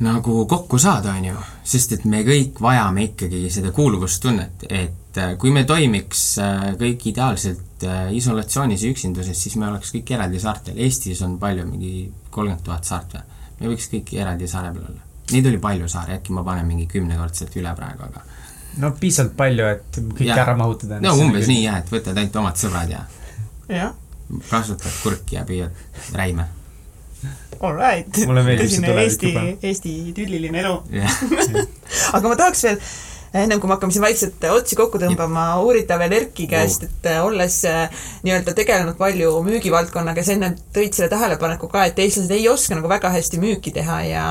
nagu 0.00 0.44
kokku 0.48 0.78
saada, 0.80 1.16
on 1.18 1.24
ju. 1.32 1.42
sest 1.70 1.92
et 1.98 2.06
me 2.08 2.22
kõik 2.26 2.62
vajame 2.62 3.10
ikkagi 3.10 3.42
seda 3.52 3.72
kuuluvustunnet, 3.74 4.64
et 4.68 5.18
äh, 5.20 5.34
kui 5.38 5.52
me 5.54 5.66
toimiks 5.68 6.22
äh, 6.42 6.70
kõik 6.80 7.10
ideaalselt 7.12 7.84
äh, 7.86 8.08
isolatsioonis 8.16 8.86
ja 8.86 8.94
üksinduses, 8.94 9.42
siis 9.42 9.58
me 9.60 9.68
oleks 9.68 9.92
kõik 9.94 10.14
eraldi 10.16 10.40
saartel. 10.40 10.78
Eestis 10.80 11.20
on 11.26 11.36
palju, 11.42 11.66
mingi 11.68 12.08
kolmkümmend 12.30 12.64
tuhat 12.66 12.88
saart 12.88 13.18
või? 13.18 13.38
me 13.60 13.74
võiks 13.74 13.90
kõik 13.92 14.14
eraldi 14.16 14.48
saare 14.48 14.72
peal 14.72 14.88
olla. 14.88 15.06
Neid 15.30 15.46
oli 15.46 15.58
palju 15.62 15.88
saari, 15.90 16.16
äkki 16.16 16.32
ma 16.34 16.42
panen 16.46 16.66
mingi 16.66 16.88
kümnekordselt 16.90 17.54
üle 17.60 17.74
praegu, 17.76 18.08
aga 18.08 18.24
no 18.78 18.92
piisavalt 19.00 19.34
palju, 19.38 19.66
et 19.74 19.98
kõik 20.12 20.28
Jah. 20.28 20.42
ära 20.44 20.54
mahutada. 20.58 21.00
no 21.02 21.16
umbes 21.18 21.48
nii 21.50 21.64
jah, 21.64 21.80
et 21.82 21.90
võtad 21.92 22.16
ainult 22.16 22.38
omad 22.42 22.60
sõbrad 22.60 22.92
ja 22.92 23.04
jah, 23.70 23.92
kasvatad 24.50 24.96
kurki 25.02 25.38
ja 25.38 25.44
püüad 25.48 26.14
räime. 26.16 26.46
all 27.60 27.76
right. 27.76 28.08
Tõsine 28.14 28.94
Eesti 29.02 29.34
Eesti 29.60 29.94
tülliline 30.16 30.62
elu. 30.62 30.76
aga 32.16 32.28
ma 32.28 32.36
tahaks 32.38 32.64
veel, 32.68 32.78
ennem 33.34 33.60
kui 33.60 33.68
me 33.70 33.76
hakkame 33.76 33.94
siin 33.94 34.04
vaikselt 34.04 34.44
otsi 34.50 34.76
kokku 34.78 34.98
tõmbama, 35.02 35.44
uurida 35.64 35.98
veel 36.00 36.16
Erki 36.18 36.46
käest, 36.50 36.86
et 36.88 37.08
äh, 37.10 37.20
olles 37.24 37.60
äh, 37.68 38.02
nii-öelda 38.26 38.54
tegelenud 38.58 38.98
palju 38.98 39.32
müügivaldkonnaga, 39.46 40.24
sa 40.26 40.34
enne 40.34 40.52
tõid 40.74 40.96
selle 40.96 41.10
tähelepaneku 41.12 41.70
ka, 41.70 41.84
et 41.86 41.98
eestlased 42.02 42.34
ei 42.34 42.48
oska 42.50 42.78
nagu 42.78 42.90
väga 42.90 43.12
hästi 43.14 43.42
müüki 43.42 43.74
teha 43.76 44.00
ja 44.08 44.24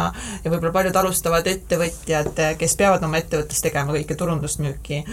ja 0.43 0.51
võib-olla 0.51 0.73
paljud 0.75 0.97
alustavad 0.99 1.47
ettevõtjad, 1.47 2.41
kes 2.59 2.75
peavad 2.79 3.03
oma 3.07 3.21
ettevõttes 3.21 3.63
tegema 3.63 3.95
kõike 3.95 4.17
turundust, 4.19 4.59
müüki 4.63 5.03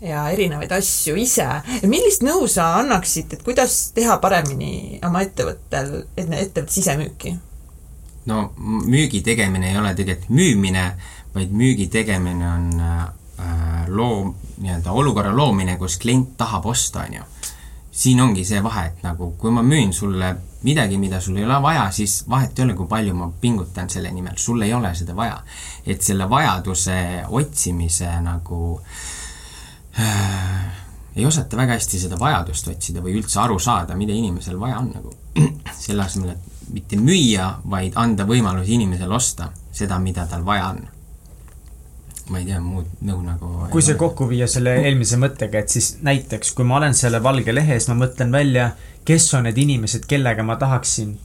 ja 0.00 0.24
erinevaid 0.32 0.72
asju 0.72 1.16
ise. 1.20 1.46
millist 1.82 2.24
nõu 2.24 2.48
sa 2.48 2.72
annaksid, 2.80 3.34
et 3.36 3.44
kuidas 3.44 3.92
teha 3.96 4.16
paremini 4.22 4.98
oma 5.06 5.22
ettevõttel, 5.26 6.04
ettevõtte 6.16 6.72
sisemüüki? 6.72 7.36
no 8.26 8.50
müügi 8.58 9.22
tegemine 9.24 9.70
ei 9.72 9.78
ole 9.80 9.94
tegelikult 9.96 10.30
müümine, 10.30 10.84
vaid 11.34 11.52
müügi 11.56 11.88
tegemine 11.92 12.48
on 12.48 12.66
äh, 12.80 13.06
loo, 13.88 14.34
nii-öelda 14.58 14.92
olukorra 14.92 15.32
loomine, 15.36 15.76
kus 15.76 15.98
klient 15.98 16.36
tahab 16.36 16.66
osta, 16.66 17.06
on 17.06 17.14
ju. 17.14 17.22
siin 17.90 18.20
ongi 18.20 18.44
see 18.44 18.62
vahe, 18.62 18.86
et 18.86 19.02
nagu 19.02 19.32
kui 19.38 19.50
ma 19.50 19.62
müün 19.62 19.92
sulle 19.92 20.36
midagi, 20.62 20.98
mida 20.98 21.20
sul 21.20 21.36
ei 21.36 21.44
ole 21.44 21.62
vaja, 21.62 21.90
siis 21.90 22.24
vahet 22.28 22.58
ei 22.58 22.64
ole, 22.64 22.74
kui 22.74 22.86
palju 22.86 23.14
ma 23.14 23.30
pingutan 23.40 23.90
selle 23.90 24.12
nimel, 24.12 24.36
sul 24.36 24.62
ei 24.62 24.74
ole 24.74 24.94
seda 24.94 25.16
vaja. 25.16 25.42
et 25.86 26.02
selle 26.02 26.28
vajaduse 26.30 27.24
otsimise 27.28 28.12
nagu 28.22 28.80
äh, 29.98 30.80
ei 31.16 31.26
osata 31.26 31.56
väga 31.56 31.72
hästi 31.72 31.98
seda 31.98 32.18
vajadust 32.18 32.68
otsida 32.68 33.02
või 33.02 33.16
üldse 33.18 33.40
aru 33.42 33.58
saada, 33.58 33.96
mida 33.96 34.12
inimesel 34.12 34.60
vaja 34.60 34.78
on 34.78 34.92
nagu. 34.94 35.14
selle 35.84 36.04
asemel, 36.04 36.36
et 36.36 36.72
mitte 36.72 36.96
müüa, 37.00 37.50
vaid 37.70 37.96
anda 37.98 38.26
võimalus 38.28 38.68
inimesel 38.70 39.12
osta 39.12 39.50
seda, 39.72 39.98
mida 39.98 40.26
tal 40.30 40.44
vaja 40.46 40.70
on. 40.74 40.80
Ma 42.30 42.38
ei 42.38 42.46
tea, 42.46 42.60
muud 42.62 42.86
nõu 43.06 43.22
nagu 43.26 43.48
kui 43.72 43.82
see 43.84 43.98
kokku 43.98 44.28
viia 44.30 44.46
selle 44.50 44.76
eelmise 44.84 45.18
mõttega, 45.20 45.64
et 45.64 45.72
siis 45.72 45.96
näiteks, 46.06 46.54
kui 46.56 46.66
ma 46.68 46.78
olen 46.78 46.94
selle 46.94 47.22
valge 47.22 47.54
lehe 47.54 47.74
ees, 47.76 47.88
ma 47.90 47.98
mõtlen 48.04 48.30
välja, 48.34 48.70
kes 49.04 49.26
on 49.34 49.48
need 49.48 49.58
inimesed, 49.58 50.06
kellega 50.10 50.46
ma 50.46 50.56
tahaksin 50.60 51.16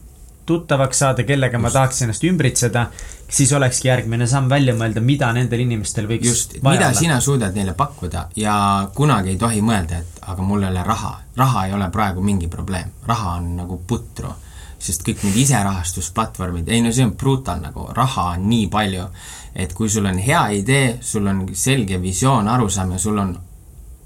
tuttavaks 0.45 0.99
saada, 0.99 1.23
kellega 1.23 1.57
ma 1.57 1.68
Just. 1.68 1.73
tahaks 1.73 2.02
ennast 2.06 2.23
ümbritseda, 2.23 2.86
siis 3.30 3.53
olekski 3.53 3.88
järgmine 3.88 4.27
samm 4.30 4.49
välja 4.49 4.76
mõelda, 4.77 5.02
mida 5.02 5.32
nendel 5.34 5.64
inimestel 5.65 6.07
võiks 6.10 6.30
just, 6.30 6.57
mida 6.65 6.91
sina 6.94 7.18
suudad 7.22 7.56
neile 7.57 7.73
pakkuda 7.77 8.27
ja 8.38 8.56
kunagi 8.95 9.34
ei 9.34 9.40
tohi 9.41 9.64
mõelda, 9.65 10.02
et 10.06 10.22
aga 10.22 10.45
mul 10.45 10.64
ei 10.64 10.69
ole 10.69 10.84
raha. 10.86 11.14
raha 11.38 11.65
ei 11.68 11.73
ole 11.73 11.90
praegu 11.91 12.22
mingi 12.22 12.48
probleem, 12.48 12.94
raha 13.07 13.38
on 13.40 13.56
nagu 13.57 13.82
putru. 13.88 14.34
Sest 14.86 15.03
kõik 15.06 15.24
need 15.26 15.41
iserahastusplatvormid, 15.45 16.70
ei 16.70 16.84
no 16.86 16.94
see 16.94 17.07
on 17.07 17.16
brutal 17.18 17.60
nagu, 17.64 17.88
raha 17.98 18.32
on 18.36 18.48
nii 18.49 18.70
palju, 18.72 19.10
et 19.56 19.74
kui 19.74 19.90
sul 19.90 20.06
on 20.06 20.20
hea 20.22 20.45
idee, 20.62 20.95
sul 21.02 21.28
on 21.32 21.45
selge 21.56 21.99
visioon, 22.02 22.48
arusaam 22.52 22.95
ja 22.95 23.02
sul 23.02 23.20
on 23.24 23.36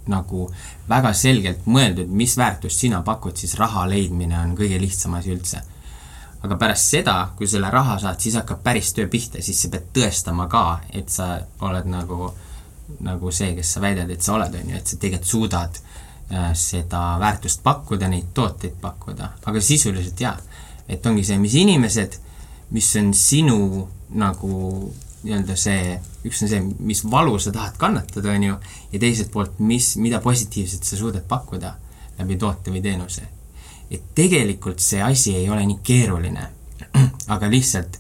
nagu 0.10 0.46
väga 0.90 1.12
selgelt 1.14 1.68
mõeldud, 1.70 2.10
mis 2.10 2.36
väärtust 2.38 2.86
sina 2.86 3.02
pakud, 3.06 3.38
siis 3.38 3.56
raha 3.60 3.86
leidmine 3.90 4.38
on 4.40 4.56
kõige 4.58 4.80
lihtsam 4.82 5.16
asi 5.20 5.34
üldse. 5.34 5.62
Aga 6.46 6.56
pärast 6.56 6.94
seda, 6.94 7.16
kui 7.38 7.50
selle 7.52 7.70
raha 7.72 7.98
saad, 8.00 8.20
siis 8.24 8.38
hakkab 8.40 8.62
päris 8.64 8.94
töö 8.96 9.10
pihta, 9.12 9.42
siis 9.44 9.60
sa 9.62 9.72
pead 9.74 9.90
tõestama 9.96 10.48
ka, 10.52 10.64
et 10.96 11.12
sa 11.12 11.34
oled 11.68 11.90
nagu, 11.92 12.30
nagu 13.06 13.32
see, 13.36 13.52
kes 13.58 13.74
sa 13.76 13.84
väidad, 13.84 14.10
et 14.10 14.24
sa 14.24 14.38
oled, 14.38 14.56
on 14.56 14.72
ju, 14.72 14.80
et 14.80 14.88
sa 14.88 15.00
tegelikult 15.02 15.34
suudad 15.34 15.82
äh, 15.82 16.54
seda 16.56 17.04
väärtust 17.20 17.64
pakkuda, 17.64 18.08
neid 18.08 18.32
tooteid 18.34 18.80
pakkuda, 18.82 19.34
aga 19.52 19.62
sisuliselt 19.62 20.24
jaa, 20.24 20.38
et 20.90 21.06
ongi 21.06 21.24
see, 21.24 21.38
mis 21.42 21.56
inimesed, 21.60 22.20
mis 22.76 22.90
on 23.00 23.14
sinu 23.14 23.88
nagu 24.10 24.54
nii-öelda 25.24 25.56
see, 25.60 25.98
üks 26.26 26.44
on 26.46 26.52
see, 26.52 26.62
mis 26.80 27.04
valu 27.12 27.40
sa 27.40 27.52
tahad 27.56 27.76
kannatada, 27.78 28.32
on 28.34 28.46
ju, 28.50 28.62
ja 28.94 29.02
teiselt 29.02 29.32
poolt, 29.34 29.60
mis, 29.60 29.96
mida 30.02 30.22
positiivset 30.24 30.88
sa 30.88 30.98
suudad 30.98 31.28
pakkuda 31.28 31.76
läbi 32.20 32.40
toote 32.40 32.72
või 32.72 32.82
teenuse 32.84 33.28
et 33.92 34.02
tegelikult 34.16 34.80
see 34.84 35.02
asi 35.02 35.36
ei 35.36 35.50
ole 35.50 35.66
nii 35.66 35.80
keeruline, 35.84 36.46
aga 37.34 37.50
lihtsalt 37.50 37.98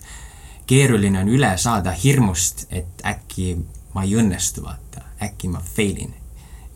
keeruline 0.69 1.21
on 1.23 1.31
üle 1.33 1.49
saada 1.57 1.93
hirmust, 1.97 2.67
et 2.69 3.01
äkki 3.05 3.55
ma 3.95 4.05
ei 4.05 4.13
õnnestu, 4.21 4.63
vaata, 4.65 5.03
äkki 5.25 5.49
ma 5.49 5.61
fail 5.65 6.03
in. 6.05 6.13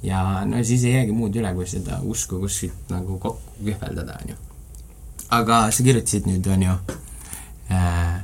ja 0.04 0.44
no 0.46 0.64
siis 0.64 0.84
ei 0.84 0.98
jäägi 0.98 1.14
muud 1.16 1.36
üle, 1.40 1.54
kui 1.54 1.68
seda 1.70 2.02
usku 2.02 2.42
kuskilt 2.42 2.90
nagu 2.92 3.20
kokku 3.20 3.64
kühveldada, 3.64 4.18
on 4.24 4.34
ju. 4.34 4.40
Aga 5.38 5.64
sa 5.72 5.86
kirjutasid 5.86 6.28
nüüd, 6.30 6.48
on 6.54 6.64
ju 6.68 6.76
äh,, 7.72 8.22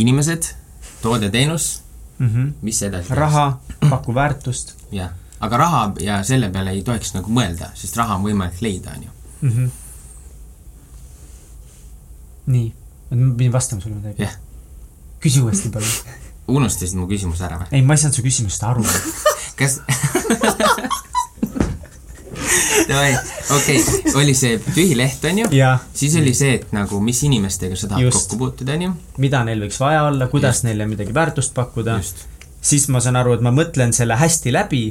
inimesed, 0.00 0.52
toode, 1.02 1.30
teenus, 1.30 1.82
mm. 2.18 2.28
-hmm. 2.28 2.52
mis 2.62 2.82
edasi? 2.82 3.14
raha, 3.14 3.60
paku 3.90 4.14
väärtust 4.14 4.74
jah, 4.92 5.10
aga 5.40 5.56
raha 5.56 5.82
ja 6.00 6.22
selle 6.22 6.50
peale 6.50 6.70
ei 6.70 6.82
tohiks 6.82 7.14
nagu 7.14 7.32
mõelda, 7.32 7.70
sest 7.74 7.96
raha 7.96 8.16
on 8.18 8.26
võimalik 8.26 8.60
leida, 8.60 8.94
on 8.96 9.02
ju 9.02 9.10
mm. 9.40 9.50
-hmm. 9.50 9.70
nii, 12.46 12.72
ma 13.10 13.34
pidin 13.36 13.52
vastama 13.52 13.82
sulle 13.82 13.96
midagi 13.96 14.22
Jah. 14.22 14.38
küsi 15.20 15.40
uuesti 15.40 15.68
palun. 15.68 15.88
unustasid 16.48 16.96
mu 16.96 17.08
küsimuse 17.08 17.44
ära 17.44 17.58
või? 17.58 17.68
ei, 17.72 17.82
ma 17.82 17.94
ei 17.94 17.98
saanud 17.98 18.16
su 18.16 18.22
küsimusest 18.22 18.62
aru. 18.64 18.84
kas 19.58 19.80
Davai, 22.88 23.12
okei 23.56 23.80
okay., 23.82 24.14
oli 24.22 24.34
see 24.34 24.58
tühi 24.72 24.96
leht, 24.96 25.24
on 25.28 25.42
ju, 25.42 25.50
ja 25.56 25.74
siis 25.94 26.16
oli 26.20 26.34
see, 26.34 26.54
et 26.60 26.72
nagu 26.72 27.00
mis 27.04 27.22
inimestega 27.28 27.76
sa 27.76 27.90
tahad 27.90 28.06
Just. 28.08 28.28
kokku 28.28 28.38
puutuda, 28.44 28.76
on 28.78 28.86
ju, 28.88 28.94
mida 29.24 29.42
neil 29.44 29.60
võiks 29.66 29.80
vaja 29.82 30.06
olla, 30.08 30.30
kuidas 30.32 30.60
Just. 30.60 30.68
neile 30.68 30.86
midagi 30.88 31.14
väärtust 31.14 31.54
pakkuda, 31.56 31.98
siis 32.60 32.88
ma 32.88 33.02
saan 33.04 33.20
aru, 33.20 33.36
et 33.38 33.44
ma 33.44 33.52
mõtlen 33.54 33.92
selle 33.96 34.16
hästi 34.18 34.54
läbi, 34.54 34.82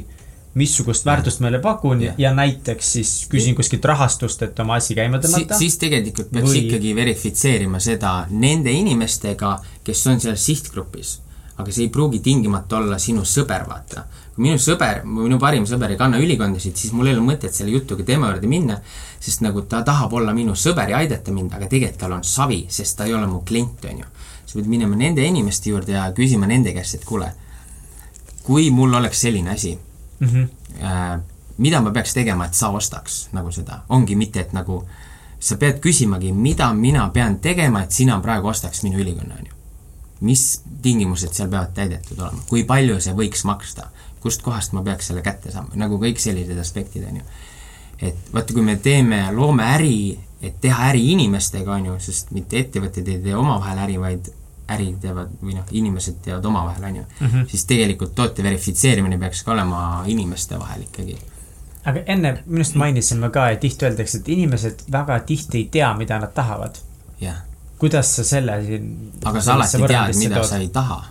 missugust 0.58 1.06
väärtust 1.06 1.40
ma 1.40 1.48
neile 1.48 1.60
pakun 1.62 2.02
Jah. 2.02 2.14
ja 2.18 2.32
näiteks 2.34 2.92
siis 2.92 3.12
küsin 3.30 3.56
kuskilt 3.58 3.84
rahastust, 3.84 4.42
et 4.42 4.58
oma 4.62 4.78
asi 4.80 4.96
käima 4.98 5.20
si 5.20 5.28
tõmmata. 5.28 5.58
siis 5.58 5.78
tegelikult 5.78 6.30
peaks 6.32 6.50
Või- 6.50 6.64
ikkagi 6.66 6.94
verifitseerima 6.96 7.80
seda 7.80 8.26
nende 8.30 8.72
inimestega, 8.72 9.58
kes 9.84 10.06
on 10.06 10.20
selles 10.20 10.46
sihtgrupis. 10.46 11.18
aga 11.58 11.72
see 11.74 11.88
ei 11.88 11.90
pruugi 11.90 12.20
tingimata 12.22 12.76
olla 12.78 12.98
sinu 13.02 13.24
sõber, 13.26 13.64
vaata. 13.68 14.04
Kui 14.38 14.46
minu 14.46 14.58
sõber, 14.62 15.00
minu 15.02 15.34
parim 15.42 15.64
sõber 15.66 15.90
ei 15.90 15.98
kanna 15.98 16.20
ülikondasid, 16.22 16.76
siis 16.78 16.92
mul 16.94 17.08
ei 17.10 17.16
ole 17.16 17.24
mõtet 17.26 17.56
selle 17.56 17.72
jutuga 17.74 18.04
tema 18.06 18.28
juurde 18.30 18.46
minna, 18.46 18.76
sest 19.18 19.42
nagu 19.42 19.64
ta 19.66 19.80
tahab 19.82 20.14
olla 20.14 20.30
minu 20.34 20.54
sõber 20.54 20.92
ja 20.92 21.00
aidata 21.02 21.34
mind, 21.34 21.56
aga 21.58 21.66
tegelikult 21.66 21.98
tal 21.98 22.14
on 22.14 22.22
savi, 22.22 22.60
sest 22.70 23.00
ta 23.00 23.08
ei 23.08 23.16
ole 23.18 23.26
mu 23.26 23.40
klient, 23.42 23.88
on 23.90 24.04
ju. 24.04 24.12
sa 24.46 24.54
pead 24.54 24.70
minema 24.70 24.96
nende 24.96 25.26
inimeste 25.26 25.70
juurde 25.70 25.92
ja 25.92 26.06
küsima 26.14 26.46
nende 26.46 26.70
käest, 26.72 26.94
et 26.94 27.04
kuule, 27.04 27.32
kui 28.46 28.70
mul 28.70 28.94
oleks 28.94 29.20
selline 29.26 29.50
asi 29.50 29.74
mm. 30.20 30.28
-hmm. 30.28 30.48
äh, 30.84 31.20
mida 31.58 31.80
ma 31.80 31.90
peaks 31.90 32.14
tegema, 32.14 32.46
et 32.46 32.54
sa 32.54 32.70
ostaks 32.70 33.28
nagu 33.32 33.50
seda, 33.52 33.82
ongi 33.88 34.16
mitte, 34.16 34.40
et 34.40 34.52
nagu 34.52 34.84
sa 35.40 35.56
pead 35.56 35.80
küsimagi, 35.80 36.32
mida 36.32 36.72
mina 36.74 37.10
pean 37.10 37.38
tegema, 37.40 37.82
et 37.82 37.90
sina 37.90 38.20
praegu 38.20 38.46
ostaks 38.48 38.82
minu 38.82 38.98
ülikonna, 38.98 39.34
on 39.34 39.46
ju. 39.46 39.52
mis 40.20 40.62
tingimused 40.82 41.32
seal 41.32 41.48
peavad 41.48 41.74
täidetud 41.74 42.18
olema, 42.18 42.42
kui 42.48 42.64
palju 42.64 43.00
see 43.00 43.12
võiks 43.14 43.44
maksta, 43.44 43.90
kust 44.20 44.42
kohast 44.42 44.72
ma 44.72 44.82
peaks 44.86 45.10
selle 45.10 45.22
kätte 45.22 45.52
saama, 45.54 45.74
nagu 45.80 45.98
kõik 46.02 46.20
sellised 46.22 46.58
aspektid, 46.58 47.04
on 47.08 47.20
ju. 47.20 47.22
et 48.10 48.32
vaata, 48.32 48.52
kui 48.54 48.62
me 48.62 48.76
teeme, 48.82 49.22
loome 49.34 49.66
äri, 49.76 50.18
et 50.42 50.60
teha 50.60 50.90
äri 50.90 51.10
inimestega, 51.12 51.72
on 51.74 51.92
ju, 51.92 51.96
sest 52.02 52.30
mitte 52.36 52.60
ettevõtted 52.60 53.08
ei 53.08 53.22
tee 53.22 53.36
omavahel 53.36 53.84
äri, 53.86 53.98
vaid 54.00 54.30
äri 54.68 54.92
teevad 55.00 55.32
või 55.40 55.56
noh, 55.56 55.66
inimesed 55.80 56.20
teevad 56.24 56.44
omavahel, 56.44 56.84
on 56.90 56.96
ju 57.00 57.02
mm. 57.02 57.26
-hmm. 57.26 57.48
siis 57.48 57.64
tegelikult 57.64 58.14
toote 58.14 58.42
verifitseerimine 58.42 59.18
peaks 59.18 59.42
ka 59.42 59.52
olema 59.52 60.04
inimeste 60.06 60.58
vahel 60.58 60.82
ikkagi. 60.82 61.18
aga 61.84 62.00
enne 62.06 62.32
minu 62.46 62.60
arust 62.60 62.74
mainisime 62.74 63.30
ka, 63.30 63.48
et 63.50 63.60
tihti 63.60 63.84
öeldakse, 63.88 64.18
et 64.18 64.28
inimesed 64.28 64.84
väga 64.92 65.20
tihti 65.20 65.58
ei 65.58 65.68
tea, 65.72 65.94
mida 65.94 66.18
nad 66.18 66.34
tahavad. 66.34 66.76
jah, 67.20 67.42
kuidas 67.78 68.16
sa 68.16 68.24
selle 68.24 68.64
siin. 68.64 69.12
aga 69.24 69.40
sa 69.40 69.54
alati 69.54 69.82
tead, 69.86 70.16
mida 70.18 70.44
sa 70.44 70.56
ei 70.56 70.68
taha. 70.68 71.04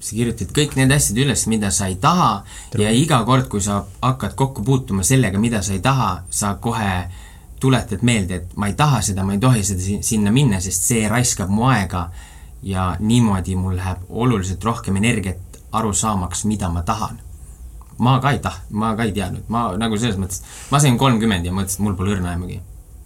Sa 0.00 0.14
kirjutad 0.14 0.52
kõik 0.54 0.76
need 0.78 0.92
asjad 0.94 1.18
üles, 1.24 1.44
mida 1.50 1.70
sa 1.74 1.88
ei 1.90 1.96
taha 2.00 2.44
True. 2.70 2.84
ja 2.84 2.92
iga 2.94 3.18
kord, 3.26 3.48
kui 3.50 3.62
sa 3.64 3.80
hakkad 4.02 4.36
kokku 4.38 4.62
puutuma 4.64 5.06
sellega, 5.06 5.40
mida 5.42 5.62
sa 5.62 5.74
ei 5.74 5.82
taha, 5.84 6.22
sa 6.30 6.54
kohe 6.62 7.08
tuletad 7.60 8.04
meelde, 8.06 8.42
et 8.42 8.56
ma 8.56 8.70
ei 8.70 8.76
taha 8.78 9.00
seda, 9.02 9.24
ma 9.26 9.34
ei 9.34 9.42
tohi 9.42 9.64
seda 9.66 10.02
sinna 10.06 10.32
minna, 10.34 10.60
sest 10.62 10.86
see 10.92 11.08
raiskab 11.10 11.50
mu 11.50 11.66
aega 11.72 12.08
ja 12.62 12.92
niimoodi 13.00 13.56
mul 13.58 13.76
läheb 13.78 14.06
oluliselt 14.08 14.64
rohkem 14.64 14.96
energiat 15.02 15.58
aru 15.72 15.92
saamaks, 15.92 16.44
mida 16.44 16.70
ma 16.70 16.82
tahan. 16.82 17.18
ma 17.98 18.20
ka 18.22 18.30
ei 18.30 18.38
tah-, 18.38 18.62
ma 18.70 18.94
ka 18.94 19.02
ei 19.02 19.12
teadnud, 19.12 19.48
ma 19.50 19.72
nagu 19.76 19.98
selles 19.98 20.18
mõttes, 20.22 20.44
ma 20.70 20.78
sain 20.78 20.98
kolmkümmend 20.98 21.46
ja 21.46 21.52
mõtlesin, 21.52 21.80
et 21.82 21.86
mul 21.88 21.98
pole 21.98 22.14
õrna 22.14 22.30
aimugi, 22.30 22.60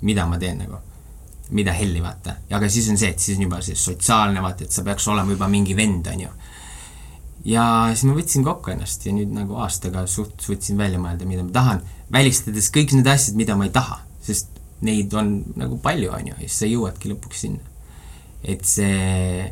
mida 0.05 0.27
ma 0.29 0.37
teen 0.39 0.59
nagu 0.61 0.83
mida 1.53 1.73
helli, 1.73 2.03
vaata. 2.03 2.35
aga 2.51 2.69
siis 2.69 2.89
on 2.91 2.99
see, 2.99 3.13
et 3.13 3.21
siis 3.21 3.39
on 3.39 3.47
juba 3.47 3.61
see 3.65 3.77
sotsiaalne, 3.77 4.43
vaata, 4.43 4.67
et 4.67 4.75
sa 4.75 4.85
peaks 4.85 5.09
olema 5.13 5.35
juba 5.35 5.49
mingi 5.53 5.77
vend, 5.77 6.09
on 6.13 6.25
ju. 6.25 6.31
Ja 7.49 7.65
siis 7.93 8.07
ma 8.09 8.17
võtsin 8.17 8.47
kokku 8.47 8.73
ennast 8.75 9.07
ja 9.07 9.15
nüüd 9.15 9.33
nagu 9.35 9.59
aastaga 9.65 10.05
suht 10.11 10.41
suutsin 10.45 10.79
välja 10.79 11.01
mõelda, 11.03 11.27
mida 11.29 11.45
ma 11.47 11.55
tahan, 11.55 11.83
välistades 12.13 12.71
kõik 12.75 12.95
need 12.97 13.09
asjad, 13.11 13.37
mida 13.39 13.57
ma 13.59 13.67
ei 13.69 13.75
taha, 13.75 14.01
sest 14.23 14.53
neid 14.87 15.15
on 15.15 15.35
nagu 15.59 15.79
palju, 15.83 16.11
on 16.15 16.33
ju, 16.33 16.39
ja 16.39 16.49
siis 16.49 16.63
sa 16.65 16.71
jõuadki 16.71 17.13
lõpuks 17.13 17.45
sinna. 17.47 17.69
et 18.43 18.65
see, 18.67 19.45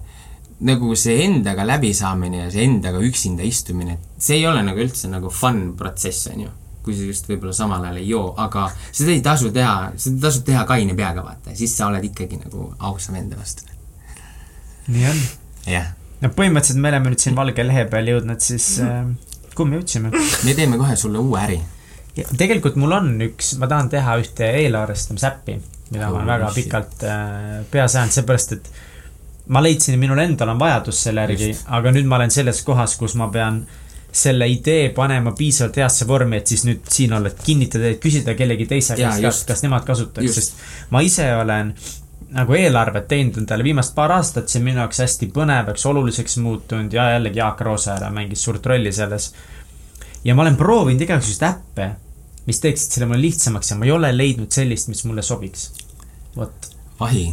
nagu 0.67 0.95
see 0.99 1.21
endaga 1.25 1.63
läbisaamine 1.67 2.45
ja 2.45 2.49
see 2.51 2.65
endaga 2.67 2.99
üksinda 3.07 3.47
istumine, 3.47 3.99
see 4.19 4.41
ei 4.41 4.49
ole 4.51 4.65
nagu 4.67 4.83
üldse 4.83 5.11
nagu 5.11 5.31
fun 5.31 5.77
protsess, 5.79 6.27
on 6.33 6.47
ju 6.47 6.57
kui 6.81 6.97
sa 6.97 7.05
just 7.05 7.29
võib-olla 7.29 7.53
samal 7.55 7.85
ajal 7.85 8.01
ei 8.01 8.09
joo, 8.09 8.31
aga 8.41 8.67
seda 8.89 9.13
ei 9.13 9.21
tasu 9.25 9.51
teha, 9.55 9.93
seda 10.01 10.27
tasub 10.27 10.47
teha 10.49 10.65
kaine 10.69 10.97
peaga, 10.97 11.25
vaata, 11.27 11.53
siis 11.57 11.75
sa 11.77 11.91
oled 11.91 12.07
ikkagi 12.09 12.41
nagu 12.41 12.71
ausam 12.89 13.19
enda 13.21 13.39
vastu. 13.39 13.69
nii 14.89 15.09
on. 15.11 15.25
jah. 15.69 15.93
No 16.21 16.31
põhimõtteliselt 16.37 16.83
me 16.83 16.93
oleme 16.93 17.13
nüüd 17.13 17.25
siin 17.25 17.37
valge 17.39 17.67
lehe 17.67 17.87
peal 17.91 18.13
jõudnud, 18.13 18.45
siis 18.45 18.71
äh, 18.85 19.03
kuhu 19.55 19.69
me 19.71 19.81
jõudsime? 19.81 20.13
me 20.13 20.57
teeme 20.59 20.81
kohe 20.81 20.97
sulle 21.01 21.23
uue 21.23 21.41
äri. 21.41 21.59
tegelikult 22.37 22.79
mul 22.81 22.97
on 22.99 23.13
üks, 23.31 23.55
ma 23.61 23.71
tahan 23.71 23.91
teha 23.93 24.17
ühte 24.23 24.53
eelarvestamisäppi, 24.63 25.59
mida 25.91 26.09
ma 26.09 26.21
olen 26.21 26.33
väga 26.35 26.55
pikalt 26.57 27.05
äh, 27.09 27.61
peas 27.71 27.97
ajanud, 27.97 28.17
seepärast 28.19 28.57
et 28.59 28.73
ma 29.51 29.63
leidsin, 29.65 29.99
minul 29.99 30.19
endal 30.23 30.53
on 30.53 30.61
vajadus 30.61 31.05
selle 31.09 31.27
järgi, 31.27 31.55
aga 31.79 31.95
nüüd 31.95 32.09
ma 32.11 32.21
olen 32.21 32.35
selles 32.35 32.63
kohas, 32.67 32.97
kus 33.01 33.17
ma 33.19 33.31
pean 33.33 33.65
äh, 33.65 33.79
selle 34.13 34.47
idee 34.51 34.91
panema 34.95 35.33
piisavalt 35.39 35.79
heasse 35.81 36.07
vormi, 36.09 36.41
et 36.41 36.51
siis 36.51 36.65
nüüd 36.67 36.87
siin 36.91 37.15
olla, 37.15 37.31
et 37.31 37.43
kinnitada, 37.47 37.93
et 37.95 38.03
küsida 38.03 38.35
kellegi 38.39 38.67
teise 38.71 38.97
käest, 38.99 39.23
kas, 39.23 39.43
kas 39.49 39.63
nemad 39.65 39.87
kasutaks, 39.87 40.35
sest 40.35 40.63
ma 40.95 41.03
ise 41.07 41.29
olen 41.37 41.73
nagu 42.35 42.55
eelarvet 42.55 43.09
teinud 43.11 43.41
endale 43.43 43.67
viimased 43.67 43.95
paar 43.97 44.15
aastat, 44.15 44.49
see 44.49 44.61
on 44.61 44.69
minu 44.69 44.83
jaoks 44.83 45.03
hästi 45.03 45.31
põnevaks, 45.35 45.87
oluliseks 45.91 46.39
muutunud 46.45 46.95
ja 46.95 47.11
jällegi 47.17 47.43
Jaak 47.43 47.61
Roosaare 47.67 48.11
mängis 48.15 48.45
suurt 48.45 48.67
rolli 48.67 48.93
selles. 48.93 49.33
ja 50.25 50.35
ma 50.35 50.43
olen 50.47 50.57
proovinud 50.57 51.03
igasuguseid 51.03 51.47
äppe, 51.51 51.91
mis 52.47 52.61
teeksid 52.63 52.97
selle 52.97 53.11
mulle 53.11 53.25
lihtsamaks 53.27 53.71
ja 53.71 53.77
ma 53.77 53.89
ei 53.89 53.95
ole 53.95 54.11
leidnud 54.17 54.51
sellist, 54.53 54.89
mis 54.89 55.05
mulle 55.05 55.23
sobiks. 55.27 55.71
vot. 56.37 56.75
vahi 57.01 57.31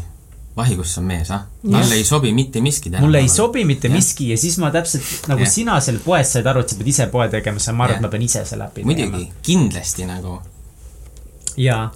vahi, 0.57 0.75
kus 0.75 0.97
on 0.97 1.05
mees, 1.05 1.29
ah? 1.31 1.45
talle 1.61 1.95
ei 1.99 2.05
sobi 2.05 2.33
mitte 2.33 2.61
miski 2.61 2.89
tänapäeval. 2.89 3.07
mulle 3.07 3.19
ei 3.21 3.29
sobi 3.29 3.65
mitte 3.65 3.87
ja. 3.87 3.93
miski 3.93 4.29
ja 4.29 4.37
siis 4.37 4.57
ma 4.57 4.71
täpselt, 4.73 5.27
nagu 5.29 5.45
ja. 5.45 5.49
sina 5.49 5.79
seal 5.83 5.99
poes 6.05 6.33
said 6.33 6.49
aru, 6.49 6.63
et 6.65 6.73
sa 6.73 6.77
pead 6.79 6.93
ise 6.93 7.07
poe 7.13 7.27
tegema, 7.29 7.61
siis 7.61 7.75
ma 7.77 7.85
arvan, 7.85 7.99
et 7.99 8.07
ma 8.07 8.13
pean 8.13 8.25
ise 8.25 8.41
selle 8.45 8.65
äpi 8.65 8.81
tegema. 8.81 8.93
muidugi, 8.93 9.43
kindlasti 9.45 10.07
nagu. 10.09 10.39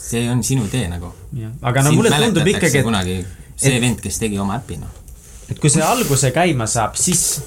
See 0.01 0.27
on 0.31 0.43
sinu 0.43 0.67
tee 0.71 0.88
nagu. 0.89 1.13
aga 1.61 1.85
no 1.85 1.95
mulle 1.97 2.11
tundub 2.17 2.47
ikkagi, 2.55 2.81
et 2.81 2.88
kunagi 2.88 3.17
see 3.55 3.77
et, 3.77 3.81
vend, 3.81 4.01
kes 4.01 4.19
tegi 4.21 4.39
oma 4.41 4.57
äpi, 4.59 4.79
noh. 4.81 5.01
et 5.49 5.59
kui 5.59 5.69
see 5.69 5.83
alguse 5.85 6.31
käima 6.35 6.67
saab, 6.69 6.97
siis 6.99 7.41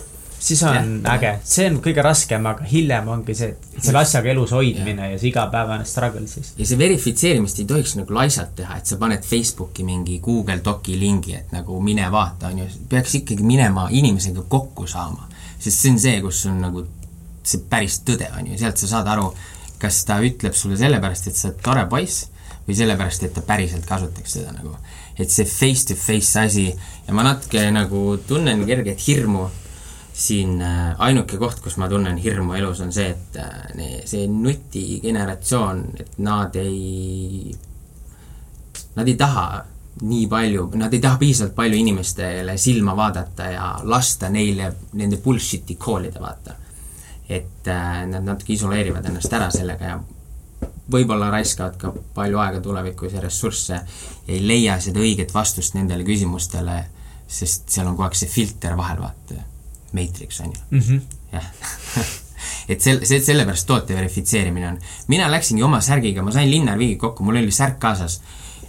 siis 0.45 0.62
on 0.62 0.74
ja, 0.74 1.15
äge, 1.15 1.31
see 1.49 1.66
on 1.70 1.78
kõige 1.85 2.03
raskem, 2.05 2.47
aga 2.47 2.66
hiljem 2.69 3.07
ongi 3.15 3.36
see, 3.36 3.55
et 3.55 3.85
selle 3.86 4.03
asjaga 4.03 4.28
elus 4.32 4.53
hoidmine 4.53 5.07
ja, 5.07 5.15
ja 5.15 5.20
see 5.20 5.31
igapäevane 5.31 5.86
struggle 5.89 6.27
siis. 6.28 6.53
ja 6.59 6.66
see 6.69 6.78
verifitseerimist 6.81 7.62
ei 7.62 7.69
tohiks 7.70 7.95
nagu 7.97 8.16
laisalt 8.16 8.53
teha, 8.59 8.77
et 8.81 8.91
sa 8.91 8.99
paned 9.01 9.24
Facebooki 9.24 9.86
mingi 9.89 10.19
Google 10.24 10.61
Doci 10.65 10.99
lingi, 11.01 11.36
et 11.39 11.55
nagu 11.57 11.78
mine 11.85 12.11
vaata, 12.12 12.53
on 12.53 12.61
ju, 12.65 12.69
peaks 12.93 13.16
ikkagi 13.23 13.47
minema 13.47 13.89
inimesega 13.91 14.45
kokku 14.49 14.86
saama. 14.91 15.31
sest 15.59 15.81
see 15.81 15.95
on 15.95 15.99
see, 16.03 16.20
kus 16.20 16.45
on 16.51 16.61
nagu 16.61 16.85
see 17.45 17.65
päris 17.70 18.03
tõde, 18.05 18.28
on 18.36 18.53
ju, 18.53 18.61
sealt 18.61 18.81
sa 18.81 18.91
saad 18.97 19.09
aru, 19.15 19.31
kas 19.83 20.05
ta 20.09 20.21
ütleb 20.25 20.55
sulle 20.57 20.79
sellepärast, 20.81 21.29
et 21.29 21.39
sa 21.39 21.51
oled 21.51 21.61
tore 21.65 21.85
poiss 21.91 22.29
või 22.67 22.77
sellepärast, 22.79 23.27
et 23.27 23.35
ta 23.37 23.45
päriselt 23.45 23.87
kasutaks 23.89 24.39
seda 24.39 24.53
nagu. 24.53 24.77
et 25.19 25.31
see 25.31 25.47
face-to-face 25.47 26.41
asi 26.41 26.65
ja 27.07 27.15
ma 27.15 27.23
natuke 27.23 27.61
nagu 27.71 28.17
tunnen 28.27 28.65
kerget 28.67 28.99
hirmu 29.07 29.45
siin 30.15 30.63
äh, 30.63 30.95
ainuke 30.99 31.39
koht, 31.39 31.61
kus 31.63 31.77
ma 31.77 31.89
tunnen 31.91 32.17
hirmu 32.23 32.55
elus, 32.55 32.81
on 32.81 32.93
see, 32.95 33.11
et 33.11 33.39
äh, 33.43 34.03
see 34.07 34.27
nutigeneratsioon, 34.31 35.85
et 35.99 36.19
nad 36.23 36.55
ei, 36.59 37.55
nad 38.95 39.11
ei 39.11 39.17
taha 39.19 39.47
nii 40.03 40.27
palju, 40.31 40.69
nad 40.79 40.95
ei 40.95 41.03
taha 41.03 41.19
piisavalt 41.19 41.55
palju 41.55 41.79
inimestele 41.79 42.57
silma 42.59 42.95
vaadata 42.99 43.51
ja 43.51 43.71
lasta 43.83 44.31
neile 44.31 44.71
nende 44.99 45.19
bullshit'i 45.23 45.77
koolida, 45.79 46.23
vaata. 46.23 46.57
Et 47.29 47.69
äh, 47.69 48.03
nad 48.07 48.25
natuke 48.25 48.53
isoleerivad 48.53 49.07
ennast 49.09 49.33
ära 49.33 49.51
sellega 49.51 49.93
ja 49.95 50.01
võib-olla 50.93 51.31
raiskavad 51.33 51.79
ka 51.81 51.93
palju 52.15 52.41
aega 52.43 52.61
tulevikus 52.65 53.15
ja 53.17 53.23
ressursse 53.25 53.75
ja 53.75 53.85
ei 54.29 54.43
leia 54.45 54.77
seda 54.81 55.01
õiget 55.01 55.33
vastust 55.35 55.77
nendele 55.79 56.05
küsimustele, 56.05 56.83
sest 57.29 57.71
seal 57.73 57.89
on 57.89 57.97
kogu 57.97 58.09
aeg 58.09 58.19
see 58.19 58.29
filter 58.29 58.77
vahel, 58.77 59.01
vaata 59.01 59.41
Matrix, 59.95 60.41
on 60.41 60.53
ju 60.53 60.61
mm 60.71 60.81
-hmm.. 60.81 61.01
jah 61.33 61.51
et 62.69 62.81
sel-, 62.81 63.05
see, 63.07 63.21
sellepärast 63.25 63.67
toote 63.67 63.97
verifitseerimine 63.97 64.69
on. 64.69 64.79
mina 65.09 65.31
läksingi 65.31 65.63
oma 65.63 65.81
särgiga, 65.81 66.23
ma 66.23 66.33
sain 66.33 66.51
Linnar 66.51 66.79
Viigi 66.79 66.97
kokku, 66.97 67.25
mul 67.25 67.41
oli 67.43 67.51
särk 67.51 67.79
kaasas. 67.79 68.21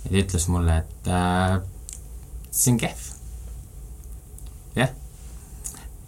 ja 0.04 0.10
ta 0.10 0.18
ütles 0.24 0.48
mulle, 0.48 0.78
et 0.78 1.08
äh, 1.08 1.60
see 2.52 2.74
on 2.74 2.80
kehv. 2.80 3.10
jah. 4.76 4.90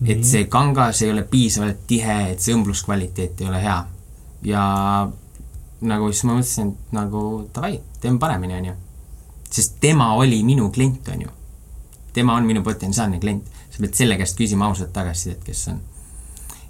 Et 0.06 0.26
see 0.26 0.46
kangas 0.46 1.02
ei 1.02 1.12
ole 1.12 1.24
piisavalt 1.24 1.86
tihe, 1.88 2.18
et 2.32 2.44
see 2.44 2.54
õmbluskvaliteet 2.54 3.42
ei 3.42 3.50
ole 3.50 3.62
hea. 3.62 3.78
ja 4.46 4.64
nagu 5.82 6.12
siis 6.12 6.24
ma 6.26 6.38
mõtlesin, 6.38 6.70
et 6.74 6.94
nagu 6.94 7.22
davai, 7.54 7.80
teeme 8.02 8.20
paremini, 8.20 8.54
on 8.54 8.66
ju. 8.72 8.74
sest 9.50 9.80
tema 9.82 10.14
oli 10.16 10.44
minu 10.44 10.70
klient, 10.72 11.10
on 11.14 11.22
ju. 11.22 11.30
tema 12.14 12.36
on 12.36 12.46
minu 12.46 12.64
potentsiaalne 12.64 13.20
klient 13.20 13.58
sa 13.78 13.84
pead 13.86 14.00
selle 14.00 14.18
käest 14.18 14.38
küsima 14.40 14.68
ausat 14.72 14.90
tagasisidet, 14.94 15.44
kes 15.46 15.68
on. 15.70 15.82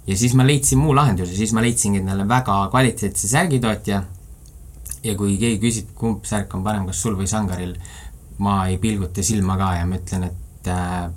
ja 0.06 0.16
siis 0.16 0.34
ma 0.36 0.44
leidsin 0.46 0.80
muu 0.80 0.94
lahenduse, 0.96 1.32
siis 1.36 1.54
ma 1.56 1.64
leidsingi 1.64 2.02
endale 2.02 2.26
väga 2.28 2.58
kvaliteetse 2.72 3.28
särgitootja. 3.28 4.02
ja 5.04 5.14
kui 5.16 5.38
keegi 5.40 5.60
küsib, 5.62 5.94
kumb 5.96 6.26
särk 6.28 6.54
on 6.54 6.64
parem, 6.66 6.86
kas 6.86 7.00
sul 7.02 7.16
või 7.16 7.28
sangaril, 7.30 7.76
ma 8.44 8.66
ei 8.68 8.76
pilguta 8.82 9.22
silma 9.24 9.56
ka 9.56 9.72
ja 9.78 9.86
ma 9.86 9.96
ütlen, 9.96 10.28
et 10.28 10.70
äh, 10.72 11.08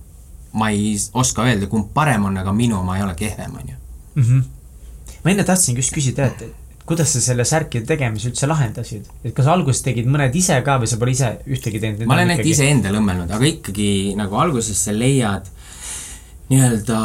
ma 0.53 0.71
ei 0.73 0.95
oska 1.13 1.45
öelda, 1.47 1.69
kumb 1.71 1.91
parem 1.93 2.25
on, 2.29 2.39
aga 2.41 2.53
minu 2.55 2.79
oma 2.81 2.97
ei 2.97 3.05
ole 3.05 3.15
kehvem, 3.19 3.53
on 3.61 3.69
ju. 3.69 3.77
Mhm. 4.15 4.41
ma 5.23 5.31
enne 5.31 5.43
tahtsingi 5.47 5.79
just 5.79 5.93
küsida, 5.95 6.25
et 6.27 6.43
kuidas 6.85 7.13
sa 7.13 7.21
selle 7.23 7.45
särkide 7.47 7.85
tegemise 7.87 8.31
üldse 8.31 8.49
lahendasid? 8.49 9.07
et 9.23 9.33
kas 9.37 9.47
alguses 9.47 9.83
tegid 9.85 10.09
mõned 10.11 10.35
ise 10.35 10.57
ka 10.65 10.79
või 10.81 10.89
sa 10.89 10.97
pole 10.99 11.13
ise 11.15 11.29
ühtegi 11.47 11.79
teinud? 11.79 12.03
ma 12.09 12.17
olen 12.17 12.33
need 12.33 12.41
ikkagi... 12.41 12.55
iseendale 12.57 12.99
õmmelnud, 12.99 13.31
aga 13.31 13.47
ikkagi 13.47 13.89
nagu 14.19 14.39
alguses 14.41 14.81
sa 14.87 14.95
leiad 14.95 15.47
nii-öelda 16.51 16.97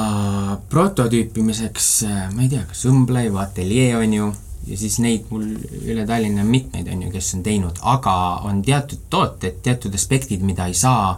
prototüüpimiseks, 0.72 1.90
ma 2.34 2.42
ei 2.42 2.50
tea, 2.50 2.64
kas 2.66 2.82
õmbleja 2.90 3.30
või 3.30 3.42
ateljee 3.44 3.92
on 3.94 4.16
ju, 4.16 4.30
ja 4.66 4.78
siis 4.80 4.98
neid 5.02 5.28
mul 5.30 5.44
üle 5.84 6.06
Tallinna 6.08 6.42
on 6.42 6.50
mitmeid, 6.50 6.88
on 6.90 7.04
ju, 7.06 7.12
kes 7.14 7.28
on 7.38 7.44
teinud, 7.46 7.78
aga 7.86 8.16
on 8.48 8.64
teatud 8.66 9.06
tooted, 9.12 9.60
teatud 9.62 9.94
aspektid, 9.94 10.42
mida 10.46 10.66
ei 10.66 10.74
saa 10.74 11.14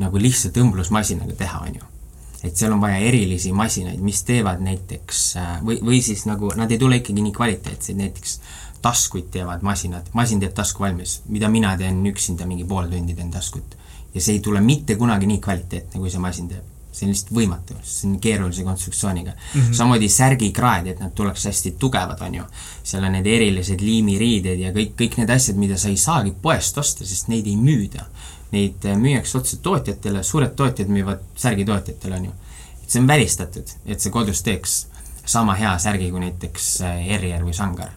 nagu 0.00 0.20
lihtsalt 0.20 0.56
õmblusmasinaga 0.60 1.36
teha, 1.38 1.62
on 1.68 1.78
ju. 1.80 1.88
et 2.42 2.56
seal 2.56 2.72
on 2.72 2.80
vaja 2.80 2.96
erilisi 3.04 3.52
masinaid, 3.52 4.00
mis 4.00 4.22
teevad 4.24 4.62
näiteks 4.64 5.24
või, 5.66 5.76
või 5.84 6.00
siis 6.04 6.24
nagu 6.26 6.52
nad 6.56 6.70
ei 6.72 6.80
tule 6.80 7.00
ikkagi 7.00 7.22
nii 7.26 7.36
kvaliteetsed, 7.36 7.98
näiteks 8.00 8.40
taskuid 8.80 9.28
teevad 9.30 9.62
masinad, 9.66 10.08
masin 10.16 10.40
teeb 10.40 10.56
tasku 10.56 10.86
valmis, 10.86 11.20
mida 11.28 11.52
mina 11.52 11.76
teen 11.76 12.00
üksinda 12.08 12.48
mingi 12.48 12.64
pool 12.64 12.88
tundi 12.88 13.14
teen 13.14 13.30
taskut. 13.30 13.76
ja 14.14 14.20
see 14.20 14.38
ei 14.38 14.40
tule 14.40 14.60
mitte 14.60 14.96
kunagi 14.96 15.26
nii 15.26 15.40
kvaliteetne, 15.40 16.00
kui 16.00 16.10
see 16.10 16.22
masin 16.22 16.48
teeb 16.48 16.76
see 16.92 17.06
on 17.06 17.12
lihtsalt 17.12 17.32
võimatu, 17.34 17.76
see 17.86 18.08
on 18.08 18.16
keerulise 18.22 18.64
konstruktsiooniga 18.66 19.32
mm. 19.32 19.60
-hmm. 19.60 19.74
samamoodi 19.78 20.08
särgikraed, 20.08 20.86
et 20.90 21.00
nad 21.00 21.14
tuleks 21.14 21.44
hästi 21.46 21.74
tugevad, 21.78 22.20
on 22.26 22.34
ju. 22.34 22.44
seal 22.82 23.04
on 23.04 23.12
need 23.12 23.26
erilised 23.26 23.80
liimiriided 23.80 24.58
ja 24.58 24.72
kõik, 24.74 24.96
kõik 24.98 25.18
need 25.20 25.30
asjad, 25.30 25.56
mida 25.56 25.78
sa 25.78 25.88
ei 25.88 25.96
saagi 25.96 26.34
poest 26.42 26.78
osta, 26.78 27.06
sest 27.06 27.28
neid 27.28 27.46
ei 27.46 27.56
müüda. 27.56 28.06
Neid 28.50 28.84
äh, 28.84 28.96
müüakse 28.98 29.38
otse 29.38 29.60
tootjatele, 29.62 30.22
suured 30.26 30.54
tootjad 30.58 30.90
müüvad 30.90 31.22
särgitootjatele, 31.38 32.16
on 32.16 32.30
ju. 32.30 32.32
et 32.82 32.90
see 32.90 33.00
on 33.00 33.06
välistatud, 33.06 33.74
et 33.86 34.00
sa 34.00 34.10
kodus 34.10 34.42
teeks 34.42 34.86
sama 35.26 35.54
hea 35.54 35.76
särgi 35.78 36.10
kui 36.10 36.20
näiteks 36.24 36.70
Herrier 36.82 37.40
äh, 37.40 37.46
või 37.46 37.54
Sangar. 37.54 37.92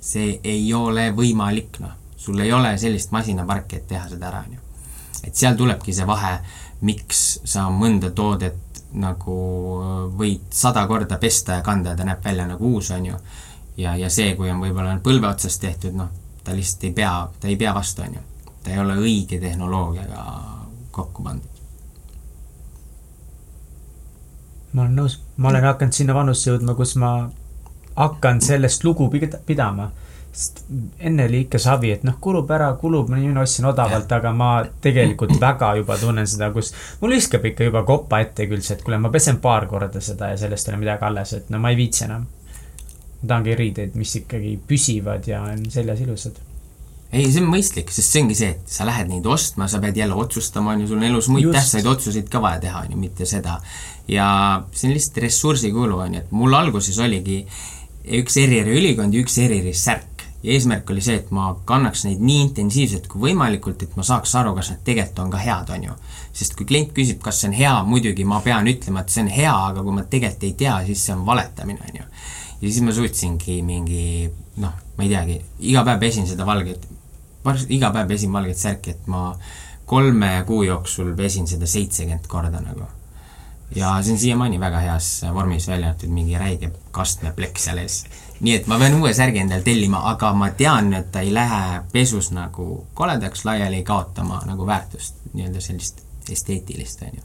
see 0.00 0.40
ei 0.44 0.68
ole 0.74 1.10
võimalik, 1.16 1.80
noh. 1.82 1.96
sul 2.16 2.38
ei 2.40 2.52
ole 2.52 2.76
sellist 2.78 3.10
masinaparki, 3.10 3.76
et 3.76 3.88
teha 3.88 4.08
seda 4.08 4.30
ära, 4.30 4.44
on 4.46 4.54
ju. 4.54 4.60
et 5.24 5.34
seal 5.34 5.56
tulebki 5.58 5.92
see 5.92 6.06
vahe 6.06 6.38
miks 6.80 7.40
sa 7.44 7.66
mõnda 7.72 8.10
toodet 8.14 8.82
nagu 8.96 9.36
võid 10.16 10.52
sada 10.54 10.86
korda 10.88 11.18
pesta 11.20 11.58
ja 11.58 11.64
kanda 11.64 11.92
ja 11.92 11.98
ta 11.98 12.06
näeb 12.08 12.24
välja 12.24 12.46
nagu 12.48 12.72
uus, 12.76 12.90
on 12.94 13.06
ju. 13.06 13.18
ja, 13.76 13.96
ja 13.96 14.10
see, 14.10 14.34
kui 14.36 14.50
on 14.50 14.60
võib-olla 14.62 14.96
põlve 15.04 15.28
otsas 15.28 15.58
tehtud, 15.60 15.96
noh, 15.96 16.08
ta 16.44 16.54
lihtsalt 16.56 16.88
ei 16.88 16.92
pea, 16.96 17.12
ta 17.40 17.48
ei 17.48 17.56
pea 17.60 17.74
vastu, 17.74 18.02
on 18.06 18.18
ju. 18.18 18.24
Ta 18.66 18.72
ei 18.74 18.80
ole 18.82 18.96
õige 18.98 19.38
tehnoloogiaga 19.40 20.22
kokku 20.90 21.22
pandud. 21.22 21.52
ma 24.72 24.82
olen 24.82 24.96
nõus, 24.98 25.20
ma 25.40 25.48
olen 25.48 25.64
hakanud 25.64 25.94
sinna 25.94 26.14
vanusse 26.14 26.50
jõudma, 26.50 26.74
kus 26.76 26.96
ma 27.00 27.12
hakkan 27.96 28.42
sellest 28.44 28.82
lugu 28.84 29.06
pidama 29.46 29.86
sest 30.36 30.58
enne 30.98 31.24
oli 31.24 31.38
ikka 31.46 31.58
savi, 31.62 31.94
et 31.94 32.02
noh, 32.04 32.18
kulub 32.20 32.50
ära, 32.52 32.66
kulub, 32.76 33.08
mina 33.08 33.40
ostsin 33.40 33.64
odavalt, 33.70 34.10
aga 34.12 34.32
ma 34.36 34.50
tegelikult 34.84 35.32
väga 35.40 35.70
juba 35.78 35.96
tunnen 35.96 36.28
seda, 36.28 36.50
kus 36.52 36.74
mul 37.00 37.14
viskab 37.16 37.46
ikka 37.48 37.70
juba 37.70 37.86
kopa 37.88 38.20
ette 38.20 38.44
küll 38.50 38.60
see, 38.60 38.76
et 38.76 38.84
kuule, 38.84 38.98
ma 39.00 39.08
pesen 39.14 39.40
paar 39.40 39.64
korda 39.70 40.02
seda 40.04 40.28
ja 40.34 40.40
sellest 40.42 40.68
ei 40.68 40.74
ole 40.74 40.82
midagi 40.82 41.08
alles, 41.08 41.32
et 41.38 41.48
no 41.54 41.62
ma 41.62 41.72
ei 41.72 41.80
viitsi 41.80 42.04
enam. 42.04 42.26
ma 43.22 43.30
tahangi 43.30 43.56
riideid, 43.56 43.96
mis 43.96 44.12
ikkagi 44.20 44.58
püsivad 44.68 45.24
ja 45.30 45.40
on 45.48 45.64
seljas 45.72 46.04
ilusad 46.04 46.36
ei, 47.12 47.28
see 47.30 47.42
on 47.42 47.50
mõistlik, 47.52 47.92
sest 47.94 48.12
see 48.12 48.24
ongi 48.24 48.36
see, 48.38 48.56
et 48.56 48.72
sa 48.72 48.86
lähed 48.88 49.10
neid 49.10 49.26
ostma, 49.30 49.68
sa 49.70 49.80
pead 49.82 49.98
jälle 50.00 50.16
otsustama, 50.18 50.74
on 50.74 50.82
ju, 50.82 50.90
sul 50.90 51.00
on 51.00 51.06
elus 51.08 51.30
muid 51.32 51.48
tähtsaid 51.54 51.86
otsuseid 51.86 52.28
ka 52.32 52.42
vaja 52.42 52.60
teha, 52.66 52.82
on 52.86 52.96
ju, 52.96 53.00
mitte 53.00 53.28
seda. 53.28 53.60
ja 54.10 54.26
see 54.72 54.90
on 54.90 54.96
lihtsalt 54.96 55.22
ressursikulu, 55.26 56.02
on 56.02 56.18
ju, 56.18 56.24
et 56.24 56.34
mul 56.34 56.54
alguses 56.58 56.98
oligi 57.02 57.44
üks 58.16 58.36
ERR-i 58.42 58.76
ülikond 58.78 59.14
ja 59.14 59.22
üks 59.22 59.38
ERR-i 59.42 59.74
särk 59.74 60.16
ja 60.46 60.52
eesmärk 60.52 60.90
oli 60.90 61.02
see, 61.02 61.18
et 61.18 61.30
ma 61.34 61.48
kannaks 61.66 62.04
neid 62.06 62.20
nii 62.22 62.42
intensiivselt 62.44 63.08
kui 63.10 63.24
võimalikult, 63.24 63.82
et 63.82 63.96
ma 63.98 64.04
saaks 64.06 64.34
aru, 64.38 64.52
kas 64.54 64.70
nad 64.72 64.82
tegelikult 64.86 65.24
on 65.24 65.32
ka 65.32 65.40
head, 65.42 65.72
on 65.74 65.86
ju. 65.88 65.96
sest 66.36 66.54
kui 66.58 66.68
klient 66.68 66.92
küsib, 66.94 67.18
kas 67.24 67.40
see 67.40 67.50
on 67.50 67.56
hea, 67.56 67.72
muidugi 67.88 68.26
ma 68.28 68.38
pean 68.44 68.68
ütlema, 68.70 69.02
et 69.02 69.14
see 69.14 69.24
on 69.24 69.30
hea, 69.32 69.54
aga 69.70 69.82
kui 69.82 69.96
ma 69.96 70.04
tegelikult 70.04 70.46
ei 70.46 70.54
tea, 70.60 70.76
siis 70.86 71.06
see 71.06 71.16
on 71.16 71.24
valetamine, 71.26 71.80
on 71.88 72.00
ju. 72.02 72.10
ja 72.60 72.68
siis 72.68 72.82
ma 72.84 72.94
suutsingi 72.94 73.58
mingi 73.66 74.04
noh, 74.62 74.76
ma 74.96 75.06
ei 75.06 75.10
teagi, 75.10 75.40
iga 75.72 75.82
päev 75.88 76.04
pesin 76.04 76.28
seda 76.28 76.46
valget, 76.48 76.86
iga 77.68 77.90
päev 77.94 78.08
pesin 78.08 78.32
valget 78.32 78.58
särki, 78.58 78.96
et 78.96 79.06
ma 79.06 79.30
kolme 79.86 80.30
kuu 80.46 80.62
jooksul 80.66 81.14
pesin 81.16 81.46
seda 81.46 81.66
seitsekümmend 81.66 82.26
korda 82.28 82.60
nagu 82.60 82.86
ja 83.74 83.96
see 84.02 84.14
on 84.14 84.18
siiamaani 84.18 84.60
väga 84.60 84.78
heas 84.84 85.10
vormis, 85.34 85.68
välja 85.68 85.90
arvatud 85.90 86.14
mingi 86.14 86.38
räige 86.38 86.70
kastmeplekk 86.94 87.58
seal 87.58 87.82
ees 87.82 88.04
nii 88.40 88.54
et 88.58 88.66
ma 88.68 88.78
pean 88.80 88.96
uue 88.98 89.12
särgi 89.16 89.40
endale 89.40 89.64
tellima, 89.64 90.02
aga 90.10 90.32
ma 90.36 90.50
tean, 90.56 90.92
et 90.98 91.08
ta 91.12 91.22
ei 91.24 91.32
lähe 91.34 91.80
pesus 91.92 92.30
nagu 92.36 92.86
koledaks 92.94 93.44
laiali 93.48 93.82
kaotama 93.86 94.42
nagu 94.48 94.66
väärtust, 94.66 95.22
nii-öelda 95.32 95.62
sellist 95.64 96.02
esteetilist, 96.30 97.02
on 97.06 97.16
ju. 97.16 97.24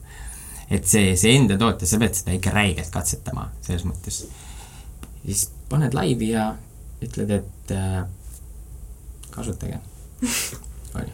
et 0.72 0.88
see, 0.88 1.16
see 1.20 1.36
enda 1.36 1.58
toote, 1.60 1.86
sa 1.90 2.00
pead 2.00 2.16
seda 2.16 2.36
ikka 2.38 2.54
räigelt 2.56 2.94
katsetama, 2.94 3.50
selles 3.62 3.84
mõttes. 3.88 4.24
siis 5.26 5.50
paned 5.70 5.96
laivi 5.98 6.32
ja 6.32 6.52
ütled, 7.04 7.32
et 7.42 7.76
äh, 7.76 8.04
kasutage. 9.32 9.80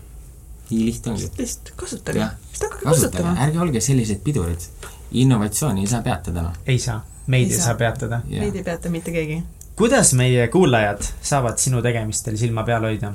nii 0.69 0.85
lihtne 0.85 1.11
ongi. 1.11 1.29
lihtsalt 1.37 1.73
kasutage. 1.75 2.19
kasutage, 2.51 2.81
kasutage., 2.83 3.35
ärge 3.45 3.59
olge 3.63 3.81
sellised 3.81 4.19
pidurid. 4.23 4.65
innovatsiooni 5.11 5.85
ei 5.85 5.87
saa 5.87 6.01
peatada, 6.01 6.41
noh. 6.49 6.57
ei 6.67 6.79
saa, 6.79 6.99
meid 7.27 7.51
ei, 7.51 7.55
ei 7.55 7.61
saa 7.61 7.75
peatada. 7.75 8.21
meid 8.27 8.55
ei 8.55 8.63
peata 8.63 8.89
mitte 8.91 9.11
keegi 9.15 9.43
kuidas 9.77 10.13
meie 10.17 10.47
kuulajad 10.47 11.05
saavad 11.21 11.59
sinu 11.61 11.81
tegemistel 11.85 12.37
silma 12.37 12.63
peal 12.65 12.87
hoida 12.89 13.13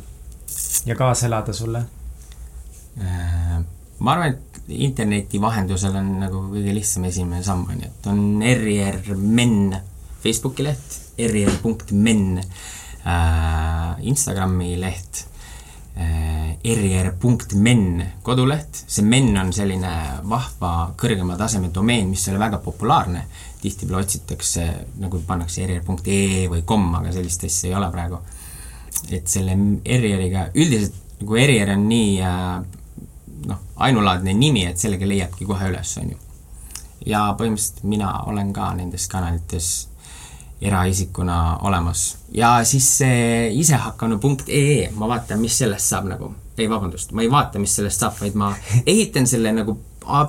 ja 0.86 0.97
kaasa 0.97 1.27
elada 1.27 1.52
sulle? 1.52 1.82
Äh, 3.02 3.59
ma 3.98 4.12
arvan, 4.12 4.36
et 4.36 4.60
interneti 4.69 5.40
vahendusel 5.43 5.97
on 5.98 6.12
nagu 6.20 6.44
kõige 6.52 6.74
lihtsam 6.77 7.09
esimene 7.09 7.43
samm, 7.43 7.66
on 7.66 7.82
ju, 7.82 7.90
et 7.90 8.06
on 8.12 8.23
RR 8.47 9.16
Men 9.19 9.74
Facebooki 10.23 10.62
leht, 10.62 10.98
rr.men 11.19 12.39
äh, 12.39 14.06
Instagrami 14.06 14.77
leht 14.81 15.24
rr.men 16.62 18.05
koduleht, 18.23 18.85
see 18.86 19.05
men 19.05 19.36
on 19.39 19.52
selline 19.52 19.93
vahva 20.28 20.93
kõrgema 20.98 21.36
taseme 21.36 21.73
domeen, 21.74 22.09
mis 22.10 22.27
ei 22.27 22.35
ole 22.35 22.44
väga 22.44 22.60
populaarne 22.64 23.24
tihtipeale 23.62 24.02
otsitakse, 24.02 24.66
nagu 25.02 25.20
pannakse 25.27 25.66
err.ee 25.66 26.47
või 26.51 26.62
kom, 26.66 26.89
aga 26.98 27.12
sellist 27.14 27.44
asja 27.47 27.70
ei 27.70 27.77
ole 27.78 27.90
praegu. 27.93 28.20
et 29.10 29.28
selle 29.28 29.56
errieriga, 29.85 30.48
üldiselt 30.55 30.94
nagu 31.20 31.36
errier 31.39 31.70
on 31.74 31.86
nii 31.89 32.20
äh, 32.20 32.62
noh, 33.47 33.62
ainulaadne 33.77 34.35
nimi, 34.35 34.66
et 34.66 34.78
sellega 34.78 35.06
leiabki 35.06 35.47
kohe 35.47 35.70
üles, 35.70 35.97
on 35.98 36.12
ju. 36.12 36.19
ja 37.06 37.24
põhimõtteliselt 37.39 37.82
mina 37.85 38.12
olen 38.31 38.52
ka 38.52 38.73
nendes 38.78 39.09
kanalites 39.10 39.73
eraisikuna 40.62 41.59
olemas. 41.68 42.18
ja 42.34 42.60
siis 42.64 42.86
see 42.98 43.48
isehakkanu.ee, 43.62 44.90
ma 44.94 45.09
vaatan, 45.09 45.40
mis 45.40 45.59
sellest 45.59 45.90
saab 45.94 46.06
nagu, 46.12 46.30
ei 46.59 46.70
vabandust, 46.70 47.12
ma 47.12 47.22
ei 47.22 47.30
vaata, 47.30 47.59
mis 47.59 47.74
sellest 47.80 48.05
saab, 48.05 48.16
vaid 48.20 48.39
ma 48.39 48.52
ehitan 48.86 49.26
selle 49.26 49.52
nagu 49.52 49.78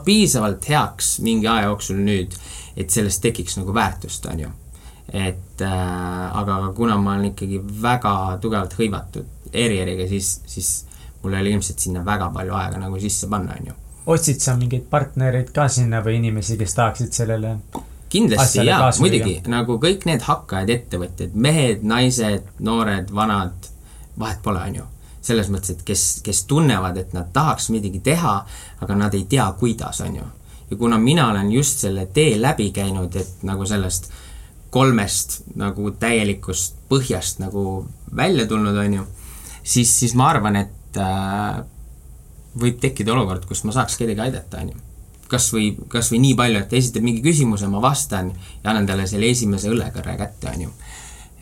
piisavalt 0.06 0.70
heaks 0.70 1.20
mingi 1.26 1.48
aja 1.50 1.70
jooksul 1.70 2.02
nüüd 2.06 2.36
et 2.78 2.90
sellest 2.90 3.22
tekiks 3.22 3.58
nagu 3.60 3.74
väärtust, 3.74 4.26
on 4.26 4.40
ju. 4.40 4.50
et 5.14 5.62
äh, 5.62 6.38
aga, 6.38 6.56
aga 6.56 6.74
kuna 6.74 6.98
ma 6.98 7.14
olen 7.14 7.34
ikkagi 7.34 7.60
väga 7.82 8.14
tugevalt 8.42 8.74
hõivatud 8.80 9.54
ERR-iga, 9.54 10.08
siis, 10.10 10.40
siis 10.50 10.70
mul 11.22 11.36
ole 11.38 11.52
ilmselt 11.52 11.80
sinna 11.84 12.02
väga 12.06 12.32
palju 12.34 12.56
aega 12.58 12.80
nagu 12.82 13.00
sisse 13.00 13.30
panna, 13.30 13.58
on 13.60 13.68
ju. 13.70 13.76
otsid 14.16 14.42
sa 14.42 14.56
mingeid 14.58 14.88
partnereid 14.90 15.52
ka 15.54 15.68
sinna 15.70 16.02
või 16.06 16.18
inimesi, 16.22 16.58
kes 16.58 16.80
tahaksid 16.80 17.14
sellele 17.14 17.58
kindlasti 18.14 18.66
jaa, 18.68 18.92
muidugi, 19.02 19.40
nagu 19.50 19.80
kõik 19.82 20.06
need 20.10 20.24
hakkajad, 20.28 20.70
ettevõtjad, 20.70 21.34
mehed, 21.34 21.82
naised, 21.88 22.46
noored, 22.64 23.10
vanad, 23.16 23.72
vahet 24.20 24.44
pole, 24.46 24.62
on 24.70 24.82
ju. 24.82 24.88
selles 25.24 25.48
mõttes, 25.50 25.72
et 25.78 25.84
kes, 25.88 26.06
kes 26.24 26.44
tunnevad, 26.52 26.98
et 27.00 27.14
nad 27.16 27.30
tahaks 27.34 27.70
midagi 27.72 28.02
teha, 28.04 28.38
aga 28.84 28.96
nad 29.00 29.14
ei 29.16 29.24
tea, 29.32 29.46
kuidas, 29.60 30.02
on 30.04 30.18
ju 30.20 30.26
ja 30.74 30.78
kuna 30.78 30.98
mina 30.98 31.30
olen 31.30 31.52
just 31.52 31.80
selle 31.80 32.06
tee 32.06 32.42
läbi 32.42 32.72
käinud, 32.72 33.16
et 33.16 33.44
nagu 33.46 33.66
sellest 33.66 34.10
kolmest 34.74 35.44
nagu 35.60 35.92
täielikust 36.02 36.80
põhjast 36.90 37.42
nagu 37.44 37.86
välja 38.16 38.48
tulnud, 38.50 38.78
on 38.78 38.96
ju, 38.98 39.04
siis, 39.64 39.92
siis 40.00 40.16
ma 40.18 40.32
arvan, 40.32 40.58
et 40.64 40.98
äh, 40.98 41.60
võib 42.58 42.80
tekkida 42.82 43.14
olukord, 43.14 43.46
kus 43.46 43.64
ma 43.68 43.76
saaks 43.76 44.00
kedagi 44.02 44.26
aidata, 44.26 44.64
on 44.64 44.74
ju. 44.74 44.82
Kas 45.32 45.50
või, 45.54 45.72
kas 45.90 46.12
või 46.14 46.22
nii 46.28 46.36
palju, 46.40 46.64
et 46.64 46.70
ta 46.72 46.78
esitab 46.80 47.06
mingi 47.06 47.24
küsimuse, 47.26 47.70
ma 47.72 47.82
vastan 47.84 48.32
ja 48.34 48.72
annan 48.72 48.88
talle 48.90 49.08
selle 49.10 49.30
esimese 49.34 49.72
õllekõrre 49.72 50.16
kätte, 50.20 50.52
on 50.52 50.66
ju 50.66 50.72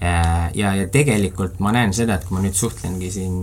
äh, 0.02 0.50
ja, 0.58 0.74
ja 0.78 0.88
tegelikult 0.92 1.60
ma 1.64 1.74
näen 1.76 1.94
seda, 1.96 2.18
et 2.18 2.28
kui 2.28 2.38
ma 2.38 2.44
nüüd 2.46 2.58
suhtlengi 2.58 3.12
siin 3.14 3.36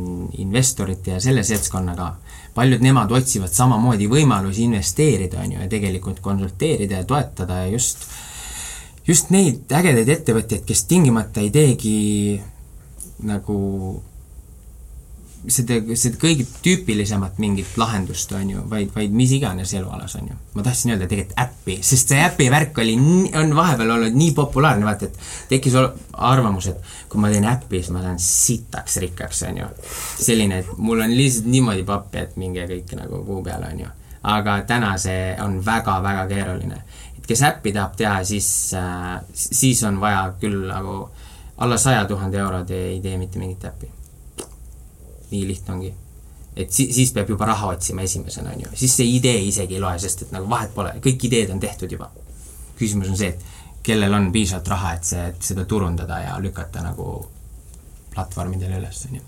investorite 0.42 1.16
ja 1.16 1.22
selle 1.22 1.44
seltskonnaga, 1.46 2.12
paljud 2.54 2.82
nemad 2.84 3.12
otsivad 3.14 3.52
samamoodi 3.54 4.08
võimalusi 4.10 4.66
investeerida, 4.68 5.42
on 5.44 5.56
ju, 5.56 5.62
ja 5.62 5.70
tegelikult 5.70 6.22
konsulteerida 6.24 7.02
ja 7.02 7.08
toetada 7.08 7.62
ja 7.64 7.72
just, 7.74 8.06
just 9.06 9.32
neid 9.34 9.72
ägedaid 9.72 10.14
ettevõtjaid, 10.18 10.64
kes 10.68 10.84
tingimata 10.90 11.44
ei 11.44 11.52
teegi 11.54 11.98
nagu 13.26 13.58
seda, 15.46 15.78
seda 15.98 16.18
kõige 16.20 16.44
tüüpilisemat 16.64 17.38
mingit 17.42 17.76
lahendust, 17.80 18.32
on 18.36 18.50
ju, 18.52 18.62
vaid, 18.70 18.90
vaid 18.94 19.14
mis 19.14 19.32
iganes 19.36 19.72
elualas, 19.76 20.16
on 20.18 20.30
ju. 20.32 20.36
ma 20.54 20.64
tahtsin 20.66 20.94
öelda 20.94 21.08
tegelikult 21.10 21.38
äppi, 21.42 21.78
sest 21.86 22.12
see 22.12 22.20
äpi 22.24 22.48
värk 22.52 22.78
oli, 22.82 22.96
on 23.38 23.54
vahepeal 23.56 23.94
olnud 23.96 24.18
nii 24.18 24.32
populaarne, 24.36 24.86
vaata, 24.86 25.08
et 25.08 25.52
tekkis 25.52 25.76
arvamus, 25.78 26.70
et 26.72 26.90
kui 27.10 27.22
ma 27.22 27.30
teen 27.32 27.46
äppi, 27.48 27.82
siis 27.82 27.92
ma 27.94 28.02
saan 28.04 28.20
sitaks 28.22 28.98
rikkaks, 29.04 29.44
on 29.50 29.62
ju. 29.62 29.68
selline, 30.18 30.62
et 30.64 30.72
mul 30.76 31.04
on 31.04 31.14
lihtsalt 31.14 31.50
niimoodi 31.52 31.86
pappi, 31.88 32.24
et 32.24 32.38
minge 32.40 32.66
kõik 32.70 32.96
nagu 32.98 33.22
kuu 33.26 33.42
peale, 33.46 33.72
on 33.72 33.84
ju. 33.86 33.92
aga 34.28 34.60
täna 34.68 34.96
see 34.98 35.36
on 35.44 35.60
väga-väga 35.64 36.26
keeruline. 36.32 36.82
et 37.18 37.26
kes 37.26 37.44
äppi 37.52 37.72
tahab 37.76 37.94
teha, 37.96 38.24
siis 38.24 38.74
äh,, 38.74 39.20
siis 39.32 39.84
on 39.86 40.00
vaja 40.00 40.32
küll 40.40 40.66
nagu 40.66 41.06
alla 41.58 41.76
saja 41.76 42.04
tuhande 42.06 42.38
euro 42.38 42.64
te 42.64 42.76
ei 42.92 43.00
tee 43.02 43.18
mitte 43.18 43.38
mingit 43.38 43.64
äppi 43.64 43.97
nii 45.30 45.46
lihtne 45.48 45.74
ongi. 45.74 45.94
et 46.56 46.72
si-, 46.72 46.90
siis 46.92 47.12
peab 47.14 47.30
juba 47.30 47.46
raha 47.46 47.72
otsima 47.74 48.02
esimesena, 48.02 48.52
on 48.54 48.66
ju, 48.66 48.74
siis 48.74 48.96
see 49.00 49.06
idee 49.16 49.38
isegi 49.46 49.78
ei 49.78 49.80
loe, 49.80 49.98
sest 50.02 50.26
et 50.26 50.34
nagu 50.34 50.50
vahet 50.50 50.74
pole, 50.74 50.96
kõik 51.04 51.28
ideed 51.30 51.54
on 51.54 51.60
tehtud 51.60 51.92
juba. 51.92 52.10
küsimus 52.78 53.10
on 53.10 53.16
see, 53.18 53.28
et 53.28 53.82
kellel 53.82 54.14
on 54.14 54.30
piisavalt 54.32 54.68
raha, 54.74 54.92
et 54.98 55.10
see, 55.10 55.24
et 55.32 55.50
seda 55.52 55.64
turundada 55.64 56.20
ja 56.24 56.38
lükata 56.42 56.82
nagu 56.84 57.08
platvormidele 58.14 58.80
üles, 58.82 59.04
on 59.08 59.20
ju 59.20 59.26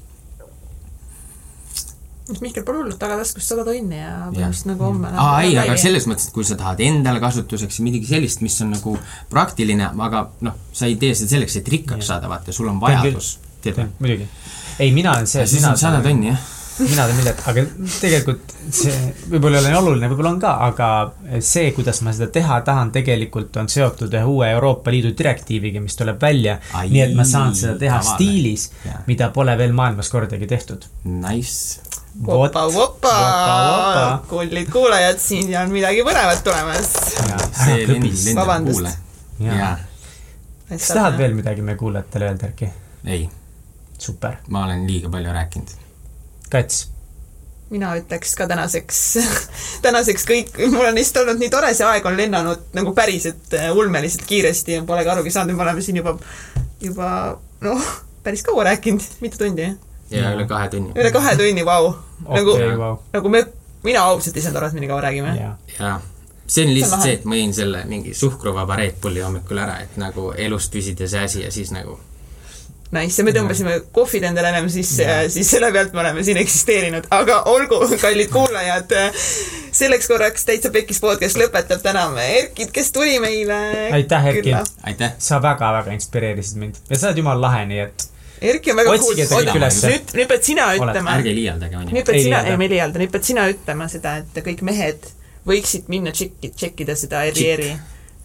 Mihkel, 2.39 2.63
pole 2.63 2.79
hullu, 2.79 2.95
taga 3.01 3.17
taskust 3.19 3.51
sada 3.51 3.65
tonni 3.67 3.97
ja 3.99 4.13
põhimõtteliselt 4.31 4.69
nagu 4.71 4.85
homme 4.87 5.11
aa 5.19 5.41
ei, 5.43 5.57
aga 5.59 5.75
selles 5.81 6.07
mõttes, 6.07 6.29
et 6.29 6.35
kui 6.37 6.47
sa 6.47 6.55
tahad 6.61 6.83
endale 6.85 7.19
kasutuseks 7.23 7.81
midagi 7.83 8.07
sellist, 8.13 8.45
mis 8.45 8.55
on 8.63 8.71
nagu 8.77 8.95
praktiline, 9.33 9.89
aga 10.07 10.23
noh, 10.47 10.59
sa 10.71 10.87
ei 10.87 10.95
tee 11.01 11.17
seda 11.19 11.35
selleks, 11.35 11.59
et 11.59 11.71
rikkaks 11.75 12.05
ja. 12.05 12.09
saada, 12.13 12.31
vaata, 12.31 12.55
sul 12.55 12.71
on 12.71 12.79
vajadus. 12.83 13.33
muidugi 13.99 14.29
ei, 14.81 14.95
mina 14.97 15.13
olen 15.15 15.29
see. 15.31 15.47
siis 15.47 15.67
on 15.69 15.79
sada 15.79 16.01
tonni, 16.05 16.33
jah? 16.33 16.49
mina 16.81 17.05
teen 17.09 17.19
millet, 17.19 17.41
aga 17.51 17.65
tegelikult 18.01 18.55
see 18.73 18.95
võib-olla 19.31 19.59
ei 19.59 19.65
ole 19.65 19.73
nii 19.73 19.79
oluline, 19.81 20.09
võib-olla 20.13 20.33
on 20.33 20.41
ka, 20.43 20.53
aga 20.69 20.89
see, 21.45 21.71
kuidas 21.77 22.01
ma 22.07 22.15
seda 22.17 22.31
teha 22.33 22.61
tahan, 22.67 22.93
tegelikult 22.95 23.57
on 23.61 23.69
seotud 23.73 24.15
ühe 24.17 24.31
uue 24.31 24.49
Euroopa 24.55 24.93
Liidu 24.95 25.13
direktiiviga, 25.17 25.83
mis 25.85 25.99
tuleb 25.99 26.21
välja. 26.23 26.59
Nii 26.89 27.03
et 27.05 27.15
ma 27.19 27.27
saan 27.29 27.55
seda 27.59 27.77
teha 27.81 28.01
tavale. 28.01 28.17
stiilis 28.17 28.71
mida 29.09 29.31
pole 29.35 29.57
veel 29.61 29.75
maailmas 29.77 30.11
kordagi 30.13 30.49
tehtud. 30.51 30.87
Nice. 31.05 31.81
Vopa, 32.27 32.65
vopa 32.75 34.23
kullid 34.29 34.71
kuulajad, 34.73 35.21
siin 35.23 35.53
on 35.61 35.71
midagi 35.75 36.03
põnevat 36.07 36.43
tulemas. 36.47 36.95
Vabandust. 38.37 38.89
kas 40.71 40.89
tahad 40.95 41.19
veel 41.19 41.37
midagi 41.39 41.63
meie 41.67 41.79
kuulajatele 41.79 42.31
öelda, 42.31 42.51
Erki? 42.51 42.71
ei, 43.07 43.29
super. 44.01 44.41
ma 44.49 44.65
olen 44.65 44.87
liiga 44.87 45.11
palju 45.13 45.33
rääkinud. 45.33 45.77
Kats, 46.51 46.89
mina 47.71 47.93
ütleks 47.99 48.35
ka 48.39 48.47
tänaseks, 48.51 49.01
tänaseks 49.85 50.27
kõik, 50.27 50.57
mul 50.73 50.89
on 50.89 50.99
lihtsalt 50.99 51.23
olnud 51.23 51.43
nii 51.43 51.51
tore, 51.53 51.71
see 51.77 51.87
aeg 51.87 52.07
on 52.11 52.19
lennanud 52.19 52.75
nagu 52.77 52.95
päriselt 52.97 53.55
äh, 53.55 53.71
ulmeliselt 53.77 54.27
kiiresti 54.27 54.79
ja 54.79 54.87
polegi 54.87 55.13
arugi 55.13 55.35
saanud, 55.35 55.57
me 55.57 55.65
oleme 55.67 55.85
siin 55.85 56.01
juba, 56.01 56.17
juba 56.83 57.13
noh, 57.65 57.93
päris 58.27 58.43
kaua 58.47 58.67
rääkinud, 58.73 59.07
mitu 59.23 59.39
tundi? 59.45 59.71
ja 60.11 60.35
üle 60.35 60.47
kahe 60.51 60.69
tunni. 60.69 60.95
üle 60.99 61.15
kahe 61.15 61.37
tunni, 61.39 61.65
vau. 61.67 61.93
nagu 62.27 62.57
okei, 62.57 62.77
vau. 62.79 62.97
nagu 63.15 63.35
me, 63.37 63.45
mina 63.87 64.03
ausalt 64.11 64.37
ei 64.37 64.47
saanud 64.47 64.63
aru, 64.63 64.73
et 64.73 64.79
me 64.79 64.85
nii 64.85 64.91
kaua 64.91 65.07
räägime. 65.07 65.37
jaa. 65.39 65.55
jaa. 65.79 65.97
see 66.51 66.67
on 66.67 66.75
lihtsalt 66.75 67.07
see, 67.07 67.17
et 67.21 67.31
ma 67.31 67.39
jõin 67.39 67.55
selle 67.55 67.87
mingi 67.87 68.19
suhkruvaba 68.19 68.83
Red 68.83 68.99
Bulli 69.03 69.23
hommikul 69.23 69.63
ära, 69.63 69.79
et 69.87 69.95
nagu 70.01 70.33
elust 70.35 70.75
püsida 70.75 71.07
see 71.07 71.23
asi 71.23 71.47
ja 71.47 71.55
siis 71.55 71.71
nagu 71.77 72.01
Nice, 72.91 73.21
ja 73.21 73.25
me 73.27 73.31
tõmbasime 73.31 73.77
kohvid 73.95 74.25
endale 74.27 74.49
ennem 74.51 74.67
sisse 74.73 75.05
ja 75.07 75.19
siis 75.31 75.47
selle 75.53 75.69
pealt 75.71 75.93
me 75.95 76.03
oleme 76.03 76.25
siin 76.27 76.41
eksisteerinud, 76.41 77.05
aga 77.15 77.37
olgu, 77.53 77.79
kallid 78.03 78.33
kuulajad, 78.33 78.95
selleks 79.71 80.11
korraks 80.11 80.49
Täitsa 80.49 80.73
Pekkis 80.75 80.99
podcast 81.03 81.39
lõpetab, 81.39 81.85
täname 81.85 82.25
Erkit, 82.41 82.73
kes 82.75 82.91
tuli 82.91 83.21
meile. 83.23 83.59
Aitäh, 83.95 84.27
Erki. 84.33 84.57
aitäh. 84.91 85.15
sa 85.23 85.39
väga-väga 85.43 85.95
inspireerisid 85.95 86.59
mind 86.59 86.83
ja 86.91 86.99
sa 86.99 87.13
oled 87.13 87.23
jumala 87.23 87.47
lahe, 87.47 87.63
nii 87.71 87.85
et 87.85 88.09
Erki 88.51 88.75
on 88.75 88.81
väga 88.81 88.97
Otsige 88.97 89.29
ta 89.29 89.39
kõik 89.39 89.61
ülesse. 89.61 89.93
nüüd, 89.93 90.13
nüüd 90.19 90.33
pead 90.33 90.51
sina 90.51 90.67
Oled. 90.73 90.91
ütlema, 90.91 91.15
ärge 91.21 91.37
liialdage, 91.37 91.79
onju 91.85 91.95
nüüd. 91.95 92.11
pead 92.11 92.23
sina, 92.25 92.43
ei 92.49 92.59
me 92.59 92.67
ei 92.67 92.75
liialda, 92.75 93.05
nüüd 93.05 93.15
pead 93.15 93.31
sina 93.31 93.47
ütlema 93.53 93.87
seda, 93.93 94.17
et 94.25 94.43
kõik 94.51 94.65
mehed 94.67 95.07
võiksid 95.47 95.87
minna 95.93 96.11
tšekki, 96.17 96.51
tšekkida 96.57 96.99
seda 96.99 97.23
Erieri, 97.31 97.71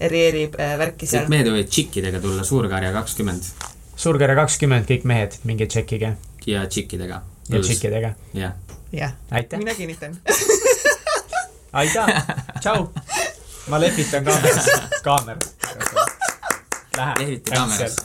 Erieri 0.09 0.47
äh, 0.49 0.75
värki 0.81 1.05
seal 1.05 1.27
kõik. 1.27 1.35
mehed 1.35 1.53
võivad 1.53 1.69
tšikkidega 1.69 2.23
tulla, 2.23 2.47
Suurkarja 2.47 2.95
kakskümmend 2.95 3.74
Suurkere 4.05 4.35
kakskümmend, 4.37 4.85
kõik 4.85 5.01
mehed, 5.09 5.33
minge 5.49 5.65
tšekkige 5.65 6.11
ja 6.45 6.65
tšikkidega. 6.69 7.15
ja 7.49 7.61
tšikkidega. 7.61 8.11
jah. 8.37 8.53
jah, 8.93 9.11
aitäh, 9.31 9.57
mina 9.59 9.73
kinnitan. 9.73 10.13
aitäh, 11.81 12.05
tšau. 12.61 12.93
ma 13.67 13.79
lehvitan 13.81 14.25
kaameras, 14.27 14.69
kaamera. 15.07 15.39
Lähe. 16.97 17.13
Lehvita 17.19 17.55
kaamerasse. 17.55 18.01